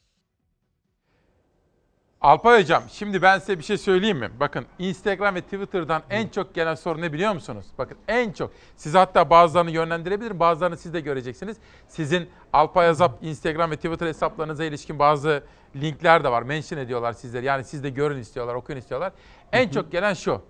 Alpay 2.25 2.61
Hocam 2.61 2.83
şimdi 2.89 3.21
ben 3.21 3.39
size 3.39 3.59
bir 3.59 3.63
şey 3.63 3.77
söyleyeyim 3.77 4.17
mi? 4.17 4.29
Bakın 4.39 4.65
Instagram 4.79 5.35
ve 5.35 5.41
Twitter'dan 5.41 6.03
en 6.09 6.27
çok 6.27 6.55
gelen 6.55 6.75
soru 6.75 7.01
ne 7.01 7.13
biliyor 7.13 7.33
musunuz? 7.33 7.65
Bakın 7.77 7.97
en 8.07 8.31
çok. 8.31 8.51
Siz 8.75 8.95
hatta 8.95 9.29
bazılarını 9.29 9.71
yönlendirebilirim 9.71 10.39
bazılarını 10.39 10.77
siz 10.77 10.93
de 10.93 10.99
göreceksiniz. 10.99 11.57
Sizin 11.87 12.29
Alpay 12.53 12.87
Azap 12.87 13.23
Instagram 13.23 13.71
ve 13.71 13.75
Twitter 13.75 14.07
hesaplarınıza 14.07 14.63
ilişkin 14.63 14.99
bazı 14.99 15.43
linkler 15.75 16.23
de 16.23 16.31
var. 16.31 16.41
Mention 16.41 16.79
ediyorlar 16.79 17.13
sizleri. 17.13 17.45
Yani 17.45 17.63
siz 17.63 17.83
de 17.83 17.89
görün 17.89 18.17
istiyorlar, 18.17 18.55
okuyun 18.55 18.79
istiyorlar. 18.79 19.11
En 19.51 19.69
çok 19.69 19.91
gelen 19.91 20.13
şu. 20.13 20.41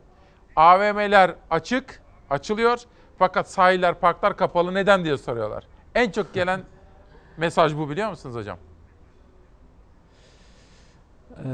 AVM'ler 0.56 1.36
açık, 1.50 2.02
açılıyor. 2.30 2.80
Fakat 3.20 3.50
sahiller, 3.50 4.00
parklar 4.00 4.38
kapalı. 4.38 4.74
Neden 4.74 5.06
diye 5.06 5.18
soruyorlar. 5.18 5.68
En 5.96 6.12
çok 6.12 6.34
gelen 6.34 6.62
mesaj 7.38 7.76
bu 7.76 7.90
biliyor 7.90 8.10
musunuz 8.10 8.36
hocam? 8.36 8.58
Ee, 11.44 11.48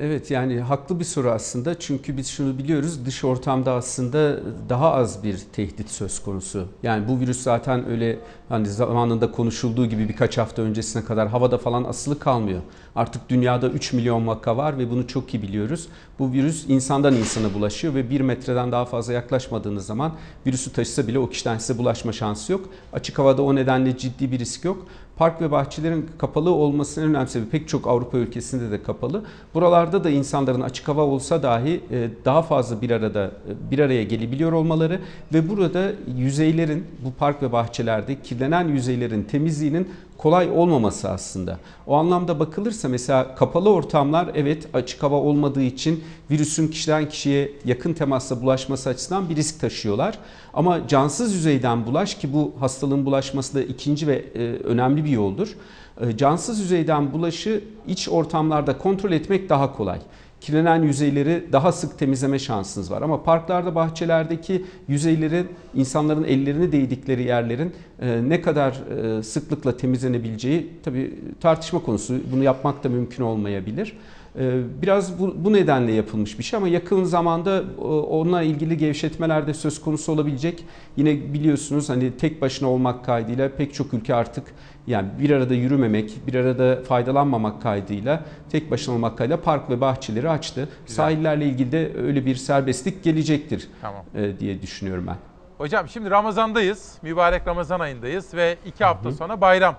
Evet 0.00 0.30
yani 0.30 0.60
haklı 0.60 1.00
bir 1.00 1.04
soru 1.04 1.30
aslında 1.30 1.78
çünkü 1.78 2.16
biz 2.16 2.28
şunu 2.28 2.58
biliyoruz 2.58 3.06
dış 3.06 3.24
ortamda 3.24 3.72
aslında 3.72 4.40
daha 4.68 4.92
az 4.92 5.24
bir 5.24 5.38
tehdit 5.52 5.90
söz 5.90 6.22
konusu. 6.22 6.68
Yani 6.82 7.08
bu 7.08 7.20
virüs 7.20 7.42
zaten 7.42 7.88
öyle 7.88 8.18
hani 8.48 8.68
zamanında 8.68 9.32
konuşulduğu 9.32 9.86
gibi 9.86 10.08
birkaç 10.08 10.38
hafta 10.38 10.62
öncesine 10.62 11.04
kadar 11.04 11.28
havada 11.28 11.58
falan 11.58 11.84
asılı 11.84 12.18
kalmıyor. 12.18 12.60
Artık 12.96 13.28
dünyada 13.28 13.68
3 13.68 13.92
milyon 13.92 14.26
vaka 14.26 14.56
var 14.56 14.78
ve 14.78 14.90
bunu 14.90 15.06
çok 15.06 15.34
iyi 15.34 15.42
biliyoruz. 15.42 15.88
Bu 16.18 16.32
virüs 16.32 16.64
insandan 16.68 17.14
insana 17.14 17.54
bulaşıyor 17.54 17.94
ve 17.94 18.10
bir 18.10 18.20
metreden 18.20 18.72
daha 18.72 18.84
fazla 18.84 19.12
yaklaşmadığınız 19.12 19.86
zaman 19.86 20.12
virüsü 20.46 20.72
taşısa 20.72 21.06
bile 21.06 21.18
o 21.18 21.28
kişiden 21.28 21.58
size 21.58 21.78
bulaşma 21.78 22.12
şansı 22.12 22.52
yok. 22.52 22.68
Açık 22.92 23.18
havada 23.18 23.42
o 23.42 23.54
nedenle 23.54 23.96
ciddi 23.96 24.32
bir 24.32 24.38
risk 24.38 24.64
yok. 24.64 24.86
Park 25.16 25.40
ve 25.40 25.50
bahçelerin 25.50 26.10
kapalı 26.18 26.50
olmasının 26.50 27.14
önemli 27.14 27.28
sebebi 27.28 27.50
pek 27.50 27.68
çok 27.68 27.86
Avrupa 27.86 28.18
ülkesinde 28.18 28.70
de 28.70 28.82
kapalı. 28.82 29.24
Buralarda 29.54 30.04
da 30.04 30.10
insanların 30.10 30.60
açık 30.60 30.88
hava 30.88 31.02
olsa 31.02 31.42
dahi 31.42 31.80
e, 31.90 32.08
daha 32.24 32.42
fazla 32.42 32.82
bir 32.82 32.90
arada 32.90 33.24
e, 33.26 33.70
bir 33.70 33.78
araya 33.78 34.04
gelebiliyor 34.04 34.52
olmaları 34.52 35.00
ve 35.34 35.48
burada 35.48 35.92
yüzeylerin 36.16 36.86
bu 37.04 37.12
park 37.12 37.42
ve 37.42 37.52
bahçelerde 37.52 38.22
kirlenen 38.22 38.68
yüzeylerin 38.68 39.22
temizliğinin 39.22 39.88
kolay 40.22 40.50
olmaması 40.50 41.10
aslında. 41.10 41.58
O 41.86 41.96
anlamda 41.96 42.40
bakılırsa 42.40 42.88
mesela 42.88 43.34
kapalı 43.34 43.70
ortamlar 43.70 44.30
evet 44.34 44.68
açık 44.74 45.02
hava 45.02 45.16
olmadığı 45.16 45.62
için 45.62 46.04
virüsün 46.30 46.68
kişiden 46.68 47.08
kişiye 47.08 47.52
yakın 47.64 47.92
temasla 47.92 48.42
bulaşması 48.42 48.88
açısından 48.90 49.28
bir 49.28 49.36
risk 49.36 49.60
taşıyorlar. 49.60 50.18
Ama 50.54 50.88
cansız 50.88 51.34
yüzeyden 51.34 51.86
bulaş 51.86 52.14
ki 52.14 52.32
bu 52.32 52.52
hastalığın 52.60 53.06
bulaşması 53.06 53.54
da 53.54 53.62
ikinci 53.62 54.06
ve 54.06 54.24
e, 54.34 54.38
önemli 54.64 55.04
bir 55.04 55.10
yoldur. 55.10 55.56
E, 56.00 56.16
cansız 56.16 56.60
yüzeyden 56.60 57.12
bulaşı 57.12 57.64
iç 57.86 58.08
ortamlarda 58.08 58.78
kontrol 58.78 59.12
etmek 59.12 59.48
daha 59.48 59.76
kolay 59.76 59.98
kirlenen 60.42 60.82
yüzeyleri 60.82 61.44
daha 61.52 61.72
sık 61.72 61.98
temizleme 61.98 62.38
şansınız 62.38 62.90
var. 62.90 63.02
Ama 63.02 63.22
parklarda, 63.22 63.74
bahçelerdeki 63.74 64.64
yüzeylerin, 64.88 65.48
insanların 65.74 66.24
ellerini 66.24 66.72
değdikleri 66.72 67.22
yerlerin 67.22 67.72
e, 68.00 68.28
ne 68.28 68.40
kadar 68.40 68.72
e, 69.18 69.22
sıklıkla 69.22 69.76
temizlenebileceği 69.76 70.68
tabii 70.82 71.14
tartışma 71.40 71.82
konusu. 71.82 72.14
Bunu 72.32 72.42
yapmak 72.42 72.84
da 72.84 72.88
mümkün 72.88 73.24
olmayabilir. 73.24 73.96
E, 74.38 74.60
Biraz 74.82 75.18
bu, 75.18 75.34
bu 75.44 75.52
nedenle 75.52 75.92
yapılmış 75.92 76.38
bir 76.38 76.44
şey 76.44 76.56
ama 76.56 76.68
yakın 76.68 77.04
zamanda 77.04 77.64
onunla 78.10 78.42
ilgili 78.42 78.76
gevşetmeler 78.76 79.46
de 79.46 79.54
söz 79.54 79.80
konusu 79.80 80.12
olabilecek. 80.12 80.64
Yine 80.96 81.32
biliyorsunuz 81.32 81.88
hani 81.88 82.12
tek 82.16 82.42
başına 82.42 82.68
olmak 82.68 83.04
kaydıyla 83.04 83.48
pek 83.48 83.74
çok 83.74 83.94
ülke 83.94 84.14
artık 84.14 84.44
yani 84.86 85.08
bir 85.20 85.30
arada 85.30 85.54
yürümemek, 85.54 86.26
bir 86.26 86.34
arada 86.34 86.82
faydalanmamak 86.82 87.62
kaydıyla 87.62 88.24
tek 88.50 88.70
başına 88.70 88.94
olmak 88.94 89.18
kaydıyla 89.18 89.40
park 89.42 89.70
ve 89.70 89.80
bahçeleri 89.80 90.30
açtı. 90.30 90.68
Güzel. 90.86 90.96
Sahillerle 91.04 91.44
ilgili 91.46 91.72
de 91.72 91.92
öyle 91.96 92.26
bir 92.26 92.34
serbestlik 92.34 93.04
gelecektir 93.04 93.68
Tamam. 93.82 94.04
e, 94.14 94.38
diye 94.38 94.62
düşünüyorum 94.62 95.06
ben. 95.06 95.16
Hocam 95.58 95.88
şimdi 95.88 96.10
Ramazan'dayız. 96.10 96.98
Mübarek 97.02 97.46
Ramazan 97.46 97.80
ayındayız 97.80 98.34
ve 98.34 98.56
iki 98.66 98.84
hafta 98.84 99.12
sonra 99.12 99.40
bayram. 99.40 99.76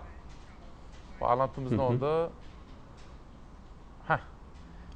Bağlantımız 1.21 1.71
ne 1.71 1.77
Hı 1.77 1.81
hı. 1.81 1.85
oldu? 1.85 2.29
Heh. 4.07 4.19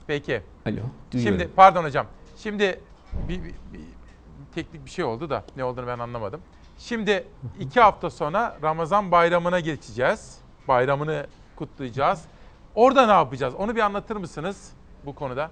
Peki. 0.07 0.41
Alo, 0.65 0.75
duyuyorum. 1.11 1.39
Şimdi 1.39 1.49
pardon 1.55 1.83
hocam. 1.83 2.05
Şimdi 2.37 2.79
bir, 3.29 3.43
bir- 3.43 3.43
bir 3.73 3.81
teknik 4.55 4.85
bir 4.85 4.89
şey 4.89 5.05
oldu 5.05 5.29
da 5.29 5.43
ne 5.57 5.63
olduğunu 5.63 5.87
ben 5.87 5.99
anlamadım. 5.99 6.41
Şimdi 6.79 7.23
iki 7.59 7.79
hafta 7.79 8.09
sonra 8.09 8.57
Ramazan 8.63 9.11
bayramına 9.11 9.59
geçeceğiz. 9.59 10.37
Bayramını 10.67 11.25
kutlayacağız. 11.55 12.21
Orada 12.75 13.05
ne 13.05 13.11
yapacağız? 13.11 13.53
Onu 13.57 13.75
bir 13.75 13.81
anlatır 13.81 14.15
mısınız 14.15 14.71
bu 15.05 15.15
konuda? 15.15 15.51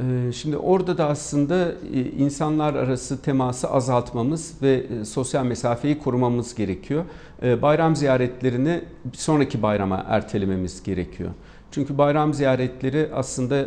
Ee, 0.00 0.32
Şimdi 0.32 0.56
orada 0.56 0.98
da 0.98 1.06
aslında 1.08 1.72
e, 1.94 2.00
insanlar 2.00 2.74
arası 2.74 3.22
teması 3.22 3.70
azaltmamız 3.70 4.62
ve 4.62 4.72
e, 5.00 5.04
sosyal 5.04 5.44
mesafeyi 5.44 5.98
korumamız 5.98 6.54
gerekiyor. 6.54 7.04
Ee, 7.42 7.62
Bayram 7.62 7.96
ziyaretlerini 7.96 8.84
bir 9.04 9.18
sonraki 9.18 9.62
bayrama 9.62 10.04
ertelememiz 10.08 10.82
gerekiyor. 10.82 11.30
Çünkü 11.72 11.98
bayram 11.98 12.34
ziyaretleri 12.34 13.08
aslında 13.14 13.56
e, 13.58 13.66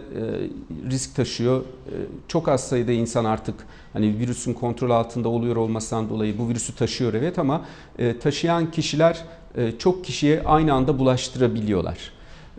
risk 0.89 1.15
taşıyor. 1.15 1.61
E, 1.61 1.95
Çok 2.27 2.47
az 2.47 2.67
sayıda 2.67 2.91
insan 2.91 3.25
artık 3.25 3.55
hani 3.93 4.19
virüsün 4.19 4.53
kontrol 4.53 4.89
altında 4.89 5.29
oluyor 5.29 5.55
olmasından 5.55 6.09
dolayı 6.09 6.37
bu 6.37 6.49
virüsü 6.49 6.75
taşıyor 6.75 7.13
evet 7.13 7.39
ama 7.39 7.65
e, 7.99 8.19
taşıyan 8.19 8.71
kişiler 8.71 9.23
çok 9.79 10.05
kişiye 10.05 10.43
aynı 10.45 10.73
anda 10.73 10.99
bulaştırabiliyorlar. 10.99 11.97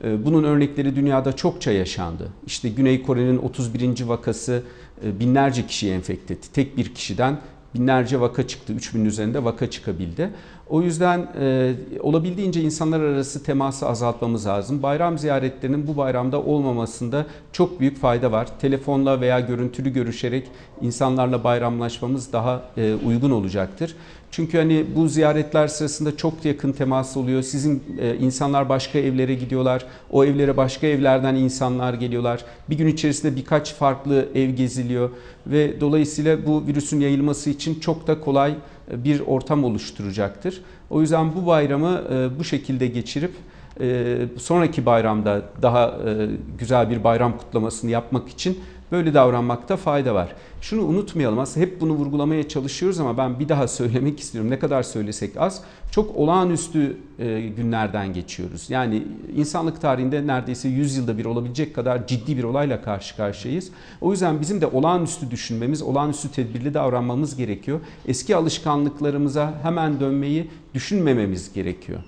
Bunun 0.04 0.44
örnekleri 0.44 0.96
dünyada 0.96 1.32
çokça 1.32 1.72
yaşandı. 1.72 2.28
İşte 2.46 2.68
Güney 2.68 3.02
Kore'nin 3.02 3.38
31. 3.38 4.04
vakası 4.06 4.62
binlerce 5.02 5.66
kişiyi 5.66 5.92
enfekte 5.92 6.34
etti. 6.34 6.52
Tek 6.52 6.76
bir 6.76 6.94
kişiden 6.94 7.38
binlerce 7.74 8.20
vaka 8.20 8.46
çıktı. 8.46 8.72
3000 8.72 9.05
üzerinde 9.05 9.44
vaka 9.44 9.70
çıkabildi. 9.70 10.30
O 10.68 10.82
yüzden 10.82 11.28
e, 11.40 11.74
olabildiğince 12.01 12.62
insanlar 12.62 13.01
arası 13.01 13.42
teması 13.44 13.88
azaltmamız 13.88 14.46
lazım. 14.46 14.82
Bayram 14.82 15.18
ziyaretlerinin 15.18 15.86
bu 15.86 15.96
bayramda 15.96 16.42
olmamasında 16.42 17.26
çok 17.52 17.80
büyük 17.80 18.01
fayda 18.01 18.32
var. 18.32 18.48
Telefonla 18.60 19.20
veya 19.20 19.40
görüntülü 19.40 19.92
görüşerek 19.92 20.48
insanlarla 20.80 21.44
bayramlaşmamız 21.44 22.32
daha 22.32 22.62
e, 22.76 22.94
uygun 23.06 23.30
olacaktır. 23.30 23.96
Çünkü 24.36 24.59
hani 24.59 24.85
bu 24.97 25.09
ziyaretler 25.09 25.69
sırasında 25.69 26.16
çok 26.16 26.44
yakın 26.44 26.73
temas 26.73 27.16
oluyor. 27.16 27.43
Sizin 27.43 27.82
e, 28.01 28.16
insanlar 28.16 28.69
başka 28.69 28.98
evlere 28.98 29.35
gidiyorlar. 29.35 29.86
O 30.11 30.24
evlere 30.24 30.56
başka 30.56 30.86
evlerden 30.86 31.35
insanlar 31.35 31.94
geliyorlar. 31.94 32.44
Bir 32.70 32.78
gün 32.78 32.86
içerisinde 32.86 33.36
birkaç 33.36 33.74
farklı 33.74 34.28
ev 34.35 34.51
geziliyor 34.51 35.11
ve 35.47 35.81
dolayısıyla 35.81 36.47
bu 36.47 36.66
virüsün 36.66 37.01
yayılması 37.01 37.51
için 37.51 37.81
çok 37.81 38.06
da 38.06 38.20
kolay 38.20 38.55
e, 38.90 39.05
bir 39.05 39.20
ortam 39.20 39.65
oluşturacaktır. 39.65 40.62
O 40.90 41.01
yüzden 41.01 41.35
bu 41.35 41.47
bayramı 41.47 42.02
e, 42.12 42.39
bu 42.39 42.44
şekilde 42.44 42.86
geçirip 42.86 43.32
e, 43.81 44.16
sonraki 44.39 44.86
bayramda 44.86 45.43
daha 45.62 45.86
e, 45.86 46.28
güzel 46.59 46.90
bir 46.90 47.05
bayram 47.05 47.39
kutlamasını 47.39 47.90
yapmak 47.90 48.28
için 48.28 48.59
böyle 48.94 49.14
davranmakta 49.14 49.76
fayda 49.76 50.14
var. 50.14 50.28
Şunu 50.60 50.82
unutmayalım 50.82 51.38
aslında 51.38 51.66
hep 51.66 51.80
bunu 51.80 51.92
vurgulamaya 51.92 52.48
çalışıyoruz 52.48 53.00
ama 53.00 53.18
ben 53.18 53.40
bir 53.40 53.48
daha 53.48 53.68
söylemek 53.78 54.20
istiyorum. 54.20 54.50
Ne 54.50 54.58
kadar 54.58 54.82
söylesek 54.82 55.36
az. 55.36 55.62
Çok 55.90 56.16
olağanüstü 56.16 56.96
e, 57.18 57.40
günlerden 57.40 58.12
geçiyoruz. 58.12 58.70
Yani 58.70 59.02
insanlık 59.36 59.80
tarihinde 59.80 60.26
neredeyse 60.26 60.68
100 60.68 60.96
yılda 60.96 61.18
bir 61.18 61.24
olabilecek 61.24 61.74
kadar 61.74 62.06
ciddi 62.06 62.36
bir 62.36 62.44
olayla 62.44 62.82
karşı 62.82 63.16
karşıyayız. 63.16 63.70
O 64.00 64.10
yüzden 64.10 64.40
bizim 64.40 64.60
de 64.60 64.66
olağanüstü 64.66 65.30
düşünmemiz, 65.30 65.82
olağanüstü 65.82 66.30
tedbirli 66.30 66.74
davranmamız 66.74 67.36
gerekiyor. 67.36 67.80
Eski 68.06 68.36
alışkanlıklarımıza 68.36 69.54
hemen 69.62 70.00
dönmeyi 70.00 70.50
düşünmememiz 70.74 71.52
gerekiyor. 71.52 72.00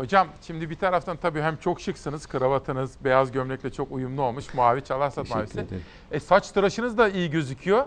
Hocam 0.00 0.28
şimdi 0.46 0.70
bir 0.70 0.74
taraftan 0.74 1.16
tabii 1.16 1.40
hem 1.40 1.56
çok 1.56 1.80
şıksınız. 1.80 2.26
Kravatınız 2.26 2.92
beyaz 3.04 3.32
gömlekle 3.32 3.70
çok 3.70 3.92
uyumlu 3.92 4.22
olmuş. 4.22 4.54
Mavi 4.54 4.84
çalarsat 4.84 5.30
mavisi. 5.30 5.60
ederim. 5.60 5.82
E, 6.10 6.20
saç 6.20 6.50
tıraşınız 6.50 6.98
da 6.98 7.08
iyi 7.08 7.30
gözüküyor. 7.30 7.84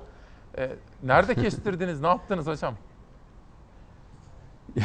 E, 0.57 0.69
nerede 1.03 1.35
kestirdiniz? 1.35 2.01
ne 2.01 2.07
yaptınız 2.07 2.47
hocam? 2.47 2.75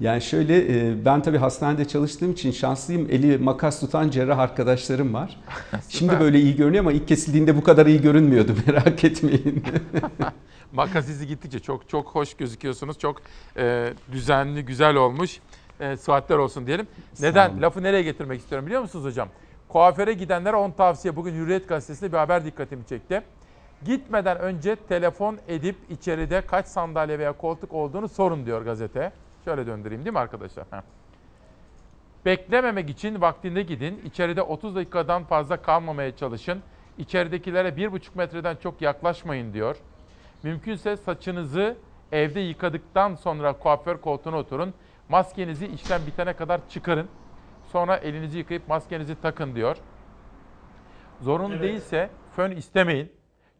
yani 0.00 0.22
şöyle 0.22 0.88
e, 0.88 1.04
ben 1.04 1.22
tabii 1.22 1.38
hastanede 1.38 1.84
çalıştığım 1.84 2.32
için 2.32 2.50
şanslıyım. 2.50 3.08
Eli 3.10 3.38
makas 3.38 3.80
tutan 3.80 4.10
cerrah 4.10 4.38
arkadaşlarım 4.38 5.14
var. 5.14 5.40
Şimdi 5.88 6.20
böyle 6.20 6.40
iyi 6.40 6.56
görünüyor 6.56 6.84
ama 6.84 6.92
ilk 6.92 7.08
kesildiğinde 7.08 7.56
bu 7.56 7.62
kadar 7.62 7.86
iyi 7.86 8.00
görünmüyordu 8.00 8.54
merak 8.66 9.04
etmeyin. 9.04 9.64
Makas 10.72 11.08
izi 11.08 11.26
gittikçe 11.26 11.58
çok 11.58 11.88
çok 11.88 12.06
hoş 12.06 12.34
gözüküyorsunuz. 12.34 12.98
Çok 12.98 13.22
e, 13.56 13.92
düzenli, 14.12 14.64
güzel 14.64 14.96
olmuş. 14.96 15.40
E, 15.80 15.96
saatler 15.96 16.36
olsun 16.36 16.66
diyelim. 16.66 16.86
Neden? 17.20 17.62
Lafı 17.62 17.82
nereye 17.82 18.02
getirmek 18.02 18.40
istiyorum 18.40 18.66
biliyor 18.66 18.82
musunuz 18.82 19.04
hocam? 19.04 19.28
Kuaföre 19.68 20.12
gidenlere 20.12 20.56
10 20.56 20.70
tavsiye. 20.70 21.16
Bugün 21.16 21.34
Hürriyet 21.34 21.68
Gazetesi'nde 21.68 22.12
bir 22.12 22.18
haber 22.18 22.44
dikkatimi 22.44 22.86
çekti. 22.86 23.22
Gitmeden 23.84 24.38
önce 24.38 24.76
telefon 24.76 25.38
edip 25.48 25.76
içeride 25.90 26.40
kaç 26.40 26.66
sandalye 26.66 27.18
veya 27.18 27.32
koltuk 27.32 27.72
olduğunu 27.72 28.08
sorun 28.08 28.46
diyor 28.46 28.62
gazete. 28.62 29.12
Şöyle 29.44 29.66
döndüreyim 29.66 30.04
değil 30.04 30.12
mi 30.12 30.18
arkadaşlar? 30.18 30.66
Heh. 30.70 30.80
Beklememek 32.24 32.90
için 32.90 33.20
vaktinde 33.20 33.62
gidin. 33.62 34.00
İçeride 34.04 34.42
30 34.42 34.76
dakikadan 34.76 35.24
fazla 35.24 35.56
kalmamaya 35.62 36.16
çalışın. 36.16 36.62
İçeridekilere 36.98 37.68
1,5 37.68 38.00
metreden 38.14 38.56
çok 38.56 38.82
yaklaşmayın 38.82 39.52
diyor. 39.52 39.76
Mümkünse 40.42 40.96
saçınızı 40.96 41.76
evde 42.12 42.40
yıkadıktan 42.40 43.14
sonra 43.14 43.52
kuaför 43.52 43.96
koltuğuna 43.96 44.36
oturun. 44.36 44.74
Maskenizi 45.08 45.66
işlem 45.66 46.06
bitene 46.06 46.32
kadar 46.32 46.60
çıkarın. 46.68 47.08
Sonra 47.72 47.96
elinizi 47.96 48.38
yıkayıp 48.38 48.68
maskenizi 48.68 49.20
takın 49.20 49.54
diyor. 49.54 49.76
Zorunlu 51.20 51.60
değilse 51.60 52.10
fön 52.36 52.50
istemeyin. 52.50 53.12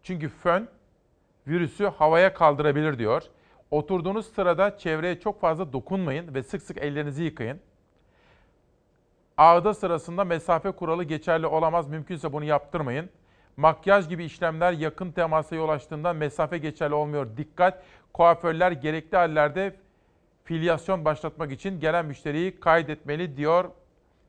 Çünkü 0.03 0.29
fön 0.29 0.69
virüsü 1.47 1.87
havaya 1.87 2.35
kaldırabilir 2.35 2.99
diyor. 2.99 3.23
Oturduğunuz 3.71 4.27
sırada 4.27 4.79
çevreye 4.79 5.21
çok 5.21 5.41
fazla 5.41 5.73
dokunmayın 5.73 6.35
ve 6.35 6.43
sık 6.43 6.63
sık 6.63 6.79
ellerinizi 6.79 7.23
yıkayın. 7.23 7.61
Ağda 9.37 9.75
sırasında 9.75 10.25
mesafe 10.25 10.71
kuralı 10.71 11.05
geçerli 11.05 11.47
olamaz. 11.47 11.89
Mümkünse 11.89 12.33
bunu 12.33 12.45
yaptırmayın. 12.45 13.11
Makyaj 13.57 14.09
gibi 14.09 14.25
işlemler 14.25 14.73
yakın 14.73 15.13
temasa 15.13 15.57
yol 15.57 15.69
açtığında 15.69 16.13
mesafe 16.13 16.59
geçerli 16.59 16.95
olmuyor. 16.95 17.37
Dikkat! 17.37 17.83
Kuaförler 18.13 18.73
gerekli 18.73 19.17
hallerde 19.17 19.77
filyasyon 20.45 21.05
başlatmak 21.05 21.53
için 21.53 21.81
gelen 21.81 22.07
müşteriyi 22.07 22.61
kaydetmeli 22.61 23.37
diyor. 23.37 23.65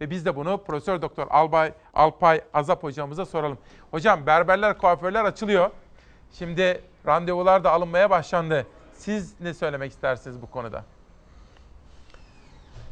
Ve 0.01 0.09
biz 0.09 0.25
de 0.25 0.35
bunu 0.35 0.63
Profesör 0.63 1.01
Doktor 1.01 1.27
Albay 1.29 1.73
Alpay 1.93 2.41
Azap 2.53 2.83
hocamıza 2.83 3.25
soralım. 3.25 3.57
Hocam 3.91 4.25
berberler, 4.25 4.77
kuaförler 4.77 5.25
açılıyor. 5.25 5.69
Şimdi 6.31 6.81
randevular 7.07 7.63
da 7.63 7.71
alınmaya 7.71 8.09
başlandı. 8.09 8.67
Siz 8.93 9.39
ne 9.39 9.53
söylemek 9.53 9.91
istersiniz 9.91 10.41
bu 10.41 10.51
konuda? 10.51 10.83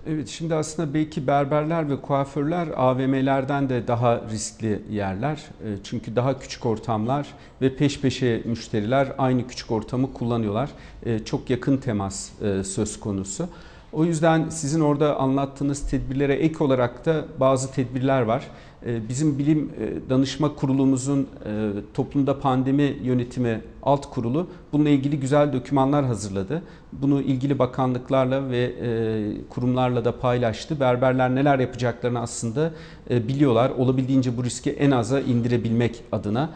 Evet 0.08 0.28
şimdi 0.28 0.56
aslında 0.56 0.94
belki 0.94 1.28
berberler 1.28 1.90
ve 1.90 2.02
kuaförler 2.02 2.68
AVM'lerden 2.76 3.70
de 3.70 3.88
daha 3.88 4.22
riskli 4.32 4.82
yerler. 4.92 5.36
E, 5.38 5.68
Çünkü 5.84 6.16
daha 6.16 6.40
küçük 6.40 6.66
ortamlar 6.66 7.28
ve 7.62 7.76
peş 7.76 8.00
peşe 8.02 8.42
müşteriler 8.46 9.14
aynı 9.18 9.48
küçük 9.48 9.72
ortamı 9.72 10.14
kullanıyorlar. 10.14 10.70
E, 11.06 11.20
Çok 11.20 11.50
yakın 11.50 11.78
temas 11.78 12.30
e, 12.42 12.64
söz 12.64 13.00
konusu. 13.00 13.48
O 13.94 14.06
yüzden 14.06 14.50
sizin 14.50 14.80
orada 14.82 15.18
anlattığınız 15.20 15.90
tedbirlere 15.90 16.34
ek 16.34 16.64
olarak 16.64 17.06
da 17.06 17.26
bazı 17.40 17.72
tedbirler 17.74 18.22
var. 18.22 18.48
E, 18.86 19.10
Bizim 19.10 19.40
bilim 19.40 19.70
e, 19.80 20.10
danışma 20.10 20.56
kurulumuzun 20.56 21.22
e, 21.46 21.72
toplumda 21.94 22.40
pandemi 22.40 22.98
yönetimi 23.04 23.62
alt 23.84 24.10
kurulu 24.10 24.48
bununla 24.74 24.90
ilgili 24.90 25.20
güzel 25.20 25.54
dokümanlar 25.54 26.06
hazırladı. 26.06 26.62
Bunu 26.92 27.22
ilgili 27.22 27.60
bakanlıklarla 27.60 28.50
ve 28.50 28.64
e, 28.64 29.48
kurumlarla 29.50 30.06
da 30.06 30.20
paylaştı. 30.20 30.80
Berberler 30.80 31.36
neler 31.36 31.60
yapacaklarını 31.60 32.20
aslında 32.20 32.72
biliyorlar. 33.10 33.70
Olabildiğince 33.70 34.38
bu 34.38 34.44
riski 34.44 34.72
en 34.72 34.92
aza 34.92 35.20
indirebilmek 35.20 36.04
adına. 36.12 36.50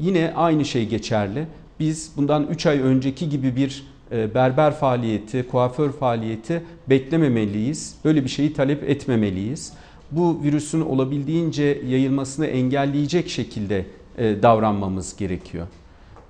Yine 0.00 0.32
aynı 0.36 0.64
şey 0.64 0.88
geçerli. 0.88 1.46
Biz 1.80 2.12
bundan 2.16 2.46
3 2.46 2.66
ay 2.66 2.80
önceki 2.80 3.28
gibi 3.28 3.56
bir 3.56 3.86
berber 4.10 4.72
faaliyeti, 4.74 5.46
kuaför 5.48 5.92
faaliyeti 5.92 6.62
beklememeliyiz. 6.90 7.94
Böyle 8.04 8.24
bir 8.24 8.28
şeyi 8.28 8.52
talep 8.52 8.90
etmemeliyiz. 8.90 9.72
Bu 10.10 10.40
virüsün 10.42 10.80
olabildiğince 10.80 11.82
yayılmasını 11.86 12.46
engelleyecek 12.46 13.28
şekilde 13.28 13.86
e, 14.18 14.42
davranmamız 14.42 15.16
gerekiyor. 15.16 15.66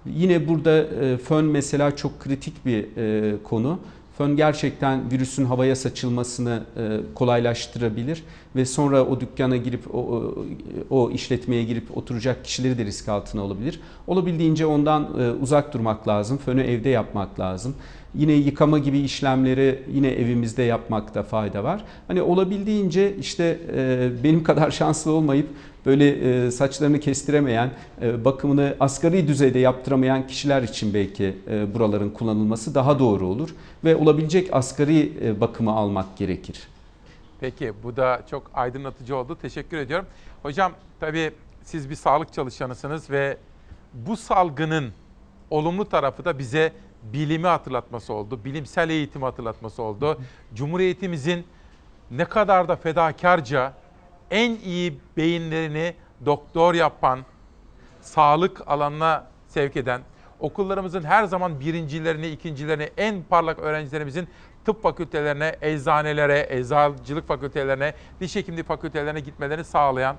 Yine 0.06 0.48
burada 0.48 0.78
e, 0.78 1.16
fön 1.16 1.44
mesela 1.44 1.96
çok 1.96 2.20
kritik 2.20 2.66
bir 2.66 2.96
e, 2.96 3.34
konu. 3.42 3.78
Fön 4.18 4.36
gerçekten 4.36 5.10
virüsün 5.10 5.44
havaya 5.44 5.76
saçılmasını 5.76 6.62
kolaylaştırabilir 7.14 8.22
ve 8.56 8.64
sonra 8.64 9.04
o 9.04 9.20
dükkana 9.20 9.56
girip 9.56 9.94
o, 9.94 10.34
o, 10.90 11.10
işletmeye 11.10 11.64
girip 11.64 11.96
oturacak 11.96 12.44
kişileri 12.44 12.78
de 12.78 12.84
risk 12.84 13.08
altına 13.08 13.42
olabilir. 13.44 13.80
Olabildiğince 14.06 14.66
ondan 14.66 15.20
uzak 15.40 15.74
durmak 15.74 16.08
lazım. 16.08 16.38
Fönü 16.38 16.62
evde 16.62 16.88
yapmak 16.88 17.40
lazım. 17.40 17.74
Yine 18.14 18.32
yıkama 18.32 18.78
gibi 18.78 18.98
işlemleri 18.98 19.82
yine 19.92 20.08
evimizde 20.08 20.62
yapmakta 20.62 21.22
fayda 21.22 21.64
var. 21.64 21.84
Hani 22.08 22.22
olabildiğince 22.22 23.16
işte 23.16 23.58
e, 23.76 24.10
benim 24.24 24.44
kadar 24.44 24.70
şanslı 24.70 25.12
olmayıp 25.12 25.48
böyle 25.86 26.08
e, 26.46 26.50
saçlarını 26.50 27.00
kestiremeyen, 27.00 27.70
e, 28.02 28.24
bakımını 28.24 28.76
asgari 28.80 29.28
düzeyde 29.28 29.58
yaptıramayan 29.58 30.26
kişiler 30.26 30.62
için 30.62 30.94
belki 30.94 31.36
buraların 31.74 32.10
kullanılması 32.10 32.74
daha 32.74 32.98
doğru 32.98 33.26
olur 33.26 33.54
ve 33.84 33.96
olabilecek 33.96 34.48
asgari 34.52 35.12
bakımı 35.40 35.70
almak 35.70 36.16
gerekir. 36.16 36.68
Peki 37.40 37.72
bu 37.82 37.96
da 37.96 38.22
çok 38.30 38.50
aydınlatıcı 38.54 39.16
oldu. 39.16 39.38
Teşekkür 39.42 39.76
ediyorum. 39.76 40.06
Hocam 40.42 40.72
tabii 41.00 41.32
siz 41.62 41.90
bir 41.90 41.94
sağlık 41.94 42.32
çalışanısınız 42.32 43.10
ve 43.10 43.36
bu 43.94 44.16
salgının 44.16 44.92
olumlu 45.50 45.88
tarafı 45.88 46.24
da 46.24 46.38
bize 46.38 46.72
bilimi 47.12 47.46
hatırlatması 47.46 48.12
oldu. 48.14 48.44
Bilimsel 48.44 48.90
eğitimi 48.90 49.24
hatırlatması 49.24 49.82
oldu. 49.82 50.20
Cumhuriyetimizin 50.54 51.46
ne 52.10 52.24
kadar 52.24 52.68
da 52.68 52.76
fedakarca 52.76 53.72
en 54.30 54.56
iyi 54.56 55.00
beyinlerini 55.16 55.94
doktor 56.26 56.74
yapan, 56.74 57.20
sağlık 58.00 58.68
alanına 58.68 59.26
sevk 59.48 59.76
eden, 59.76 60.00
okullarımızın 60.40 61.02
her 61.02 61.24
zaman 61.24 61.60
birincilerini, 61.60 62.28
ikincilerini, 62.28 62.90
en 62.96 63.22
parlak 63.22 63.58
öğrencilerimizin 63.58 64.28
tıp 64.64 64.82
fakültelerine, 64.82 65.56
eczanelere, 65.60 66.46
eczacılık 66.50 67.28
fakültelerine, 67.28 67.94
diş 68.20 68.36
hekimliği 68.36 68.64
fakültelerine 68.64 69.20
gitmelerini 69.20 69.64
sağlayan 69.64 70.16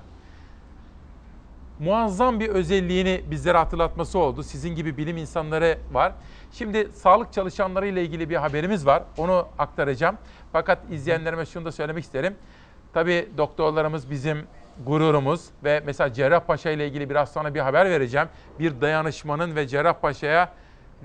muazzam 1.78 2.40
bir 2.40 2.48
özelliğini 2.48 3.20
bizlere 3.30 3.58
hatırlatması 3.58 4.18
oldu. 4.18 4.42
Sizin 4.42 4.74
gibi 4.74 4.96
bilim 4.96 5.16
insanları 5.16 5.78
var. 5.92 6.12
Şimdi 6.58 6.88
sağlık 6.92 7.32
çalışanları 7.32 7.86
ile 7.86 8.02
ilgili 8.02 8.30
bir 8.30 8.36
haberimiz 8.36 8.86
var. 8.86 9.02
Onu 9.18 9.48
aktaracağım. 9.58 10.18
Fakat 10.52 10.78
izleyenlerime 10.90 11.46
şunu 11.46 11.64
da 11.64 11.72
söylemek 11.72 12.04
isterim. 12.04 12.36
Tabii 12.92 13.28
doktorlarımız 13.36 14.10
bizim 14.10 14.46
gururumuz 14.86 15.44
ve 15.64 15.82
mesela 15.86 16.12
Cerrahpaşa 16.12 16.70
ile 16.70 16.88
ilgili 16.88 17.10
biraz 17.10 17.32
sonra 17.32 17.54
bir 17.54 17.60
haber 17.60 17.90
vereceğim. 17.90 18.28
Bir 18.58 18.80
dayanışmanın 18.80 19.56
ve 19.56 19.68
Cerrahpaşa'ya 19.68 20.52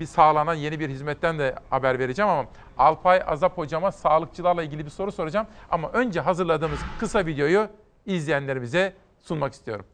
bir 0.00 0.06
sağlanan 0.06 0.54
yeni 0.54 0.80
bir 0.80 0.88
hizmetten 0.88 1.38
de 1.38 1.54
haber 1.70 1.98
vereceğim 1.98 2.30
ama 2.30 2.48
Alpay 2.78 3.22
Azap 3.26 3.58
hocama 3.58 3.92
sağlıkçılarla 3.92 4.62
ilgili 4.62 4.84
bir 4.84 4.90
soru 4.90 5.12
soracağım. 5.12 5.46
Ama 5.70 5.88
önce 5.88 6.20
hazırladığımız 6.20 6.80
kısa 7.00 7.26
videoyu 7.26 7.68
izleyenlerimize 8.06 8.94
sunmak 9.20 9.52
istiyorum. 9.52 9.86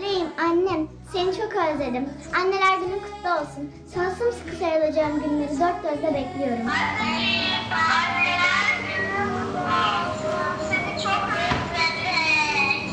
Meleğim 0.00 0.28
annem 0.38 0.88
seni 1.12 1.36
çok 1.36 1.52
özledim. 1.56 2.08
Anneler 2.40 2.78
günün 2.78 2.98
kutlu 2.98 3.30
olsun. 3.30 3.72
Sana 3.94 4.10
sımsıkı 4.10 4.56
sarılacağım 4.56 5.22
günleri 5.22 5.60
dört 5.60 5.82
gözle 5.82 6.14
bekliyorum. 6.14 6.66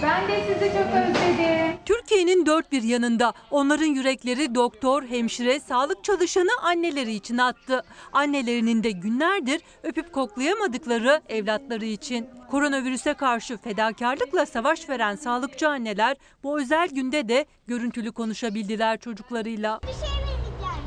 Ben 0.03 0.27
de 0.27 0.41
sizi 0.47 0.73
çok 0.73 0.87
özledim. 0.87 1.77
Türkiye'nin 1.85 2.45
dört 2.45 2.71
bir 2.71 2.83
yanında 2.83 3.33
onların 3.51 3.85
yürekleri 3.85 4.55
doktor, 4.55 5.03
hemşire, 5.03 5.59
sağlık 5.59 6.03
çalışanı 6.03 6.49
anneleri 6.61 7.13
için 7.13 7.37
attı. 7.37 7.83
Annelerinin 8.13 8.83
de 8.83 8.91
günlerdir 8.91 9.61
öpüp 9.83 10.13
koklayamadıkları 10.13 11.21
evlatları 11.29 11.85
için. 11.85 12.29
Koronavirüse 12.51 13.13
karşı 13.13 13.57
fedakarlıkla 13.57 14.45
savaş 14.45 14.89
veren 14.89 15.15
sağlıkçı 15.15 15.69
anneler 15.69 16.17
bu 16.43 16.59
özel 16.59 16.89
günde 16.89 17.29
de 17.29 17.45
görüntülü 17.67 18.11
konuşabildiler 18.11 18.99
çocuklarıyla. 18.99 19.79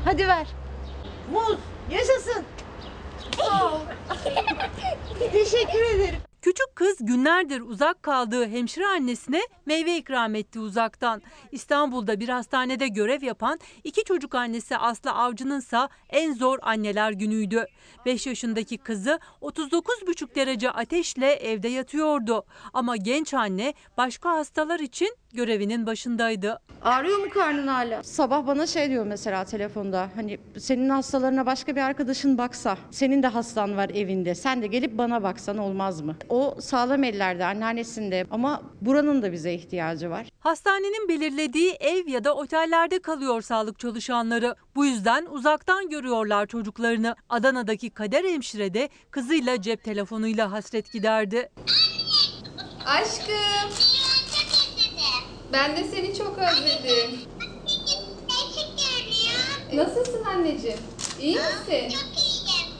Hadi 0.05 0.27
ver. 0.27 0.47
Muz, 1.33 1.57
yaşasın. 1.91 2.43
Teşekkür 5.31 5.95
ederim. 5.95 6.26
Küçük 6.41 6.75
kız 6.75 6.97
günlerdir 6.99 7.61
uzak 7.61 8.03
kaldığı 8.03 8.47
hemşire 8.47 8.85
annesine 8.87 9.41
meyve 9.65 9.97
ikram 9.97 10.35
etti 10.35 10.59
uzaktan. 10.59 11.21
İstanbul'da 11.51 12.19
bir 12.19 12.29
hastanede 12.29 12.87
görev 12.87 13.23
yapan 13.23 13.59
iki 13.83 14.03
çocuk 14.03 14.35
annesi 14.35 14.77
Aslı 14.77 15.11
Avcı'nınsa 15.11 15.89
en 16.09 16.33
zor 16.33 16.59
anneler 16.61 17.11
günüydü. 17.11 17.65
5 18.05 18.27
yaşındaki 18.27 18.77
kızı 18.77 19.19
39,5 19.41 20.35
derece 20.35 20.71
ateşle 20.71 21.33
evde 21.33 21.67
yatıyordu. 21.67 22.45
Ama 22.73 22.97
genç 22.97 23.33
anne 23.33 23.73
başka 23.97 24.29
hastalar 24.31 24.79
için 24.79 25.15
görevinin 25.33 25.85
başındaydı. 25.85 26.59
Ağrıyor 26.81 27.17
mu 27.17 27.29
karnın 27.33 27.67
hala? 27.67 28.03
Sabah 28.03 28.47
bana 28.47 28.67
şey 28.67 28.89
diyor 28.89 29.05
mesela 29.05 29.45
telefonda. 29.45 30.09
Hani 30.15 30.37
senin 30.59 30.89
hastalarına 30.89 31.45
başka 31.45 31.75
bir 31.75 31.81
arkadaşın 31.81 32.37
baksa, 32.37 32.77
senin 32.91 33.23
de 33.23 33.27
hastan 33.27 33.77
var 33.77 33.89
evinde. 33.89 34.35
Sen 34.35 34.61
de 34.61 34.67
gelip 34.67 34.97
bana 34.97 35.23
baksan 35.23 35.57
olmaz 35.57 36.01
mı? 36.01 36.15
O 36.29 36.36
sağlam 36.61 37.03
ellerde, 37.03 37.45
anneannesinde 37.45 38.25
ama 38.31 38.61
buranın 38.81 39.21
da 39.21 39.31
bize 39.31 39.53
ihtiyacı 39.53 40.09
var. 40.09 40.27
Hastanenin 40.39 41.09
belirlediği 41.09 41.71
ev 41.71 42.07
ya 42.07 42.23
da 42.23 42.35
otellerde 42.35 42.99
kalıyor 42.99 43.41
sağlık 43.41 43.79
çalışanları. 43.79 44.55
Bu 44.75 44.85
yüzden 44.85 45.25
uzaktan 45.25 45.89
görüyorlar 45.89 46.45
çocuklarını. 46.47 47.15
Adana'daki 47.29 47.89
Kader 47.89 48.23
hemşire 48.23 48.73
de 48.73 48.89
kızıyla 49.11 49.61
cep 49.61 49.83
telefonuyla 49.83 50.51
hasret 50.51 50.91
giderdi. 50.91 51.49
Aşkım. 52.85 53.71
Ben 55.53 55.77
de 55.77 55.83
seni 55.83 56.15
çok 56.15 56.37
özledim. 56.37 57.19
Nasılsın 59.73 60.23
anneciğim? 60.23 60.79
İyi 61.21 61.35
misin? 61.35 61.97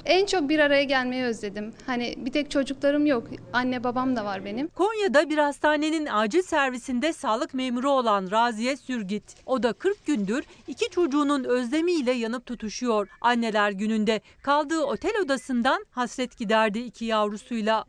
En 0.08 0.26
çok 0.26 0.50
bir 0.50 0.60
araya 0.60 0.84
gelmeyi 0.84 1.24
özledim. 1.24 1.74
Hani 1.86 2.14
bir 2.18 2.32
tek 2.32 2.52
çocuklarım 2.52 3.06
yok. 3.06 3.28
Anne 3.54 3.84
babam 3.84 4.16
da 4.16 4.26
var 4.26 4.46
benim. 4.46 4.68
Konya'da 4.68 5.30
bir 5.30 5.38
hastanenin 5.38 6.08
acil 6.12 6.42
servisinde 6.42 7.14
sağlık 7.14 7.54
memuru 7.54 7.90
olan 7.90 8.32
Raziye 8.32 8.78
Sürgit. 8.78 9.36
O 9.46 9.64
da 9.64 9.74
40 9.74 10.06
gündür 10.06 10.44
iki 10.68 10.90
çocuğunun 10.90 11.44
özlemiyle 11.44 12.12
yanıp 12.12 12.46
tutuşuyor. 12.46 13.08
Anneler 13.22 13.72
gününde 13.72 14.22
kaldığı 14.42 14.82
otel 14.84 15.22
odasından 15.24 15.86
hasret 15.92 16.38
giderdi 16.38 16.80
iki 16.80 17.06
yavrusuyla. 17.06 17.86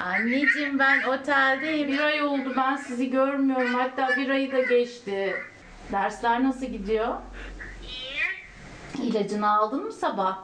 Anneciğim 0.00 0.78
ben 0.78 1.02
oteldeyim. 1.02 1.88
Bir 1.88 1.98
ay 1.98 2.22
oldu 2.22 2.52
ben 2.56 2.76
sizi 2.76 3.10
görmüyorum. 3.10 3.74
Hatta 3.74 4.08
bir 4.16 4.28
ayı 4.28 4.52
da 4.52 4.62
geçti. 4.62 5.34
Dersler 5.92 6.44
nasıl 6.44 6.66
gidiyor? 6.66 7.14
İlacını 9.02 9.50
aldın 9.50 9.84
mı 9.84 9.92
sabah? 9.92 10.38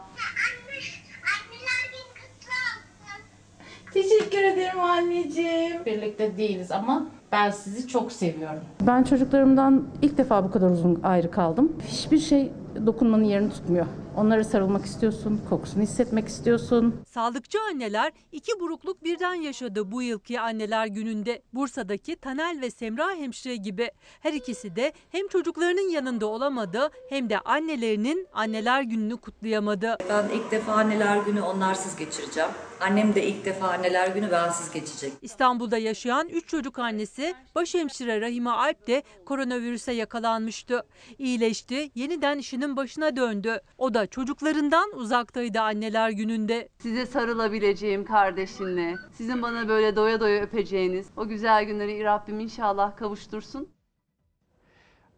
Teşekkür 3.94 4.38
ederim 4.42 4.80
anneciğim. 4.80 5.84
Birlikte 5.86 6.36
değiliz 6.36 6.70
ama 6.72 7.06
ben 7.32 7.50
sizi 7.50 7.88
çok 7.88 8.12
seviyorum. 8.12 8.60
Ben 8.80 9.02
çocuklarımdan 9.02 9.84
ilk 10.02 10.18
defa 10.18 10.44
bu 10.44 10.50
kadar 10.50 10.70
uzun 10.70 11.00
ayrı 11.02 11.30
kaldım. 11.30 11.72
Hiçbir 11.86 12.18
şey 12.18 12.52
dokunmanın 12.86 13.24
yerini 13.24 13.50
tutmuyor. 13.50 13.86
Onlara 14.16 14.44
sarılmak 14.44 14.84
istiyorsun, 14.86 15.40
kokusunu 15.50 15.82
hissetmek 15.82 16.28
istiyorsun. 16.28 17.00
Sağlıkçı 17.10 17.58
anneler 17.60 18.12
iki 18.32 18.60
burukluk 18.60 19.04
birden 19.04 19.34
yaşadı 19.34 19.92
bu 19.92 20.02
yılki 20.02 20.40
anneler 20.40 20.86
gününde. 20.86 21.42
Bursa'daki 21.52 22.16
Tanel 22.16 22.60
ve 22.60 22.70
Semra 22.70 23.14
hemşire 23.14 23.56
gibi. 23.56 23.90
Her 24.20 24.32
ikisi 24.32 24.76
de 24.76 24.92
hem 25.10 25.28
çocuklarının 25.28 25.90
yanında 25.90 26.26
olamadı 26.26 26.90
hem 27.08 27.30
de 27.30 27.38
annelerinin 27.38 28.26
anneler 28.32 28.82
gününü 28.82 29.16
kutlayamadı. 29.16 29.96
Ben 30.08 30.28
ilk 30.28 30.50
defa 30.50 30.72
anneler 30.72 31.16
günü 31.16 31.40
onlarsız 31.42 31.96
geçireceğim. 31.96 32.50
Annem 32.80 33.14
de 33.14 33.26
ilk 33.26 33.44
defa 33.44 33.68
anneler 33.68 34.08
günü 34.08 34.30
bensiz 34.30 34.70
geçecek. 34.72 35.12
İstanbul'da 35.22 35.78
yaşayan 35.78 36.28
3 36.28 36.48
çocuk 36.48 36.78
annesi 36.78 37.34
başhemşire 37.54 38.20
Rahime 38.20 38.50
Alp 38.50 38.86
de 38.86 39.02
koronavirüse 39.26 39.92
yakalanmıştı. 39.92 40.82
İyileşti, 41.18 41.90
yeniden 41.94 42.38
işinin 42.38 42.76
başına 42.76 43.16
döndü. 43.16 43.60
O 43.78 43.94
da 43.94 44.01
çocuklarından 44.06 44.90
uzaktaydı 44.94 45.60
anneler 45.60 46.10
gününde. 46.10 46.68
Size 46.78 47.06
sarılabileceğim 47.06 48.04
kardeşinle, 48.04 48.96
sizin 49.12 49.42
bana 49.42 49.68
böyle 49.68 49.96
doya 49.96 50.20
doya 50.20 50.42
öpeceğiniz 50.42 51.06
o 51.16 51.28
güzel 51.28 51.64
günleri 51.64 52.04
Rabbim 52.04 52.40
inşallah 52.40 52.96
kavuştursun. 52.96 53.68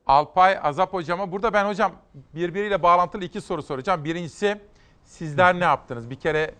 Alpay 0.06 0.58
Azap 0.62 0.92
hocama 0.92 1.32
burada 1.32 1.52
ben 1.52 1.66
hocam 1.66 1.92
birbiriyle 2.34 2.82
bağlantılı 2.82 3.24
iki 3.24 3.40
soru 3.40 3.62
soracağım. 3.62 4.04
Birincisi 4.04 4.60
sizler 5.04 5.60
ne 5.60 5.64
yaptınız? 5.64 6.10
Bir 6.10 6.16
kere 6.16 6.54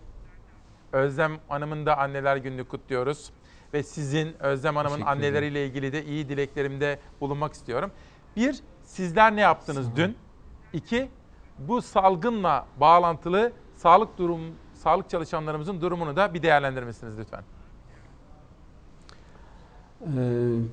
Özlem 0.91 1.39
Hanım'ın 1.47 1.85
da 1.85 1.97
anneler 1.97 2.37
gününü 2.37 2.67
kutluyoruz. 2.67 3.31
Ve 3.73 3.83
sizin 3.83 4.35
Özlem 4.43 4.75
Hanım'ın 4.75 5.01
anneleriyle 5.01 5.65
ilgili 5.65 5.93
de 5.93 6.05
iyi 6.05 6.29
dileklerimde 6.29 6.99
bulunmak 7.21 7.53
istiyorum. 7.53 7.91
Bir, 8.35 8.59
sizler 8.83 9.35
ne 9.35 9.41
yaptınız 9.41 9.95
dün? 9.95 10.17
İki, 10.73 11.09
bu 11.59 11.81
salgınla 11.81 12.65
bağlantılı 12.79 13.51
sağlık 13.77 14.17
durum, 14.17 14.41
sağlık 14.73 15.09
çalışanlarımızın 15.09 15.81
durumunu 15.81 16.15
da 16.15 16.33
bir 16.33 16.41
değerlendirmesiniz 16.41 17.19
lütfen. 17.19 17.43
Ee, 20.01 20.07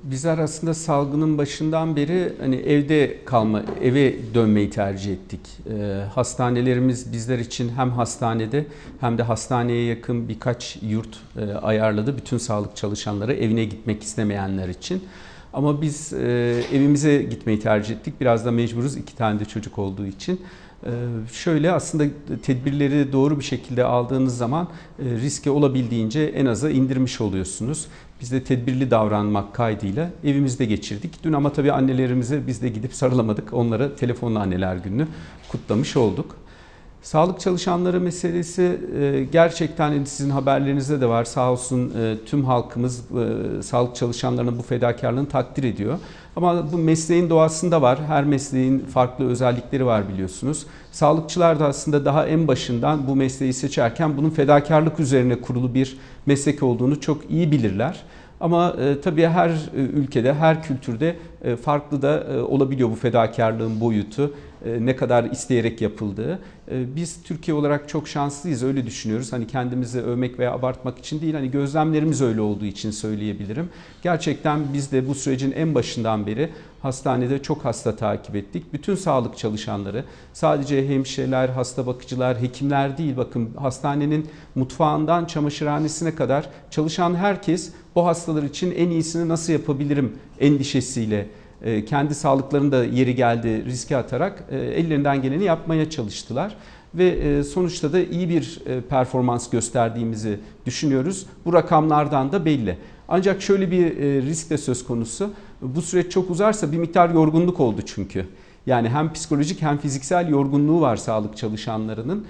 Bizler 0.05 0.39
aslında 0.39 0.75
salgının 0.75 1.39
başından 1.39 1.97
beri 1.97 2.33
hani 2.41 2.57
evde 2.57 3.25
kalma, 3.25 3.63
eve 3.83 4.35
dönmeyi 4.35 4.71
tercih 4.71 5.13
ettik. 5.13 5.41
Ee, 5.71 6.05
Hastanelerimiz 6.15 7.13
bizler 7.13 7.39
için 7.39 7.73
hem 7.77 7.91
hastanede 7.91 8.67
hem 9.01 9.19
de 9.19 9.23
hastaneye 9.23 9.85
yakın 9.85 10.29
birkaç 10.29 10.79
yurt 10.83 11.19
e, 11.37 11.53
ayarladı. 11.55 12.17
Bütün 12.17 12.39
sağlık 12.39 12.77
çalışanları 12.77 13.33
evine 13.35 13.65
gitmek 13.65 14.03
istemeyenler 14.03 14.69
için. 14.69 15.05
Ama 15.53 15.83
biz 15.83 16.13
e, 16.13 16.63
evimize 16.73 17.23
gitmeyi 17.23 17.61
tercih 17.61 17.95
ettik. 17.97 18.15
Biraz 18.21 18.47
da 18.47 18.51
mecburuz 18.51 18.97
iki 18.97 19.17
tane 19.17 19.41
de 19.41 19.45
çocuk 19.45 19.79
olduğu 19.79 20.07
için. 20.07 20.41
Ee, 20.87 20.91
Şöyle 21.33 21.73
aslında 21.73 22.05
tedbirleri 22.43 23.13
doğru 23.13 23.39
bir 23.39 23.45
şekilde 23.45 23.85
aldığınız 23.85 24.37
zaman 24.37 24.69
e, 24.99 25.05
riski 25.05 25.51
olabildiğince 25.51 26.23
en 26.23 26.47
aza 26.47 26.71
indirmiş 26.71 27.21
oluyorsunuz. 27.21 27.87
Biz 28.21 28.33
de 28.33 28.45
tedbirli 28.45 28.91
davranmak 28.91 29.55
kaydıyla 29.55 30.11
evimizde 30.25 30.65
geçirdik. 30.65 31.25
Dün 31.25 31.33
ama 31.33 31.53
tabii 31.53 31.73
annelerimize 31.73 32.47
biz 32.47 32.63
de 32.63 32.69
gidip 32.69 32.95
sarılamadık. 32.95 33.53
Onlara 33.53 33.97
telefonla 33.97 34.41
anneler 34.41 34.77
gününü 34.77 35.07
kutlamış 35.49 35.97
olduk. 35.97 36.37
Sağlık 37.03 37.41
çalışanları 37.41 38.01
meselesi 38.01 38.81
e, 39.01 39.25
gerçekten 39.33 40.05
sizin 40.05 40.31
haberlerinizde 40.31 41.01
de 41.01 41.07
var. 41.07 41.25
Sağ 41.25 41.53
olsun 41.53 41.93
e, 41.99 42.17
tüm 42.27 42.45
halkımız 42.45 43.01
e, 43.01 43.63
sağlık 43.63 43.97
çalışanlarının 43.97 44.59
bu 44.59 44.63
fedakarlığını 44.63 45.29
takdir 45.29 45.65
ediyor. 45.65 45.99
Ama 46.37 46.73
bu 46.73 46.79
mesleğin 46.79 47.31
doğasında 47.31 47.83
var. 47.83 47.99
Her 48.07 48.25
mesleğin 48.25 48.79
farklı 48.79 49.29
özellikleri 49.29 49.87
var 49.87 50.09
biliyorsunuz. 50.09 50.67
Sağlıkçılar 50.93 51.61
da 51.61 51.67
aslında 51.67 52.05
daha 52.05 52.27
en 52.27 52.49
başından 52.49 53.07
bu 53.07 53.17
mesleği 53.17 53.53
seçerken 53.53 54.17
bunun 54.17 54.31
fedakarlık 54.31 55.01
üzerine 55.01 55.41
kurulu 55.41 55.75
bir 55.75 55.97
meslek 56.27 56.63
olduğunu 56.63 57.01
çok 57.01 57.31
iyi 57.31 57.53
bilirler. 57.53 58.03
Ama 58.41 58.77
tabii 59.05 59.27
her 59.27 59.53
ülkede, 59.75 60.35
her 60.35 60.63
kültürde 60.63 61.17
farklı 61.63 62.03
da 62.03 62.27
olabiliyor 62.49 62.91
bu 62.91 62.95
fedakarlığın 62.95 63.81
boyutu. 63.81 64.33
E, 64.65 64.87
ne 64.87 64.97
kadar 64.97 65.25
isteyerek 65.25 65.81
yapıldığı. 65.81 66.39
E, 66.71 66.97
Biz 66.97 67.23
Türkiye 67.23 67.55
olarak 67.55 67.89
çok 67.89 68.09
şanslıyız 68.09 68.63
öyle 68.63 68.87
düşünüyoruz. 68.87 69.33
Hani 69.33 69.47
kendimizi 69.47 70.01
övmek 70.01 70.39
veya 70.39 70.53
abartmak 70.53 70.99
için 70.99 71.21
değil 71.21 71.35
hani 71.35 71.51
gözlemlerimiz 71.51 72.23
öyle 72.23 72.41
olduğu 72.41 72.65
için 72.65 72.91
söyleyebilirim. 72.91 73.69
Gerçekten 74.03 74.61
biz 74.73 74.93
de 74.93 75.09
bu 75.09 75.15
sürecin 75.15 75.53
en 75.53 75.75
başından 75.75 76.27
beri 76.27 76.51
hastanede 76.83 77.43
çok 77.43 77.65
hasta 77.65 77.97
takip 77.97 78.37
ettik. 78.37 78.73
Bütün 78.73 78.95
sağlık 78.95 79.39
çalışanları 79.39 80.05
sadece 80.33 80.89
hemşireler, 80.89 81.49
hasta 81.49 81.87
bakıcılar, 81.87 82.41
hekimler 82.41 82.99
değil 82.99 83.17
bakın 83.17 83.51
hastanenin 83.57 84.27
mutfağından 84.55 85.25
çamaşırhanesine 85.25 86.15
kadar 86.15 86.49
çalışan 86.71 87.15
herkes 87.15 87.73
bu 87.95 88.07
hastalar 88.07 88.43
için 88.43 88.75
en 88.77 88.91
iyisini 88.91 89.29
nasıl 89.29 89.53
yapabilirim 89.53 90.13
endişesiyle 90.41 91.27
kendi 91.87 92.15
sağlıklarını 92.15 92.73
da 92.73 92.85
yeri 92.85 93.15
geldi 93.15 93.65
riske 93.65 93.97
atarak 93.97 94.45
e, 94.51 94.57
ellerinden 94.59 95.23
geleni 95.23 95.45
yapmaya 95.45 95.91
çalıştılar 95.91 96.57
ve 96.95 97.09
e, 97.09 97.43
sonuçta 97.43 97.93
da 97.93 98.01
iyi 98.01 98.29
bir 98.29 98.59
performans 98.89 99.51
gösterdiğimizi 99.51 100.41
düşünüyoruz. 100.67 101.27
Bu 101.45 101.53
rakamlardan 101.53 102.33
da 102.33 102.45
belli. 102.45 102.79
Ancak 103.09 103.43
şöyle 103.43 103.71
bir 103.71 103.97
risk 104.23 104.51
de 104.51 104.59
söz 104.59 104.85
konusu. 104.85 105.31
Bu 105.63 105.83
süreç 105.83 106.13
çok 106.13 106.31
uzarsa 106.31 106.73
bir 106.73 106.79
miktar 106.79 107.11
yorgunluk 107.11 107.61
oldu 107.61 107.81
çünkü. 107.87 108.27
Yani 108.67 108.89
hem 108.89 109.13
psikolojik 109.13 109.63
hem 109.63 109.79
fiziksel 109.79 110.29
yorgunluğu 110.29 110.81
var 110.81 110.97
sağlık 110.97 111.37
çalışanlarının. 111.37 112.27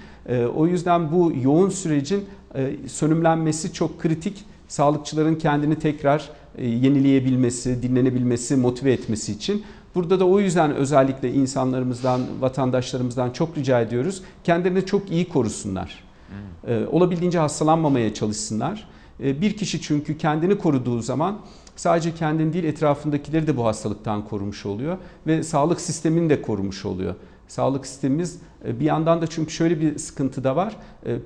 O 0.56 0.66
yüzden 0.66 1.12
bu 1.12 1.32
yoğun 1.42 1.68
sürecin 1.68 2.24
sönümlenmesi 2.86 3.72
çok 3.72 4.00
kritik. 4.00 4.44
Sağlıkçıların 4.72 5.34
kendini 5.34 5.78
tekrar 5.78 6.30
yenileyebilmesi, 6.58 7.82
dinlenebilmesi, 7.82 8.56
motive 8.56 8.92
etmesi 8.92 9.32
için. 9.32 9.64
Burada 9.94 10.20
da 10.20 10.24
o 10.24 10.40
yüzden 10.40 10.74
özellikle 10.74 11.32
insanlarımızdan, 11.32 12.20
vatandaşlarımızdan 12.40 13.30
çok 13.30 13.58
rica 13.58 13.80
ediyoruz. 13.80 14.22
Kendilerini 14.44 14.86
çok 14.86 15.10
iyi 15.10 15.28
korusunlar. 15.28 16.04
Hmm. 16.28 16.86
Olabildiğince 16.90 17.38
hastalanmamaya 17.38 18.14
çalışsınlar. 18.14 18.88
Bir 19.20 19.56
kişi 19.56 19.80
çünkü 19.80 20.18
kendini 20.18 20.58
koruduğu 20.58 21.02
zaman 21.02 21.38
sadece 21.76 22.14
kendini 22.14 22.52
değil 22.52 22.64
etrafındakileri 22.64 23.46
de 23.46 23.56
bu 23.56 23.66
hastalıktan 23.66 24.28
korumuş 24.28 24.66
oluyor 24.66 24.98
ve 25.26 25.42
sağlık 25.42 25.80
sistemini 25.80 26.30
de 26.30 26.42
korumuş 26.42 26.84
oluyor. 26.84 27.14
Sağlık 27.48 27.86
sistemimiz 27.86 28.38
bir 28.64 28.84
yandan 28.84 29.22
da 29.22 29.26
çünkü 29.26 29.52
şöyle 29.52 29.80
bir 29.80 29.98
sıkıntı 29.98 30.44
da 30.44 30.56
var. 30.56 30.76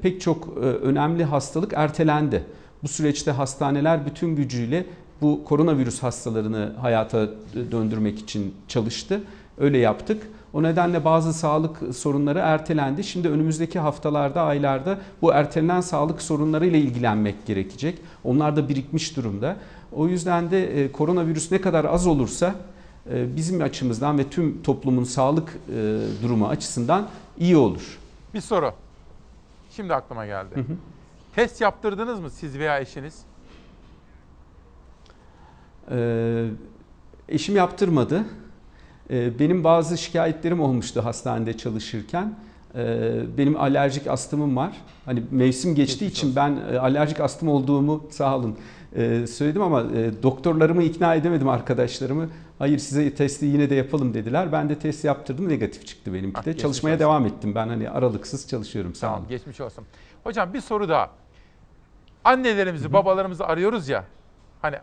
Pek 0.02 0.20
çok 0.20 0.56
önemli 0.59 1.24
hastalık 1.24 1.73
ertelendi. 1.77 2.44
Bu 2.82 2.89
süreçte 2.89 3.31
hastaneler 3.31 4.07
bütün 4.07 4.36
gücüyle 4.36 4.86
bu 5.20 5.44
koronavirüs 5.44 6.03
hastalarını 6.03 6.73
hayata 6.81 7.28
döndürmek 7.70 8.19
için 8.19 8.55
çalıştı. 8.69 9.20
Öyle 9.59 9.78
yaptık. 9.78 10.28
O 10.53 10.62
nedenle 10.62 11.05
bazı 11.05 11.35
sağlık 11.35 11.94
sorunları 11.94 12.39
ertelendi. 12.39 13.05
Şimdi 13.05 13.28
önümüzdeki 13.28 13.78
haftalarda, 13.78 14.43
aylarda 14.43 14.98
bu 15.23 15.32
ertelenen 15.32 15.81
sağlık 15.81 16.23
sorunlarıyla 16.23 16.78
ilgilenmek 16.78 17.47
gerekecek. 17.47 17.98
Onlar 18.24 18.57
da 18.57 18.69
birikmiş 18.69 19.16
durumda. 19.16 19.57
O 19.93 20.09
yüzden 20.09 20.51
de 20.51 20.93
koronavirüs 20.93 21.53
ne 21.53 21.61
kadar 21.61 21.85
az 21.85 22.07
olursa 22.07 22.55
bizim 23.07 23.62
açımızdan 23.62 24.19
ve 24.19 24.24
tüm 24.24 24.62
toplumun 24.62 25.05
sağlık 25.05 25.59
durumu 26.23 26.47
açısından 26.47 27.07
iyi 27.39 27.57
olur. 27.57 27.98
Bir 28.35 28.40
soru. 28.40 28.73
Şimdi 29.70 29.94
aklıma 29.94 30.27
geldi. 30.27 30.55
Hı 30.55 30.61
hı. 30.61 30.77
Test 31.36 31.60
yaptırdınız 31.60 32.20
mı 32.20 32.30
siz 32.30 32.58
veya 32.58 32.80
eşiniz? 32.80 33.18
Ee, 35.90 36.46
eşim 37.28 37.56
yaptırmadı. 37.56 38.24
Ee, 39.10 39.38
benim 39.38 39.64
bazı 39.64 39.98
şikayetlerim 39.98 40.60
olmuştu 40.60 41.04
hastanede 41.04 41.56
çalışırken. 41.56 42.34
Ee, 42.74 43.38
benim 43.38 43.60
alerjik 43.60 44.06
astımım 44.06 44.56
var. 44.56 44.76
Hani 45.04 45.22
mevsim 45.30 45.74
geçtiği 45.74 46.04
Geçmiş 46.04 46.18
için 46.18 46.26
olsun. 46.28 46.36
ben 46.36 46.74
e, 46.74 46.78
alerjik 46.78 47.20
astım 47.20 47.48
olduğumu 47.48 48.06
sağ 48.10 48.36
olun 48.36 48.56
e, 48.96 49.26
söyledim 49.26 49.62
ama 49.62 49.82
e, 49.82 50.22
doktorlarımı 50.22 50.82
ikna 50.82 51.14
edemedim 51.14 51.48
arkadaşlarımı. 51.48 52.28
Hayır 52.58 52.78
size 52.78 53.14
testi 53.14 53.46
yine 53.46 53.70
de 53.70 53.74
yapalım 53.74 54.14
dediler. 54.14 54.52
Ben 54.52 54.68
de 54.68 54.78
test 54.78 55.04
yaptırdım 55.04 55.48
negatif 55.48 55.86
çıktı 55.86 56.14
benimki 56.14 56.44
de. 56.44 56.56
Çalışmaya 56.56 56.90
olsun. 56.90 57.00
devam 57.00 57.26
ettim. 57.26 57.54
Ben 57.54 57.68
hani 57.68 57.90
aralıksız 57.90 58.48
çalışıyorum 58.48 58.94
sağ 58.94 59.06
tamam, 59.06 59.20
olun. 59.20 59.28
Geçmiş 59.28 59.60
olsun. 59.60 59.84
Hocam 60.24 60.54
bir 60.54 60.60
soru 60.60 60.88
daha. 60.88 61.26
Annelerimizi, 62.27 62.93
babalarımızı 62.93 63.47
arıyoruz 63.47 63.89
ya. 63.89 64.05
Hani 64.62 64.77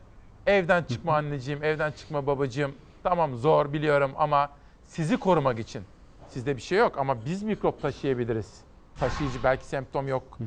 evden 0.47 0.83
çıkma 0.83 1.15
anneciğim, 1.15 1.63
evden 1.63 1.91
çıkma 1.91 2.27
babacığım. 2.27 2.75
Tamam 3.03 3.35
zor 3.35 3.73
biliyorum 3.73 4.11
ama 4.17 4.49
sizi 4.85 5.17
korumak 5.17 5.59
için. 5.59 5.83
Sizde 6.29 6.57
bir 6.57 6.61
şey 6.61 6.77
yok 6.77 6.97
ama 6.97 7.25
biz 7.25 7.43
mikrop 7.43 7.81
taşıyabiliriz. 7.81 8.61
Taşıyıcı 8.99 9.43
belki 9.43 9.65
semptom 9.65 10.07
yok 10.07 10.39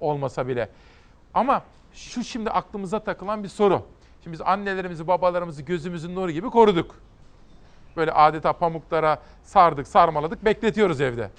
olmasa 0.00 0.48
bile. 0.48 0.68
Ama 1.34 1.62
şu 1.92 2.24
şimdi 2.24 2.50
aklımıza 2.50 3.00
takılan 3.04 3.42
bir 3.42 3.48
soru. 3.48 3.82
Şimdi 4.22 4.32
biz 4.32 4.40
annelerimizi, 4.40 5.08
babalarımızı 5.08 5.62
gözümüzün 5.62 6.14
nuru 6.14 6.30
gibi 6.30 6.50
koruduk. 6.50 6.94
Böyle 7.96 8.12
adeta 8.12 8.52
pamuklara 8.52 9.18
sardık, 9.42 9.86
sarmaladık, 9.86 10.44
bekletiyoruz 10.44 11.00
evde. 11.00 11.30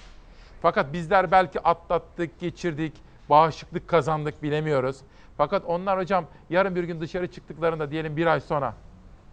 Fakat 0.62 0.92
bizler 0.92 1.30
belki 1.30 1.60
atlattık, 1.60 2.40
geçirdik, 2.40 3.07
bağışıklık 3.30 3.88
kazandık 3.88 4.42
bilemiyoruz. 4.42 5.00
Fakat 5.36 5.64
onlar 5.66 5.98
hocam 5.98 6.24
yarın 6.50 6.74
bir 6.76 6.84
gün 6.84 7.00
dışarı 7.00 7.26
çıktıklarında 7.26 7.90
diyelim 7.90 8.16
bir 8.16 8.26
ay 8.26 8.40
sonra 8.40 8.74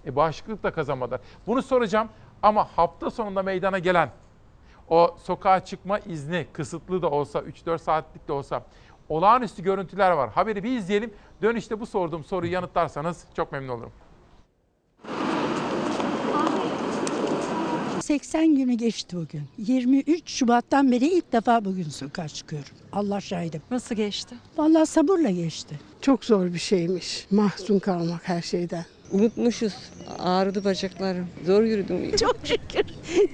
e, 0.06 0.16
bağışıklık 0.16 0.64
da 0.64 0.72
kazanmadılar. 0.72 1.22
Bunu 1.48 1.62
soracağım 1.62 2.10
ama 2.44 2.68
hafta 2.76 3.12
sonunda 3.12 3.44
meydana 3.44 3.80
gelen 3.80 4.10
o 4.90 5.16
sokağa 5.24 5.66
çıkma 5.66 6.00
izni 6.00 6.48
kısıtlı 6.54 7.02
da 7.02 7.10
olsa 7.10 7.40
3-4 7.40 7.78
saatlik 7.78 8.28
de 8.28 8.34
olsa 8.34 8.64
olağanüstü 9.10 9.64
görüntüler 9.64 10.12
var. 10.12 10.30
Haberi 10.30 10.64
bir 10.64 10.78
izleyelim. 10.78 11.14
Dönüşte 11.42 11.80
bu 11.80 11.86
sorduğum 11.86 12.24
soruyu 12.24 12.52
yanıtlarsanız 12.52 13.26
çok 13.36 13.52
memnun 13.52 13.70
olurum. 13.70 13.92
80 18.06 18.56
günü 18.56 18.73
geçti 18.73 19.18
bugün. 19.18 19.41
23 19.57 20.30
Şubat'tan 20.30 20.91
beri 20.91 21.07
ilk 21.07 21.34
defa 21.34 21.65
bugün 21.65 21.90
sokağa 21.90 22.27
çıkıyorum. 22.27 22.69
Allah 22.91 23.22
şahidim. 23.22 23.61
Nasıl 23.72 23.95
geçti? 23.95 24.36
Vallahi 24.57 24.86
sabırla 24.86 25.30
geçti. 25.30 25.80
Çok 26.02 26.26
zor 26.26 26.53
bir 26.53 26.60
şeymiş. 26.60 27.27
Mahzun 27.32 27.80
kalmak 27.80 28.27
her 28.27 28.41
şeyden. 28.41 28.86
Unutmuşuz. 29.11 29.73
Ağrıdı 30.19 30.65
bacaklarım. 30.65 31.27
Zor 31.45 31.64
yürüdüm. 31.64 32.15
Çok 32.18 32.36
şükür. 32.44 32.86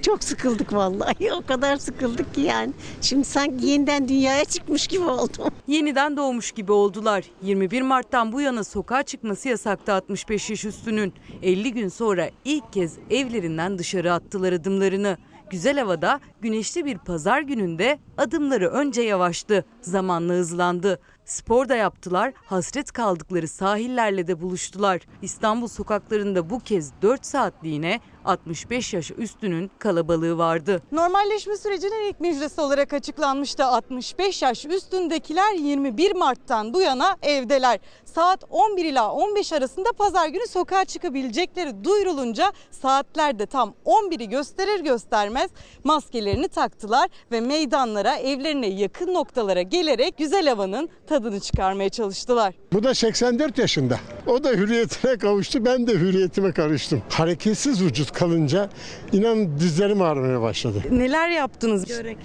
Çok 0.02 0.24
sıkıldık 0.24 0.72
vallahi. 0.72 1.32
O 1.32 1.46
kadar 1.46 1.76
sıkıldık 1.76 2.34
ki 2.34 2.40
yani. 2.40 2.72
Şimdi 3.00 3.24
sanki 3.24 3.66
yeniden 3.66 4.08
dünyaya 4.08 4.44
çıkmış 4.44 4.86
gibi 4.86 5.04
oldum. 5.04 5.48
Yeniden 5.66 6.16
doğmuş 6.16 6.52
gibi 6.52 6.72
oldular. 6.72 7.24
21 7.42 7.82
Mart'tan 7.82 8.32
bu 8.32 8.40
yana 8.40 8.64
sokağa 8.64 9.02
çıkması 9.02 9.48
yasaktı 9.48 9.92
65 9.92 10.50
yaş 10.50 10.64
üstünün. 10.64 11.12
50 11.42 11.72
gün 11.72 11.88
sonra 11.88 12.30
ilk 12.44 12.72
kez 12.72 12.98
evlerinden 13.10 13.78
dışarı 13.78 14.12
attılar 14.12 14.52
adımlarını. 14.52 15.16
Güzel 15.50 15.78
havada 15.78 16.20
güneşli 16.40 16.84
bir 16.84 16.98
pazar 16.98 17.40
gününde 17.40 17.98
adımları 18.18 18.68
önce 18.68 19.02
yavaştı, 19.02 19.64
zamanla 19.80 20.32
hızlandı. 20.32 21.00
Spor 21.24 21.68
da 21.68 21.76
yaptılar, 21.76 22.32
hasret 22.46 22.92
kaldıkları 22.92 23.48
sahillerle 23.48 24.26
de 24.26 24.40
buluştular. 24.40 25.00
İstanbul 25.22 25.68
sokaklarında 25.68 26.50
bu 26.50 26.60
kez 26.60 26.92
4 27.02 27.26
saatliğine 27.26 28.00
65 28.24 28.94
yaş 28.94 29.10
üstünün 29.18 29.70
kalabalığı 29.78 30.38
vardı. 30.38 30.82
Normalleşme 30.92 31.56
sürecinin 31.56 32.08
ilk 32.08 32.20
müjdesi 32.20 32.60
olarak 32.60 32.92
açıklanmıştı. 32.92 33.64
65 33.64 34.42
yaş 34.42 34.66
üstündekiler 34.66 35.52
21 35.54 36.14
Mart'tan 36.14 36.74
bu 36.74 36.80
yana 36.80 37.16
evdeler. 37.22 37.80
Saat 38.04 38.44
11 38.50 38.84
ila 38.84 39.12
15 39.12 39.52
arasında 39.52 39.92
pazar 39.92 40.28
günü 40.28 40.46
sokağa 40.48 40.84
çıkabilecekleri 40.84 41.84
duyurulunca 41.84 42.52
saatlerde 42.70 43.46
tam 43.46 43.74
11'i 43.86 44.28
gösterir 44.28 44.80
göstermez 44.80 45.50
maskelerini 45.84 46.48
taktılar 46.48 47.08
ve 47.32 47.40
meydanlara, 47.40 48.16
evlerine 48.16 48.66
yakın 48.66 49.14
noktalara 49.14 49.62
gelerek 49.62 50.18
güzel 50.18 50.48
havanın 50.48 50.88
tadını 51.06 51.40
çıkarmaya 51.40 51.88
çalıştılar. 51.88 52.54
Bu 52.72 52.82
da 52.82 52.94
84 52.94 53.58
yaşında. 53.58 54.00
O 54.26 54.44
da 54.44 54.50
hürriyetine 54.50 55.18
kavuştu. 55.18 55.64
Ben 55.64 55.86
de 55.86 55.92
hürriyetime 55.92 56.52
karıştım. 56.52 57.02
Hareketsiz 57.08 57.82
vücut 57.82 58.11
kalınca 58.14 58.70
inan 59.12 59.58
dizlerim 59.60 60.02
ağrımaya 60.02 60.42
başladı. 60.42 60.82
Neler 60.90 61.28
yaptınız? 61.28 61.88
Börek. 61.90 62.18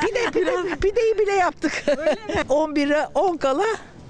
Pide, 0.00 0.30
pide, 0.32 0.76
pideyi 0.80 1.18
bile 1.18 1.32
yaptık. 1.32 1.72
11'e 2.48 3.06
10 3.14 3.36
kala 3.42 3.64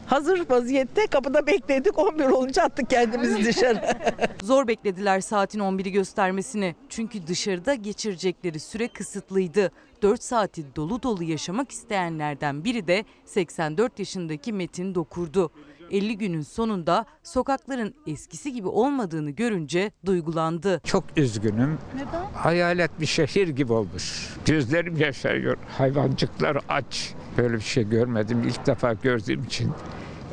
hazır 0.06 0.50
vaziyette 0.50 1.06
kapıda 1.06 1.46
bekledik 1.46 1.98
11 1.98 2.24
olunca 2.24 2.62
attık 2.62 2.90
kendimizi 2.90 3.44
dışarı. 3.44 3.80
Zor 4.42 4.68
beklediler 4.68 5.20
saatin 5.20 5.60
11'i 5.60 5.92
göstermesini. 5.92 6.74
Çünkü 6.88 7.26
dışarıda 7.26 7.74
geçirecekleri 7.74 8.60
süre 8.60 8.88
kısıtlıydı. 8.88 9.72
4 10.02 10.22
saati 10.22 10.76
dolu 10.76 11.02
dolu 11.02 11.24
yaşamak 11.24 11.72
isteyenlerden 11.72 12.64
biri 12.64 12.86
de 12.86 13.04
84 13.24 13.98
yaşındaki 13.98 14.52
Metin 14.52 14.94
Dokurdu. 14.94 15.50
50 15.92 16.18
günün 16.18 16.40
sonunda 16.42 17.06
sokakların 17.22 17.94
eskisi 18.06 18.52
gibi 18.52 18.68
olmadığını 18.68 19.30
görünce 19.30 19.92
duygulandı. 20.06 20.80
Çok 20.84 21.04
üzgünüm. 21.16 21.78
Neden? 21.94 22.32
Hayalet 22.34 23.00
bir 23.00 23.06
şehir 23.06 23.48
gibi 23.48 23.72
olmuş. 23.72 24.28
Gözlerim 24.46 24.96
yaşarıyor. 24.96 25.56
Hayvancıklar 25.78 26.58
aç. 26.68 27.14
Böyle 27.38 27.54
bir 27.54 27.60
şey 27.60 27.88
görmedim. 27.88 28.42
İlk 28.48 28.66
defa 28.66 28.92
gördüğüm 28.92 29.44
için. 29.44 29.70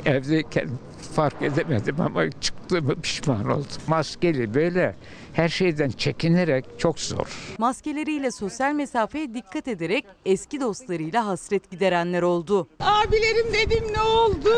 Evdeyken 0.06 0.68
fark 1.14 1.42
edemedim 1.42 2.00
ama 2.00 2.30
çıktığımı 2.30 2.94
pişman 2.94 3.50
oldum. 3.50 3.66
Maskeli 3.86 4.54
böyle 4.54 4.96
her 5.32 5.48
şeyden 5.48 5.90
çekinerek 5.90 6.64
çok 6.78 7.00
zor. 7.00 7.54
Maskeleriyle 7.58 8.30
sosyal 8.30 8.72
mesafeye 8.72 9.34
dikkat 9.34 9.68
ederek 9.68 10.06
eski 10.26 10.60
dostlarıyla 10.60 11.26
hasret 11.26 11.70
giderenler 11.70 12.22
oldu. 12.22 12.68
Abilerim 12.80 13.52
dedim 13.52 13.84
ne 13.92 14.02
oldu? 14.02 14.50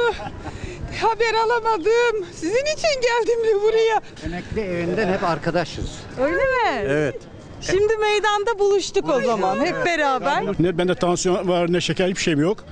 Haber 1.01 1.35
alamadım. 1.35 2.27
Sizin 2.35 2.65
için 2.65 3.01
geldim 3.03 3.45
de 3.49 3.63
buraya. 3.63 4.01
Emekli 4.27 4.61
evinden 4.61 5.13
hep 5.13 5.25
arkadaşız. 5.25 5.91
Öyle 6.21 6.37
mi? 6.37 6.79
Evet. 6.81 7.21
Şimdi 7.61 7.97
meydanda 7.97 8.59
buluştuk 8.59 9.09
o 9.09 9.21
zaman 9.21 9.65
hep 9.67 9.87
beraber. 9.87 10.45
Ne 10.59 10.79
bende 10.79 10.95
tansiyon 10.95 11.49
var 11.49 11.73
ne 11.73 11.81
şeker 11.81 12.09
hiçbir 12.09 12.21
şeyim 12.23 12.41
yok. 12.41 12.65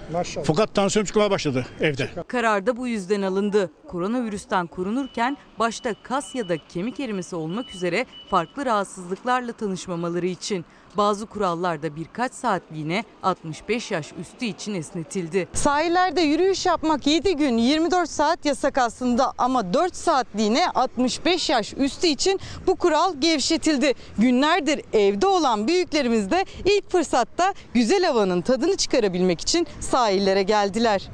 Fakat 0.45 0.75
tansiyonum 0.75 1.07
çıkmaya 1.07 1.31
başladı 1.31 1.67
evde. 1.81 2.09
Karar 2.29 2.67
da 2.67 2.77
bu 2.77 2.89
yüzden 2.89 3.23
alındı. 3.23 3.71
Koronavirüsten 3.89 4.67
korunurken 4.67 5.37
başta 5.59 5.95
kas 6.03 6.35
ya 6.35 6.49
da 6.49 6.57
kemik 6.69 7.01
erimesi 7.01 7.37
olmak 7.37 7.75
üzere 7.75 8.07
farklı 8.31 8.67
rahatsızlıklarla 8.67 9.53
tanışmamaları 9.53 10.27
için 10.27 10.65
bazı 10.97 11.27
kurallar 11.27 11.83
da 11.83 11.97
birkaç 11.97 12.33
saatliğine 12.33 13.05
65 13.23 13.91
yaş 13.91 14.12
üstü 14.21 14.45
için 14.45 14.75
esnetildi. 14.75 15.49
Sahillerde 15.53 16.21
yürüyüş 16.21 16.67
yapmak 16.67 17.07
7 17.07 17.37
gün 17.37 17.57
24 17.57 18.11
saat 18.11 18.45
yasak 18.45 18.79
aslında 18.79 19.33
ama 19.39 19.75
4 19.75 19.97
saatliğine 19.97 20.71
65 20.71 21.51
yaş 21.51 21.75
üstü 21.75 22.07
için 22.07 22.41
bu 22.67 22.77
kural 22.77 23.15
gevşetildi. 23.21 23.95
Günlerdir 24.19 24.81
evde 24.93 25.27
olan 25.27 25.69
büyüklerimiz 25.69 26.31
de 26.31 26.45
ilk 26.65 26.91
fırsatta 26.91 27.55
güzel 27.75 28.05
havanın 28.05 28.41
tadını 28.41 28.77
çıkarabilmek 28.77 29.41
için 29.41 29.67
sahillere 29.81 30.43
geldiler. 30.43 31.09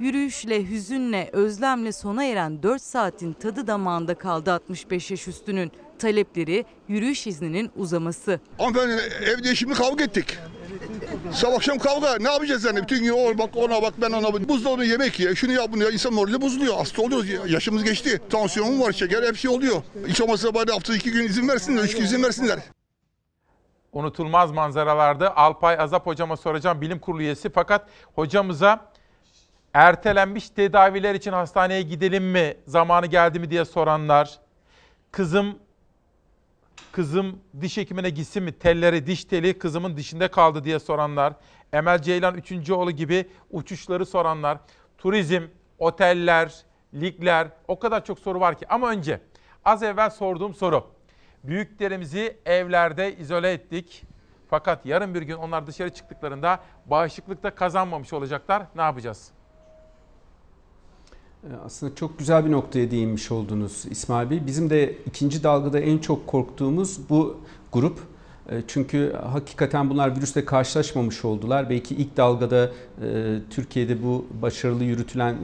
Yürüyüşle, 0.00 0.68
hüzünle, 0.68 1.30
özlemle 1.32 1.92
sona 1.92 2.24
eren 2.24 2.62
4 2.62 2.82
saatin 2.82 3.32
tadı 3.32 3.66
damağında 3.66 4.14
kaldı 4.14 4.52
65 4.52 5.10
yaş 5.10 5.28
üstünün. 5.28 5.72
Talepleri 6.00 6.64
yürüyüş 6.88 7.26
izninin 7.26 7.70
uzaması. 7.76 8.40
Hanımefendi 8.58 9.02
evde 9.24 9.54
şimdi 9.54 9.74
kavga 9.74 10.04
ettik. 10.04 10.38
Sabah 11.32 11.54
akşam 11.56 11.78
kavga. 11.78 12.16
Ne 12.20 12.32
yapacağız 12.32 12.64
yani? 12.64 12.82
Bütün 12.82 13.04
gün 13.04 13.12
o 13.12 13.38
bak 13.38 13.56
ona 13.56 13.82
bak 13.82 13.94
ben 14.02 14.10
ona 14.12 14.32
bak. 14.32 14.48
Buzdolabına 14.48 14.84
yemek 14.84 15.20
ye. 15.20 15.34
Şunu 15.34 15.52
yap 15.52 15.68
bunu 15.72 15.82
ya. 15.84 15.90
İnsan 15.90 16.12
morali 16.12 16.40
bozuluyor. 16.40 16.74
Hasta 16.76 17.02
oluyoruz. 17.02 17.28
ya. 17.28 17.40
Yaşımız 17.46 17.84
geçti. 17.84 18.20
Tansiyonum 18.30 18.80
var, 18.80 18.92
şeker 18.92 19.22
hep 19.22 19.36
şey 19.36 19.50
oluyor. 19.50 19.82
Hiç 20.06 20.20
olmazsa 20.20 20.54
bari 20.54 20.70
haftada 20.72 20.96
iki 20.96 21.10
gün 21.12 21.24
izin 21.24 21.48
versinler. 21.48 21.84
Üç 21.84 21.96
gün 21.96 22.02
izin 22.04 22.22
versinler. 22.22 22.58
unutulmaz 23.92 24.50
manzaralardı. 24.50 25.30
Alpay 25.30 25.76
Azap 25.80 26.06
hocama 26.06 26.36
soracağım 26.36 26.80
bilim 26.80 26.98
kurulu 26.98 27.22
üyesi 27.22 27.50
fakat 27.50 27.86
hocamıza 28.14 28.90
ertelenmiş 29.74 30.50
tedaviler 30.50 31.14
için 31.14 31.32
hastaneye 31.32 31.82
gidelim 31.82 32.24
mi, 32.24 32.56
zamanı 32.66 33.06
geldi 33.06 33.38
mi 33.40 33.50
diye 33.50 33.64
soranlar, 33.64 34.38
kızım 35.12 35.58
kızım 36.92 37.40
diş 37.60 37.76
hekimine 37.76 38.10
gitsin 38.10 38.42
mi, 38.42 38.52
telleri, 38.52 39.06
diş 39.06 39.24
teli 39.24 39.58
kızımın 39.58 39.96
dişinde 39.96 40.28
kaldı 40.28 40.64
diye 40.64 40.78
soranlar, 40.78 41.32
Emel 41.72 42.02
Ceylan 42.02 42.34
3. 42.34 42.70
oğlu 42.70 42.90
gibi 42.90 43.28
uçuşları 43.50 44.06
soranlar, 44.06 44.58
turizm, 44.98 45.42
oteller, 45.78 46.64
ligler 46.94 47.48
o 47.68 47.78
kadar 47.78 48.04
çok 48.04 48.18
soru 48.18 48.40
var 48.40 48.58
ki. 48.58 48.68
Ama 48.68 48.90
önce 48.90 49.20
az 49.64 49.82
evvel 49.82 50.10
sorduğum 50.10 50.54
soru. 50.54 50.86
Büyüklerimizi 51.44 52.36
evlerde 52.46 53.16
izole 53.16 53.52
ettik. 53.52 54.02
Fakat 54.50 54.86
yarın 54.86 55.14
bir 55.14 55.22
gün 55.22 55.34
onlar 55.34 55.66
dışarı 55.66 55.90
çıktıklarında 55.90 56.60
bağışıklıkta 56.86 57.54
kazanmamış 57.54 58.12
olacaklar. 58.12 58.62
Ne 58.74 58.82
yapacağız? 58.82 59.32
Ee, 61.44 61.46
Aslında 61.64 61.94
çok 61.94 62.18
güzel 62.18 62.46
bir 62.46 62.50
noktaya 62.52 62.90
değinmiş 62.90 63.30
oldunuz 63.30 63.84
İsmail 63.90 64.30
Bey. 64.30 64.46
Bizim 64.46 64.70
de 64.70 64.96
ikinci 65.06 65.42
dalgada 65.42 65.78
en 65.80 65.98
çok 65.98 66.26
korktuğumuz 66.26 66.98
bu 67.10 67.36
grup. 67.72 67.98
E, 68.50 68.62
Çünkü 68.66 69.12
hakikaten 69.32 69.90
bunlar 69.90 70.16
virüsle 70.16 70.44
karşılaşmamış 70.44 71.24
oldular. 71.24 71.70
Belki 71.70 71.94
ilk 71.94 72.16
dalgada 72.16 72.70
e, 73.02 73.38
Türkiye'de 73.50 74.02
bu 74.02 74.26
başarılı 74.42 74.84
yürütülen 74.84 75.32
e, 75.34 75.38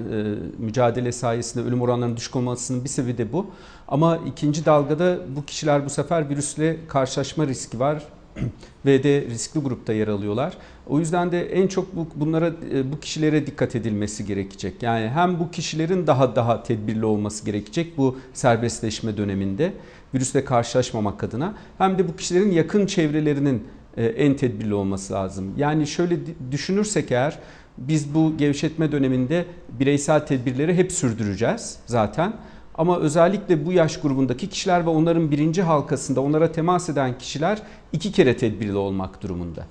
mücadele 0.59 1.13
sayesinde 1.13 1.65
ölüm 1.65 1.83
oranlarının 1.83 2.17
düşük 2.17 2.37
olmasının 2.37 2.85
bir 2.85 2.89
sebebi 2.89 3.19
de 3.19 3.33
bu. 3.33 3.47
Ama 3.89 4.17
ikinci 4.27 4.65
dalgada 4.65 5.19
bu 5.37 5.45
kişiler 5.45 5.85
bu 5.85 5.91
sefer 5.91 6.29
virüsle 6.31 6.77
karşılaşma 6.89 7.47
riski 7.47 7.81
var 7.81 8.03
ve 8.87 9.03
de 9.03 9.21
riskli 9.31 9.61
grupta 9.61 9.93
yer 9.93 10.09
alıyorlar. 10.09 10.57
O 10.87 10.99
yüzden 10.99 11.33
de 11.33 11.53
en 11.53 11.67
çok 11.67 11.97
bu, 11.97 12.07
bunlara 12.15 12.53
e, 12.73 12.93
bu 12.93 13.01
kişilere 13.01 13.47
dikkat 13.47 13.77
edilmesi 13.77 14.27
gerekecek. 14.27 14.83
Yani 14.83 15.09
hem 15.09 15.39
bu 15.39 15.51
kişilerin 15.51 16.07
daha 16.07 16.37
daha 16.37 16.63
tedbirli 16.63 17.05
olması 17.05 17.45
gerekecek 17.45 17.99
bu 17.99 18.19
serbestleşme 18.33 19.17
döneminde 19.17 19.73
virüsle 20.15 20.45
karşılaşmamak 20.45 21.25
adına 21.25 21.55
hem 21.79 21.99
de 21.99 22.09
bu 22.09 22.17
kişilerin 22.17 22.51
yakın 22.51 22.87
çevrelerinin 22.87 23.65
e, 23.97 24.07
en 24.07 24.37
tedbirli 24.37 24.75
olması 24.75 25.13
lazım. 25.13 25.55
Yani 25.57 25.87
şöyle 25.87 26.17
düşünürsek 26.51 27.13
eğer 27.13 27.39
biz 27.79 28.15
bu 28.15 28.37
gevşetme 28.37 28.93
döneminde 28.93 29.45
bireysel 29.81 30.27
tedbirleri 30.27 30.75
hep 30.75 30.93
sürdüreceğiz 30.93 31.79
zaten. 31.87 32.33
Ama 32.79 32.99
özellikle 32.99 33.67
bu 33.67 33.73
yaş 33.73 34.01
grubundaki 34.01 34.49
kişiler 34.49 34.87
ve 34.87 34.91
onların 34.91 35.31
birinci 35.31 35.63
halkasında 35.63 36.21
onlara 36.21 36.53
temas 36.53 36.89
eden 36.89 37.19
kişiler 37.19 37.63
iki 37.93 38.13
kere 38.13 38.37
tedbirli 38.37 38.77
olmak 38.77 39.23
durumunda. 39.23 39.67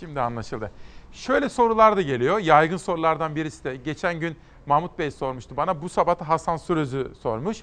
Şimdi 0.00 0.20
anlaşıldı. 0.20 0.70
Şöyle 1.12 1.48
sorular 1.48 1.96
da 1.96 2.02
geliyor. 2.02 2.38
Yaygın 2.38 2.76
sorulardan 2.76 3.36
birisi 3.36 3.64
de 3.64 3.76
geçen 3.76 4.20
gün 4.20 4.36
Mahmut 4.66 4.98
Bey 4.98 5.10
sormuştu 5.10 5.56
bana. 5.56 5.82
Bu 5.82 5.88
sabah 5.88 6.20
da 6.20 6.28
Hasan 6.28 6.56
Sürözü 6.56 7.12
sormuş. 7.22 7.62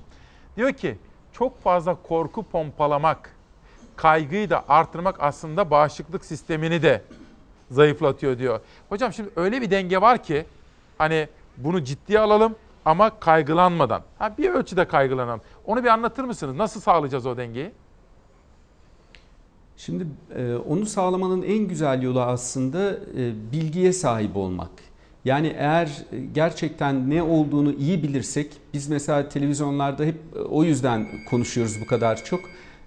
Diyor 0.57 0.73
ki 0.73 0.97
çok 1.33 1.61
fazla 1.63 1.95
korku 1.95 2.43
pompalamak, 2.43 3.35
kaygıyı 3.95 4.49
da 4.49 4.63
artırmak 4.69 5.15
aslında 5.19 5.71
bağışıklık 5.71 6.25
sistemini 6.25 6.81
de 6.81 7.01
zayıflatıyor 7.71 8.37
diyor. 8.37 8.59
Hocam 8.89 9.13
şimdi 9.13 9.29
öyle 9.35 9.61
bir 9.61 9.71
denge 9.71 10.01
var 10.01 10.23
ki 10.23 10.45
hani 10.97 11.27
bunu 11.57 11.83
ciddiye 11.83 12.19
alalım 12.19 12.55
ama 12.85 13.19
kaygılanmadan. 13.19 14.01
Ha 14.19 14.33
bir 14.37 14.49
ölçüde 14.49 14.87
kaygılanalım. 14.87 15.41
Onu 15.65 15.83
bir 15.83 15.89
anlatır 15.89 16.23
mısınız? 16.23 16.55
Nasıl 16.55 16.81
sağlayacağız 16.81 17.25
o 17.25 17.37
dengeyi? 17.37 17.71
Şimdi 19.77 20.07
e, 20.35 20.55
onu 20.55 20.85
sağlamanın 20.85 21.41
en 21.41 21.67
güzel 21.67 22.01
yolu 22.01 22.21
aslında 22.21 22.91
e, 22.91 23.51
bilgiye 23.51 23.93
sahip 23.93 24.37
olmak. 24.37 24.69
Yani 25.25 25.55
eğer 25.57 26.05
e, 26.11 26.19
gerçekten 26.19 27.09
ne 27.09 27.23
olduğunu 27.23 27.73
iyi 27.73 28.03
bilirsek, 28.03 28.51
biz 28.73 28.87
mesela 28.87 29.29
televizyonlarda 29.29 30.03
hep 30.03 30.15
o 30.49 30.63
yüzden 30.63 31.07
konuşuyoruz 31.29 31.81
bu 31.81 31.85
kadar 31.85 32.23
çok. 32.23 32.39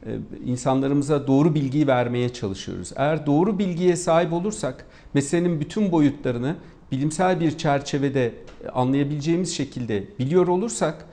E, 0.07 1.27
doğru 1.27 1.55
bilgiyi 1.55 1.87
vermeye 1.87 2.29
çalışıyoruz. 2.29 2.93
Eğer 2.97 3.27
doğru 3.27 3.59
bilgiye 3.59 3.97
sahip 3.97 4.33
olursak, 4.33 4.87
meselenin 5.15 5.61
bütün 5.61 5.93
boyutlarını 5.93 6.57
bilimsel 6.95 7.41
bir 7.41 7.59
çerçevede 7.59 8.33
e, 8.65 8.69
anlayabileceğimiz 8.69 9.57
şekilde 9.57 10.05
biliyor 10.19 10.47
olursak, 10.47 11.07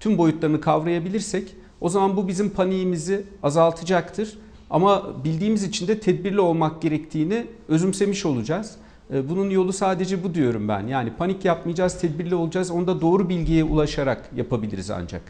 tüm 0.00 0.18
boyutlarını 0.18 0.60
kavrayabilirsek, 0.60 1.56
o 1.80 1.88
zaman 1.88 2.16
bu 2.16 2.28
bizim 2.28 2.50
paniğimizi 2.50 3.24
azaltacaktır. 3.42 4.38
Ama 4.70 5.24
bildiğimiz 5.24 5.62
için 5.62 5.88
de 5.88 6.00
tedbirli 6.00 6.40
olmak 6.40 6.82
gerektiğini 6.82 7.46
özümsemiş 7.68 8.26
olacağız. 8.26 8.76
E, 9.14 9.28
Bunun 9.28 9.50
yolu 9.50 9.72
sadece 9.72 10.24
bu 10.24 10.34
diyorum 10.34 10.68
ben. 10.68 10.86
Yani 10.86 11.12
panik 11.18 11.44
yapmayacağız, 11.44 12.00
tedbirli 12.00 12.34
olacağız. 12.34 12.70
Onu 12.70 12.86
da 12.86 13.00
doğru 13.00 13.28
bilgiye 13.28 13.64
ulaşarak 13.64 14.30
yapabiliriz 14.36 14.90
ancak. 14.90 15.22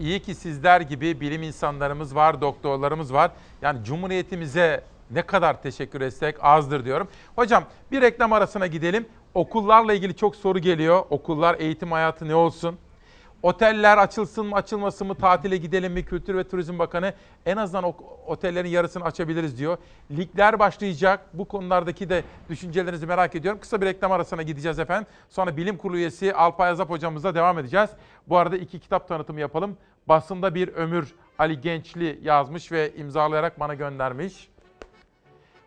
İyi 0.00 0.20
ki 0.20 0.34
sizler 0.34 0.80
gibi 0.80 1.20
bilim 1.20 1.42
insanlarımız 1.42 2.14
var, 2.14 2.40
doktorlarımız 2.40 3.12
var. 3.12 3.30
Yani 3.62 3.84
Cumhuriyetimize 3.84 4.84
ne 5.10 5.22
kadar 5.22 5.62
teşekkür 5.62 6.00
etsek 6.00 6.36
azdır 6.40 6.84
diyorum. 6.84 7.08
Hocam 7.36 7.64
bir 7.92 8.00
reklam 8.00 8.32
arasına 8.32 8.66
gidelim. 8.66 9.06
Okullarla 9.34 9.94
ilgili 9.94 10.16
çok 10.16 10.36
soru 10.36 10.58
geliyor. 10.58 11.04
Okullar, 11.10 11.56
eğitim 11.58 11.92
hayatı 11.92 12.28
ne 12.28 12.34
olsun? 12.34 12.78
Oteller 13.42 13.98
açılsın 13.98 14.46
mı 14.46 14.56
açılmasın 14.56 15.06
mı 15.06 15.14
tatile 15.14 15.56
gidelim 15.56 15.92
mi 15.92 16.04
Kültür 16.04 16.36
ve 16.36 16.48
Turizm 16.48 16.78
Bakanı 16.78 17.14
en 17.46 17.56
azından 17.56 17.94
otellerin 18.26 18.68
yarısını 18.68 19.04
açabiliriz 19.04 19.58
diyor. 19.58 19.78
Ligler 20.10 20.58
başlayacak 20.58 21.20
bu 21.32 21.44
konulardaki 21.44 22.08
de 22.08 22.24
düşüncelerinizi 22.50 23.06
merak 23.06 23.34
ediyorum. 23.34 23.60
Kısa 23.60 23.80
bir 23.80 23.86
reklam 23.86 24.12
arasına 24.12 24.42
gideceğiz 24.42 24.78
efendim. 24.78 25.06
Sonra 25.28 25.56
bilim 25.56 25.76
kurulu 25.76 25.96
üyesi 25.96 26.34
Alpay 26.34 26.70
Azap 26.70 26.90
hocamızla 26.90 27.34
devam 27.34 27.58
edeceğiz. 27.58 27.90
Bu 28.28 28.36
arada 28.36 28.56
iki 28.56 28.80
kitap 28.80 29.08
tanıtımı 29.08 29.40
yapalım. 29.40 29.76
Basında 30.08 30.54
bir 30.54 30.68
ömür 30.68 31.14
Ali 31.38 31.60
Gençli 31.60 32.18
yazmış 32.22 32.72
ve 32.72 32.94
imzalayarak 32.96 33.60
bana 33.60 33.74
göndermiş. 33.74 34.51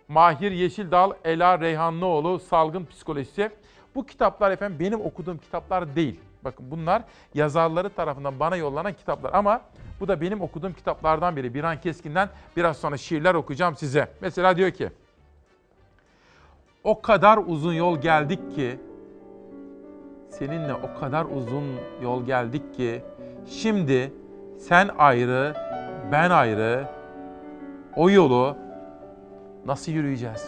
Mahir 0.08 0.52
Yeşildal, 0.52 1.12
Ela 1.24 1.60
Reyhanlıoğlu, 1.60 2.40
Salgın 2.40 2.86
Psikolojisi. 2.86 3.52
Bu 3.96 4.06
kitaplar 4.06 4.52
efendim 4.52 4.78
benim 4.80 5.02
okuduğum 5.02 5.38
kitaplar 5.38 5.96
değil. 5.96 6.20
Bakın 6.44 6.72
bunlar 6.72 7.02
yazarları 7.34 7.90
tarafından 7.90 8.40
bana 8.40 8.56
yollanan 8.56 8.94
kitaplar 8.94 9.34
ama 9.34 9.62
bu 10.00 10.08
da 10.08 10.22
benim 10.22 10.42
okuduğum 10.42 10.74
kitaplardan 10.74 11.36
biri. 11.36 11.54
Birhan 11.54 11.82
Keskin'den 11.82 12.30
biraz 12.58 12.78
sonra 12.78 12.98
şiirler 12.98 13.36
okuyacağım 13.36 13.76
size. 13.76 14.08
Mesela 14.22 14.58
diyor 14.58 14.72
ki, 14.72 14.90
o 16.84 17.02
kadar 17.02 17.40
uzun 17.48 17.74
yol 17.74 18.02
geldik 18.02 18.56
ki, 18.56 18.80
seninle 20.30 20.74
o 20.74 21.00
kadar 21.00 21.26
uzun 21.26 21.64
yol 22.02 22.26
geldik 22.26 22.74
ki, 22.76 23.02
şimdi 23.48 24.14
sen 24.58 24.90
ayrı, 24.98 25.54
ben 26.12 26.30
ayrı, 26.30 26.88
o 27.96 28.10
yolu 28.10 28.65
nasıl 29.66 29.92
yürüyeceğiz? 29.92 30.46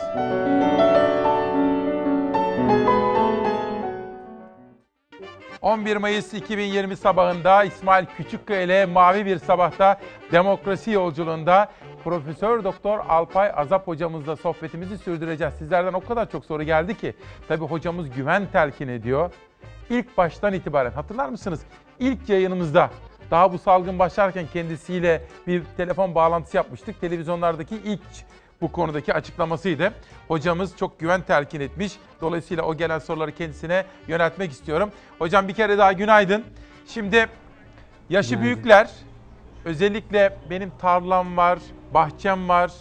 ...11 5.62 5.98
Mayıs 5.98 6.34
2020 6.34 6.96
sabahında 6.96 7.64
İsmail 7.64 8.06
Küçükkaya 8.06 8.62
ile 8.62 8.86
Mavi 8.86 9.26
Bir 9.26 9.38
Sabah'ta 9.38 10.00
demokrasi 10.32 10.92
yolculuğunda 10.92 11.72
Profesör 12.04 12.64
Doktor 12.64 13.00
Alpay 13.10 13.52
Azap 13.56 13.88
hocamızla 13.88 14.36
sohbetimizi 14.36 14.98
sürdüreceğiz. 14.98 15.54
Sizlerden 15.54 15.94
o 15.94 16.02
kadar 16.02 16.32
çok 16.32 16.46
soru 16.46 16.64
geldi 16.64 16.98
ki 16.98 17.14
tabii 17.48 17.66
hocamız 17.66 18.10
güven 18.10 18.48
telkin 18.52 18.88
ediyor. 18.88 19.32
İlk 19.90 20.18
baştan 20.18 20.54
itibaren 20.54 20.92
hatırlar 20.92 21.30
mısınız? 21.30 21.62
İlk 22.00 22.30
yayınımızda 22.30 22.90
daha 23.32 23.54
bu 23.54 23.58
salgın 23.58 24.00
başlarken 24.00 24.46
kendisiyle 24.54 25.22
bir 25.48 25.64
telefon 25.78 26.16
bağlantısı 26.16 26.58
yapmıştık. 26.58 27.02
Televizyonlardaki 27.02 27.76
ilk 27.76 28.02
bu 28.62 28.72
konudaki 28.72 29.14
açıklamasıydı. 29.14 29.94
Hocamız 30.28 30.78
çok 30.78 31.00
güven 31.00 31.22
telkin 31.22 31.60
etmiş. 31.60 31.94
Dolayısıyla 32.22 32.64
o 32.64 32.78
gelen 32.78 33.00
soruları 33.00 33.32
kendisine 33.36 33.86
yöneltmek 34.08 34.52
istiyorum. 34.52 34.92
Hocam 35.20 35.48
bir 35.48 35.54
kere 35.54 35.78
daha 35.78 35.94
günaydın. 35.94 36.44
Şimdi 36.88 37.28
yaşı 38.10 38.30
Günaydın. 38.30 38.46
büyükler, 38.46 38.90
özellikle 39.66 40.38
benim 40.50 40.72
tarlam 40.80 41.38
var, 41.38 41.60
bahçem 41.94 42.50
var, 42.50 42.72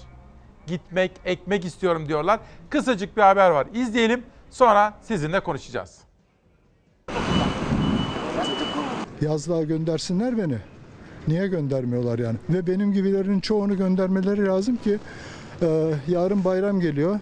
gitmek, 0.66 1.12
ekmek 1.24 1.64
istiyorum 1.64 2.08
diyorlar. 2.08 2.40
Kısacık 2.70 3.16
bir 3.16 3.22
haber 3.22 3.50
var. 3.50 3.66
İzleyelim, 3.74 4.22
sonra 4.50 4.94
sizinle 5.02 5.40
konuşacağız. 5.40 5.98
Yazlığa 9.20 9.62
göndersinler 9.62 10.38
beni. 10.38 10.58
Niye 11.28 11.46
göndermiyorlar 11.46 12.18
yani? 12.18 12.36
Ve 12.50 12.66
benim 12.66 12.92
gibilerin 12.92 13.40
çoğunu 13.40 13.76
göndermeleri 13.76 14.46
lazım 14.46 14.76
ki 14.76 14.98
e, 15.62 15.94
yarın 16.08 16.44
bayram 16.44 16.80
geliyor. 16.80 17.20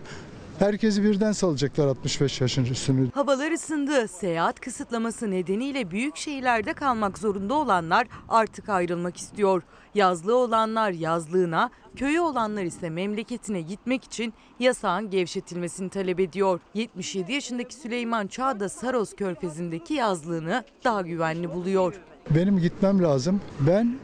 Herkesi 0.59 1.05
birden 1.05 1.32
salacaklar 1.32 1.86
65 1.86 2.40
yaşın 2.40 2.65
üstünü. 2.65 3.11
Havalar 3.11 3.52
ısındı. 3.52 4.09
Seyahat 4.09 4.61
kısıtlaması 4.61 5.31
nedeniyle 5.31 5.90
büyük 5.90 6.16
şehirlerde 6.16 6.73
kalmak 6.73 7.19
zorunda 7.19 7.55
olanlar 7.55 8.06
artık 8.28 8.69
ayrılmak 8.69 9.16
istiyor. 9.16 9.62
Yazlığı 9.94 10.36
olanlar 10.36 10.90
yazlığına, 10.90 11.70
köyü 11.97 12.20
olanlar 12.20 12.65
ise 12.65 12.90
memleketine 12.90 13.61
gitmek 13.61 14.05
için 14.05 14.35
yasağın 14.61 15.11
gevşetilmesini 15.11 15.90
talep 15.90 16.20
ediyor. 16.20 16.61
77 16.74 17.32
yaşındaki 17.32 17.74
Süleyman 17.74 18.27
Çağ 18.27 18.61
da 18.61 18.69
Saros 18.69 19.15
Körfezi'ndeki 19.16 19.94
yazlığını 19.94 20.65
daha 20.85 21.02
güvenli 21.02 21.52
buluyor. 21.55 21.94
Benim 22.31 22.59
gitmem 22.59 23.02
lazım. 23.02 23.40
Ben 23.61 23.98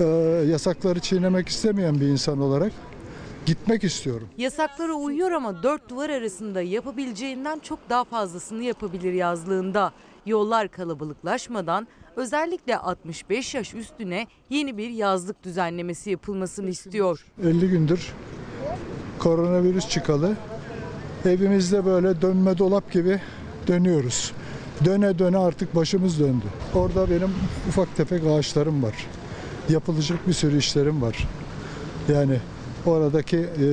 e, 0.00 0.04
yasakları 0.50 1.00
çiğnemek 1.00 1.48
istemeyen 1.48 2.00
bir 2.00 2.06
insan 2.06 2.40
olarak 2.40 2.72
gitmek 3.46 3.84
istiyorum. 3.84 4.28
Yasaklara 4.38 4.92
uyuyor 4.92 5.30
ama 5.32 5.62
dört 5.62 5.88
duvar 5.88 6.10
arasında 6.10 6.62
yapabileceğinden 6.62 7.58
çok 7.58 7.78
daha 7.90 8.04
fazlasını 8.04 8.62
yapabilir 8.62 9.12
yazlığında. 9.12 9.92
Yollar 10.26 10.68
kalabalıklaşmadan 10.68 11.88
özellikle 12.16 12.76
65 12.76 13.54
yaş 13.54 13.74
üstüne 13.74 14.26
yeni 14.50 14.78
bir 14.78 14.90
yazlık 14.90 15.42
düzenlemesi 15.42 16.10
yapılmasını 16.10 16.70
istiyor. 16.70 17.26
50 17.42 17.68
gündür 17.68 18.12
koronavirüs 19.20 19.88
çıkalı. 19.88 20.36
Evimizde 21.24 21.84
böyle 21.84 22.22
dönme 22.22 22.58
dolap 22.58 22.92
gibi 22.92 23.20
dönüyoruz. 23.66 24.32
Döne 24.84 25.18
döne 25.18 25.38
artık 25.38 25.76
başımız 25.76 26.20
döndü. 26.20 26.44
Orada 26.74 27.10
benim 27.10 27.30
ufak 27.68 27.96
tefek 27.96 28.22
ağaçlarım 28.26 28.82
var. 28.82 29.06
Yapılacak 29.68 30.28
bir 30.28 30.32
sürü 30.32 30.58
işlerim 30.58 31.02
var. 31.02 31.28
Yani 32.08 32.40
oradaki 32.86 33.36
e, 33.36 33.66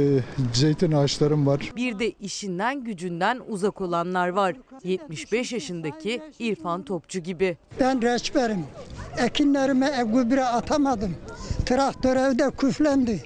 zeytin 0.54 0.92
ağaçlarım 0.92 1.48
var. 1.48 1.72
Bir 1.76 2.00
de 2.00 2.12
işinden 2.12 2.84
gücünden 2.84 3.42
uzak 3.48 3.82
olanlar 3.82 4.28
var. 4.30 4.56
75 4.84 5.54
yaşındaki 5.54 6.22
İrfan 6.40 6.84
Topçu 6.84 7.20
gibi. 7.20 7.58
Ben 7.80 8.02
reçberim. 8.02 8.64
Ekinlerime 9.18 9.92
gübre 10.14 10.44
atamadım. 10.46 11.16
Traktör 11.66 12.16
evde 12.16 12.52
küflendi. 12.58 13.24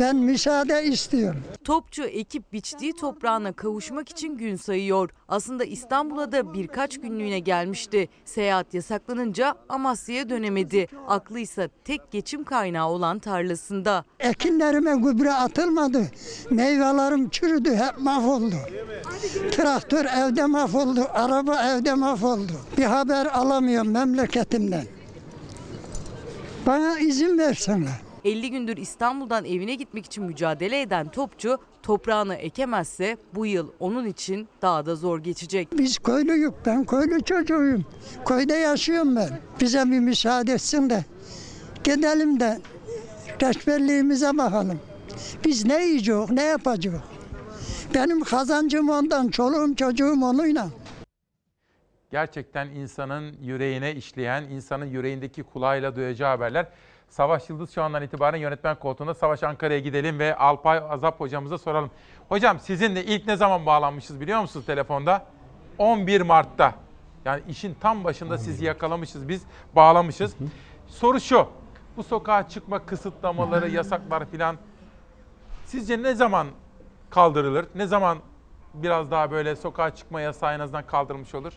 Ben 0.00 0.16
müsaade 0.16 0.84
istiyorum. 0.84 1.40
Topçu 1.64 2.04
ekip 2.04 2.52
biçtiği 2.52 2.92
toprağına 2.92 3.52
kavuşmak 3.52 4.08
için 4.08 4.36
gün 4.38 4.56
sayıyor. 4.56 5.10
Aslında 5.28 5.64
İstanbul'a 5.64 6.32
da 6.32 6.54
birkaç 6.54 7.00
günlüğüne 7.00 7.38
gelmişti. 7.38 8.08
Seyahat 8.24 8.74
yasaklanınca 8.74 9.54
Amasya'ya 9.68 10.28
dönemedi. 10.28 10.86
Aklıysa 11.08 11.68
tek 11.84 12.10
geçim 12.10 12.44
kaynağı 12.44 12.88
olan 12.88 13.18
tarlasında. 13.18 14.04
Ekinlerime 14.20 14.96
gübre 14.96 15.32
atılmadı. 15.32 16.02
Meyvelerim 16.50 17.28
çürüdü, 17.30 17.76
hep 17.76 17.98
mahvoldu. 17.98 18.56
Traktör 19.52 20.04
evde 20.04 20.46
mahvoldu, 20.46 21.06
araba 21.12 21.62
evde 21.62 21.94
mahvoldu. 21.94 22.52
Bir 22.78 22.84
haber 22.84 23.26
alamıyorum 23.26 23.90
memleketimden. 23.90 24.84
Bana 26.66 26.98
izin 26.98 27.38
versinler. 27.38 28.09
50 28.24 28.50
gündür 28.50 28.76
İstanbul'dan 28.76 29.44
evine 29.44 29.74
gitmek 29.74 30.06
için 30.06 30.24
mücadele 30.24 30.80
eden 30.80 31.08
Topçu 31.08 31.58
toprağını 31.82 32.34
ekemezse 32.34 33.16
bu 33.34 33.46
yıl 33.46 33.68
onun 33.80 34.06
için 34.06 34.48
daha 34.62 34.86
da 34.86 34.96
zor 34.96 35.18
geçecek. 35.18 35.68
Biz 35.78 35.98
köylüyük, 35.98 36.54
ben 36.66 36.84
köylü 36.84 37.22
çocuğuyum. 37.22 37.84
Köyde 38.26 38.54
yaşıyorum 38.54 39.16
ben. 39.16 39.40
Bize 39.60 39.84
bir 39.84 40.00
müsaade 40.00 40.52
etsin 40.52 40.90
de 40.90 41.04
gidelim 41.84 42.40
de 42.40 42.60
reçberliğimize 43.42 44.38
bakalım. 44.38 44.80
Biz 45.44 45.64
ne 45.64 45.84
yiyeceğiz, 45.84 46.30
ne 46.30 46.42
yapacağız? 46.42 47.00
Benim 47.94 48.24
kazancım 48.24 48.88
ondan, 48.88 49.28
çoluğum 49.28 49.74
çocuğum 49.76 50.18
onunla. 50.22 50.68
Gerçekten 52.10 52.68
insanın 52.68 53.36
yüreğine 53.42 53.94
işleyen, 53.94 54.42
insanın 54.42 54.86
yüreğindeki 54.86 55.42
kulağıyla 55.42 55.96
duyacağı 55.96 56.28
haberler. 56.28 56.66
Savaş 57.10 57.50
Yıldız 57.50 57.70
şu 57.74 57.82
andan 57.82 58.02
itibaren 58.02 58.38
yönetmen 58.38 58.78
koltuğunda. 58.78 59.14
Savaş 59.14 59.42
Ankara'ya 59.42 59.78
gidelim 59.80 60.18
ve 60.18 60.36
Alpay 60.36 60.78
Azap 60.78 61.20
hocamıza 61.20 61.58
soralım. 61.58 61.90
Hocam 62.28 62.60
sizinle 62.60 63.04
ilk 63.04 63.26
ne 63.26 63.36
zaman 63.36 63.66
bağlanmışız 63.66 64.20
biliyor 64.20 64.40
musunuz 64.40 64.66
telefonda? 64.66 65.26
11 65.78 66.20
Mart'ta. 66.20 66.74
Yani 67.24 67.42
işin 67.48 67.74
tam 67.80 68.04
başında 68.04 68.38
sizi 68.38 68.64
yakalamışız 68.64 69.28
biz, 69.28 69.42
bağlamışız. 69.76 70.36
Soru 70.86 71.20
şu, 71.20 71.46
bu 71.96 72.02
sokağa 72.02 72.48
çıkma 72.48 72.86
kısıtlamaları, 72.86 73.70
yasaklar 73.76 74.24
filan 74.26 74.56
sizce 75.64 76.02
ne 76.02 76.14
zaman 76.14 76.46
kaldırılır? 77.10 77.66
Ne 77.74 77.86
zaman 77.86 78.18
biraz 78.74 79.10
daha 79.10 79.30
böyle 79.30 79.56
sokağa 79.56 79.94
çıkma 79.94 80.20
yasağı 80.20 80.54
en 80.54 80.60
azından 80.60 80.86
kaldırılmış 80.86 81.34
olur? 81.34 81.52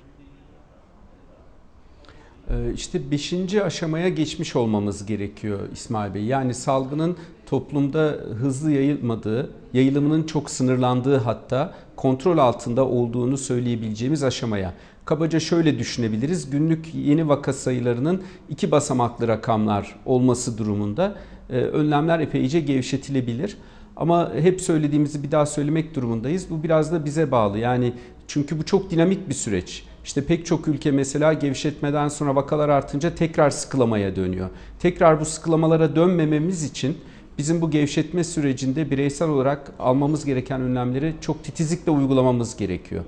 Ee, 2.49 2.73
İşte 2.73 3.11
beşinci 3.11 3.63
aşamaya 3.63 4.09
geçmiş 4.09 4.55
olmamız 4.55 5.05
gerekiyor 5.05 5.59
İsmail 5.73 6.13
Bey. 6.13 6.23
Yani 6.23 6.53
salgının 6.53 7.17
toplumda 7.45 8.17
hızlı 8.39 8.71
yayılmadığı, 8.71 9.51
yayılımının 9.73 10.23
çok 10.23 10.49
sınırlandığı 10.49 11.17
hatta 11.17 11.73
kontrol 11.95 12.37
altında 12.37 12.87
olduğunu 12.87 13.37
söyleyebileceğimiz 13.37 14.23
aşamaya. 14.23 14.73
Kabaca 15.05 15.39
şöyle 15.39 15.79
düşünebiliriz. 15.79 16.49
Günlük 16.49 16.95
yeni 16.95 17.29
vaka 17.29 17.53
sayılarının 17.53 18.23
iki 18.49 18.71
basamaklı 18.71 19.27
rakamlar 19.27 19.95
olması 20.05 20.57
durumunda 20.57 21.15
e, 21.49 21.53
önlemler 21.53 22.19
epeyce 22.19 22.59
gevşetilebilir. 22.59 23.57
Ama 23.95 24.33
hep 24.33 24.61
söylediğimizi 24.61 25.23
bir 25.23 25.31
daha 25.31 25.45
söylemek 25.45 25.95
durumundayız. 25.95 26.49
Bu 26.49 26.63
biraz 26.63 26.91
da 26.91 27.05
bize 27.05 27.31
bağlı. 27.31 27.57
Yani 27.57 27.93
çünkü 28.27 28.59
bu 28.59 28.65
çok 28.65 28.91
dinamik 28.91 29.29
bir 29.29 29.33
süreç. 29.33 29.83
İşte 30.03 30.25
pek 30.25 30.45
çok 30.45 30.67
ülke 30.67 30.91
mesela 30.91 31.33
gevşetmeden 31.33 32.07
sonra 32.07 32.35
vakalar 32.35 32.69
artınca 32.69 33.15
tekrar 33.15 33.49
sıkılamaya 33.49 34.15
dönüyor. 34.15 34.49
Tekrar 34.79 35.19
bu 35.19 35.25
sıkılamalara 35.25 35.95
dönmememiz 35.95 36.63
için 36.63 36.97
bizim 37.37 37.61
bu 37.61 37.71
gevşetme 37.71 38.23
sürecinde 38.23 38.91
bireysel 38.91 39.29
olarak 39.29 39.71
almamız 39.79 40.25
gereken 40.25 40.61
önlemleri 40.61 41.15
çok 41.21 41.43
titizlikle 41.43 41.91
uygulamamız 41.91 42.55
gerekiyor. 42.57 43.03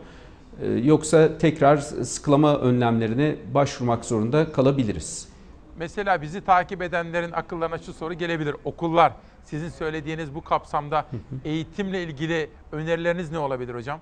Ee, 0.61 0.67
Yoksa 0.71 1.37
tekrar 1.37 1.77
sıkılama 1.77 2.57
önlemlerine 2.57 3.35
başvurmak 3.53 4.05
zorunda 4.05 4.51
kalabiliriz. 4.51 5.27
mesela 5.79 6.21
bizi 6.21 6.41
takip 6.41 6.81
edenlerin 6.81 7.31
akıllarına 7.31 7.77
şu 7.77 7.93
soru 7.93 8.13
gelebilir. 8.13 8.55
Okullar 8.65 9.13
sizin 9.43 9.69
söylediğiniz 9.69 10.35
bu 10.35 10.41
kapsamda 10.41 11.05
eğitimle 11.45 12.03
ilgili 12.03 12.49
önerileriniz 12.71 13.31
ne 13.31 13.39
olabilir 13.39 13.75
hocam? 13.75 13.99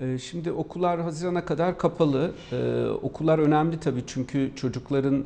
Ee, 0.00 0.18
Şimdi 0.18 0.52
okullar 0.52 1.00
Haziran'a 1.00 1.44
kadar 1.44 1.78
kapalı. 1.78 2.32
Ee, 2.52 2.84
okullar 3.02 3.38
önemli 3.38 3.80
tabii 3.80 4.02
çünkü 4.06 4.50
çocukların 4.56 5.14
e, 5.14 5.24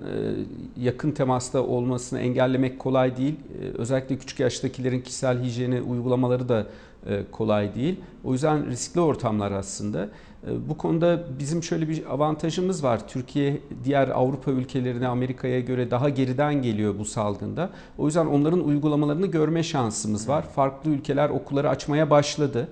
yakın 0.77 1.11
temasta 1.13 1.63
olmasını 1.63 2.21
engellemek 2.21 2.79
kolay 2.79 3.17
değil. 3.17 3.35
Ee, 3.63 3.79
özellikle 3.79 4.19
küçük 4.19 4.41
yaştakilerin 4.41 5.01
kişisel 5.01 5.43
hijyeni 5.43 5.83
uygulamaları 5.83 6.49
da 6.49 6.67
e, 7.07 7.23
kolay 7.33 7.75
değil. 7.75 8.01
O 8.25 8.33
yüzden 8.33 8.67
riskli 8.67 9.01
ortamlar 9.01 9.53
aslında. 9.53 10.09
Ee, 10.47 10.69
bu 10.69 10.79
konuda 10.79 11.25
bizim 11.39 11.63
şöyle 11.63 11.89
bir 11.89 12.15
avantajımız 12.15 12.85
var. 12.85 13.09
Türkiye 13.09 13.61
diğer 13.85 14.09
Avrupa 14.09 14.51
ülkelerine, 14.51 15.07
Amerika'ya 15.07 15.61
göre 15.61 15.91
daha 15.91 16.09
geriden 16.09 16.63
geliyor 16.63 16.99
bu 16.99 17.05
salgında. 17.05 17.71
O 17.99 18.07
yüzden 18.07 18.27
onların 18.27 18.65
uygulamalarını 18.65 19.27
görme 19.27 19.63
şansımız 19.63 20.29
var. 20.29 20.43
Farklı 20.43 20.91
ülkeler 20.91 21.31
okulları 21.31 21.69
açmaya 21.69 22.11
başladı. 22.11 22.69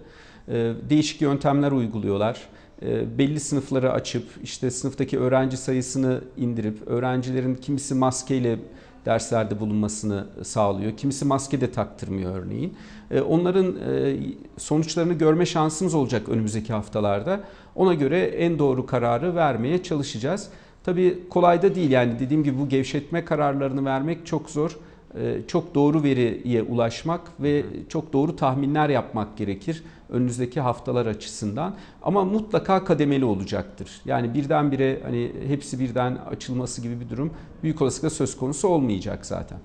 Ee, 0.49 0.73
değişik 0.91 1.21
yöntemler 1.21 1.73
uyguluyorlar. 1.73 2.41
Ee, 2.83 3.19
Belli 3.19 3.41
sınıfları 3.41 3.93
açıp 3.93 4.25
işte 4.43 4.71
sınıftaki 4.71 5.19
öğrenci 5.19 5.57
sayısını 5.57 6.21
indirip 6.37 6.89
öğrencilerin 6.89 7.55
kimisi 7.55 7.95
maskeyle 7.95 8.59
derslerde 9.07 9.61
bulunmasını 9.61 10.27
sağlıyor. 10.43 10.97
Kimisi 10.97 11.25
maske 11.25 11.61
de 11.61 11.73
taktırmıyor 11.73 12.35
örneğin. 12.45 12.75
Ee, 13.11 13.21
Onların 13.21 13.77
e, 13.77 14.17
sonuçlarını 14.57 15.13
görme 15.13 15.47
şansımız 15.47 15.95
olacak 15.95 16.29
önümüzdeki 16.29 16.73
haftalarda. 16.73 17.41
Ona 17.75 17.95
göre 17.95 18.21
en 18.21 18.59
doğru 18.59 18.87
kararı 18.87 19.35
vermeye 19.35 19.83
çalışacağız. 19.83 20.49
Tabii 20.85 21.19
kolay 21.31 21.63
da 21.63 21.75
değil 21.75 21.91
yani 21.91 22.19
dediğim 22.19 22.45
gibi 22.45 22.59
bu 22.59 22.69
gevşetme 22.69 23.25
kararlarını 23.25 23.85
vermek 23.85 24.27
çok 24.27 24.51
zor. 24.51 24.77
Ee, 25.21 25.39
Çok 25.49 25.75
doğru 25.75 26.03
veriye 26.03 26.63
ulaşmak 26.63 27.21
ve 27.41 27.65
çok 27.89 28.13
doğru 28.13 28.37
tahminler 28.37 28.89
yapmak 28.89 29.37
gerekir 29.37 29.83
önümüzdeki 30.09 30.61
haftalar 30.61 31.07
açısından. 31.07 31.75
Ama 32.03 32.25
mutlaka 32.25 32.85
kademeli 32.85 33.25
olacaktır. 33.25 34.01
Yani 34.05 34.35
birdenbire 34.35 35.01
hani 35.05 35.33
hepsi 35.49 35.81
birden 35.81 36.17
açılması 36.31 36.83
gibi 36.83 37.01
bir 37.01 37.09
durum 37.11 37.33
büyük 37.63 37.83
olasılıkla 37.83 38.11
söz 38.11 38.37
konusu 38.37 38.69
olmayacak 38.69 39.27
zaten. 39.27 39.59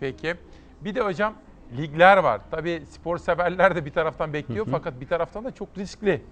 Peki. 0.00 0.34
Bir 0.84 0.94
de 0.94 1.00
hocam 1.00 1.34
ligler 1.78 2.16
var. 2.16 2.40
Tabii 2.50 2.82
spor 2.90 3.18
severler 3.18 3.76
de 3.76 3.84
bir 3.84 3.90
taraftan 3.90 4.32
bekliyor 4.32 4.66
fakat 4.70 5.00
bir 5.00 5.06
taraftan 5.06 5.44
da 5.44 5.50
çok 5.50 5.68
riskli. 5.78 6.22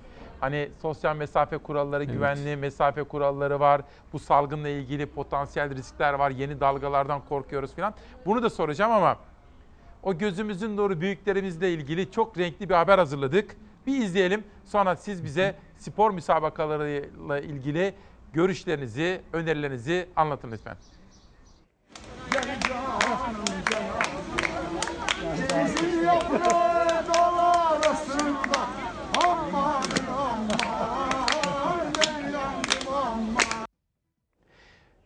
Hani 0.41 0.69
sosyal 0.83 1.17
mesafe 1.17 1.59
kuralları, 1.59 2.05
Evet. 2.05 2.15
güvenli 2.15 2.57
mesafe 2.57 3.03
kuralları 3.03 3.61
var. 3.61 3.81
Bu 4.13 4.19
salgınla 4.19 4.69
ilgili 4.69 5.07
potansiyel 5.07 5.77
riskler 5.77 6.15
var. 6.15 6.31
Yeni 6.31 6.61
dalgalardan 6.61 7.21
korkuyoruz 7.29 7.75
falan. 7.75 7.95
Bunu 8.27 8.43
da 8.43 8.51
soracağım 8.51 8.93
ama 8.93 9.17
o 10.03 10.19
gözümüzün 10.19 10.77
nuru 10.77 11.01
büyüklerimizle 11.01 11.73
ilgili 11.73 12.11
çok 12.11 12.39
renkli 12.39 12.69
bir 12.69 12.75
haber 12.75 12.99
hazırladık. 12.99 13.57
Bir 13.87 14.03
izleyelim. 14.05 14.45
Sonra 14.65 14.97
siz 14.97 15.25
bize 15.25 15.57
spor 15.79 16.11
müsabakalarıyla 16.11 17.41
ilgili 17.41 17.95
görüşlerinizi, 18.33 19.21
önerilerinizi 19.33 20.09
anlatın 20.17 20.53
lütfen. 20.53 20.77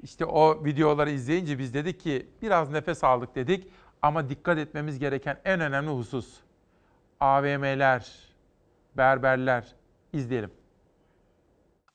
İşte 0.02 0.24
o 0.24 0.64
videoları 0.64 1.10
izleyince 1.10 1.58
biz 1.58 1.74
dedik 1.74 2.00
ki 2.00 2.26
biraz 2.42 2.70
nefes 2.70 3.04
aldık 3.04 3.34
dedik 3.34 3.68
ama 4.02 4.28
dikkat 4.28 4.58
etmemiz 4.58 4.98
gereken 4.98 5.40
en 5.44 5.60
önemli 5.60 5.90
husus 5.90 6.34
AVM'ler, 7.20 8.10
berberler 8.96 9.64
izleyelim. 10.12 10.50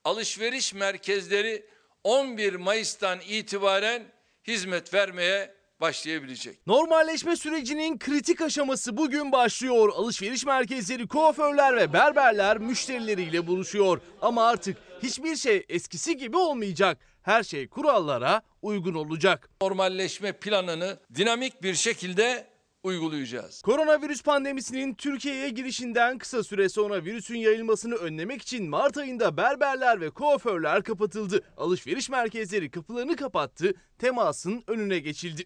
alışveriş 0.04 0.74
merkezleri 0.74 1.66
11 2.04 2.56
Mayıs'tan 2.56 3.20
itibaren 3.28 4.04
hizmet 4.48 4.94
vermeye 4.94 5.54
başlayabilecek. 5.82 6.68
Normalleşme 6.68 7.36
sürecinin 7.36 8.00
kritik 8.00 8.42
aşaması 8.42 8.98
bugün 8.98 9.32
başlıyor. 9.32 9.90
Alışveriş 9.96 10.46
merkezleri, 10.46 11.08
kuaförler 11.08 11.76
ve 11.76 11.94
berberler 11.94 12.58
müşterileriyle 12.58 13.48
buluşuyor. 13.48 14.02
Ama 14.22 14.48
artık 14.48 14.78
hiçbir 15.04 15.36
şey 15.36 15.66
eskisi 15.70 16.18
gibi 16.18 16.38
olmayacak. 16.38 16.98
Her 17.28 17.44
şey 17.44 17.68
kurallara 17.68 18.42
uygun 18.62 18.94
olacak. 18.94 19.50
Normalleşme 19.62 20.32
planını 20.32 21.00
dinamik 21.16 21.64
bir 21.64 21.74
şekilde 21.74 22.48
uygulayacağız. 22.84 23.62
Koronavirüs 23.62 24.24
pandemisinin 24.24 24.94
Türkiye'ye 24.94 25.50
girişinden 25.50 26.18
kısa 26.18 26.44
süre 26.44 26.70
sonra 26.70 27.04
virüsün 27.04 27.36
yayılmasını 27.36 27.96
önlemek 27.96 28.42
için 28.42 28.70
Mart 28.70 28.98
ayında 28.98 29.38
berberler 29.38 30.02
ve 30.02 30.10
kuaförler 30.10 30.84
kapatıldı. 30.84 31.44
Alışveriş 31.58 32.10
merkezleri 32.10 32.72
kapılarını 32.72 33.16
kapattı, 33.16 33.74
temasın 34.00 34.64
önüne 34.68 35.00
geçildi. 35.00 35.46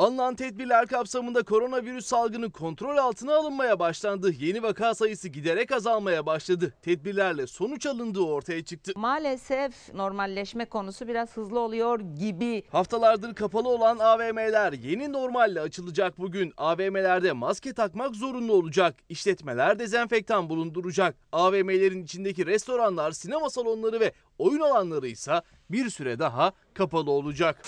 Alınan 0.00 0.34
tedbirler 0.34 0.86
kapsamında 0.86 1.42
koronavirüs 1.42 2.06
salgını 2.06 2.52
kontrol 2.52 2.96
altına 2.96 3.34
alınmaya 3.34 3.78
başlandı. 3.78 4.32
Yeni 4.40 4.62
vaka 4.62 4.94
sayısı 4.94 5.28
giderek 5.28 5.72
azalmaya 5.72 6.26
başladı. 6.26 6.74
Tedbirlerle 6.82 7.46
sonuç 7.46 7.86
alındığı 7.86 8.20
ortaya 8.20 8.64
çıktı. 8.64 8.92
Maalesef 8.96 9.94
normalleşme 9.94 10.64
konusu 10.64 11.08
biraz 11.08 11.36
hızlı 11.36 11.60
oluyor 11.60 12.00
gibi. 12.00 12.62
Haftalardır 12.72 13.34
kapalı 13.34 13.68
olan 13.68 13.98
AVM'ler 13.98 14.72
yeni 14.72 15.12
normalle 15.12 15.60
açılacak 15.60 16.18
bugün. 16.18 16.52
AVM'lerde 16.56 17.32
maske 17.32 17.72
takmak 17.72 18.16
zorunlu 18.16 18.52
olacak. 18.52 18.94
İşletmeler 19.08 19.78
dezenfektan 19.78 20.48
bulunduracak. 20.48 21.16
AVM'lerin 21.32 22.04
içindeki 22.04 22.46
restoranlar, 22.46 23.12
sinema 23.12 23.50
salonları 23.50 24.00
ve 24.00 24.12
oyun 24.38 24.60
alanları 24.60 25.08
ise 25.08 25.42
bir 25.70 25.90
süre 25.90 26.18
daha 26.18 26.52
kapalı 26.74 27.10
olacak. 27.10 27.62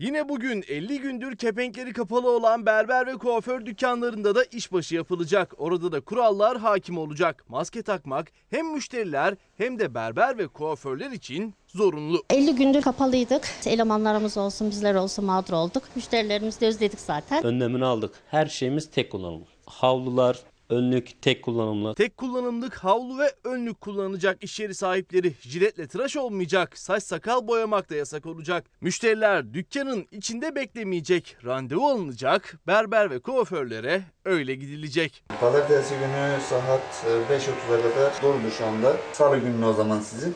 Yine 0.00 0.28
bugün 0.28 0.64
50 0.68 1.00
gündür 1.00 1.36
kepenkleri 1.36 1.92
kapalı 1.92 2.30
olan 2.30 2.66
berber 2.66 3.06
ve 3.06 3.12
kuaför 3.12 3.66
dükkanlarında 3.66 4.34
da 4.34 4.44
işbaşı 4.44 4.94
yapılacak. 4.94 5.54
Orada 5.58 5.92
da 5.92 6.00
kurallar 6.00 6.58
hakim 6.58 6.98
olacak. 6.98 7.44
Maske 7.48 7.82
takmak 7.82 8.32
hem 8.50 8.72
müşteriler 8.72 9.34
hem 9.56 9.78
de 9.78 9.94
berber 9.94 10.38
ve 10.38 10.46
kuaförler 10.48 11.10
için 11.10 11.54
zorunlu. 11.66 12.22
50 12.30 12.54
gündür 12.54 12.82
kapalıydık. 12.82 13.48
Elemanlarımız 13.66 14.36
olsun 14.36 14.70
bizler 14.70 14.94
olsun 14.94 15.24
mağdur 15.24 15.52
olduk. 15.52 15.82
Müşterilerimizi 15.94 16.60
de 16.60 16.66
özledik 16.66 17.00
zaten. 17.00 17.44
Önlemini 17.44 17.84
aldık. 17.84 18.14
Her 18.30 18.46
şeyimiz 18.46 18.90
tek 18.90 19.12
kullanımlı. 19.12 19.46
Havlular, 19.66 20.38
önlük 20.70 21.22
tek 21.22 21.42
kullanımlı. 21.42 21.94
Tek 21.94 22.16
kullanımlık 22.16 22.74
havlu 22.74 23.18
ve 23.18 23.34
önlük 23.44 23.80
kullanacak 23.80 24.44
iş 24.44 24.60
yeri 24.60 24.74
sahipleri. 24.74 25.34
Jiletle 25.40 25.88
tıraş 25.88 26.16
olmayacak. 26.16 26.78
Saç 26.78 27.02
sakal 27.02 27.48
boyamak 27.48 27.90
da 27.90 27.94
yasak 27.94 28.26
olacak. 28.26 28.66
Müşteriler 28.80 29.54
dükkanın 29.54 30.06
içinde 30.10 30.54
beklemeyecek. 30.54 31.36
Randevu 31.44 31.88
alınacak. 31.88 32.58
Berber 32.66 33.10
ve 33.10 33.18
kuaförlere 33.18 34.02
öyle 34.24 34.54
gidilecek. 34.54 35.24
Pazartesi 35.40 35.94
günü 35.94 36.40
saat 36.48 37.06
e, 37.06 37.34
5.30'a 37.34 37.94
kadar 37.94 38.22
doldu 38.22 38.50
şu 38.58 38.66
anda. 38.66 38.96
Salı 39.12 39.38
günü 39.38 39.64
o 39.64 39.72
zaman 39.72 40.00
sizin. 40.00 40.34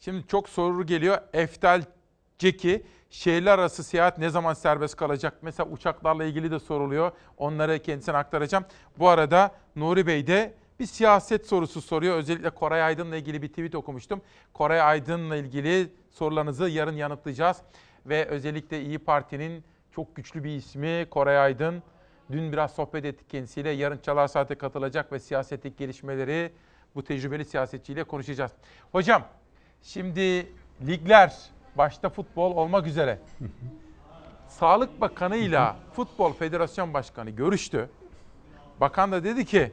Şimdi 0.00 0.26
çok 0.28 0.48
soru 0.48 0.86
geliyor. 0.86 1.18
Eftel 1.32 1.82
Ceki, 2.38 2.82
şehirler 3.12 3.58
arası 3.58 3.84
seyahat 3.84 4.18
ne 4.18 4.30
zaman 4.30 4.54
serbest 4.54 4.96
kalacak? 4.96 5.34
Mesela 5.42 5.68
uçaklarla 5.68 6.24
ilgili 6.24 6.50
de 6.50 6.58
soruluyor. 6.58 7.12
Onları 7.38 7.78
kendisine 7.78 8.16
aktaracağım. 8.16 8.64
Bu 8.98 9.08
arada 9.08 9.50
Nuri 9.76 10.06
Bey 10.06 10.26
de 10.26 10.54
bir 10.80 10.86
siyaset 10.86 11.46
sorusu 11.46 11.82
soruyor. 11.82 12.16
Özellikle 12.16 12.50
Koray 12.50 12.82
Aydın'la 12.82 13.16
ilgili 13.16 13.42
bir 13.42 13.48
tweet 13.48 13.74
okumuştum. 13.74 14.22
Koray 14.52 14.80
Aydın'la 14.80 15.36
ilgili 15.36 15.92
sorularınızı 16.10 16.68
yarın 16.68 16.96
yanıtlayacağız. 16.96 17.56
Ve 18.06 18.26
özellikle 18.26 18.82
İyi 18.82 18.98
Parti'nin 18.98 19.64
çok 19.90 20.16
güçlü 20.16 20.44
bir 20.44 20.56
ismi 20.56 21.06
Koray 21.10 21.38
Aydın. 21.38 21.82
Dün 22.32 22.52
biraz 22.52 22.74
sohbet 22.74 23.04
ettik 23.04 23.30
kendisiyle. 23.30 23.70
Yarın 23.70 23.98
Çalar 23.98 24.28
Saat'e 24.28 24.54
katılacak 24.54 25.12
ve 25.12 25.18
siyasetteki 25.18 25.76
gelişmeleri 25.76 26.52
bu 26.94 27.04
tecrübeli 27.04 27.44
siyasetçiyle 27.44 28.04
konuşacağız. 28.04 28.52
Hocam 28.92 29.24
şimdi 29.82 30.52
ligler 30.86 31.50
başta 31.76 32.08
futbol 32.08 32.56
olmak 32.56 32.86
üzere 32.86 33.18
Sağlık 34.48 35.00
Bakanı 35.00 35.36
ile 35.36 35.72
Futbol 35.92 36.32
Federasyon 36.32 36.94
Başkanı 36.94 37.30
görüştü. 37.30 37.90
Bakan 38.80 39.12
da 39.12 39.24
dedi 39.24 39.44
ki 39.44 39.72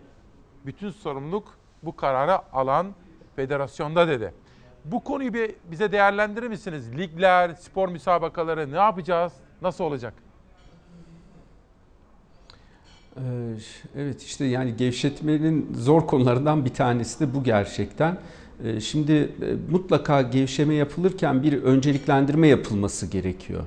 bütün 0.65 0.91
sorumluluk 0.91 1.57
bu 1.83 1.95
kararı 1.95 2.53
alan 2.53 2.87
federasyonda 3.35 4.07
dedi. 4.07 4.33
Bu 4.85 5.03
konuyu 5.03 5.33
bir 5.33 5.55
bize 5.71 5.91
değerlendirir 5.91 6.47
misiniz? 6.47 6.97
Ligler, 6.97 7.53
spor 7.53 7.89
müsabakaları 7.89 8.71
ne 8.71 8.77
yapacağız? 8.77 9.33
Nasıl 9.61 9.83
olacak? 9.83 10.13
Ee, 13.17 13.21
Evet 13.95 14.23
işte 14.23 14.45
yani 14.45 14.77
gevşetmenin 14.77 15.73
zor 15.73 16.07
konularından 16.07 16.65
bir 16.65 16.73
tanesi 16.73 17.19
de 17.19 17.33
bu 17.33 17.43
gerçekten. 17.43 18.17
E, 18.65 18.79
Şimdi 18.81 19.13
e, 19.13 19.27
mutlaka 19.71 20.21
gevşeme 20.21 20.75
yapılırken 20.75 21.43
bir 21.43 21.63
önceliklendirme 21.63 22.47
yapılması 22.47 23.07
gerekiyor. 23.07 23.63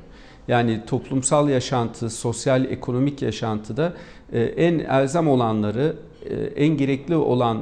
Yani 0.48 0.80
toplumsal 0.86 1.48
yaşantı, 1.48 2.10
sosyal, 2.10 2.64
ekonomik 2.64 3.22
yaşantıda 3.22 3.92
e, 4.32 4.40
en 4.42 4.78
elzem 4.78 5.28
olanları, 5.28 5.96
e, 6.24 6.34
en 6.34 6.76
gerekli 6.76 7.16
olan 7.16 7.58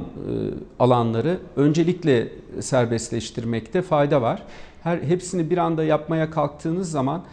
alanları 0.79 1.37
öncelikle 1.55 2.27
serbestleştirmekte 2.59 3.81
fayda 3.81 4.21
var. 4.21 4.43
Her 4.83 4.97
hepsini 4.97 5.49
bir 5.49 5.57
anda 5.57 5.83
yapmaya 5.83 6.31
kalktığınız 6.31 6.91
zaman 6.91 7.23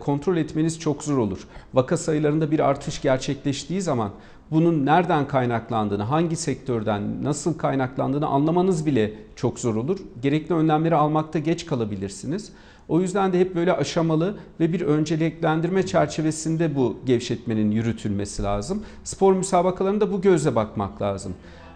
kontrol 0.00 0.36
etmeniz 0.36 0.80
çok 0.80 1.02
zor 1.02 1.18
olur. 1.18 1.46
Vaka 1.74 1.96
sayılarında 1.96 2.50
bir 2.50 2.60
artış 2.60 3.02
gerçekleştiği 3.02 3.82
zaman 3.82 4.10
bunun 4.54 4.86
nereden 4.86 5.28
kaynaklandığını, 5.28 6.02
hangi 6.02 6.36
sektörden, 6.36 7.24
nasıl 7.24 7.58
kaynaklandığını 7.58 8.26
anlamanız 8.26 8.86
bile 8.86 9.14
çok 9.36 9.58
zor 9.58 9.76
olur. 9.76 9.98
Gerekli 10.22 10.54
önlemleri 10.54 10.94
almakta 10.94 11.38
geç 11.38 11.66
kalabilirsiniz. 11.66 12.52
O 12.88 13.00
yüzden 13.00 13.32
de 13.32 13.40
hep 13.40 13.54
böyle 13.54 13.72
aşamalı 13.72 14.36
ve 14.60 14.72
bir 14.72 14.80
önceliklendirme 14.80 15.86
çerçevesinde 15.86 16.76
bu 16.76 16.96
gevşetmenin 17.06 17.70
yürütülmesi 17.70 18.42
lazım. 18.42 18.82
Spor 19.04 19.32
müsabakalarında 19.32 20.12
bu 20.12 20.20
gözle 20.20 20.54
bakmak 20.54 21.02
lazım. 21.02 21.34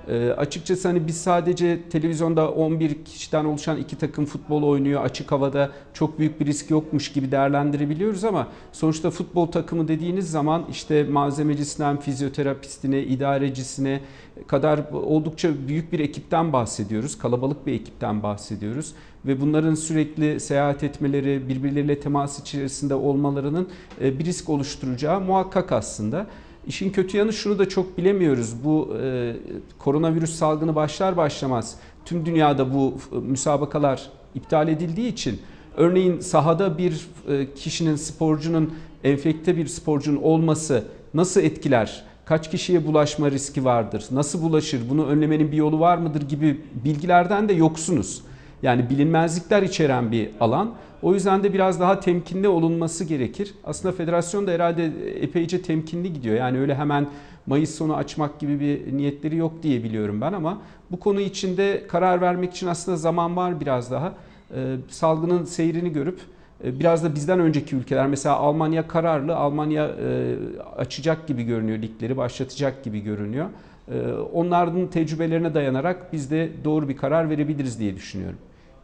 E, 0.09 0.31
açıkçası 0.31 0.89
hani 0.89 1.07
biz 1.07 1.21
sadece 1.21 1.83
televizyonda 1.91 2.51
11 2.51 3.05
kişiden 3.05 3.45
oluşan 3.45 3.77
iki 3.77 3.99
takım 3.99 4.27
futbol 4.27 4.63
oynuyor. 4.63 5.05
Açık 5.05 5.33
havada 5.33 5.71
çok 5.95 6.19
büyük 6.19 6.41
bir 6.41 6.47
risk 6.47 6.71
yokmuş 6.71 7.13
gibi 7.13 7.31
değerlendirebiliyoruz 7.31 8.25
ama 8.25 8.49
sonuçta 8.73 9.11
futbol 9.11 9.47
takımı 9.47 9.89
dediğiniz 9.89 10.31
zaman 10.31 10.65
işte 10.71 11.05
malzemecisinden 11.05 12.01
fizyoterapistine, 12.01 13.03
idarecisine 13.03 14.01
kadar 14.47 14.81
oldukça 14.93 15.51
büyük 15.69 15.93
bir 15.93 16.01
ekipten 16.01 16.53
bahsediyoruz. 16.53 17.19
Kalabalık 17.19 17.67
bir 17.67 17.73
ekipten 17.73 18.23
bahsediyoruz 18.23 18.95
ve 19.27 19.41
bunların 19.41 19.75
sürekli 19.75 20.41
seyahat 20.41 20.85
etmeleri, 20.85 21.49
birbirleriyle 21.49 22.01
temas 22.01 22.41
içerisinde 22.41 22.95
olmalarının 22.95 23.69
e, 24.01 24.19
bir 24.19 24.25
risk 24.25 24.49
oluşturacağı 24.49 25.21
muhakkak 25.21 25.73
aslında. 25.73 26.27
İşin 26.69 26.91
kötü 26.91 27.17
yanı 27.17 27.33
şunu 27.33 27.59
da 27.59 27.69
çok 27.69 27.99
bilemiyoruz. 27.99 28.65
Bu 28.65 28.97
e, 29.03 29.37
koronavirüs 29.79 30.35
salgını 30.35 30.75
başlar 30.75 31.17
başlamaz 31.17 31.77
tüm 32.05 32.27
dünyada 32.27 32.75
bu 32.75 32.95
e, 33.13 33.17
müsabakalar 33.17 34.11
iptal 34.35 34.69
edildiği 34.69 35.13
için 35.13 35.41
örneğin 35.77 36.21
sahada 36.21 36.79
bir 36.79 37.07
e, 37.29 37.55
kişinin 37.55 37.97
sporcunun 37.97 38.75
enfekte 39.05 39.57
bir 39.57 39.67
sporcunun 39.67 40.23
olması 40.23 40.85
nasıl 41.15 41.41
etkiler? 41.41 42.05
Kaç 42.25 42.51
kişiye 42.51 42.87
bulaşma 42.87 43.31
riski 43.31 43.65
vardır? 43.65 44.05
Nasıl 44.11 44.43
bulaşır? 44.43 44.81
Bunu 44.91 45.07
önlemenin 45.07 45.53
bir 45.53 45.57
yolu 45.57 45.81
var 45.81 45.99
mıdır 45.99 46.23
gibi 46.23 46.61
bilgilerden 46.85 47.49
de 47.49 47.53
yoksunuz. 47.53 48.23
Yani 48.63 48.91
bilinmezlikler 48.91 49.63
içeren 49.63 50.13
bir 50.13 50.31
alan. 50.41 50.75
O 51.03 51.15
yüzden 51.15 51.43
de 51.43 51.53
biraz 51.53 51.81
daha 51.81 52.01
temkinli 52.01 52.49
olunması 52.49 53.05
gerekir. 53.05 53.55
Aslında 53.65 53.95
federasyon 53.95 54.47
da 54.47 54.51
herhalde 54.51 54.85
epeyce 55.21 55.63
temkinli 55.63 56.13
gidiyor. 56.13 56.37
Yani 56.37 56.59
öyle 56.59 56.75
hemen 56.75 57.07
Mayıs 57.47 57.75
sonu 57.75 57.97
açmak 57.97 58.41
gibi 58.41 58.61
bir 58.61 58.97
niyetleri 58.97 59.37
yok 59.37 59.53
diye 59.63 59.85
biliyorum 59.85 60.21
ben 60.21 60.33
ama 60.33 60.59
bu 60.91 61.01
konu 61.01 61.21
içinde 61.21 61.87
karar 61.89 62.21
vermek 62.21 62.55
için 62.55 62.67
aslında 62.67 62.97
zaman 62.97 63.37
var 63.37 63.61
biraz 63.61 63.91
daha. 63.91 64.15
Ee, 64.55 64.77
salgının 64.89 65.45
seyrini 65.45 65.93
görüp 65.93 66.21
e, 66.65 66.81
biraz 66.81 67.05
da 67.05 67.15
bizden 67.15 67.41
önceki 67.41 67.77
ülkeler 67.77 68.07
mesela 68.07 68.37
Almanya 68.37 68.89
kararlı, 68.89 69.37
Almanya 69.37 69.87
e, 69.87 70.37
açacak 70.77 71.27
gibi 71.27 71.43
görünüyor 71.43 71.79
ligleri, 71.79 72.17
başlatacak 72.17 72.85
gibi 72.85 73.01
görünüyor. 73.01 73.47
E, 73.91 74.13
onların 74.13 74.87
tecrübelerine 74.91 75.55
dayanarak 75.55 76.13
biz 76.13 76.31
de 76.31 76.51
doğru 76.65 76.89
bir 76.89 76.97
karar 76.97 77.31
verebiliriz 77.31 77.81
diye 77.81 77.97
düşünüyorum. 77.97 78.39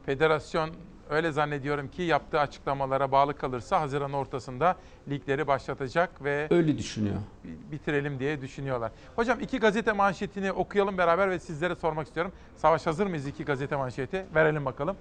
Federasyon 0.06 0.70
öyle 1.10 1.32
zannediyorum 1.32 1.88
ki 1.88 2.02
yaptığı 2.02 2.40
açıklamalara 2.40 3.12
bağlı 3.12 3.36
kalırsa 3.36 3.80
Haziran 3.80 4.12
ortasında 4.12 4.76
ligleri 5.08 5.46
başlatacak 5.46 6.24
ve 6.24 6.46
öyle 6.50 6.78
düşünüyor. 6.78 7.16
Bitirelim 7.44 8.18
diye 8.18 8.40
düşünüyorlar. 8.40 8.92
Hocam 9.16 9.40
iki 9.40 9.58
gazete 9.58 9.92
manşetini 9.92 10.52
okuyalım 10.52 10.98
beraber 10.98 11.30
ve 11.30 11.38
sizlere 11.38 11.74
sormak 11.74 12.06
istiyorum. 12.06 12.32
Savaş 12.56 12.86
hazır 12.86 13.06
mıyız 13.06 13.26
iki 13.26 13.44
gazete 13.44 13.76
manşeti? 13.76 14.26
Verelim 14.34 14.64
bakalım. 14.64 14.96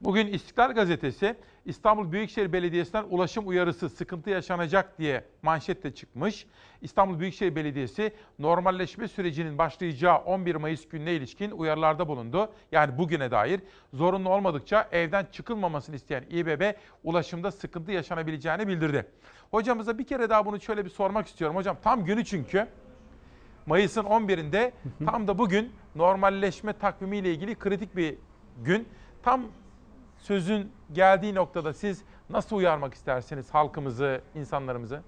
Bugün 0.00 0.26
İstiklal 0.26 0.72
Gazetesi 0.72 1.36
İstanbul 1.64 2.12
Büyükşehir 2.12 2.52
Belediyesi'nden 2.52 3.04
ulaşım 3.10 3.48
uyarısı 3.48 3.88
sıkıntı 3.88 4.30
yaşanacak 4.30 4.98
diye 4.98 5.24
manşette 5.42 5.94
çıkmış. 5.94 6.46
İstanbul 6.82 7.20
Büyükşehir 7.20 7.56
Belediyesi 7.56 8.12
normalleşme 8.38 9.08
sürecinin 9.08 9.58
başlayacağı 9.58 10.18
11 10.18 10.54
Mayıs 10.54 10.88
gününe 10.88 11.12
ilişkin 11.12 11.50
uyarılarda 11.50 12.08
bulundu. 12.08 12.52
Yani 12.72 12.98
bugüne 12.98 13.30
dair 13.30 13.60
zorunlu 13.92 14.30
olmadıkça 14.30 14.88
evden 14.92 15.26
çıkılmamasını 15.32 15.96
isteyen 15.96 16.24
İBB 16.30 16.74
ulaşımda 17.04 17.52
sıkıntı 17.52 17.92
yaşanabileceğini 17.92 18.68
bildirdi. 18.68 19.06
Hocamıza 19.50 19.98
bir 19.98 20.06
kere 20.06 20.30
daha 20.30 20.46
bunu 20.46 20.60
şöyle 20.60 20.84
bir 20.84 20.90
sormak 20.90 21.26
istiyorum. 21.26 21.56
Hocam 21.56 21.76
tam 21.82 22.04
günü 22.04 22.24
çünkü. 22.24 22.66
Mayıs'ın 23.66 24.04
11'inde 24.04 24.72
tam 25.06 25.28
da 25.28 25.38
bugün 25.38 25.72
normalleşme 25.94 26.72
takvimiyle 26.72 27.32
ilgili 27.32 27.54
kritik 27.54 27.96
bir 27.96 28.14
gün. 28.64 28.88
Tam 29.22 29.42
sözün 30.22 30.70
geldiği 30.92 31.34
noktada 31.34 31.72
siz 31.74 32.02
nasıl 32.30 32.56
uyarmak 32.56 32.94
istersiniz 32.94 33.50
halkımızı, 33.50 34.20
insanlarımızı? 34.34 35.00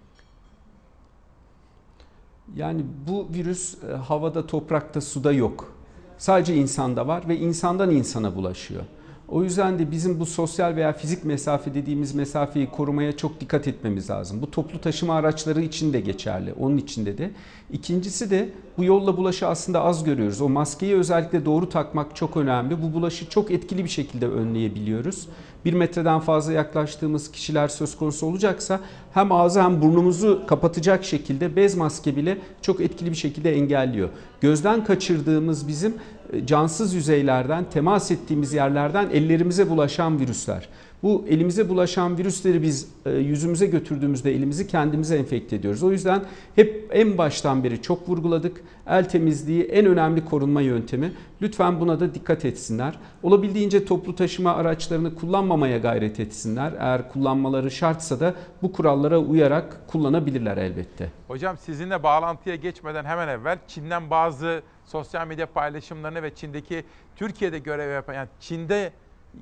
Yani 2.54 2.84
bu 3.08 3.28
virüs 3.34 3.84
e, 3.84 3.92
havada, 3.92 4.46
toprakta, 4.46 5.00
suda 5.00 5.32
yok. 5.32 5.72
Sadece 6.18 6.54
insanda 6.54 7.06
var 7.06 7.28
ve 7.28 7.36
insandan 7.36 7.90
insana 7.90 8.36
bulaşıyor. 8.36 8.82
O 9.30 9.42
yüzden 9.42 9.78
de 9.78 9.90
bizim 9.90 10.20
bu 10.20 10.26
sosyal 10.26 10.76
veya 10.76 10.92
fizik 10.92 11.24
mesafe 11.24 11.74
dediğimiz 11.74 12.14
mesafeyi 12.14 12.70
korumaya 12.70 13.16
çok 13.16 13.40
dikkat 13.40 13.68
etmemiz 13.68 14.10
lazım. 14.10 14.42
Bu 14.42 14.50
toplu 14.50 14.80
taşıma 14.80 15.14
araçları 15.14 15.62
için 15.62 15.92
de 15.92 16.00
geçerli. 16.00 16.52
Onun 16.52 16.76
içinde 16.76 17.18
de. 17.18 17.30
İkincisi 17.72 18.30
de 18.30 18.48
bu 18.78 18.84
yolla 18.84 19.16
bulaşı 19.16 19.46
aslında 19.46 19.82
az 19.82 20.04
görüyoruz. 20.04 20.40
O 20.40 20.48
maskeyi 20.48 20.94
özellikle 20.94 21.44
doğru 21.44 21.68
takmak 21.68 22.16
çok 22.16 22.36
önemli. 22.36 22.82
Bu 22.82 22.92
bulaşı 22.92 23.28
çok 23.28 23.50
etkili 23.50 23.84
bir 23.84 23.88
şekilde 23.88 24.26
önleyebiliyoruz. 24.28 25.28
Bir 25.64 25.72
metreden 25.72 26.20
fazla 26.20 26.52
yaklaştığımız 26.52 27.32
kişiler 27.32 27.68
söz 27.68 27.96
konusu 27.96 28.26
olacaksa 28.26 28.80
hem 29.14 29.32
ağzı 29.32 29.62
hem 29.62 29.82
burnumuzu 29.82 30.46
kapatacak 30.46 31.04
şekilde 31.04 31.56
bez 31.56 31.74
maske 31.74 32.16
bile 32.16 32.38
çok 32.62 32.80
etkili 32.80 33.10
bir 33.10 33.16
şekilde 33.16 33.52
engelliyor. 33.52 34.08
Gözden 34.40 34.84
kaçırdığımız 34.84 35.68
bizim 35.68 35.94
e, 36.32 36.46
cansız 36.46 36.94
yüzeylerden, 36.94 37.64
temas 37.72 38.10
ettiğimiz 38.10 38.52
yerlerden 38.52 39.08
ellerimize 39.12 39.70
bulaşan 39.70 40.20
virüsler. 40.20 40.68
Bu 41.02 41.24
elimize 41.28 41.68
bulaşan 41.68 42.18
virüsleri 42.18 42.62
biz 42.62 42.88
e, 43.06 43.10
yüzümüze 43.10 43.66
götürdüğümüzde 43.66 44.34
elimizi 44.34 44.66
kendimize 44.66 45.16
enfekte 45.16 45.56
ediyoruz. 45.56 45.82
O 45.82 45.92
yüzden 45.92 46.24
hep 46.54 46.88
en 46.92 47.18
baştan 47.18 47.64
beri 47.64 47.82
çok 47.82 48.08
vurguladık. 48.08 48.62
El 48.86 49.08
temizliği 49.08 49.64
en 49.64 49.86
önemli 49.86 50.24
korunma 50.24 50.60
yöntemi. 50.60 51.12
Lütfen 51.42 51.80
buna 51.80 52.00
da 52.00 52.14
dikkat 52.14 52.44
etsinler. 52.44 52.98
Olabildiğince 53.22 53.84
toplu 53.84 54.16
taşıma 54.16 54.54
araçlarını 54.54 55.14
kullanmamaya 55.14 55.78
gayret 55.78 56.20
etsinler. 56.20 56.72
Eğer 56.78 57.12
kullanmaları 57.12 57.70
şartsa 57.70 58.20
da 58.20 58.34
bu 58.62 58.72
kurallara 58.72 59.18
uyarak 59.18 59.88
kullanabilirler 59.88 60.56
elbette. 60.56 61.10
Hocam 61.28 61.56
sizinle 61.56 62.02
bağlantıya 62.02 62.56
geçmeden 62.56 63.04
hemen 63.04 63.28
evvel 63.28 63.58
Çin'den 63.68 64.10
bazı 64.10 64.62
sosyal 64.86 65.26
medya 65.26 65.46
paylaşımlarını 65.46 66.22
ve 66.22 66.34
Çin'deki 66.34 66.84
Türkiye'de 67.16 67.58
görev 67.58 67.92
yapan 67.92 68.14
yani 68.14 68.28
Çin'de 68.40 68.92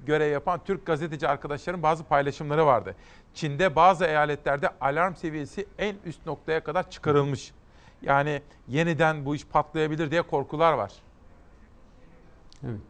görev 0.06 0.32
yapan 0.32 0.60
Türk 0.64 0.86
gazeteci 0.86 1.28
arkadaşların 1.28 1.82
bazı 1.82 2.04
paylaşımları 2.04 2.66
vardı. 2.66 2.94
Çin'de 3.34 3.76
bazı 3.76 4.04
eyaletlerde 4.04 4.68
alarm 4.80 5.14
seviyesi 5.14 5.66
en 5.78 5.96
üst 6.04 6.26
noktaya 6.26 6.64
kadar 6.64 6.90
çıkarılmış. 6.90 7.52
Yani 8.02 8.42
yeniden 8.68 9.24
bu 9.24 9.34
iş 9.34 9.46
patlayabilir 9.46 10.10
diye 10.10 10.22
korkular 10.22 10.72
var. 10.72 10.92
Evet. 12.64 12.80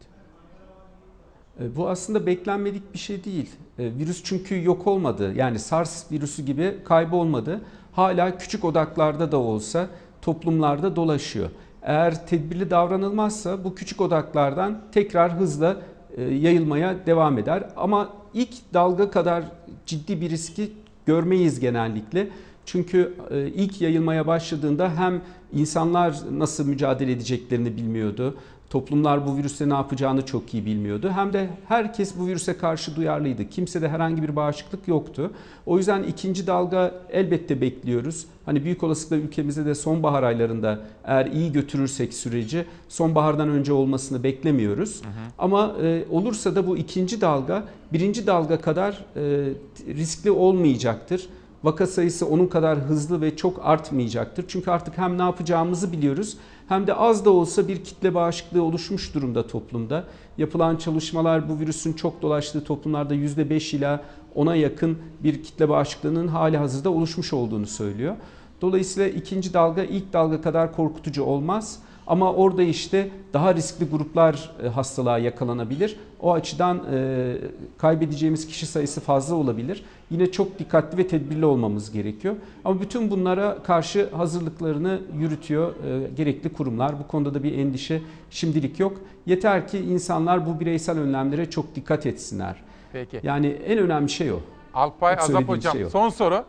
E, 1.59 1.75
bu 1.75 1.89
aslında 1.89 2.25
beklenmedik 2.25 2.93
bir 2.93 2.99
şey 2.99 3.23
değil. 3.23 3.55
E, 3.79 3.83
virüs 3.83 4.23
çünkü 4.23 4.63
yok 4.63 4.87
olmadı. 4.87 5.33
Yani 5.35 5.59
SARS 5.59 6.11
virüsü 6.11 6.43
gibi 6.43 6.79
kaybolmadı. 6.85 7.61
Hala 7.91 8.37
küçük 8.37 8.65
odaklarda 8.65 9.31
da 9.31 9.37
olsa 9.37 9.87
toplumlarda 10.21 10.95
dolaşıyor. 10.95 11.49
Eğer 11.81 12.27
tedbirli 12.27 12.69
davranılmazsa 12.69 13.63
bu 13.63 13.75
küçük 13.75 14.01
odaklardan 14.01 14.81
tekrar 14.91 15.33
hızla 15.33 15.77
yayılmaya 16.21 17.05
devam 17.05 17.37
eder. 17.37 17.63
Ama 17.77 18.09
ilk 18.33 18.73
dalga 18.73 19.11
kadar 19.11 19.43
ciddi 19.85 20.21
bir 20.21 20.29
riski 20.29 20.71
görmeyiz 21.05 21.59
genellikle. 21.59 22.27
Çünkü 22.71 23.13
e, 23.31 23.47
ilk 23.47 23.81
yayılmaya 23.81 24.27
başladığında 24.27 24.97
hem 24.97 25.21
insanlar 25.53 26.15
nasıl 26.31 26.67
mücadele 26.67 27.11
edeceklerini 27.11 27.77
bilmiyordu. 27.77 28.35
Toplumlar 28.69 29.27
bu 29.27 29.37
virüste 29.37 29.69
ne 29.69 29.73
yapacağını 29.73 30.25
çok 30.25 30.53
iyi 30.53 30.65
bilmiyordu. 30.65 31.11
Hem 31.15 31.33
de 31.33 31.49
herkes 31.67 32.17
bu 32.19 32.27
virüse 32.27 32.57
karşı 32.57 32.95
duyarlıydı. 32.95 33.49
Kimsede 33.49 33.89
herhangi 33.89 34.23
bir 34.23 34.35
bağışıklık 34.35 34.87
yoktu. 34.87 35.31
O 35.65 35.77
yüzden 35.77 36.03
ikinci 36.03 36.47
dalga 36.47 36.93
elbette 37.11 37.61
bekliyoruz. 37.61 38.25
Hani 38.45 38.63
büyük 38.63 38.83
olasılıkla 38.83 39.15
ülkemizde 39.15 39.65
de 39.65 39.75
sonbahar 39.75 40.23
aylarında 40.23 40.79
eğer 41.03 41.25
iyi 41.25 41.51
götürürsek 41.51 42.13
süreci 42.13 42.65
sonbahardan 42.89 43.49
önce 43.49 43.73
olmasını 43.73 44.23
beklemiyoruz. 44.23 45.01
Ama 45.37 45.75
e, 45.83 46.03
olursa 46.09 46.55
da 46.55 46.67
bu 46.67 46.77
ikinci 46.77 47.21
dalga 47.21 47.63
birinci 47.93 48.27
dalga 48.27 48.61
kadar 48.61 49.05
e, 49.15 49.53
riskli 49.87 50.31
olmayacaktır. 50.31 51.29
Vaka 51.63 51.87
sayısı 51.87 52.27
onun 52.27 52.47
kadar 52.47 52.79
hızlı 52.79 53.21
ve 53.21 53.35
çok 53.35 53.65
artmayacaktır. 53.65 54.45
Çünkü 54.47 54.71
artık 54.71 54.97
hem 54.97 55.17
ne 55.17 55.21
yapacağımızı 55.21 55.91
biliyoruz 55.91 56.37
hem 56.67 56.87
de 56.87 56.93
az 56.93 57.25
da 57.25 57.29
olsa 57.29 57.67
bir 57.67 57.83
kitle 57.83 58.13
bağışıklığı 58.13 58.63
oluşmuş 58.63 59.13
durumda 59.13 59.47
toplumda. 59.47 60.03
Yapılan 60.37 60.75
çalışmalar 60.75 61.49
bu 61.49 61.59
virüsün 61.59 61.93
çok 61.93 62.21
dolaştığı 62.21 62.63
toplumlarda 62.63 63.15
%5 63.15 63.75
ila 63.75 64.01
10'a 64.35 64.55
yakın 64.55 64.97
bir 65.23 65.43
kitle 65.43 65.69
bağışıklığının 65.69 66.27
hali 66.27 66.57
hazırda 66.57 66.89
oluşmuş 66.89 67.33
olduğunu 67.33 67.67
söylüyor. 67.67 68.15
Dolayısıyla 68.61 69.09
ikinci 69.09 69.53
dalga 69.53 69.83
ilk 69.83 70.13
dalga 70.13 70.41
kadar 70.41 70.75
korkutucu 70.75 71.23
olmaz. 71.23 71.79
Ama 72.07 72.33
orada 72.33 72.63
işte 72.63 73.09
daha 73.33 73.55
riskli 73.55 73.85
gruplar 73.85 74.51
e, 74.63 74.67
hastalığa 74.67 75.17
yakalanabilir. 75.17 75.99
O 76.21 76.33
açıdan 76.33 76.81
e, 76.93 77.37
kaybedeceğimiz 77.77 78.47
kişi 78.47 78.65
sayısı 78.65 79.01
fazla 79.01 79.35
olabilir. 79.35 79.83
Yine 80.11 80.31
çok 80.31 80.59
dikkatli 80.59 80.97
ve 80.97 81.07
tedbirli 81.07 81.45
olmamız 81.45 81.91
gerekiyor. 81.91 82.35
Ama 82.65 82.81
bütün 82.81 83.11
bunlara 83.11 83.63
karşı 83.63 84.09
hazırlıklarını 84.09 85.01
yürütüyor 85.17 85.73
e, 85.85 86.09
gerekli 86.15 86.53
kurumlar. 86.53 86.99
Bu 86.99 87.07
konuda 87.07 87.33
da 87.33 87.43
bir 87.43 87.57
endişe 87.57 88.01
şimdilik 88.29 88.79
yok. 88.79 88.97
Yeter 89.25 89.67
ki 89.67 89.79
insanlar 89.79 90.45
bu 90.45 90.59
bireysel 90.59 90.99
önlemlere 90.99 91.49
çok 91.49 91.75
dikkat 91.75 92.05
etsinler. 92.05 92.55
Peki. 92.93 93.19
Yani 93.23 93.47
en 93.47 93.77
önemli 93.77 94.09
şey 94.09 94.31
o. 94.31 94.39
Alpay 94.73 95.13
Hep 95.13 95.21
Azap 95.21 95.47
Hocam 95.47 95.73
şey 95.73 95.85
o. 95.85 95.89
son 95.89 96.09
soru. 96.09 96.43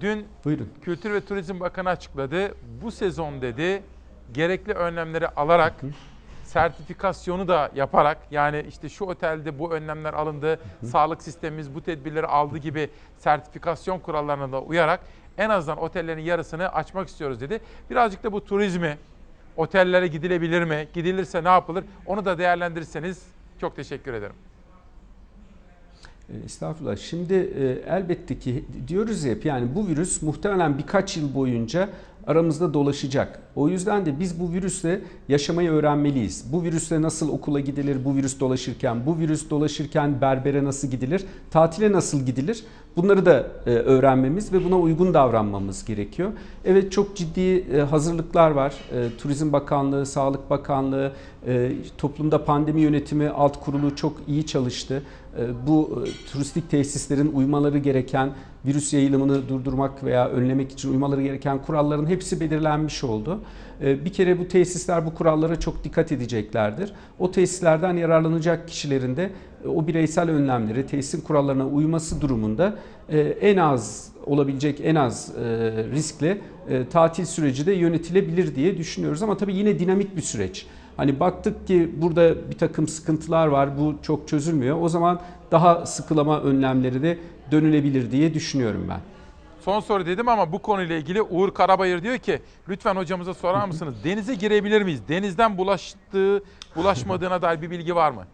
Dün 0.00 0.24
Buyurun. 0.44 0.68
Kültür 0.82 1.12
ve 1.12 1.20
Turizm 1.20 1.60
Bakanı 1.60 1.88
açıkladı. 1.88 2.54
Bu 2.82 2.90
sezon 2.90 3.42
dedi 3.42 3.82
gerekli 4.32 4.72
önlemleri 4.72 5.28
alarak 5.28 5.74
sertifikasyonu 6.54 7.48
da 7.48 7.70
yaparak 7.74 8.18
yani 8.30 8.64
işte 8.68 8.88
şu 8.88 9.04
otelde 9.04 9.58
bu 9.58 9.72
önlemler 9.72 10.14
alındı, 10.14 10.60
sağlık 10.84 11.22
sistemimiz 11.22 11.74
bu 11.74 11.82
tedbirleri 11.82 12.26
aldı 12.26 12.58
gibi 12.58 12.90
sertifikasyon 13.18 13.98
kurallarına 13.98 14.52
da 14.52 14.62
uyarak 14.62 15.00
en 15.38 15.50
azından 15.50 15.78
otellerin 15.78 16.22
yarısını 16.22 16.68
açmak 16.68 17.08
istiyoruz 17.08 17.40
dedi. 17.40 17.60
Birazcık 17.90 18.24
da 18.24 18.32
bu 18.32 18.44
turizmi, 18.44 18.98
otellere 19.56 20.06
gidilebilir 20.06 20.64
mi, 20.64 20.88
gidilirse 20.92 21.44
ne 21.44 21.48
yapılır 21.48 21.84
onu 22.06 22.24
da 22.24 22.38
değerlendirirseniz 22.38 23.22
çok 23.60 23.76
teşekkür 23.76 24.12
ederim. 24.12 24.36
E, 26.28 26.44
Estağfurullah. 26.44 26.96
Şimdi 26.96 27.34
e, 27.34 27.94
elbette 27.96 28.38
ki 28.38 28.64
diyoruz 28.88 29.24
ya 29.24 29.34
yani 29.44 29.74
bu 29.74 29.88
virüs 29.88 30.22
muhtemelen 30.22 30.78
birkaç 30.78 31.16
yıl 31.16 31.34
boyunca 31.34 31.88
aramızda 32.26 32.74
dolaşacak. 32.74 33.40
O 33.56 33.68
yüzden 33.68 34.06
de 34.06 34.20
biz 34.20 34.40
bu 34.40 34.52
virüsle 34.52 35.00
yaşamayı 35.28 35.70
öğrenmeliyiz. 35.70 36.44
Bu 36.52 36.62
virüsle 36.62 37.02
nasıl 37.02 37.28
okula 37.28 37.60
gidilir, 37.60 38.04
bu 38.04 38.16
virüs 38.16 38.40
dolaşırken, 38.40 39.06
bu 39.06 39.18
virüs 39.18 39.50
dolaşırken 39.50 40.20
berbere 40.20 40.64
nasıl 40.64 40.88
gidilir, 40.88 41.24
tatile 41.50 41.92
nasıl 41.92 42.26
gidilir? 42.26 42.64
Bunları 42.96 43.26
da 43.26 43.46
e, 43.66 43.70
öğrenmemiz 43.70 44.52
ve 44.52 44.64
buna 44.64 44.78
uygun 44.78 45.14
davranmamız 45.14 45.84
gerekiyor. 45.84 46.32
Evet 46.64 46.92
çok 46.92 47.16
ciddi 47.16 47.40
e, 47.40 47.80
hazırlıklar 47.80 48.50
var. 48.50 48.74
E, 48.92 49.16
Turizm 49.18 49.52
Bakanlığı, 49.52 50.06
Sağlık 50.06 50.50
Bakanlığı, 50.50 51.12
e, 51.46 51.72
toplumda 51.98 52.44
pandemi 52.44 52.80
yönetimi 52.80 53.28
alt 53.28 53.64
kurulu 53.64 53.96
çok 53.96 54.16
iyi 54.28 54.46
çalıştı. 54.46 55.02
E, 55.38 55.66
bu 55.66 56.04
e, 56.06 56.30
turistik 56.32 56.70
tesislerin 56.70 57.32
uymaları 57.32 57.78
gereken 57.78 58.32
virüs 58.66 58.92
yayılımını 58.92 59.48
durdurmak 59.48 60.04
veya 60.04 60.28
önlemek 60.28 60.72
için 60.72 60.90
uymaları 60.92 61.22
gereken 61.22 61.62
kuralların 61.62 62.06
hepsi 62.06 62.40
belirlenmiş 62.40 63.04
oldu. 63.04 63.40
E, 63.82 64.04
Bir 64.04 64.12
kere 64.12 64.38
bu 64.38 64.48
tesisler 64.48 65.06
bu 65.06 65.14
kurallara 65.14 65.60
çok 65.60 65.84
dikkat 65.84 66.12
edeceklerdir. 66.12 66.92
O 67.18 67.30
tesislerden 67.30 67.96
yararlanacak 67.96 68.68
kişilerin 68.68 69.16
de 69.16 69.30
e, 69.64 69.68
o 69.68 69.86
bireysel 69.86 70.30
önlemleri, 70.30 70.86
tesisin 70.86 71.20
kurallarına 71.20 71.66
uyması 71.66 72.20
durumunda 72.20 72.78
e, 73.08 73.20
en 73.20 73.56
az 73.56 74.08
olabilecek 74.26 74.80
en 74.84 74.94
az 74.94 75.32
e, 75.36 75.42
riskle 75.92 76.38
e, 76.68 76.88
tatil 76.88 77.24
süreci 77.24 77.66
de 77.66 77.72
yönetilebilir 77.72 78.54
diye 78.54 78.78
düşünüyoruz. 78.78 79.22
Ama 79.22 79.36
tabii 79.36 79.56
yine 79.56 79.78
dinamik 79.78 80.16
bir 80.16 80.22
süreç. 80.22 80.66
Hani 80.96 81.20
baktık 81.20 81.66
ki 81.66 81.90
burada 81.96 82.50
bir 82.50 82.58
takım 82.58 82.88
sıkıntılar 82.88 83.46
var, 83.46 83.78
bu 83.78 83.94
çok 84.02 84.28
çözülmüyor. 84.28 84.82
O 84.82 84.88
zaman 84.88 85.20
daha 85.50 85.86
sıkılama 85.86 86.40
önlemleri 86.40 87.02
de 87.02 87.18
dönülebilir 87.50 88.10
diye 88.10 88.34
düşünüyorum 88.34 88.86
ben. 88.88 89.00
Son 89.60 89.80
soru 89.80 90.06
dedim 90.06 90.28
ama 90.28 90.52
bu 90.52 90.58
konuyla 90.58 90.96
ilgili 90.96 91.22
Uğur 91.22 91.54
Karabayır 91.54 92.02
diyor 92.02 92.18
ki 92.18 92.42
lütfen 92.68 92.96
hocamıza 92.96 93.34
sorar 93.34 93.66
mısınız? 93.66 93.94
Denize 94.04 94.34
girebilir 94.34 94.82
miyiz? 94.82 95.00
Denizden 95.08 95.58
bulaştığı, 95.58 96.42
bulaşmadığına 96.76 97.42
dair 97.42 97.62
bir 97.62 97.70
bilgi 97.70 97.94
var 97.94 98.10
mı? 98.10 98.24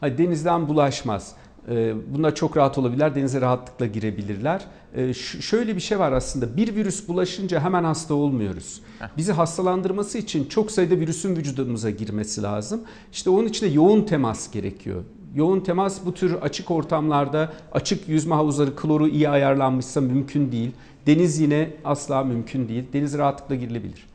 Hayır, 0.00 0.18
denizden 0.18 0.68
bulaşmaz. 0.68 1.32
Ee, 1.70 1.94
Bunda 2.14 2.34
çok 2.34 2.56
rahat 2.56 2.78
olabilirler, 2.78 3.14
denize 3.14 3.40
rahatlıkla 3.40 3.86
girebilirler. 3.86 4.64
Ee, 4.96 5.14
Şöyle 5.14 5.76
bir 5.76 5.80
şey 5.80 5.98
var 5.98 6.12
aslında, 6.12 6.56
bir 6.56 6.74
virüs 6.74 7.08
bulaşınca 7.08 7.60
hemen 7.60 7.84
hasta 7.84 8.14
olmuyoruz. 8.14 8.80
Bizi 9.16 9.32
hastalandırması 9.32 10.18
için 10.18 10.44
çok 10.44 10.70
sayıda 10.70 10.96
virüsün 11.00 11.36
vücudumuza 11.36 11.90
girmesi 11.90 12.42
lazım. 12.42 12.80
İşte 13.12 13.30
onun 13.30 13.48
için 13.48 13.66
de 13.66 13.70
yoğun 13.70 14.02
temas 14.02 14.50
gerekiyor. 14.50 15.02
Yoğun 15.34 15.60
temas 15.60 16.04
bu 16.06 16.14
tür 16.14 16.32
açık 16.34 16.70
ortamlarda, 16.70 17.52
açık 17.72 18.08
yüzme 18.08 18.34
havuzları 18.34 18.76
kloru 18.76 19.08
iyi 19.08 19.28
ayarlanmışsa 19.28 20.00
mümkün 20.00 20.52
değil. 20.52 20.70
Deniz 21.06 21.40
yine 21.40 21.70
asla 21.84 22.24
mümkün 22.24 22.68
değil. 22.68 22.84
Deniz 22.92 23.18
rahatlıkla 23.18 23.54
girilebilir. 23.54 24.09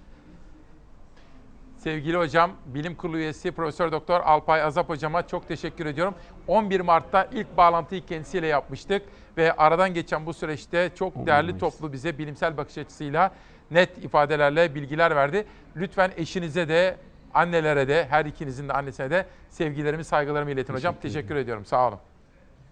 Sevgili 1.86 2.18
hocam, 2.18 2.52
Bilim 2.66 2.96
Kurulu 2.96 3.18
üyesi 3.18 3.52
Profesör 3.52 3.92
Doktor 3.92 4.22
Alpay 4.22 4.62
Azap 4.62 4.90
hocama 4.90 5.28
çok 5.28 5.48
teşekkür 5.48 5.86
ediyorum. 5.86 6.16
11 6.48 6.80
Mart'ta 6.80 7.28
ilk 7.32 7.58
bağlantıyı 7.58 8.06
kendisiyle 8.06 8.48
yapmıştık 8.48 9.02
ve 9.38 9.54
aradan 9.54 9.94
geçen 9.94 10.26
bu 10.26 10.34
süreçte 10.34 10.92
çok 10.96 11.28
değerli 11.28 11.58
toplu 11.58 11.94
bize 11.94 12.18
bilimsel 12.18 12.58
bakış 12.58 12.78
açısıyla 12.78 13.32
net 13.72 13.98
ifadelerle 13.98 14.76
bilgiler 14.76 15.16
verdi. 15.16 15.46
Lütfen 15.76 16.12
eşinize 16.18 16.68
de 16.68 16.98
annelere 17.34 17.88
de 17.88 18.06
her 18.10 18.26
ikinizin 18.26 18.70
de 18.70 18.74
annesine 18.74 19.10
de 19.10 19.26
sevgilerimi 19.50 20.04
saygılarımı 20.04 20.52
iletin 20.52 20.74
hocam. 20.74 20.96
Teşekkür 21.02 21.36
ediyorum. 21.36 21.66
Sağ 21.66 21.88
olun. 21.88 22.00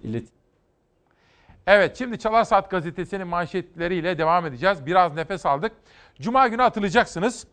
İlet 0.03 0.27
Evet 1.67 1.97
şimdi 1.97 2.19
Çalar 2.19 2.43
Saat 2.43 2.71
gazetesinin 2.71 3.27
manşetleriyle 3.27 4.17
devam 4.17 4.45
edeceğiz. 4.45 4.85
Biraz 4.85 5.15
nefes 5.15 5.45
aldık. 5.45 5.71
Cuma 6.21 6.47
günü 6.47 6.61
hatırlayacaksınız. 6.61 7.47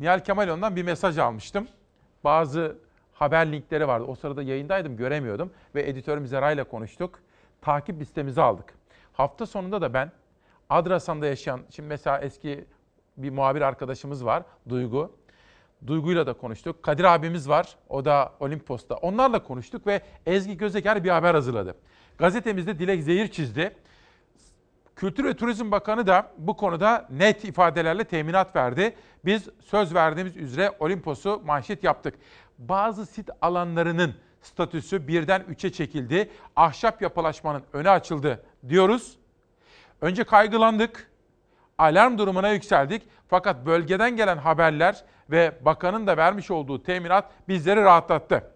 Nihal 0.00 0.20
Kemaloğlu'ndan 0.20 0.76
bir 0.76 0.82
mesaj 0.82 1.18
almıştım. 1.18 1.68
Bazı 2.24 2.76
haber 3.12 3.52
linkleri 3.52 3.88
vardı. 3.88 4.04
O 4.08 4.14
sırada 4.14 4.42
yayındaydım 4.42 4.96
göremiyordum. 4.96 5.50
Ve 5.74 5.88
editörüm 5.88 6.26
Zera 6.26 6.52
ile 6.52 6.64
konuştuk. 6.64 7.20
Takip 7.60 8.00
listemizi 8.00 8.42
aldık. 8.42 8.74
Hafta 9.12 9.46
sonunda 9.46 9.80
da 9.80 9.94
ben 9.94 10.12
Adrasan'da 10.70 11.26
yaşayan, 11.26 11.60
şimdi 11.70 11.88
mesela 11.88 12.18
eski 12.18 12.64
bir 13.16 13.30
muhabir 13.30 13.60
arkadaşımız 13.60 14.24
var 14.24 14.42
Duygu. 14.68 15.12
Duygu'yla 15.86 16.26
da 16.26 16.32
konuştuk. 16.32 16.82
Kadir 16.82 17.04
abimiz 17.04 17.48
var. 17.48 17.76
O 17.88 18.04
da 18.04 18.32
Olimpos'ta. 18.40 18.94
Onlarla 18.94 19.42
konuştuk 19.42 19.86
ve 19.86 20.00
Ezgi 20.26 20.56
Gözeger 20.56 21.04
bir 21.04 21.10
haber 21.10 21.34
hazırladı. 21.34 21.74
Gazetemizde 22.18 22.78
Dilek 22.78 23.02
Zehir 23.02 23.28
çizdi. 23.28 23.76
Kültür 24.96 25.24
ve 25.24 25.34
Turizm 25.34 25.70
Bakanı 25.70 26.06
da 26.06 26.32
bu 26.38 26.56
konuda 26.56 27.06
net 27.10 27.44
ifadelerle 27.44 28.04
teminat 28.04 28.56
verdi. 28.56 28.96
Biz 29.24 29.48
söz 29.60 29.94
verdiğimiz 29.94 30.36
üzere 30.36 30.72
Olimpos'u 30.78 31.42
manşet 31.46 31.84
yaptık. 31.84 32.14
Bazı 32.58 33.06
sit 33.06 33.30
alanlarının 33.42 34.14
statüsü 34.42 35.08
birden 35.08 35.40
üçe 35.48 35.72
çekildi. 35.72 36.30
Ahşap 36.56 37.02
yapılaşmanın 37.02 37.62
önü 37.72 37.90
açıldı 37.90 38.44
diyoruz. 38.68 39.16
Önce 40.00 40.24
kaygılandık. 40.24 41.10
Alarm 41.78 42.18
durumuna 42.18 42.48
yükseldik. 42.48 43.02
Fakat 43.28 43.66
bölgeden 43.66 44.16
gelen 44.16 44.38
haberler 44.38 45.04
ve 45.30 45.58
bakanın 45.64 46.06
da 46.06 46.16
vermiş 46.16 46.50
olduğu 46.50 46.82
teminat 46.82 47.30
bizleri 47.48 47.80
rahatlattı. 47.82 48.55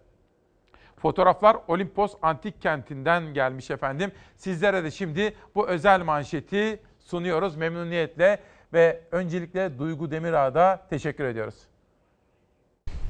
Fotoğraflar 1.01 1.57
Olimpos 1.67 2.13
Antik 2.21 2.61
Kenti'nden 2.61 3.33
gelmiş 3.33 3.71
efendim. 3.71 4.11
Sizlere 4.35 4.83
de 4.83 4.91
şimdi 4.91 5.35
bu 5.55 5.67
özel 5.67 6.01
manşeti 6.01 6.79
sunuyoruz 6.99 7.55
memnuniyetle 7.55 8.39
ve 8.73 9.01
öncelikle 9.11 9.79
Duygu 9.79 10.11
Demirağ'a 10.11 10.53
da 10.55 10.87
teşekkür 10.89 11.23
ediyoruz. 11.23 11.70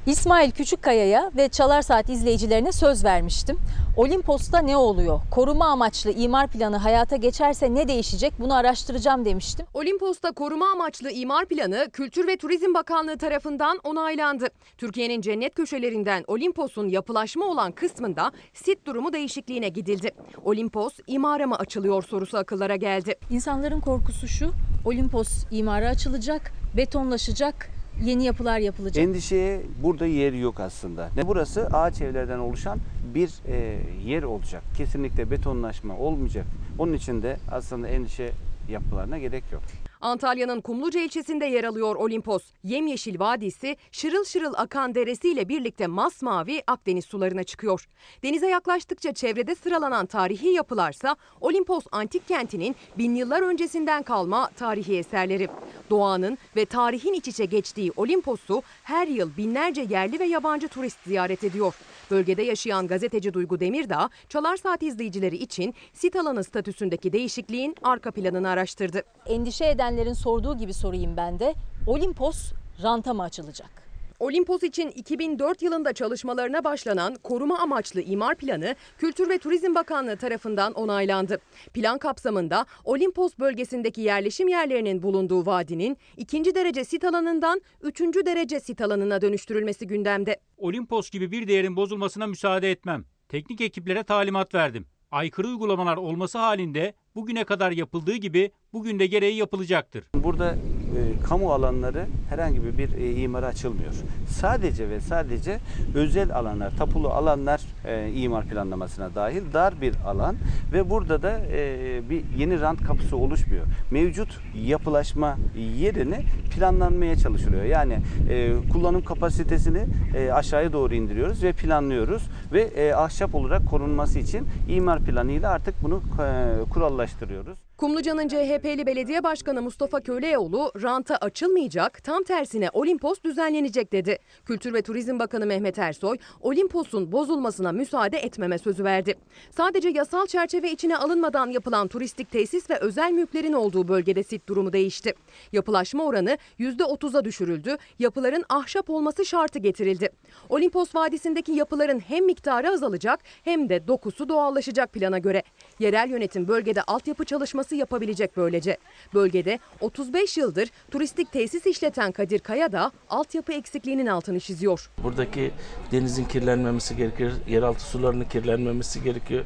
İsmail 0.06 0.50
Küçükkaya'ya 0.50 1.30
ve 1.36 1.48
Çalar 1.48 1.82
Saat 1.82 2.08
izleyicilerine 2.08 2.72
söz 2.72 3.04
vermiştim. 3.04 3.58
Olimpos'ta 3.96 4.58
ne 4.58 4.76
oluyor? 4.76 5.20
Koruma 5.30 5.66
amaçlı 5.66 6.10
imar 6.12 6.48
planı 6.48 6.76
hayata 6.76 7.16
geçerse 7.16 7.74
ne 7.74 7.88
değişecek? 7.88 8.32
Bunu 8.38 8.54
araştıracağım 8.54 9.24
demiştim. 9.24 9.66
Olimpos'ta 9.74 10.32
koruma 10.32 10.66
amaçlı 10.70 11.10
imar 11.10 11.46
planı 11.46 11.90
Kültür 11.92 12.26
ve 12.26 12.36
Turizm 12.36 12.74
Bakanlığı 12.74 13.18
tarafından 13.18 13.78
onaylandı. 13.84 14.48
Türkiye'nin 14.78 15.20
cennet 15.20 15.54
köşelerinden 15.54 16.24
Olimpos'un 16.26 16.88
yapılaşma 16.88 17.44
olan 17.44 17.72
kısmında 17.72 18.32
sit 18.54 18.86
durumu 18.86 19.12
değişikliğine 19.12 19.68
gidildi. 19.68 20.10
Olimpos 20.44 20.98
imara 21.06 21.46
mı 21.46 21.56
açılıyor 21.56 22.02
sorusu 22.02 22.38
akıllara 22.38 22.76
geldi. 22.76 23.14
İnsanların 23.30 23.80
korkusu 23.80 24.28
şu. 24.28 24.52
Olimpos 24.84 25.28
imara 25.50 25.88
açılacak, 25.88 26.52
betonlaşacak, 26.76 27.81
yeni 28.04 28.24
yapılar 28.24 28.58
yapılacak. 28.58 29.04
Endişeye 29.04 29.60
burada 29.82 30.06
yer 30.06 30.32
yok 30.32 30.60
aslında. 30.60 31.08
Ne 31.16 31.28
burası 31.28 31.66
ağaç 31.66 32.00
evlerden 32.00 32.38
oluşan 32.38 32.78
bir 33.14 33.30
e, 33.48 33.78
yer 34.06 34.22
olacak. 34.22 34.62
Kesinlikle 34.76 35.30
betonlaşma 35.30 35.96
olmayacak. 35.96 36.46
Onun 36.78 36.92
için 36.92 37.22
de 37.22 37.36
aslında 37.50 37.88
endişe 37.88 38.30
yapmalarına 38.70 39.18
gerek 39.18 39.44
yok. 39.52 39.62
Antalya'nın 40.02 40.60
Kumluca 40.60 41.00
ilçesinde 41.00 41.46
yer 41.46 41.64
alıyor 41.64 41.96
Olimpos. 41.96 42.42
Yemyeşil 42.62 43.18
vadisi 43.18 43.76
şırıl 43.92 44.24
şırıl 44.24 44.54
akan 44.56 44.94
deresiyle 44.94 45.48
birlikte 45.48 45.86
masmavi 45.86 46.62
Akdeniz 46.66 47.04
sularına 47.04 47.44
çıkıyor. 47.44 47.88
Denize 48.22 48.48
yaklaştıkça 48.48 49.14
çevrede 49.14 49.54
sıralanan 49.54 50.06
tarihi 50.06 50.48
yapılarsa 50.48 51.16
Olimpos 51.40 51.84
antik 51.92 52.28
kentinin 52.28 52.76
bin 52.98 53.14
yıllar 53.14 53.42
öncesinden 53.42 54.02
kalma 54.02 54.50
tarihi 54.56 54.98
eserleri. 54.98 55.48
Doğanın 55.90 56.38
ve 56.56 56.64
tarihin 56.64 57.12
iç 57.12 57.28
içe 57.28 57.44
geçtiği 57.44 57.92
Olimpos'u 57.96 58.62
her 58.82 59.06
yıl 59.06 59.36
binlerce 59.36 59.86
yerli 59.90 60.18
ve 60.18 60.24
yabancı 60.24 60.68
turist 60.68 60.98
ziyaret 61.06 61.44
ediyor. 61.44 61.74
Bölgede 62.10 62.42
yaşayan 62.42 62.86
gazeteci 62.86 63.34
Duygu 63.34 63.60
Demirdağ, 63.60 64.10
Çalar 64.28 64.56
Saat 64.56 64.82
izleyicileri 64.82 65.36
için 65.36 65.74
sit 65.92 66.16
alanı 66.16 66.44
statüsündeki 66.44 67.12
değişikliğin 67.12 67.74
arka 67.82 68.10
planını 68.10 68.48
araştırdı. 68.48 69.02
Endişe 69.26 69.64
edenlerin 69.92 70.12
sorduğu 70.12 70.58
gibi 70.58 70.74
sorayım 70.74 71.16
ben 71.16 71.38
de. 71.38 71.54
Olimpos 71.86 72.52
ranta 72.82 73.14
mı 73.14 73.22
açılacak? 73.22 73.82
Olimpos 74.18 74.62
için 74.62 74.88
2004 74.88 75.62
yılında 75.62 75.92
çalışmalarına 75.92 76.64
başlanan 76.64 77.14
koruma 77.22 77.58
amaçlı 77.58 78.00
imar 78.00 78.34
planı 78.34 78.74
Kültür 78.98 79.28
ve 79.28 79.38
Turizm 79.38 79.74
Bakanlığı 79.74 80.16
tarafından 80.16 80.72
onaylandı. 80.72 81.38
Plan 81.74 81.98
kapsamında 81.98 82.66
Olimpos 82.84 83.32
bölgesindeki 83.38 84.00
yerleşim 84.00 84.48
yerlerinin 84.48 85.02
bulunduğu 85.02 85.46
vadinin 85.46 85.96
ikinci 86.16 86.54
derece 86.54 86.84
sit 86.84 87.04
alanından 87.04 87.60
üçüncü 87.82 88.26
derece 88.26 88.60
sit 88.60 88.80
alanına 88.80 89.20
dönüştürülmesi 89.20 89.86
gündemde. 89.86 90.36
Olimpos 90.56 91.10
gibi 91.10 91.30
bir 91.32 91.48
değerin 91.48 91.76
bozulmasına 91.76 92.26
müsaade 92.26 92.70
etmem. 92.70 93.04
Teknik 93.28 93.60
ekiplere 93.60 94.02
talimat 94.02 94.54
verdim. 94.54 94.86
Aykırı 95.12 95.48
uygulamalar 95.48 95.96
olması 95.96 96.38
halinde 96.38 96.94
bugüne 97.14 97.44
kadar 97.44 97.70
yapıldığı 97.70 98.16
gibi 98.16 98.50
bugün 98.72 98.98
de 98.98 99.06
gereği 99.06 99.36
yapılacaktır. 99.36 100.04
Burada 100.14 100.54
e, 100.96 101.26
kamu 101.28 101.52
alanları 101.52 102.06
herhangi 102.28 102.64
bir, 102.64 102.78
bir 102.78 102.92
e, 102.92 103.12
imara 103.12 103.46
açılmıyor. 103.46 103.92
Sadece 104.28 104.88
ve 104.88 105.00
sadece 105.00 105.58
özel 105.94 106.34
alanlar, 106.36 106.76
tapulu 106.76 107.08
alanlar 107.08 107.60
e, 107.84 108.10
imar 108.12 108.44
planlamasına 108.44 109.14
dahil 109.14 109.42
dar 109.52 109.80
bir 109.80 109.94
alan 110.06 110.36
ve 110.72 110.90
burada 110.90 111.22
da 111.22 111.40
e, 111.52 112.00
bir 112.10 112.22
yeni 112.38 112.60
rant 112.60 112.82
kapısı 112.82 113.16
oluşmuyor. 113.16 113.66
Mevcut 113.90 114.38
yapılaşma 114.54 115.36
yerini 115.78 116.24
planlanmaya 116.54 117.16
çalışılıyor. 117.16 117.64
Yani 117.64 117.98
e, 118.30 118.52
kullanım 118.72 119.04
kapasitesini 119.04 119.86
e, 120.16 120.32
aşağıya 120.32 120.72
doğru 120.72 120.94
indiriyoruz 120.94 121.42
ve 121.42 121.52
planlıyoruz 121.52 122.22
ve 122.52 122.62
e, 122.62 122.94
ahşap 122.94 123.34
olarak 123.34 123.66
korunması 123.70 124.18
için 124.18 124.46
imar 124.68 125.00
planıyla 125.00 125.50
artık 125.50 125.74
bunu 125.82 125.96
e, 125.96 126.70
kurallaştırıyoruz. 126.70 127.58
Kumluca'nın 127.82 128.28
CHP'li 128.28 128.86
belediye 128.86 129.22
başkanı 129.22 129.62
Mustafa 129.62 130.00
Köleoğlu 130.00 130.72
ranta 130.82 131.16
açılmayacak, 131.16 132.04
tam 132.04 132.22
tersine 132.22 132.70
Olimpos 132.72 133.22
düzenlenecek 133.24 133.92
dedi. 133.92 134.18
Kültür 134.46 134.74
ve 134.74 134.82
Turizm 134.82 135.18
Bakanı 135.18 135.46
Mehmet 135.46 135.78
Ersoy, 135.78 136.18
Olimpos'un 136.40 137.12
bozulmasına 137.12 137.72
müsaade 137.72 138.18
etmeme 138.18 138.58
sözü 138.58 138.84
verdi. 138.84 139.14
Sadece 139.50 139.88
yasal 139.88 140.26
çerçeve 140.26 140.70
içine 140.70 140.96
alınmadan 140.96 141.50
yapılan 141.50 141.88
turistik 141.88 142.30
tesis 142.30 142.70
ve 142.70 142.78
özel 142.78 143.12
mülklerin 143.12 143.52
olduğu 143.52 143.88
bölgede 143.88 144.22
sit 144.22 144.48
durumu 144.48 144.72
değişti. 144.72 145.14
Yapılaşma 145.52 146.04
oranı 146.04 146.38
%30'a 146.60 147.24
düşürüldü, 147.24 147.76
yapıların 147.98 148.44
ahşap 148.48 148.90
olması 148.90 149.24
şartı 149.24 149.58
getirildi. 149.58 150.10
Olimpos 150.48 150.94
Vadisi'ndeki 150.94 151.52
yapıların 151.52 151.98
hem 152.00 152.26
miktarı 152.26 152.68
azalacak 152.70 153.20
hem 153.44 153.68
de 153.68 153.88
dokusu 153.88 154.28
doğallaşacak 154.28 154.92
plana 154.92 155.18
göre. 155.18 155.42
Yerel 155.82 156.10
yönetim 156.10 156.48
bölgede 156.48 156.82
altyapı 156.82 157.24
çalışması 157.24 157.76
yapabilecek 157.76 158.36
böylece. 158.36 158.76
Bölgede 159.14 159.58
35 159.80 160.36
yıldır 160.36 160.68
turistik 160.90 161.32
tesis 161.32 161.66
işleten 161.66 162.12
Kadir 162.12 162.38
Kaya 162.38 162.72
da 162.72 162.92
altyapı 163.10 163.52
eksikliğinin 163.52 164.06
altını 164.06 164.40
çiziyor. 164.40 164.90
Buradaki 165.02 165.50
denizin 165.92 166.24
kirlenmemesi 166.24 166.96
gerekir, 166.96 167.32
yeraltı 167.48 167.84
sularının 167.84 168.24
kirlenmemesi 168.24 169.02
gerekiyor. 169.02 169.44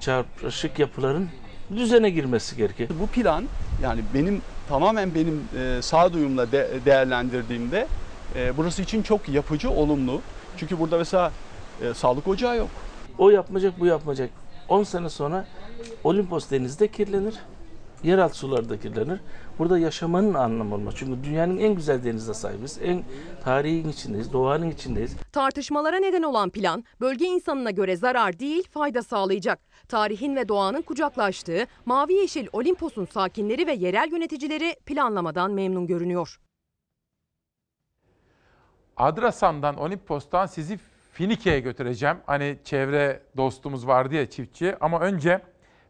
Çarpışık 0.00 0.78
yapıların 0.78 1.28
düzene 1.76 2.10
girmesi 2.10 2.56
gerekir. 2.56 2.90
Bu 3.00 3.06
plan 3.06 3.44
yani 3.82 4.00
benim 4.14 4.42
tamamen 4.68 5.14
benim 5.14 5.48
e, 5.58 5.82
sağduyumla 5.82 6.52
de, 6.52 6.70
değerlendirdiğimde 6.84 7.86
e, 8.36 8.56
burası 8.56 8.82
için 8.82 9.02
çok 9.02 9.28
yapıcı, 9.28 9.70
olumlu. 9.70 10.20
Çünkü 10.56 10.78
burada 10.78 10.98
mesela 10.98 11.32
e, 11.82 11.94
sağlık 11.94 12.28
ocağı 12.28 12.56
yok. 12.56 12.68
O 13.18 13.30
yapmayacak, 13.30 13.80
bu 13.80 13.86
yapmayacak. 13.86 14.30
10 14.68 14.82
sene 14.82 15.10
sonra 15.10 15.46
Olimpos 16.04 16.50
denizde 16.50 16.88
kirlenir. 16.88 17.34
Yeraltı 18.02 18.38
suları 18.38 18.68
da 18.68 18.80
kirlenir. 18.80 19.20
Burada 19.58 19.78
yaşamanın 19.78 20.34
anlamı 20.34 20.74
olmaz. 20.74 20.94
Çünkü 20.96 21.24
dünyanın 21.24 21.58
en 21.58 21.74
güzel 21.74 22.04
denizine 22.04 22.34
sahibiz. 22.34 22.78
En 22.82 23.04
tarihin 23.44 23.88
içindeyiz, 23.88 24.32
doğanın 24.32 24.70
içindeyiz. 24.70 25.16
Tartışmalara 25.32 25.96
neden 25.96 26.22
olan 26.22 26.50
plan 26.50 26.84
bölge 27.00 27.26
insanına 27.26 27.70
göre 27.70 27.96
zarar 27.96 28.38
değil 28.38 28.68
fayda 28.70 29.02
sağlayacak. 29.02 29.60
Tarihin 29.88 30.36
ve 30.36 30.48
doğanın 30.48 30.82
kucaklaştığı 30.82 31.66
Mavi 31.86 32.12
Yeşil 32.12 32.46
Olimpos'un 32.52 33.04
sakinleri 33.04 33.66
ve 33.66 33.72
yerel 33.72 34.12
yöneticileri 34.12 34.76
planlamadan 34.86 35.50
memnun 35.50 35.86
görünüyor. 35.86 36.40
Adrasan'dan, 38.96 39.76
Olimpos'tan 39.76 40.46
sizi 40.46 40.78
Finike'ye 41.12 41.60
götüreceğim. 41.60 42.16
Hani 42.26 42.58
çevre 42.64 43.22
dostumuz 43.36 43.86
vardı 43.86 44.14
ya 44.14 44.30
çiftçi. 44.30 44.76
Ama 44.80 45.00
önce 45.00 45.40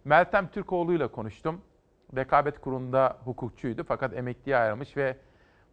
Meltem 0.04 0.48
Türkoğlu 0.48 0.92
ile 0.92 1.06
konuştum. 1.06 1.60
Rekabet 2.16 2.60
kurumunda 2.60 3.18
hukukçuydu 3.24 3.84
fakat 3.88 4.16
emekliye 4.16 4.56
ayrılmış 4.56 4.96
ve 4.96 5.16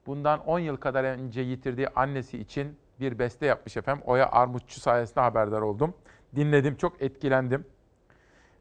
bundan 0.05 0.47
10 0.47 0.59
yıl 0.59 0.77
kadar 0.77 1.03
önce 1.03 1.41
yitirdiği 1.41 1.87
annesi 1.87 2.37
için 2.37 2.77
bir 2.99 3.19
beste 3.19 3.45
yapmış 3.45 3.77
efendim. 3.77 4.03
Oya 4.05 4.31
Armutçu 4.31 4.79
sayesinde 4.79 5.19
haberdar 5.19 5.61
oldum. 5.61 5.93
Dinledim, 6.35 6.75
çok 6.75 7.01
etkilendim. 7.01 7.65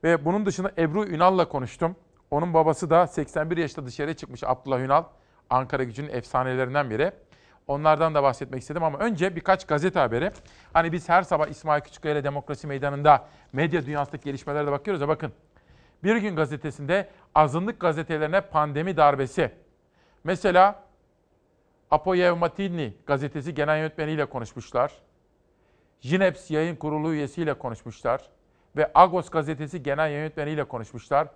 Ve 0.05 0.25
bunun 0.25 0.47
dışında 0.47 0.73
Ebru 0.79 1.07
Ünal'la 1.07 1.49
konuştum. 1.49 1.97
Onun 2.31 2.55
babası 2.55 2.91
da 2.91 3.07
81 3.07 3.57
yaşında 3.57 3.87
dışarıya 3.87 4.17
çıkmış 4.17 4.45
Abdullah 4.45 4.81
Ünal. 4.81 5.05
Ankara 5.51 5.85
gücünün 5.85 6.09
efsanelerinden 6.09 6.91
biri. 6.91 7.13
Onlardan 7.67 8.15
da 8.15 8.23
bahsetmek 8.23 8.61
istedim 8.61 8.83
ama 8.83 8.99
önce 8.99 9.37
birkaç 9.37 9.67
gazete 9.67 9.99
haberi. 9.99 10.33
Hani 10.73 10.93
biz 10.93 11.09
her 11.09 11.23
sabah 11.23 11.47
İsmail 11.49 11.81
Küçükkaya 11.81 12.15
ile 12.15 12.25
Demokrasi 12.25 12.67
Meydanı'nda 12.67 13.29
medya 13.53 13.87
dünyasındaki 13.87 14.25
gelişmelere 14.25 14.67
de 14.67 14.73
bakıyoruz 14.73 15.01
ya 15.01 15.09
bakın. 15.09 15.33
Bir 16.05 16.17
gün 16.17 16.37
gazetesinde 16.37 17.09
azınlık 17.35 17.81
gazetelerine 17.81 18.41
pandemi 18.41 18.97
darbesi. 18.97 19.51
Mesela 20.25 20.83
Apo 21.91 22.15
Yevmatini 22.15 22.95
gazetesi 23.07 23.55
genel 23.55 23.79
yönetmeniyle 23.79 24.25
konuşmuşlar. 24.25 24.93
Jineps 26.01 26.51
yayın 26.51 26.77
kurulu 26.77 27.13
üyesiyle 27.13 27.55
konuşmuşlar. 27.55 28.29
Ve 28.77 28.91
Agos 28.95 29.31
gazetesi 29.31 29.83
genel 29.83 30.11
yönetmeniyle 30.11 30.65
konuşmuşlar. 30.65 31.29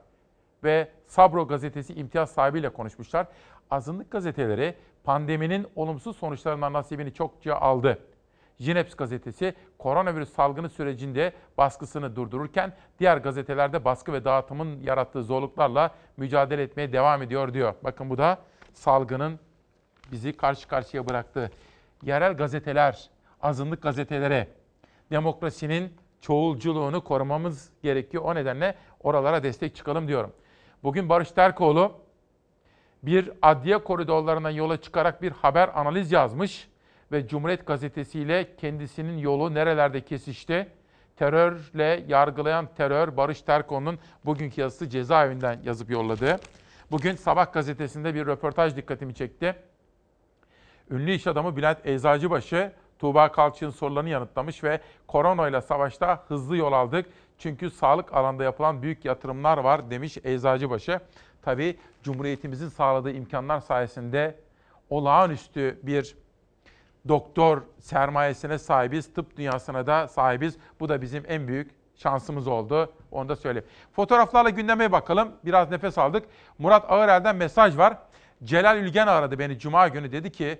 Ve 0.64 0.88
Sabro 1.06 1.46
gazetesi 1.46 1.94
imtiyaz 1.94 2.30
sahibiyle 2.30 2.68
konuşmuşlar. 2.68 3.26
Azınlık 3.70 4.10
gazeteleri 4.10 4.74
pandeminin 5.04 5.66
olumsuz 5.76 6.16
sonuçlarından 6.16 6.72
nasibini 6.72 7.14
çokça 7.14 7.54
aldı. 7.54 7.98
Jineps 8.60 8.94
gazetesi 8.94 9.54
koronavirüs 9.78 10.32
salgını 10.32 10.68
sürecinde 10.68 11.32
baskısını 11.58 12.16
durdururken 12.16 12.72
diğer 13.00 13.16
gazetelerde 13.16 13.84
baskı 13.84 14.12
ve 14.12 14.24
dağıtımın 14.24 14.80
yarattığı 14.80 15.22
zorluklarla 15.22 15.94
mücadele 16.16 16.62
etmeye 16.62 16.92
devam 16.92 17.22
ediyor 17.22 17.54
diyor. 17.54 17.74
Bakın 17.84 18.10
bu 18.10 18.18
da 18.18 18.38
salgının 18.72 19.40
bizi 20.12 20.32
karşı 20.32 20.68
karşıya 20.68 21.08
bıraktığı. 21.08 21.50
Yerel 22.02 22.36
gazeteler, 22.36 23.10
azınlık 23.42 23.82
gazetelere 23.82 24.48
demokrasinin 25.10 25.92
çoğulculuğunu 26.20 27.04
korumamız 27.04 27.70
gerekiyor. 27.82 28.24
O 28.24 28.34
nedenle 28.34 28.74
oralara 29.00 29.42
destek 29.42 29.76
çıkalım 29.76 30.08
diyorum. 30.08 30.32
Bugün 30.82 31.08
Barış 31.08 31.30
Terkoğlu 31.30 31.92
bir 33.02 33.30
adliye 33.42 33.78
koridorlarına 33.78 34.50
yola 34.50 34.80
çıkarak 34.80 35.22
bir 35.22 35.32
haber 35.32 35.70
analiz 35.74 36.12
yazmış 36.12 36.68
ve 37.12 37.28
Cumhuriyet 37.28 37.66
Gazetesi 37.66 38.20
ile 38.20 38.56
kendisinin 38.56 39.18
yolu 39.18 39.54
nerelerde 39.54 40.00
kesişti? 40.00 40.66
Terörle 41.16 42.04
yargılayan 42.08 42.68
terör 42.76 43.16
Barış 43.16 43.42
Terkoğlu'nun 43.42 43.98
bugünkü 44.24 44.60
yazısı 44.60 44.88
cezaevinden 44.88 45.60
yazıp 45.64 45.90
yolladığı. 45.90 46.40
Bugün 46.90 47.14
Sabah 47.14 47.52
gazetesinde 47.52 48.14
bir 48.14 48.26
röportaj 48.26 48.76
dikkatimi 48.76 49.14
çekti. 49.14 49.56
Ünlü 50.90 51.12
iş 51.12 51.26
adamı 51.26 51.56
Bülent 51.56 51.86
Eczacıbaşı 51.86 52.72
Tuğba 52.98 53.32
Kalçık'ın 53.32 53.70
sorularını 53.70 54.08
yanıtlamış 54.08 54.64
ve 54.64 54.80
koronayla 55.06 55.60
savaşta 55.60 56.24
hızlı 56.28 56.56
yol 56.56 56.72
aldık. 56.72 57.06
Çünkü 57.38 57.70
sağlık 57.70 58.14
alanda 58.14 58.44
yapılan 58.44 58.82
büyük 58.82 59.04
yatırımlar 59.04 59.58
var 59.58 59.90
demiş 59.90 60.18
Eczacıbaşı. 60.24 61.00
Tabii 61.42 61.76
Cumhuriyetimizin 62.02 62.68
sağladığı 62.68 63.10
imkanlar 63.12 63.60
sayesinde 63.60 64.36
olağanüstü 64.90 65.78
bir 65.82 66.16
doktor 67.08 67.62
sermayesine 67.80 68.58
sahibiz. 68.58 69.14
Tıp 69.14 69.36
dünyasına 69.36 69.86
da 69.86 70.08
sahibiz. 70.08 70.56
Bu 70.80 70.88
da 70.88 71.02
bizim 71.02 71.24
en 71.28 71.48
büyük 71.48 71.70
şansımız 71.96 72.46
oldu. 72.46 72.92
Onu 73.10 73.28
da 73.28 73.36
söyleyeyim. 73.36 73.68
Fotoğraflarla 73.92 74.50
gündeme 74.50 74.92
bakalım. 74.92 75.32
Biraz 75.44 75.70
nefes 75.70 75.98
aldık. 75.98 76.24
Murat 76.58 76.92
Ağırel'den 76.92 77.36
mesaj 77.36 77.78
var. 77.78 77.98
Celal 78.44 78.76
Ülgen 78.76 79.06
aradı 79.06 79.38
beni 79.38 79.58
Cuma 79.58 79.88
günü. 79.88 80.12
Dedi 80.12 80.32
ki 80.32 80.58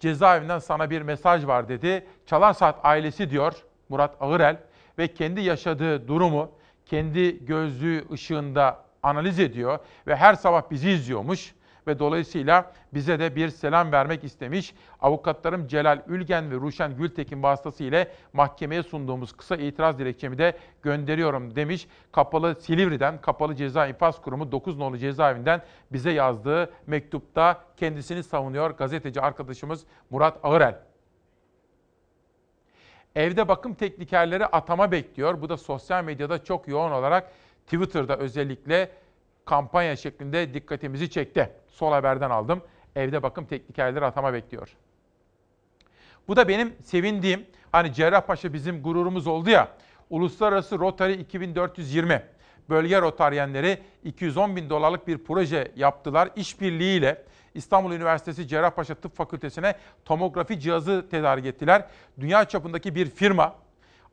cezaevinden 0.00 0.58
sana 0.58 0.90
bir 0.90 1.02
mesaj 1.02 1.46
var 1.46 1.68
dedi. 1.68 2.06
Çalar 2.26 2.52
Saat 2.52 2.84
ailesi 2.84 3.30
diyor 3.30 3.64
Murat 3.88 4.16
Ağırel 4.20 4.56
ve 4.98 5.14
kendi 5.14 5.40
yaşadığı 5.40 6.08
durumu 6.08 6.50
kendi 6.86 7.46
gözlüğü 7.46 8.04
ışığında 8.12 8.84
analiz 9.02 9.40
ediyor 9.40 9.78
ve 10.06 10.16
her 10.16 10.34
sabah 10.34 10.70
bizi 10.70 10.90
izliyormuş 10.90 11.54
ve 11.86 11.98
dolayısıyla 11.98 12.72
bize 12.94 13.18
de 13.18 13.36
bir 13.36 13.48
selam 13.48 13.92
vermek 13.92 14.24
istemiş. 14.24 14.74
Avukatlarım 15.00 15.66
Celal 15.68 16.02
Ülgen 16.06 16.50
ve 16.50 16.54
Ruşen 16.54 16.96
Gültekin 16.96 17.42
vasıtasıyla 17.42 18.06
mahkemeye 18.32 18.82
sunduğumuz 18.82 19.32
kısa 19.32 19.56
itiraz 19.56 19.98
dilekçemi 19.98 20.38
de 20.38 20.56
gönderiyorum 20.82 21.56
demiş. 21.56 21.88
Kapalı 22.12 22.54
Silivri'den, 22.54 23.20
Kapalı 23.20 23.54
Ceza 23.54 23.86
İnfaz 23.86 24.20
Kurumu 24.20 24.52
9 24.52 24.78
nolu 24.78 24.98
cezaevinden 24.98 25.62
bize 25.92 26.10
yazdığı 26.10 26.70
mektupta 26.86 27.64
kendisini 27.76 28.22
savunuyor 28.22 28.70
gazeteci 28.70 29.20
arkadaşımız 29.20 29.84
Murat 30.10 30.38
Ağırel. 30.42 30.78
Evde 33.14 33.48
bakım 33.48 33.74
teknikerleri 33.74 34.46
atama 34.46 34.92
bekliyor. 34.92 35.42
Bu 35.42 35.48
da 35.48 35.56
sosyal 35.56 36.04
medyada 36.04 36.44
çok 36.44 36.68
yoğun 36.68 36.90
olarak 36.90 37.32
Twitter'da 37.66 38.16
özellikle 38.16 38.90
kampanya 39.46 39.96
şeklinde 39.96 40.54
dikkatimizi 40.54 41.10
çekti. 41.10 41.50
Sol 41.68 41.92
haberden 41.92 42.30
aldım. 42.30 42.62
Evde 42.96 43.22
bakım 43.22 43.46
teknikerleri 43.46 44.04
atama 44.04 44.32
bekliyor. 44.32 44.76
Bu 46.28 46.36
da 46.36 46.48
benim 46.48 46.74
sevindiğim, 46.84 47.46
hani 47.72 47.92
Cerrahpaşa 47.92 48.52
bizim 48.52 48.82
gururumuz 48.82 49.26
oldu 49.26 49.50
ya, 49.50 49.68
Uluslararası 50.10 50.78
Rotary 50.78 51.12
2420 51.12 52.22
bölge 52.68 53.00
rotaryenleri 53.00 53.78
210 54.04 54.56
bin 54.56 54.70
dolarlık 54.70 55.08
bir 55.08 55.18
proje 55.18 55.72
yaptılar. 55.76 56.30
İşbirliğiyle 56.36 57.24
İstanbul 57.54 57.92
Üniversitesi 57.92 58.48
Cerrahpaşa 58.48 58.94
Tıp 58.94 59.16
Fakültesine 59.16 59.74
tomografi 60.04 60.60
cihazı 60.60 61.06
tedarik 61.10 61.46
ettiler. 61.46 61.84
Dünya 62.20 62.44
çapındaki 62.44 62.94
bir 62.94 63.10
firma 63.10 63.54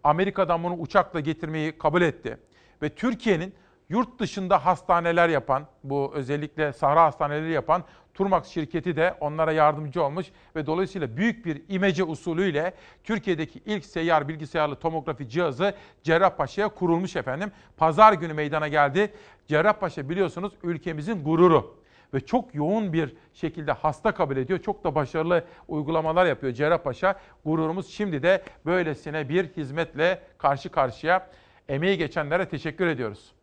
Amerika'dan 0.03 0.63
bunu 0.63 0.73
uçakla 0.73 1.19
getirmeyi 1.19 1.77
kabul 1.77 2.01
etti. 2.01 2.37
Ve 2.81 2.89
Türkiye'nin 2.89 3.53
yurt 3.89 4.19
dışında 4.19 4.65
hastaneler 4.65 5.29
yapan, 5.29 5.67
bu 5.83 6.11
özellikle 6.13 6.73
sahra 6.73 7.03
hastaneleri 7.03 7.51
yapan 7.51 7.83
Turmax 8.13 8.47
şirketi 8.47 8.95
de 8.95 9.15
onlara 9.19 9.51
yardımcı 9.51 10.03
olmuş 10.03 10.27
ve 10.55 10.65
dolayısıyla 10.65 11.17
büyük 11.17 11.45
bir 11.45 11.61
imece 11.69 12.03
usulüyle 12.03 12.73
Türkiye'deki 13.03 13.61
ilk 13.65 13.85
seyyar 13.85 14.27
bilgisayarlı 14.27 14.75
tomografi 14.75 15.29
cihazı 15.29 15.75
Cerrahpaşa'ya 16.03 16.67
kurulmuş 16.67 17.15
efendim. 17.15 17.51
Pazar 17.77 18.13
günü 18.13 18.33
meydana 18.33 18.67
geldi. 18.67 19.13
Cerrahpaşa 19.47 20.09
biliyorsunuz 20.09 20.53
ülkemizin 20.63 21.23
gururu 21.23 21.75
ve 22.13 22.19
çok 22.19 22.55
yoğun 22.55 22.93
bir 22.93 23.15
şekilde 23.33 23.71
hasta 23.71 24.11
kabul 24.11 24.37
ediyor. 24.37 24.59
Çok 24.59 24.83
da 24.83 24.95
başarılı 24.95 25.45
uygulamalar 25.67 26.25
yapıyor 26.25 26.53
Cerrahpaşa. 26.53 27.19
Gururumuz 27.45 27.87
şimdi 27.87 28.23
de 28.23 28.43
böylesine 28.65 29.29
bir 29.29 29.45
hizmetle 29.57 30.21
karşı 30.37 30.69
karşıya. 30.69 31.29
Emeği 31.69 31.97
geçenlere 31.97 32.49
teşekkür 32.49 32.87
ediyoruz 32.87 33.33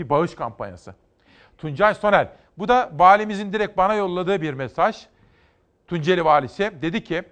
bir 0.00 0.10
bağış 0.10 0.34
kampanyası. 0.34 0.94
Tuncay 1.58 1.94
Sonel. 1.94 2.28
Bu 2.58 2.68
da 2.68 2.90
valimizin 2.92 3.52
direkt 3.52 3.76
bana 3.76 3.94
yolladığı 3.94 4.42
bir 4.42 4.54
mesaj. 4.54 5.06
Tunceli 5.86 6.24
valisi 6.24 6.72
dedi 6.82 7.04
ki, 7.04 7.22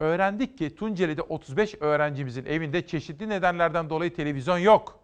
öğrendik 0.00 0.58
ki 0.58 0.76
Tunceli'de 0.76 1.22
35 1.22 1.74
öğrencimizin 1.80 2.44
evinde 2.44 2.86
çeşitli 2.86 3.28
nedenlerden 3.28 3.90
dolayı 3.90 4.14
televizyon 4.14 4.58
yok. 4.58 4.99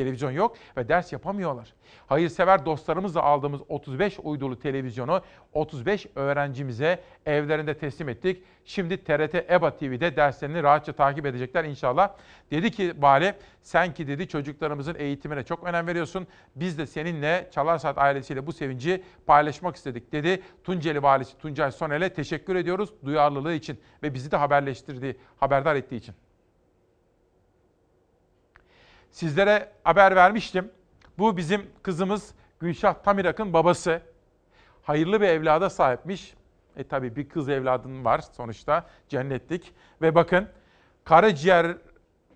Televizyon 0.00 0.30
yok 0.30 0.56
ve 0.76 0.88
ders 0.88 1.12
yapamıyorlar. 1.12 1.74
Hayırsever 2.06 2.66
dostlarımızla 2.66 3.22
aldığımız 3.22 3.60
35 3.68 4.18
uydulu 4.22 4.58
televizyonu 4.58 5.22
35 5.52 6.06
öğrencimize 6.14 7.00
evlerinde 7.26 7.78
teslim 7.78 8.08
ettik. 8.08 8.42
Şimdi 8.64 9.04
TRT 9.04 9.34
EBA 9.34 9.76
TV'de 9.76 10.16
derslerini 10.16 10.62
rahatça 10.62 10.92
takip 10.92 11.26
edecekler 11.26 11.64
inşallah. 11.64 12.10
Dedi 12.50 12.70
ki 12.70 12.94
vali 12.98 13.34
sen 13.62 13.94
ki 13.94 14.06
dedi 14.06 14.28
çocuklarımızın 14.28 14.94
eğitimine 14.98 15.42
çok 15.42 15.64
önem 15.64 15.86
veriyorsun. 15.86 16.26
Biz 16.56 16.78
de 16.78 16.86
seninle 16.86 17.48
Çalar 17.50 17.78
Saat 17.78 17.98
ailesiyle 17.98 18.46
bu 18.46 18.52
sevinci 18.52 19.02
paylaşmak 19.26 19.76
istedik 19.76 20.12
dedi. 20.12 20.42
Tunceli 20.64 21.02
valisi 21.02 21.38
Tuncay 21.38 21.72
Sonel'e 21.72 22.12
teşekkür 22.12 22.56
ediyoruz 22.56 22.90
duyarlılığı 23.04 23.52
için 23.52 23.80
ve 24.02 24.14
bizi 24.14 24.30
de 24.30 24.36
haberleştirdiği, 24.36 25.16
haberdar 25.40 25.76
ettiği 25.76 25.96
için. 25.96 26.14
Sizlere 29.10 29.68
haber 29.84 30.16
vermiştim. 30.16 30.70
Bu 31.18 31.36
bizim 31.36 31.70
kızımız 31.82 32.34
Gülşah 32.60 32.94
Tamirak'ın 32.94 33.52
babası. 33.52 34.02
Hayırlı 34.82 35.20
bir 35.20 35.28
evlada 35.28 35.70
sahipmiş. 35.70 36.34
E 36.76 36.84
tabi 36.84 37.16
bir 37.16 37.28
kız 37.28 37.48
evladın 37.48 38.04
var 38.04 38.20
sonuçta 38.36 38.86
cennetlik. 39.08 39.72
Ve 40.02 40.14
bakın 40.14 40.48
karaciğer 41.04 41.76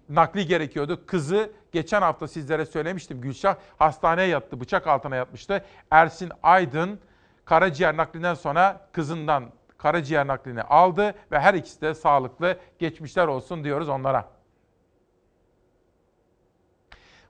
nakli 0.08 0.46
gerekiyordu. 0.46 1.06
Kızı 1.06 1.52
geçen 1.72 2.02
hafta 2.02 2.28
sizlere 2.28 2.66
söylemiştim. 2.66 3.20
Gülşah 3.20 3.56
hastaneye 3.78 4.28
yattı, 4.28 4.60
bıçak 4.60 4.86
altına 4.86 5.16
yatmıştı. 5.16 5.64
Ersin 5.90 6.32
Aydın 6.42 7.00
karaciğer 7.44 7.96
naklinden 7.96 8.34
sonra 8.34 8.88
kızından 8.92 9.44
karaciğer 9.78 10.26
naklini 10.26 10.62
aldı 10.62 11.14
ve 11.32 11.40
her 11.40 11.54
ikisi 11.54 11.80
de 11.80 11.94
sağlıklı 11.94 12.58
geçmişler 12.78 13.26
olsun 13.26 13.64
diyoruz 13.64 13.88
onlara. 13.88 14.33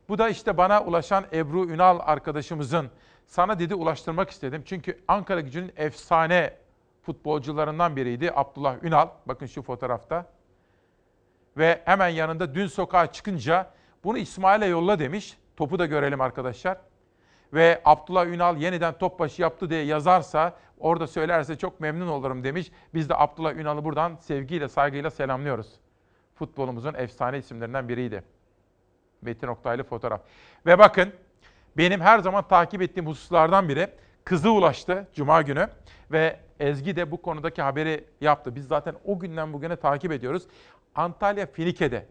Bu 0.09 0.18
da 0.18 0.28
işte 0.28 0.56
bana 0.56 0.85
ulaşan 0.85 1.24
Ebru 1.32 1.66
Ünal 1.66 1.98
arkadaşımızın 2.02 2.90
sana 3.26 3.59
dedi 3.59 3.74
ulaştırmak 3.74 4.31
istedim. 4.31 4.62
Çünkü 4.66 5.01
Ankara 5.09 5.40
gücünün 5.40 5.72
efsane 5.76 6.56
futbolcularından 7.02 7.97
biriydi 7.97 8.32
Abdullah 8.35 8.85
Ünal. 8.85 9.09
Bakın 9.26 9.47
şu 9.47 9.62
fotoğrafta. 9.62 10.26
Ve 11.56 11.82
hemen 11.85 12.09
yanında 12.09 12.55
dün 12.55 12.66
sokağa 12.66 13.12
çıkınca 13.12 13.70
bunu 14.05 14.18
İsmail'e 14.18 14.66
yolla 14.66 14.98
demiş. 14.98 15.39
Topu 15.56 15.78
da 15.78 15.86
görelim 15.86 16.20
arkadaşlar. 16.20 16.78
Ve 17.52 17.82
Abdullah 17.85 18.26
Ünal 18.26 18.56
yeniden 18.56 18.98
top 18.98 19.18
başı 19.18 19.43
yaptı 19.43 19.70
diye 19.70 19.85
yazarsa, 19.85 20.56
orada 20.78 21.06
söylerse 21.06 21.59
çok 21.59 21.81
memnun 21.81 22.09
olurum 22.09 22.44
demiş. 22.44 22.70
Biz 22.94 23.09
de 23.09 23.14
Abdullah 23.16 23.55
Ünal'ı 23.55 23.85
buradan 23.85 24.16
sevgiyle, 24.16 24.68
saygıyla 24.68 25.10
selamlıyoruz. 25.10 25.72
Futbolumuzun 26.35 26.94
efsane 26.94 27.39
isimlerinden 27.39 27.89
biriydi. 27.89 28.24
Metin 29.25 29.47
Oktaylı 29.47 29.83
fotoğraf. 29.83 30.21
Ve 30.67 30.79
bakın 30.79 31.13
benim 31.77 32.01
her 32.01 32.19
zaman 32.19 32.49
takip 32.49 32.83
ettiğim 32.83 33.07
hususlardan 33.07 33.69
biri 33.69 33.89
kızı 34.25 34.51
ulaştı 34.53 35.09
Cuma 35.15 35.43
günü 35.43 35.69
ve 36.13 36.41
Ezgi 36.61 36.97
de 36.97 37.11
bu 37.11 37.23
konudaki 37.23 37.63
haberi 37.63 38.05
yaptı. 38.21 38.55
Biz 38.55 38.67
zaten 38.67 38.95
o 39.05 39.19
günden 39.19 39.53
bugüne 39.53 39.77
takip 39.77 40.13
ediyoruz. 40.13 40.43
Antalya 40.95 41.47
Finike'de 41.47 42.07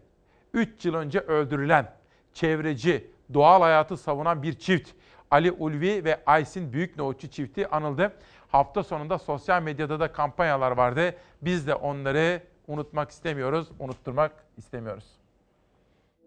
3 0.52 0.84
yıl 0.84 0.94
önce 0.94 1.20
öldürülen 1.20 1.92
çevreci, 2.32 3.10
doğal 3.34 3.62
hayatı 3.62 3.96
savunan 3.96 4.42
bir 4.42 4.58
çift 4.58 4.90
Ali 5.30 5.52
Ulvi 5.52 6.04
ve 6.04 6.20
Aysin 6.26 6.72
Büyüknoğutçu 6.72 7.30
çifti 7.30 7.68
anıldı. 7.68 8.12
Hafta 8.48 8.82
sonunda 8.82 9.18
sosyal 9.18 9.62
medyada 9.62 10.00
da 10.00 10.12
kampanyalar 10.12 10.70
vardı. 10.70 11.14
Biz 11.42 11.66
de 11.66 11.74
onları 11.74 12.42
unutmak 12.66 13.10
istemiyoruz, 13.10 13.68
unutturmak 13.78 14.32
istemiyoruz. 14.56 15.23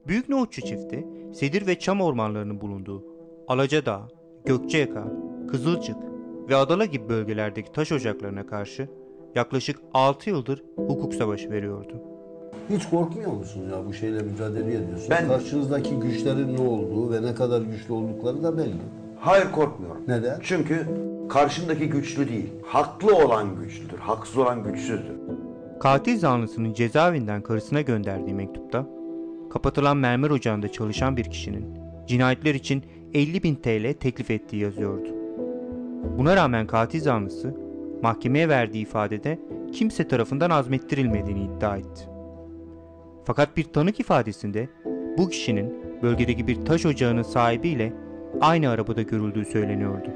Büyük 0.08 0.30
Nohutçu 0.30 0.62
çifti, 0.62 1.08
sedir 1.34 1.68
ve 1.68 1.80
çam 1.80 2.02
ormanlarının 2.02 2.62
bulunduğu 2.62 3.04
Alacadağ, 3.48 4.02
Gökçeyaka, 4.46 5.04
Kızılcık 5.52 5.96
ve 6.50 6.56
Adala 6.56 6.86
gibi 6.86 7.10
bölgelerdeki 7.10 7.72
taş 7.72 7.92
ocaklarına 7.92 8.48
karşı 8.48 8.88
yaklaşık 9.36 9.80
6 9.94 10.30
yıldır 10.30 10.64
hukuk 10.76 11.14
savaşı 11.14 11.52
veriyordu. 11.52 12.02
Hiç 12.70 12.90
korkmuyor 12.90 13.32
musun 13.32 13.62
ya 13.72 13.86
bu 13.86 13.94
şeyle 13.94 14.22
mücadele 14.22 14.74
ediyorsun? 14.76 15.08
Ben- 15.10 15.28
Karşınızdaki 15.28 15.96
güçlerin 16.00 16.58
ne 16.58 16.62
olduğu 16.62 17.12
ve 17.12 17.22
ne 17.22 17.36
kadar 17.36 17.62
güçlü 17.62 17.94
oldukları 17.94 18.44
da 18.44 18.58
belli. 18.58 18.76
Hayır 19.20 19.52
korkmuyorum. 19.52 20.02
Neden? 20.08 20.40
Çünkü 20.44 20.88
Karşındaki 21.30 21.90
güçlü 21.90 22.30
değil. 22.30 22.50
Haklı 22.66 23.16
olan 23.16 23.56
güçlüdür. 23.56 23.98
Haksız 23.98 24.38
olan 24.38 24.64
güçsüzdür. 24.64 25.16
Katil 25.80 26.20
zanlısının 26.20 26.74
cezaevinden 26.74 27.42
karısına 27.42 27.82
gönderdiği 27.82 28.34
mektupta 28.34 28.86
kapatılan 29.49 29.98
mermer 29.98 30.30
ocağında 30.30 30.72
çalışan 30.72 31.18
bir 31.18 31.24
kişinin 31.24 31.78
cinayetler 32.07 32.56
için 32.56 32.84
50 33.14 33.44
bin 33.44 33.56
TL 33.56 33.94
teklif 33.94 34.32
ettiği 34.32 34.61
yazıyordu. 34.61 35.07
Buna 36.18 36.36
rağmen 36.36 36.68
katil 36.68 37.02
zanlısı 37.02 37.56
mahkemeye 38.02 38.49
verdiği 38.49 38.82
ifadede 38.82 39.40
kimse 39.74 40.07
tarafından 40.07 40.49
azmettirilmediğini 40.49 41.44
iddia 41.44 41.78
etti. 41.78 42.10
Fakat 43.26 43.57
bir 43.57 43.64
tanık 43.64 43.99
ifadesinde 43.99 44.69
bu 45.18 45.30
kişinin 45.30 45.74
bölgedeki 46.02 46.48
bir 46.48 46.65
taş 46.65 46.86
ocağının 46.86 47.24
sahibiyle 47.24 47.94
aynı 48.41 48.69
arabada 48.69 49.02
görüldüğü 49.02 49.45
söyleniyordu. 49.45 50.10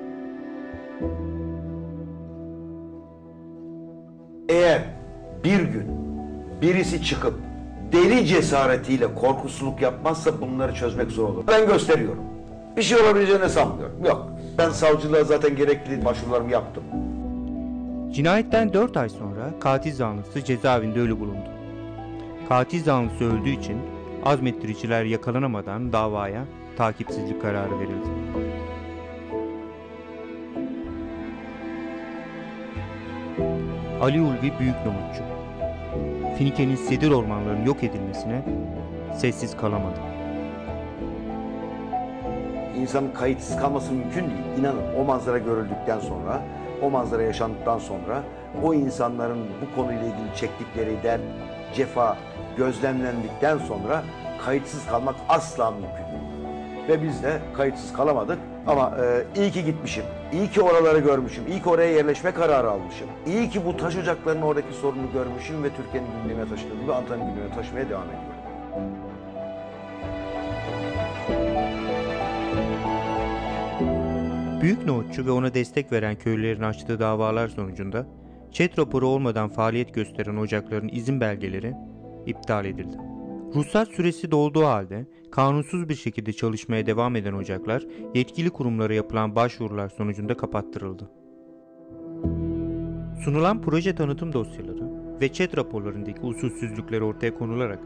Eğer 4.49 4.81
bir 5.43 5.59
gün 5.59 5.85
birisi 6.61 7.03
çıkıp 7.03 7.50
deli 7.91 8.25
cesaretiyle 8.25 9.15
korkusuzluk 9.15 9.81
yapmazsa 9.81 10.41
bunları 10.41 10.73
çözmek 10.73 11.11
zor 11.11 11.29
olur. 11.29 11.43
Ben 11.47 11.67
gösteriyorum. 11.67 12.23
Bir 12.77 12.81
şey 12.81 12.97
olabileceğini 12.97 13.49
sanmıyorum. 13.49 14.05
Yok. 14.05 14.27
Ben 14.57 14.69
savcılığa 14.69 15.23
zaten 15.23 15.55
gerekli 15.55 16.05
başvurularımı 16.05 16.51
yaptım. 16.51 16.83
Cinayetten 18.13 18.73
4 18.73 18.97
ay 18.97 19.09
sonra 19.09 19.59
katil 19.59 19.93
zanlısı 19.93 20.43
cezaevinde 20.43 20.99
ölü 20.99 21.19
bulundu. 21.19 21.49
Katil 22.49 22.83
zanlısı 22.83 23.23
öldüğü 23.23 23.49
için 23.49 23.77
azmettiriciler 24.25 25.03
yakalanamadan 25.03 25.93
davaya 25.93 26.45
takipsizlik 26.77 27.41
kararı 27.41 27.79
verildi. 27.79 28.07
Ali 34.01 34.21
Ulvi 34.21 34.59
Büyük 34.59 34.75
Nohutçu 34.85 35.30
Finike'nin 36.41 36.75
sedir 36.75 37.11
ormanlarının 37.11 37.65
yok 37.65 37.83
edilmesine 37.83 38.41
sessiz 39.15 39.57
kalamadı. 39.57 39.99
İnsanın 42.77 43.11
kayıtsız 43.11 43.57
kalması 43.57 43.93
mümkün 43.93 44.21
değil. 44.21 44.59
İnanın 44.59 44.95
o 44.99 45.03
manzara 45.03 45.37
görüldükten 45.37 45.99
sonra, 45.99 46.41
o 46.81 46.89
manzara 46.89 47.23
yaşandıktan 47.23 47.79
sonra 47.79 48.23
o 48.63 48.73
insanların 48.73 49.39
bu 49.61 49.75
konuyla 49.75 50.01
ilgili 50.01 50.35
çektikleri 50.35 51.03
dert, 51.03 51.21
cefa 51.73 52.17
gözlemlendikten 52.57 53.57
sonra 53.57 54.03
kayıtsız 54.45 54.85
kalmak 54.85 55.15
asla 55.29 55.71
mümkün 55.71 55.89
değil. 55.89 56.87
Ve 56.89 57.03
biz 57.03 57.23
de 57.23 57.39
kayıtsız 57.53 57.93
kalamadık 57.93 58.39
ama 58.67 58.97
e, 59.01 59.41
iyi 59.41 59.51
ki 59.51 59.65
gitmişim, 59.65 60.03
iyi 60.33 60.51
ki 60.51 60.61
oraları 60.61 60.99
görmüşüm, 60.99 61.47
iyi 61.47 61.61
ki 61.61 61.69
oraya 61.69 61.91
yerleşme 61.91 62.31
kararı 62.31 62.69
almışım. 62.69 63.07
İyi 63.27 63.49
ki 63.49 63.65
bu 63.65 63.77
taş 63.77 63.95
ocaklarının 63.95 64.41
oradaki 64.41 64.73
sorunu 64.73 65.11
görmüşüm 65.13 65.63
ve 65.63 65.69
Türkiye'nin 65.69 66.09
gündemine 66.21 66.49
taşıdığım 66.49 66.81
gibi 66.81 66.93
Antalya'nın 66.93 67.29
gündemine 67.29 67.55
taşımaya 67.55 67.89
devam 67.89 68.05
ediyorum. 68.05 68.41
Büyük 74.61 74.85
Nohutçu 74.85 75.25
ve 75.25 75.31
ona 75.31 75.53
destek 75.53 75.91
veren 75.91 76.15
köylülerin 76.15 76.61
açtığı 76.61 76.99
davalar 76.99 77.47
sonucunda 77.47 78.05
ÇED 78.51 78.77
raporu 78.77 79.07
olmadan 79.07 79.49
faaliyet 79.49 79.93
gösteren 79.93 80.35
ocakların 80.35 80.89
izin 80.91 81.21
belgeleri 81.21 81.73
iptal 82.25 82.65
edildi. 82.65 82.97
Ruhsat 83.55 83.87
süresi 83.87 84.31
dolduğu 84.31 84.65
halde 84.65 85.05
kanunsuz 85.31 85.89
bir 85.89 85.95
şekilde 85.95 86.33
çalışmaya 86.33 86.85
devam 86.85 87.15
eden 87.15 87.33
ocaklar 87.33 87.83
yetkili 88.15 88.49
kurumlara 88.49 88.93
yapılan 88.93 89.35
başvurular 89.35 89.89
sonucunda 89.89 90.37
kapattırıldı. 90.37 91.09
Sunulan 93.23 93.61
proje 93.61 93.95
tanıtım 93.95 94.33
dosyaları 94.33 94.91
ve 95.21 95.33
ÇED 95.33 95.57
raporlarındaki 95.57 96.21
usulsüzlükler 96.21 97.01
ortaya 97.01 97.33
konularak 97.33 97.79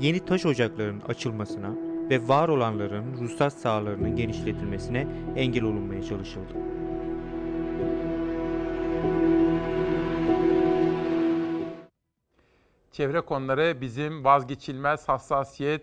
yeni 0.00 0.24
taş 0.24 0.46
ocaklarının 0.46 1.00
açılmasına 1.00 1.74
ve 2.10 2.28
var 2.28 2.48
olanların 2.48 3.14
ruhsat 3.20 3.52
sahalarının 3.52 4.16
genişletilmesine 4.16 5.06
engel 5.36 5.64
olunmaya 5.64 6.02
çalışıldı. 6.02 6.54
Çevre 12.92 13.20
konuları 13.20 13.80
bizim 13.80 14.24
vazgeçilmez 14.24 15.08
hassasiyet 15.08 15.82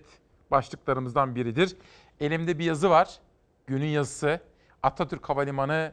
başlıklarımızdan 0.52 1.36
biridir. 1.36 1.78
Elimde 2.20 2.60
bir 2.60 2.66
yazı 2.66 2.90
var. 2.90 3.20
Günün 3.68 3.86
yazısı. 3.86 4.40
Atatürk 4.84 5.30
Havalimanı 5.30 5.92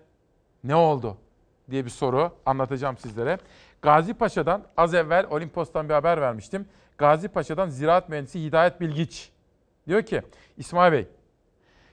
ne 0.65 0.75
oldu 0.75 1.17
diye 1.71 1.85
bir 1.85 1.91
soru 1.91 2.33
anlatacağım 2.47 2.97
sizlere. 2.99 3.39
Gazi 3.83 4.15
Paşa'dan 4.15 4.65
az 4.77 4.95
evvel 4.95 5.27
Olimpos'tan 5.31 5.89
bir 5.89 5.95
haber 5.95 6.21
vermiştim. 6.21 6.67
Gazi 6.99 7.29
Paşa'dan 7.29 7.69
ziraat 7.69 8.09
mühendisi 8.09 8.45
Hidayet 8.45 8.81
Bilgiç 8.81 9.33
diyor 9.87 10.03
ki 10.03 10.23
İsmail 10.57 10.93
Bey 10.93 11.09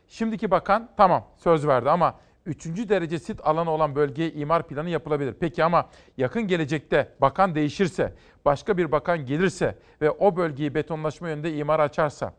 şimdiki 0.07 0.51
bakan 0.51 0.89
tamam 0.97 1.27
söz 1.38 1.67
verdi 1.67 1.89
ama 1.89 2.15
3. 2.45 2.65
derece 2.65 3.19
sit 3.19 3.47
alanı 3.47 3.71
olan 3.71 3.95
bölgeye 3.95 4.31
imar 4.31 4.67
planı 4.67 4.89
yapılabilir. 4.89 5.35
Peki 5.39 5.63
ama 5.63 5.89
yakın 6.17 6.47
gelecekte 6.47 7.13
bakan 7.21 7.55
değişirse, 7.55 8.13
başka 8.45 8.77
bir 8.77 8.91
bakan 8.91 9.25
gelirse 9.25 9.77
ve 10.01 10.11
o 10.11 10.35
bölgeyi 10.35 10.75
betonlaşma 10.75 11.29
yönünde 11.29 11.53
imar 11.53 11.79
açarsa? 11.79 12.33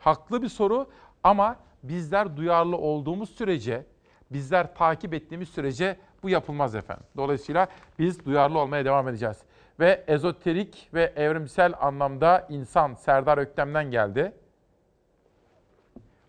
Haklı 0.00 0.42
bir 0.42 0.48
soru 0.48 0.90
ama 1.22 1.56
bizler 1.82 2.36
duyarlı 2.36 2.76
olduğumuz 2.76 3.30
sürece, 3.30 3.86
bizler 4.30 4.74
takip 4.74 5.14
ettiğimiz 5.14 5.48
sürece 5.48 5.96
bu 6.22 6.28
yapılmaz 6.28 6.74
efendim. 6.74 7.06
Dolayısıyla 7.16 7.68
biz 7.98 8.24
duyarlı 8.24 8.58
olmaya 8.58 8.84
devam 8.84 9.08
edeceğiz. 9.08 9.36
Ve 9.80 10.04
ezoterik 10.06 10.88
ve 10.94 11.12
evrimsel 11.16 11.74
anlamda 11.80 12.46
insan 12.48 12.94
Serdar 12.94 13.38
Öktem'den 13.38 13.90
geldi. 13.90 14.32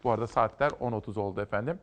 Bu 0.03 0.11
arada 0.11 0.27
saatler 0.27 0.69
10.30 0.69 1.19
oldu 1.19 1.41
efendim. 1.41 1.79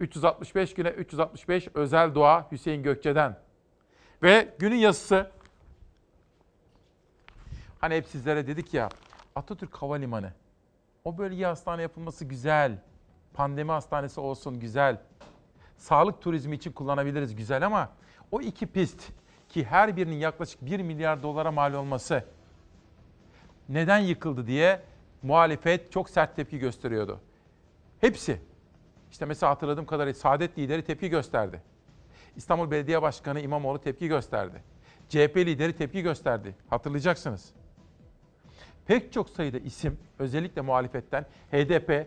365 0.00 0.74
güne 0.74 0.88
365 0.88 1.68
özel 1.74 2.14
dua 2.14 2.50
Hüseyin 2.52 2.82
Gökçe'den. 2.82 3.38
Ve 4.22 4.54
günün 4.58 4.76
yazısı. 4.76 5.30
Hani 7.78 7.94
hep 7.94 8.06
sizlere 8.06 8.46
dedik 8.46 8.74
ya 8.74 8.88
Atatürk 9.34 9.76
Havalimanı. 9.76 10.32
O 11.04 11.18
bölgeye 11.18 11.46
hastane 11.46 11.82
yapılması 11.82 12.24
güzel. 12.24 12.78
Pandemi 13.34 13.70
hastanesi 13.70 14.20
olsun 14.20 14.60
güzel. 14.60 15.00
Sağlık 15.76 16.22
turizmi 16.22 16.56
için 16.56 16.72
kullanabiliriz 16.72 17.36
güzel 17.36 17.66
ama 17.66 17.88
o 18.30 18.40
iki 18.40 18.66
pist 18.66 19.12
ki 19.48 19.64
her 19.64 19.96
birinin 19.96 20.16
yaklaşık 20.16 20.62
1 20.62 20.80
milyar 20.80 21.22
dolara 21.22 21.52
mal 21.52 21.74
olması 21.74 22.24
neden 23.68 23.98
yıkıldı 23.98 24.46
diye 24.46 24.82
muhalefet 25.22 25.92
çok 25.92 26.10
sert 26.10 26.36
tepki 26.36 26.58
gösteriyordu. 26.58 27.20
Hepsi 28.00 28.40
işte 29.10 29.24
mesela 29.24 29.50
hatırladığım 29.50 29.86
kadarıyla 29.86 30.14
Saadet 30.14 30.58
lideri 30.58 30.84
tepki 30.84 31.08
gösterdi. 31.08 31.62
İstanbul 32.36 32.70
Belediye 32.70 33.02
Başkanı 33.02 33.40
İmamoğlu 33.40 33.80
tepki 33.80 34.08
gösterdi. 34.08 34.62
CHP 35.08 35.36
lideri 35.36 35.76
tepki 35.76 36.02
gösterdi. 36.02 36.54
Hatırlayacaksınız. 36.70 37.52
Pek 38.88 39.12
çok 39.12 39.30
sayıda 39.30 39.58
isim 39.58 39.98
özellikle 40.18 40.60
muhalefetten 40.60 41.26
HDP, 41.52 42.06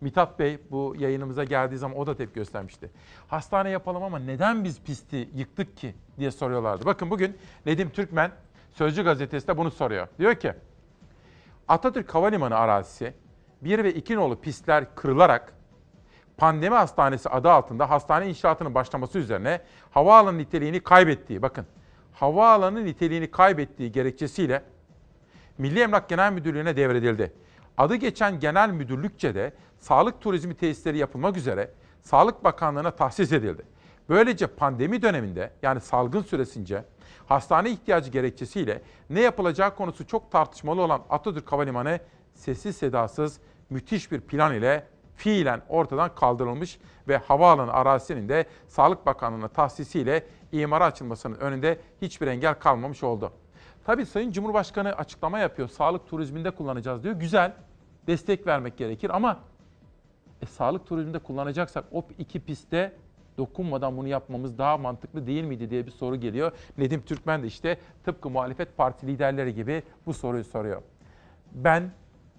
Mithat 0.00 0.38
Bey 0.38 0.58
bu 0.70 0.94
yayınımıza 0.98 1.44
geldiği 1.44 1.76
zaman 1.76 1.98
o 1.98 2.06
da 2.06 2.16
tepki 2.16 2.34
göstermişti. 2.34 2.90
Hastane 3.28 3.70
yapalım 3.70 4.02
ama 4.02 4.18
neden 4.18 4.64
biz 4.64 4.80
pisti 4.80 5.28
yıktık 5.34 5.76
ki 5.76 5.94
diye 6.18 6.30
soruyorlardı. 6.30 6.84
Bakın 6.84 7.10
bugün 7.10 7.38
Nedim 7.66 7.90
Türkmen 7.90 8.32
Sözcü 8.72 9.04
gazetesinde 9.04 9.56
bunu 9.56 9.70
soruyor. 9.70 10.08
Diyor 10.18 10.34
ki 10.34 10.52
Atatürk 11.68 12.14
Havalimanı 12.14 12.56
arazisi 12.56 13.14
1 13.60 13.84
ve 13.84 13.94
2 13.94 14.16
nolu 14.16 14.40
pistler 14.40 14.94
kırılarak 14.94 15.54
pandemi 16.36 16.74
hastanesi 16.74 17.28
adı 17.28 17.50
altında 17.50 17.90
hastane 17.90 18.28
inşaatının 18.28 18.74
başlaması 18.74 19.18
üzerine 19.18 19.60
havaalanı 19.90 20.38
niteliğini 20.38 20.80
kaybettiği, 20.80 21.42
bakın 21.42 21.66
havaalanı 22.12 22.84
niteliğini 22.84 23.30
kaybettiği 23.30 23.92
gerekçesiyle 23.92 24.62
Milli 25.58 25.80
Emlak 25.80 26.08
Genel 26.08 26.32
Müdürlüğü'ne 26.32 26.76
devredildi. 26.76 27.32
Adı 27.78 27.94
geçen 27.94 28.40
genel 28.40 28.70
müdürlükçe 28.70 29.34
de 29.34 29.52
sağlık 29.78 30.20
turizmi 30.20 30.54
tesisleri 30.54 30.98
yapılmak 30.98 31.36
üzere 31.36 31.70
Sağlık 32.02 32.44
Bakanlığı'na 32.44 32.90
tahsis 32.90 33.32
edildi. 33.32 33.62
Böylece 34.08 34.46
pandemi 34.46 35.02
döneminde 35.02 35.50
yani 35.62 35.80
salgın 35.80 36.22
süresince 36.22 36.84
hastane 37.26 37.70
ihtiyacı 37.70 38.10
gerekçesiyle 38.10 38.82
ne 39.10 39.20
yapılacağı 39.20 39.76
konusu 39.76 40.06
çok 40.06 40.30
tartışmalı 40.30 40.80
olan 40.82 41.02
Atatürk 41.10 41.52
Havalimanı 41.52 42.00
sessiz 42.34 42.76
sedasız 42.76 43.40
müthiş 43.70 44.12
bir 44.12 44.20
plan 44.20 44.54
ile 44.54 44.86
fiilen 45.16 45.62
ortadan 45.68 46.14
kaldırılmış 46.14 46.78
ve 47.08 47.16
havaalanı 47.16 47.72
arazisinin 47.72 48.28
de 48.28 48.46
Sağlık 48.68 49.06
Bakanlığı'na 49.06 49.48
tahsisiyle 49.48 50.26
imara 50.52 50.84
açılmasının 50.84 51.38
önünde 51.38 51.80
hiçbir 52.02 52.26
engel 52.26 52.54
kalmamış 52.54 53.02
oldu. 53.02 53.32
Tabii 53.84 54.06
Sayın 54.06 54.32
Cumhurbaşkanı 54.32 54.92
açıklama 54.92 55.38
yapıyor. 55.38 55.68
Sağlık 55.68 56.06
turizminde 56.08 56.50
kullanacağız 56.50 57.04
diyor. 57.04 57.14
Güzel. 57.14 57.52
Destek 58.06 58.46
vermek 58.46 58.76
gerekir 58.76 59.10
ama 59.16 59.38
e, 60.42 60.46
sağlık 60.46 60.86
turizminde 60.86 61.18
kullanacaksak 61.18 61.84
o 61.92 62.04
iki 62.18 62.40
pistte 62.40 62.92
dokunmadan 63.38 63.96
bunu 63.96 64.08
yapmamız 64.08 64.58
daha 64.58 64.76
mantıklı 64.76 65.26
değil 65.26 65.44
miydi 65.44 65.70
diye 65.70 65.86
bir 65.86 65.90
soru 65.90 66.16
geliyor. 66.16 66.52
Nedim 66.78 67.02
Türkmen 67.06 67.42
de 67.42 67.46
işte 67.46 67.78
tıpkı 68.04 68.30
muhalefet 68.30 68.76
parti 68.76 69.06
liderleri 69.06 69.54
gibi 69.54 69.82
bu 70.06 70.14
soruyu 70.14 70.44
soruyor. 70.44 70.82
Ben 71.52 71.90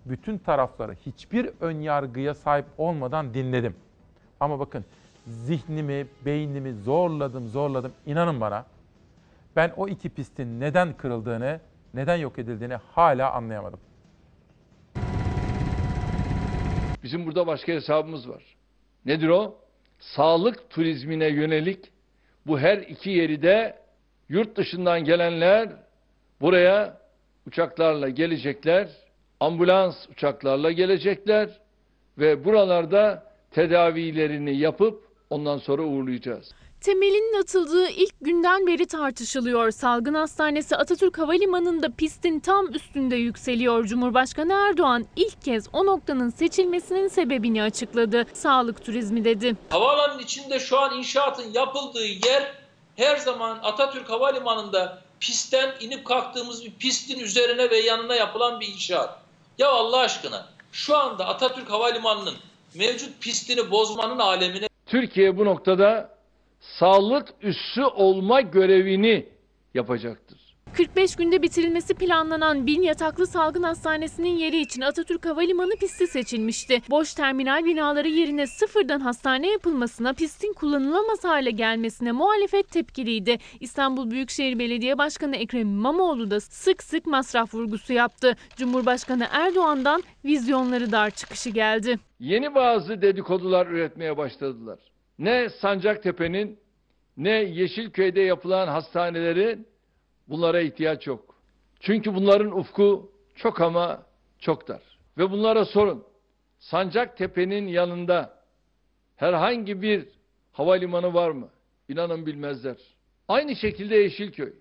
bütün 0.06 0.38
tarafları 0.38 0.94
hiçbir 0.94 1.50
ön 1.62 1.82
yargıya 1.82 2.34
sahip 2.34 2.66
olmadan 2.78 3.34
dinledim. 3.34 3.76
Ama 4.40 4.60
bakın 4.60 4.86
zihnimi, 5.28 6.08
beynimi 6.26 6.74
zorladım, 6.74 7.48
zorladım. 7.48 7.92
İnanın 8.06 8.42
bana 8.42 8.66
ben 9.56 9.74
o 9.78 9.88
iki 9.88 10.10
pistin 10.10 10.60
neden 10.60 10.94
kırıldığını, 10.94 11.60
neden 11.94 12.16
yok 12.16 12.40
edildiğini 12.40 12.76
hala 12.76 13.32
anlayamadım. 13.32 13.80
Bizim 17.04 17.26
burada 17.26 17.48
başka 17.48 17.72
hesabımız 17.72 18.30
var. 18.30 18.44
Nedir 19.06 19.30
o? 19.30 19.56
Sağlık 20.00 20.70
turizmine 20.70 21.28
yönelik 21.28 21.92
bu 22.48 22.60
her 22.60 22.78
iki 22.78 23.10
yeri 23.10 23.42
de 23.42 23.78
yurt 24.30 24.58
dışından 24.58 25.04
gelenler 25.04 25.70
buraya 26.42 26.98
uçaklarla 27.48 28.10
gelecekler, 28.10 28.90
ambulans 29.40 30.10
uçaklarla 30.10 30.72
gelecekler 30.72 31.50
ve 32.18 32.46
buralarda 32.46 33.24
tedavilerini 33.52 34.58
yapıp 34.58 35.04
ondan 35.30 35.58
sonra 35.58 35.82
uğurlayacağız. 35.82 36.52
Temelinin 36.84 37.42
atıldığı 37.42 37.90
ilk 37.90 38.14
günden 38.22 38.68
beri 38.68 38.86
tartışılıyor. 38.86 39.72
Salgın 39.72 40.14
Hastanesi 40.14 40.76
Atatürk 40.76 41.18
Havalimanı'nda 41.18 41.92
pistin 41.98 42.40
tam 42.40 42.74
üstünde 42.74 43.16
yükseliyor. 43.16 43.86
Cumhurbaşkanı 43.86 44.54
Erdoğan 44.54 45.06
ilk 45.16 45.42
kez 45.42 45.68
o 45.74 45.86
noktanın 45.86 46.30
seçilmesinin 46.30 47.08
sebebini 47.08 47.64
açıkladı. 47.64 48.26
Sağlık 48.34 48.86
turizmi 48.86 49.26
dedi. 49.26 49.56
Havaalanının 49.70 50.20
içinde 50.20 50.60
şu 50.60 50.80
an 50.80 50.98
inşaatın 50.98 51.54
yapıldığı 51.54 52.06
yer 52.06 52.54
her 52.96 53.18
zaman 53.18 53.60
Atatürk 53.64 54.10
Havalimanı'nda 54.10 55.02
pistten 55.20 55.74
inip 55.80 56.06
kalktığımız 56.06 56.66
bir 56.66 56.72
pistin 56.72 57.20
üzerine 57.20 57.70
ve 57.70 57.78
yanına 57.78 58.16
yapılan 58.16 58.60
bir 58.60 58.68
inşaat. 58.68 59.20
Ya 59.58 59.70
Allah 59.70 60.00
aşkına 60.00 60.48
şu 60.72 60.98
anda 60.98 61.28
Atatürk 61.28 61.72
Havalimanı'nın 61.72 62.36
mevcut 62.76 63.22
pistini 63.22 63.72
bozmanın 63.72 64.20
alemine 64.20 64.68
Türkiye 64.86 65.38
bu 65.38 65.46
noktada 65.46 66.14
sağlık 66.64 67.28
üssü 67.42 67.84
olma 67.84 68.42
görevini 68.42 69.26
yapacaktır. 69.74 70.44
45 70.78 71.16
günde 71.16 71.42
bitirilmesi 71.42 71.94
planlanan 71.94 72.68
bin 72.68 72.82
yataklı 72.82 73.28
salgın 73.28 73.64
hastanesinin 73.64 74.38
yeri 74.38 74.62
için 74.62 74.82
Atatürk 74.82 75.26
Havalimanı 75.26 75.76
pisti 75.76 76.08
seçilmişti. 76.08 76.82
Boş 76.90 77.14
terminal 77.14 77.66
binaları 77.66 78.08
yerine 78.08 78.48
sıfırdan 78.48 79.00
hastane 79.00 79.52
yapılmasına, 79.52 80.14
pistin 80.14 80.54
kullanılamaz 80.54 81.24
hale 81.24 81.52
gelmesine 81.52 82.12
muhalefet 82.12 82.70
tepkiliydi. 82.72 83.38
İstanbul 83.60 84.12
Büyükşehir 84.12 84.60
Belediye 84.60 84.98
Başkanı 84.98 85.36
Ekrem 85.36 85.62
İmamoğlu 85.68 86.32
da 86.32 86.40
sık 86.40 86.84
sık 86.84 87.06
masraf 87.06 87.54
vurgusu 87.54 87.94
yaptı. 87.94 88.36
Cumhurbaşkanı 88.56 89.28
Erdoğan'dan 89.32 90.04
vizyonları 90.26 90.92
dar 90.92 91.10
çıkışı 91.10 91.50
geldi. 91.50 92.00
Yeni 92.20 92.56
bazı 92.56 93.02
dedikodular 93.02 93.68
üretmeye 93.68 94.18
başladılar. 94.18 94.80
Ne 95.20 95.50
Sancaktepe'nin 95.50 96.60
ne 97.18 97.32
Yeşilköy'de 97.32 98.22
yapılan 98.22 98.68
hastanelerin 98.68 99.68
bunlara 100.28 100.62
ihtiyaç 100.62 101.08
yok. 101.08 101.36
Çünkü 101.80 102.16
bunların 102.16 102.58
ufku 102.58 103.12
çok 103.36 103.62
ama 103.62 104.04
çok 104.40 104.68
dar. 104.68 104.82
Ve 105.18 105.32
bunlara 105.32 105.66
sorun. 105.66 106.04
Sancaktepe'nin 106.60 107.68
yanında 107.68 108.44
herhangi 109.16 109.82
bir 109.82 110.08
havalimanı 110.52 111.14
var 111.14 111.32
mı? 111.32 111.50
İnanın 111.90 112.26
bilmezler. 112.26 112.78
Aynı 113.28 113.56
şekilde 113.56 113.96
Yeşilköy. 113.96 114.54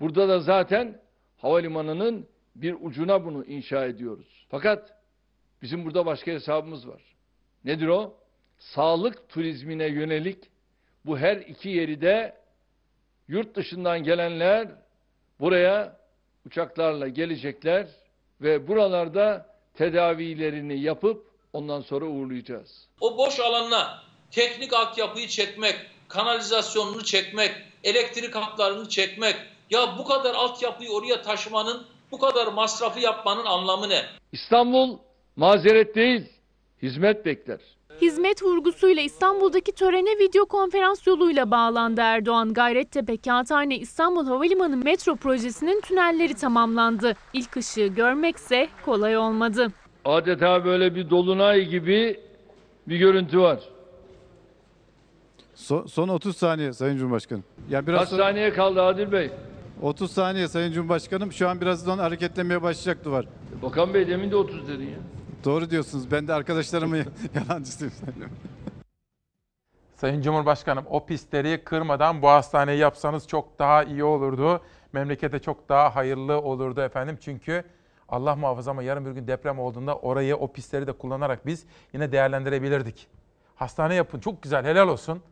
Burada 0.00 0.28
da 0.28 0.40
zaten 0.40 1.00
havalimanının 1.36 2.28
bir 2.56 2.76
ucuna 2.80 3.24
bunu 3.24 3.44
inşa 3.44 3.84
ediyoruz. 3.84 4.46
Fakat 4.48 4.96
bizim 5.62 5.84
burada 5.84 6.06
başka 6.06 6.30
hesabımız 6.30 6.88
var. 6.88 7.02
Nedir 7.64 7.88
o? 7.88 8.21
Sağlık 8.70 9.28
turizmine 9.28 9.86
yönelik 9.86 10.38
bu 11.06 11.18
her 11.18 11.36
iki 11.36 11.68
yeri 11.68 12.00
de 12.00 12.36
yurt 13.28 13.56
dışından 13.56 14.02
gelenler 14.02 14.68
buraya 15.40 15.96
uçaklarla 16.46 17.08
gelecekler 17.08 17.86
ve 18.40 18.68
buralarda 18.68 19.46
tedavilerini 19.74 20.80
yapıp 20.80 21.26
ondan 21.52 21.80
sonra 21.80 22.04
uğurlayacağız. 22.04 22.88
o 23.00 23.18
boş 23.18 23.40
alanına 23.40 24.02
teknik 24.30 24.72
altyapıyı 24.72 25.28
çekmek, 25.28 25.76
kanalizasyonunu 26.08 27.04
çekmek, 27.04 27.52
elektrik 27.84 28.34
hatlarını 28.34 28.88
çekmek 28.88 29.36
ya 29.70 29.98
bu 29.98 30.04
kadar 30.04 30.34
altyapıyı 30.34 30.90
oraya 30.90 31.22
taşımanın, 31.22 31.86
bu 32.10 32.18
kadar 32.18 32.46
masrafı 32.46 33.00
yapmanın 33.00 33.44
anlamı 33.44 33.88
ne? 33.88 34.02
İstanbul 34.32 34.98
mazeret 35.36 35.94
değil, 35.94 36.32
hizmet 36.82 37.26
bekler. 37.26 37.60
Hizmet 38.00 38.42
vurgusuyla 38.42 39.02
İstanbul'daki 39.02 39.72
törene 39.72 40.18
video 40.18 40.46
konferans 40.46 41.06
yoluyla 41.06 41.50
bağlandı 41.50 42.00
Erdoğan. 42.00 42.52
Gayrettepe 42.54 43.16
Kağıthane 43.16 43.78
İstanbul 43.78 44.26
Havalimanı 44.26 44.76
metro 44.76 45.16
projesinin 45.16 45.80
tünelleri 45.80 46.34
tamamlandı. 46.34 47.12
İlk 47.32 47.56
ışığı 47.56 47.86
görmekse 47.86 48.68
kolay 48.84 49.16
olmadı. 49.16 49.68
Adeta 50.04 50.64
böyle 50.64 50.94
bir 50.94 51.10
dolunay 51.10 51.64
gibi 51.68 52.20
bir 52.88 52.96
görüntü 52.96 53.40
var. 53.40 53.60
Son, 55.54 55.86
son 55.86 56.08
30 56.08 56.36
saniye 56.36 56.72
Sayın 56.72 56.96
Cumhurbaşkanım. 56.96 57.44
Yani 57.70 57.86
biraz 57.86 58.00
Kaç 58.00 58.08
sonra- 58.08 58.22
saniye 58.22 58.52
kaldı 58.52 58.82
Adil 58.82 59.12
Bey? 59.12 59.30
30 59.82 60.10
saniye 60.12 60.48
Sayın 60.48 60.72
Cumhurbaşkanım. 60.72 61.32
Şu 61.32 61.48
an 61.48 61.60
birazdan 61.60 61.98
hareketlenmeye 61.98 62.62
başlayacak 62.62 63.04
duvar. 63.04 63.26
Bakan 63.62 63.94
Bey 63.94 64.08
demin 64.08 64.30
de 64.30 64.36
30 64.36 64.68
dedin 64.68 64.84
ya. 64.86 64.98
Doğru 65.44 65.70
diyorsunuz. 65.70 66.10
Ben 66.10 66.28
de 66.28 66.34
arkadaşlarımın 66.34 67.06
yalancısıyım. 67.34 67.92
Sayın 69.96 70.22
Cumhurbaşkanım 70.22 70.84
o 70.90 71.06
pistleri 71.06 71.64
kırmadan 71.64 72.22
bu 72.22 72.28
hastaneyi 72.28 72.78
yapsanız 72.78 73.28
çok 73.28 73.58
daha 73.58 73.82
iyi 73.84 74.04
olurdu. 74.04 74.62
Memlekete 74.92 75.38
çok 75.38 75.68
daha 75.68 75.96
hayırlı 75.96 76.40
olurdu 76.40 76.80
efendim. 76.80 77.18
Çünkü 77.20 77.64
Allah 78.08 78.36
muhafaza 78.36 78.70
ama 78.70 78.82
yarın 78.82 79.06
bir 79.06 79.10
gün 79.10 79.26
deprem 79.26 79.58
olduğunda 79.58 79.96
orayı 79.96 80.36
o 80.36 80.52
pistleri 80.52 80.86
de 80.86 80.92
kullanarak 80.92 81.46
biz 81.46 81.64
yine 81.92 82.12
değerlendirebilirdik. 82.12 83.06
Hastane 83.54 83.94
yapın 83.94 84.20
çok 84.20 84.42
güzel 84.42 84.64
helal 84.64 84.88
olsun. 84.88 85.22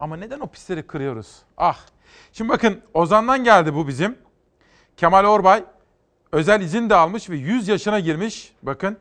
Ama 0.00 0.16
neden 0.16 0.40
o 0.40 0.46
pistleri 0.46 0.82
kırıyoruz? 0.82 1.42
Ah. 1.56 1.78
Şimdi 2.32 2.50
bakın 2.50 2.80
Ozan'dan 2.94 3.44
geldi 3.44 3.74
bu 3.74 3.88
bizim. 3.88 4.18
Kemal 4.96 5.24
Orbay 5.24 5.64
özel 6.32 6.60
izin 6.60 6.90
de 6.90 6.94
almış 6.94 7.30
ve 7.30 7.36
100 7.36 7.68
yaşına 7.68 8.00
girmiş. 8.00 8.52
Bakın 8.62 8.98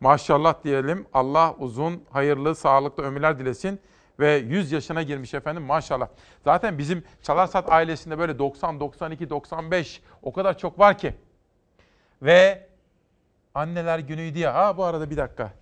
Maşallah 0.00 0.64
diyelim. 0.64 1.06
Allah 1.12 1.54
uzun, 1.58 2.04
hayırlı, 2.10 2.54
sağlıklı 2.54 3.02
ömürler 3.02 3.38
dilesin. 3.38 3.80
Ve 4.20 4.36
100 4.36 4.72
yaşına 4.72 5.02
girmiş 5.02 5.34
efendim 5.34 5.62
maşallah. 5.62 6.08
Zaten 6.44 6.78
bizim 6.78 7.04
Çalarsat 7.22 7.72
ailesinde 7.72 8.18
böyle 8.18 8.38
90, 8.38 8.80
92, 8.80 9.30
95 9.30 10.02
o 10.22 10.32
kadar 10.32 10.58
çok 10.58 10.78
var 10.78 10.98
ki. 10.98 11.14
Ve 12.22 12.68
anneler 13.54 13.98
günüydü 13.98 14.38
ya. 14.38 14.54
Ha 14.54 14.76
bu 14.76 14.84
arada 14.84 15.10
bir 15.10 15.16
dakika. 15.16 15.52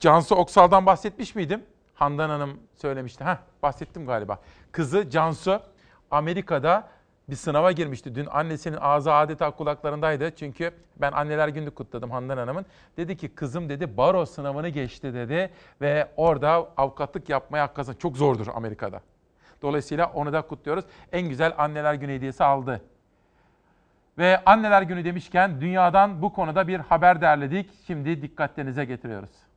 Cansu 0.00 0.34
Oksal'dan 0.34 0.86
bahsetmiş 0.86 1.34
miydim? 1.34 1.64
Handan 1.94 2.30
Hanım 2.30 2.60
söylemişti. 2.74 3.24
Ha 3.24 3.38
bahsettim 3.62 4.06
galiba. 4.06 4.38
Kızı 4.72 5.10
Cansu 5.10 5.62
Amerika'da 6.10 6.88
bir 7.32 7.36
sınava 7.36 7.72
girmişti. 7.72 8.14
Dün 8.14 8.26
annesinin 8.30 8.78
ağzı 8.80 9.12
adeta 9.12 9.50
kulaklarındaydı. 9.50 10.36
Çünkü 10.36 10.70
ben 10.96 11.12
anneler 11.12 11.48
günü 11.48 11.70
kutladım 11.70 12.10
Handan 12.10 12.36
Hanım'ın. 12.36 12.66
Dedi 12.96 13.16
ki 13.16 13.28
kızım 13.28 13.68
dedi 13.68 13.96
baro 13.96 14.26
sınavını 14.26 14.68
geçti 14.68 15.14
dedi. 15.14 15.50
Ve 15.80 16.08
orada 16.16 16.50
avukatlık 16.76 17.28
yapmaya 17.28 17.62
hak 17.62 17.76
kazandı. 17.76 17.98
Çok 17.98 18.16
zordur 18.16 18.46
Amerika'da. 18.54 19.00
Dolayısıyla 19.62 20.06
onu 20.14 20.32
da 20.32 20.42
kutluyoruz. 20.42 20.84
En 21.12 21.28
güzel 21.28 21.54
anneler 21.58 21.94
günü 21.94 22.12
hediyesi 22.12 22.44
aldı. 22.44 22.82
Ve 24.18 24.44
anneler 24.46 24.82
günü 24.82 25.04
demişken 25.04 25.60
dünyadan 25.60 26.22
bu 26.22 26.32
konuda 26.32 26.68
bir 26.68 26.80
haber 26.80 27.20
derledik. 27.20 27.70
Şimdi 27.86 28.22
dikkatlerinize 28.22 28.84
getiriyoruz. 28.84 29.51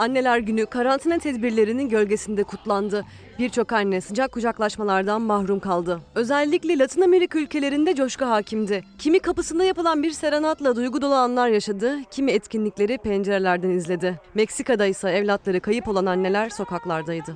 Anneler 0.00 0.38
Günü 0.38 0.66
karantina 0.66 1.18
tedbirlerinin 1.18 1.88
gölgesinde 1.88 2.42
kutlandı. 2.42 3.04
Birçok 3.38 3.72
anne 3.72 4.00
sıcak 4.00 4.32
kucaklaşmalardan 4.32 5.22
mahrum 5.22 5.60
kaldı. 5.60 6.00
Özellikle 6.14 6.78
Latin 6.78 7.02
Amerika 7.02 7.38
ülkelerinde 7.38 7.94
coşku 7.94 8.24
hakimdi. 8.24 8.84
Kimi 8.98 9.18
kapısında 9.18 9.64
yapılan 9.64 10.02
bir 10.02 10.10
serenatla 10.10 10.76
duygu 10.76 11.02
dolu 11.02 11.14
anlar 11.14 11.48
yaşadı, 11.48 11.96
kimi 12.10 12.32
etkinlikleri 12.32 12.98
pencerelerden 12.98 13.70
izledi. 13.70 14.20
Meksika'da 14.34 14.86
ise 14.86 15.10
evlatları 15.10 15.60
kayıp 15.60 15.88
olan 15.88 16.06
anneler 16.06 16.50
sokaklardaydı. 16.50 17.34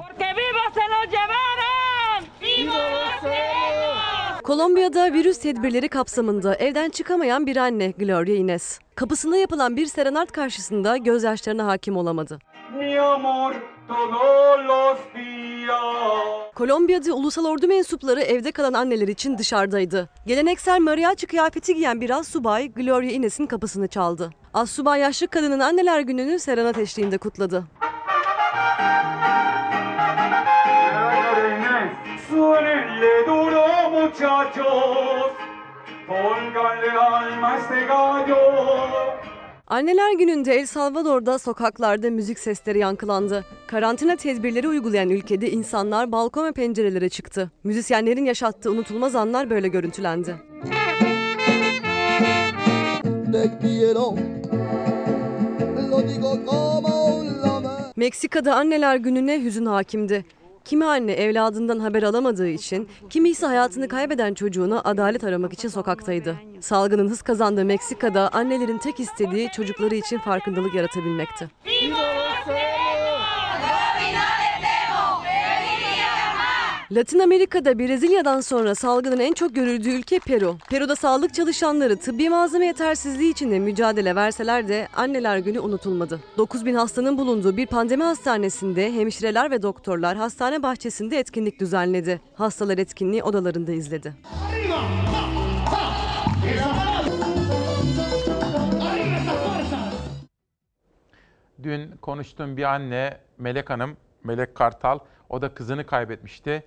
Kolombiya'da 4.45 5.13
virüs 5.13 5.39
tedbirleri 5.39 5.89
kapsamında 5.89 6.55
evden 6.55 6.91
çıkamayan 6.91 7.47
bir 7.47 7.57
anne 7.57 7.91
Gloria 7.91 8.35
Ines. 8.35 8.81
Kapısında 8.95 9.37
yapılan 9.37 9.77
bir 9.77 9.87
serenat 9.87 10.33
karşısında 10.33 10.97
gözyaşlarına 10.97 11.67
hakim 11.67 11.97
olamadı. 11.97 12.39
Kolombiya'da 16.55 17.13
ulusal 17.13 17.45
ordu 17.45 17.69
mensupları 17.69 18.21
evde 18.21 18.53
kalan 18.53 18.73
anneler 18.73 19.09
için 19.09 19.39
dışarıdaydı. 19.39 20.09
Geleneksel 20.27 20.81
mariachi 20.81 21.27
kıyafeti 21.27 21.75
giyen 21.75 22.01
bir 22.01 22.23
subay 22.23 22.73
Gloria 22.73 23.11
Ines'in 23.11 23.47
kapısını 23.47 23.89
çaldı. 23.89 24.31
Assubay 24.55 25.01
yaşlı 25.01 25.29
kadının 25.29 25.61
anneler 25.61 26.01
gününü 26.01 26.39
serenat 26.39 26.79
eşliğinde 26.79 27.19
kutladı. 27.19 27.65
Suénenle 32.31 33.27
duro 33.27 33.91
muchachos, 33.91 35.33
pónganle 36.09 36.99
alma 36.99 37.57
este 37.57 37.81
gallo. 37.87 39.34
Anneler 39.75 40.13
gününde 40.19 40.55
El 40.55 40.67
Salvador'da 40.67 41.39
sokaklarda 41.39 42.11
müzik 42.11 42.39
sesleri 42.39 42.79
yankılandı. 42.79 43.45
Karantina 43.67 44.17
tedbirleri 44.17 44.69
uygulayan 44.69 45.11
ülkede 45.11 45.51
insanlar 45.51 46.13
balkon 46.13 46.47
ve 46.47 46.53
pencerelere 46.53 47.09
çıktı. 47.09 47.51
Müzisyenlerin 47.65 48.25
yaşattığı 48.25 48.71
unutulmaz 48.71 49.15
anlar 49.15 49.51
böyle 49.51 49.69
görüntülendi. 49.69 50.37
Meksika'da 57.97 58.55
anneler 58.57 58.97
gününe 58.97 59.45
hüzün 59.45 59.67
hakimdi. 59.67 60.25
Kimi 60.65 60.85
anne 60.85 61.13
evladından 61.13 61.79
haber 61.79 62.03
alamadığı 62.03 62.49
için, 62.49 62.89
kimi 63.11 63.29
ise 63.31 63.47
hayatını 63.47 63.89
kaybeden 63.89 64.35
çocuğuna 64.35 64.81
adalet 64.81 65.25
aramak 65.25 65.53
için 65.53 65.69
sokaktaydı. 65.69 66.37
Salgının 66.61 67.09
hız 67.09 67.23
kazandığı 67.23 67.65
Meksika'da 67.65 68.29
annelerin 68.33 68.79
tek 68.79 69.01
istediği 69.01 69.51
çocukları 69.51 69.95
için 69.95 70.19
farkındalık 70.19 70.75
yaratabilmekti. 70.75 71.49
Latin 76.93 77.19
Amerika'da 77.19 77.79
Brezilya'dan 77.79 78.41
sonra 78.41 78.75
salgının 78.75 79.21
en 79.21 79.33
çok 79.33 79.55
görüldüğü 79.55 79.91
ülke 79.91 80.19
Peru. 80.19 80.57
Peru'da 80.71 80.97
sağlık 80.97 81.35
çalışanları 81.35 81.97
tıbbi 81.97 82.29
malzeme 82.29 82.67
yetersizliği 82.67 83.33
içinde 83.33 83.59
mücadele 83.59 84.15
verseler 84.15 84.69
de 84.69 84.89
anneler 84.97 85.39
günü 85.39 85.61
unutulmadı. 85.61 86.21
9 86.39 86.67
bin 86.67 86.75
hastanın 86.75 87.19
bulunduğu 87.19 87.57
bir 87.57 87.67
pandemi 87.67 88.03
hastanesinde 88.03 88.93
hemşireler 88.93 89.51
ve 89.51 89.63
doktorlar 89.63 90.17
hastane 90.17 90.63
bahçesinde 90.63 91.19
etkinlik 91.19 91.61
düzenledi. 91.61 92.21
Hastalar 92.35 92.79
etkinliği 92.79 93.23
odalarında 93.23 93.73
izledi. 93.73 94.15
Dün 101.63 101.97
konuştuğum 101.97 102.57
bir 102.57 102.63
anne 102.63 103.19
Melek 103.39 103.71
Hanım, 103.71 103.97
Melek 104.25 104.55
Kartal, 104.55 104.99
o 105.29 105.43
da 105.43 105.55
kızını 105.55 105.87
kaybetmişti. 105.87 106.63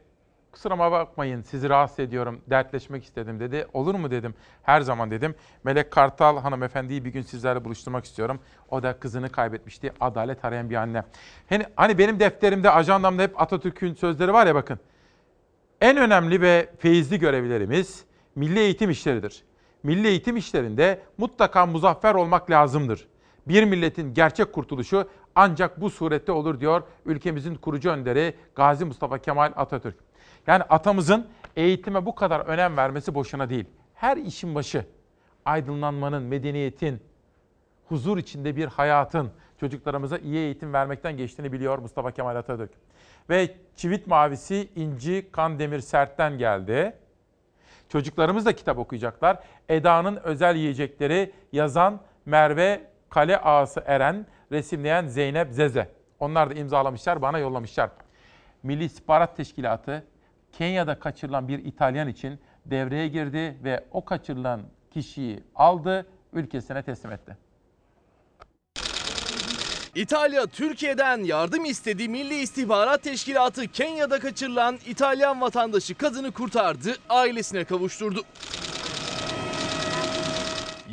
Kusuruma 0.57 0.91
bakmayın 0.91 1.41
sizi 1.41 1.69
rahatsız 1.69 1.99
ediyorum, 1.99 2.41
dertleşmek 2.47 3.03
istedim 3.03 3.39
dedi. 3.39 3.67
Olur 3.73 3.95
mu 3.95 4.11
dedim, 4.11 4.33
her 4.63 4.81
zaman 4.81 5.11
dedim. 5.11 5.35
Melek 5.63 5.91
Kartal 5.91 6.37
hanımefendiyi 6.37 7.05
bir 7.05 7.09
gün 7.09 7.21
sizlerle 7.21 7.65
buluşturmak 7.65 8.05
istiyorum. 8.05 8.39
O 8.69 8.83
da 8.83 8.99
kızını 8.99 9.29
kaybetmişti, 9.29 9.91
adalet 9.99 10.45
arayan 10.45 10.69
bir 10.69 10.75
anne. 10.75 11.03
Hani, 11.49 11.65
hani 11.75 11.97
benim 11.97 12.19
defterimde, 12.19 12.71
ajandamda 12.71 13.21
hep 13.23 13.41
Atatürk'ün 13.41 13.93
sözleri 13.93 14.33
var 14.33 14.47
ya 14.47 14.55
bakın. 14.55 14.79
En 15.81 15.97
önemli 15.97 16.41
ve 16.41 16.69
feyizli 16.79 17.19
görevlerimiz 17.19 18.03
milli 18.35 18.59
eğitim 18.59 18.89
işleridir. 18.89 19.43
Milli 19.83 20.07
eğitim 20.07 20.37
işlerinde 20.37 21.01
mutlaka 21.17 21.65
muzaffer 21.65 22.15
olmak 22.15 22.49
lazımdır. 22.49 23.07
Bir 23.47 23.63
milletin 23.63 24.13
gerçek 24.13 24.53
kurtuluşu 24.53 25.09
ancak 25.35 25.81
bu 25.81 25.89
surette 25.89 26.31
olur 26.31 26.59
diyor 26.59 26.83
ülkemizin 27.05 27.55
kurucu 27.55 27.89
önderi 27.89 28.35
Gazi 28.55 28.85
Mustafa 28.85 29.17
Kemal 29.17 29.51
Atatürk. 29.55 30.06
Yani 30.47 30.63
atamızın 30.63 31.27
eğitime 31.55 32.05
bu 32.05 32.15
kadar 32.15 32.39
önem 32.39 32.77
vermesi 32.77 33.15
boşuna 33.15 33.49
değil. 33.49 33.65
Her 33.93 34.17
işin 34.17 34.55
başı 34.55 34.85
aydınlanmanın, 35.45 36.23
medeniyetin, 36.23 37.01
huzur 37.87 38.17
içinde 38.17 38.55
bir 38.55 38.65
hayatın 38.65 39.31
çocuklarımıza 39.59 40.17
iyi 40.17 40.35
eğitim 40.35 40.73
vermekten 40.73 41.17
geçtiğini 41.17 41.51
biliyor 41.51 41.77
Mustafa 41.77 42.11
Kemal 42.11 42.35
Atatürk. 42.35 42.71
Ve 43.29 43.55
çivit 43.75 44.07
mavisi 44.07 44.69
İnci 44.75 45.27
Kandemir 45.31 45.79
Sert'ten 45.79 46.37
geldi. 46.37 46.93
Çocuklarımız 47.89 48.45
da 48.45 48.55
kitap 48.55 48.77
okuyacaklar. 48.77 49.39
Eda'nın 49.69 50.15
özel 50.15 50.55
yiyecekleri 50.55 51.33
yazan 51.51 51.99
Merve 52.25 52.81
Kale 53.09 53.37
Ağası 53.37 53.83
Eren, 53.85 54.25
resimleyen 54.51 55.07
Zeynep 55.07 55.51
Zeze. 55.51 55.89
Onlar 56.19 56.49
da 56.49 56.53
imzalamışlar, 56.53 57.21
bana 57.21 57.39
yollamışlar. 57.39 57.89
Milli 58.63 58.83
İstihbarat 58.83 59.37
Teşkilatı 59.37 60.03
Kenya'da 60.53 60.99
kaçırılan 60.99 61.47
bir 61.47 61.65
İtalyan 61.65 62.07
için 62.07 62.39
devreye 62.65 63.07
girdi 63.07 63.57
ve 63.63 63.85
o 63.91 64.05
kaçırılan 64.05 64.61
kişiyi 64.91 65.43
aldı, 65.55 66.05
ülkesine 66.33 66.83
teslim 66.83 67.11
etti. 67.11 67.37
İtalya 69.95 70.47
Türkiye'den 70.47 71.23
yardım 71.23 71.65
istedi. 71.65 72.09
Milli 72.09 72.35
İstihbarat 72.39 73.03
Teşkilatı 73.03 73.67
Kenya'da 73.67 74.19
kaçırılan 74.19 74.77
İtalyan 74.85 75.41
vatandaşı 75.41 75.95
kadını 75.95 76.31
kurtardı, 76.31 76.95
ailesine 77.09 77.63
kavuşturdu. 77.63 78.21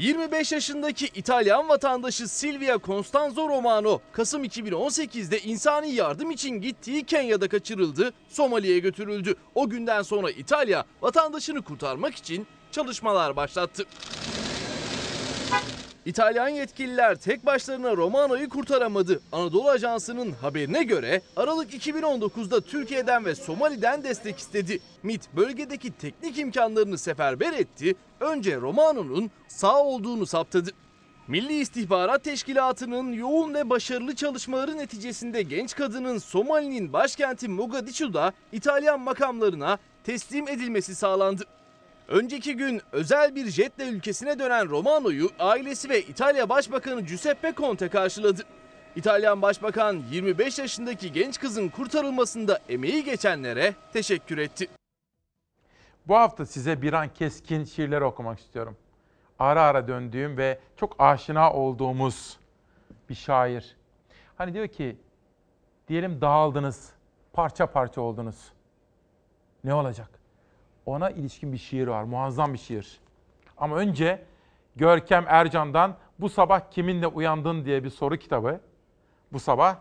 25 0.05 0.53
yaşındaki 0.53 1.07
İtalyan 1.15 1.69
vatandaşı 1.69 2.29
Silvia 2.29 2.79
Constanzo 2.85 3.49
Romano, 3.49 4.01
Kasım 4.13 4.45
2018'de 4.45 5.41
insani 5.41 5.91
yardım 5.93 6.31
için 6.31 6.51
gittiği 6.51 7.05
Kenya'da 7.05 7.49
kaçırıldı, 7.49 8.13
Somali'ye 8.29 8.79
götürüldü. 8.79 9.35
O 9.55 9.69
günden 9.69 10.03
sonra 10.03 10.31
İtalya 10.31 10.85
vatandaşını 11.03 11.63
kurtarmak 11.63 12.15
için 12.15 12.47
çalışmalar 12.73 13.37
başlattı. 13.37 13.85
İtalyan 16.07 16.49
yetkililer 16.49 17.15
tek 17.15 17.47
başlarına 17.47 17.97
Romano'yu 17.97 18.49
kurtaramadı. 18.49 19.21
Anadolu 19.33 19.69
Ajansı'nın 19.69 20.33
haberine 20.33 20.83
göre 20.83 21.23
Aralık 21.37 21.75
2019'da 21.75 22.61
Türkiye'den 22.61 23.25
ve 23.25 23.35
Somali'den 23.35 24.05
destek 24.05 24.39
istedi. 24.39 24.81
MIT 25.03 25.37
bölgedeki 25.37 25.93
teknik 25.93 26.39
imkanlarını 26.39 26.99
seferber 26.99 27.53
etti. 27.53 27.95
Önce 28.21 28.57
Romano'nun 28.57 29.31
sağ 29.49 29.83
olduğunu 29.83 30.27
saptadı. 30.27 30.71
Milli 31.29 31.61
İstihbarat 31.61 32.25
Teşkilatı'nın 32.25 33.13
yoğun 33.13 33.55
ve 33.55 33.71
başarılı 33.71 34.15
çalışmaları 34.15 34.79
neticesinde 34.79 35.43
genç 35.43 35.75
kadının 35.75 36.19
Somali'nin 36.19 36.93
başkenti 36.93 37.49
Mogadishu'da 37.49 38.33
İtalyan 38.53 39.01
makamlarına 39.01 39.79
teslim 40.05 40.49
edilmesi 40.49 40.95
sağlandı. 40.95 41.45
Önceki 42.09 42.57
gün 42.57 42.81
özel 42.93 43.35
bir 43.35 43.47
jetle 43.47 43.89
ülkesine 43.89 44.39
dönen 44.39 44.69
Romano'yu 44.69 45.31
ailesi 45.39 45.89
ve 45.89 46.03
İtalya 46.03 46.49
Başbakanı 46.49 47.01
Giuseppe 47.01 47.53
Conte 47.57 47.89
karşıladı. 47.89 48.43
İtalyan 48.97 49.43
Başbakan 49.43 50.03
25 50.11 50.59
yaşındaki 50.59 51.13
genç 51.13 51.39
kızın 51.41 51.69
kurtarılmasında 51.69 52.61
emeği 52.69 53.05
geçenlere 53.05 53.75
teşekkür 53.93 54.39
etti. 54.39 54.69
Bu 56.07 56.17
hafta 56.17 56.47
size 56.47 56.83
Biran 56.83 57.09
Keskin 57.09 57.65
şiirleri 57.65 58.05
okumak 58.05 58.41
istiyorum. 58.41 58.77
Ara 59.39 59.63
ara 59.63 59.89
döndüğüm 59.89 60.37
ve 60.37 60.59
çok 60.77 60.97
aşina 60.99 61.53
olduğumuz 61.53 62.39
bir 63.09 63.15
şair. 63.15 63.77
Hani 64.39 64.55
diyor 64.55 64.69
ki, 64.69 64.97
diyelim 65.89 66.21
dağıldınız, 66.21 66.91
parça 67.33 67.67
parça 67.67 68.01
oldunuz. 68.01 68.53
Ne 69.65 69.75
olacak? 69.75 70.24
Ona 70.87 71.11
ilişkin 71.11 71.53
bir 71.53 71.59
şiir 71.59 71.87
var, 71.87 72.03
muazzam 72.03 72.53
bir 72.53 72.59
şiir. 72.59 73.01
Ama 73.57 73.77
önce 73.77 74.25
Görkem 74.77 75.25
Ercan'dan 75.29 75.97
Bu 76.19 76.29
Sabah 76.29 76.71
Kiminle 76.71 77.07
Uyandın 77.07 77.65
diye 77.65 77.85
bir 77.85 77.91
soru 77.91 78.17
kitabı. 78.17 78.61
Bu 79.33 79.41
sabah 79.41 79.77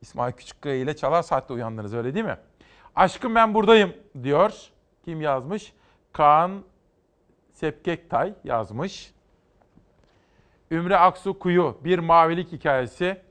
İsmail 0.00 0.32
Küçükkaya 0.32 0.74
ile 0.74 0.96
Çalar 0.96 1.22
Saat'te 1.22 1.54
uyandınız 1.54 1.94
öyle 1.94 2.14
değil 2.14 2.24
mi? 2.24 2.38
Aşkım 2.96 3.34
ben 3.34 3.54
buradayım 3.54 3.94
diyor. 4.22 4.70
Kim 5.04 5.20
yazmış? 5.20 5.72
Kaan 6.12 6.64
Sepkektay 7.52 8.34
yazmış. 8.44 9.14
Ümre 10.70 10.96
Aksu 10.96 11.38
Kuyu, 11.38 11.78
Bir 11.84 11.98
Mavilik 11.98 12.52
Hikayesi 12.52 13.22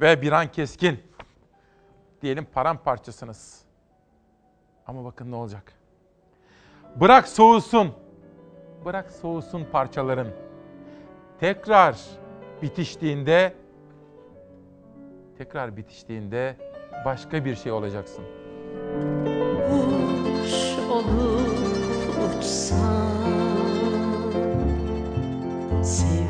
ve 0.00 0.22
Biran 0.22 0.52
Keskin. 0.52 1.02
Diyelim 2.22 2.44
paramparçasınız. 2.44 3.64
Ama 4.86 5.04
bakın 5.04 5.30
ne 5.30 5.36
olacak. 5.36 5.79
Bırak 6.96 7.28
soğusun. 7.28 7.90
Bırak 8.84 9.10
soğusun 9.10 9.66
parçaların. 9.72 10.28
Tekrar 11.40 11.96
bitiştiğinde 12.62 13.52
tekrar 15.38 15.76
bitiştiğinde 15.76 16.56
başka 17.04 17.44
bir 17.44 17.56
şey 17.56 17.72
olacaksın. 17.72 18.24
Hoş 19.70 20.78
olur 20.90 21.40
uçsam 22.38 23.00
Sevgilimin 25.82 26.29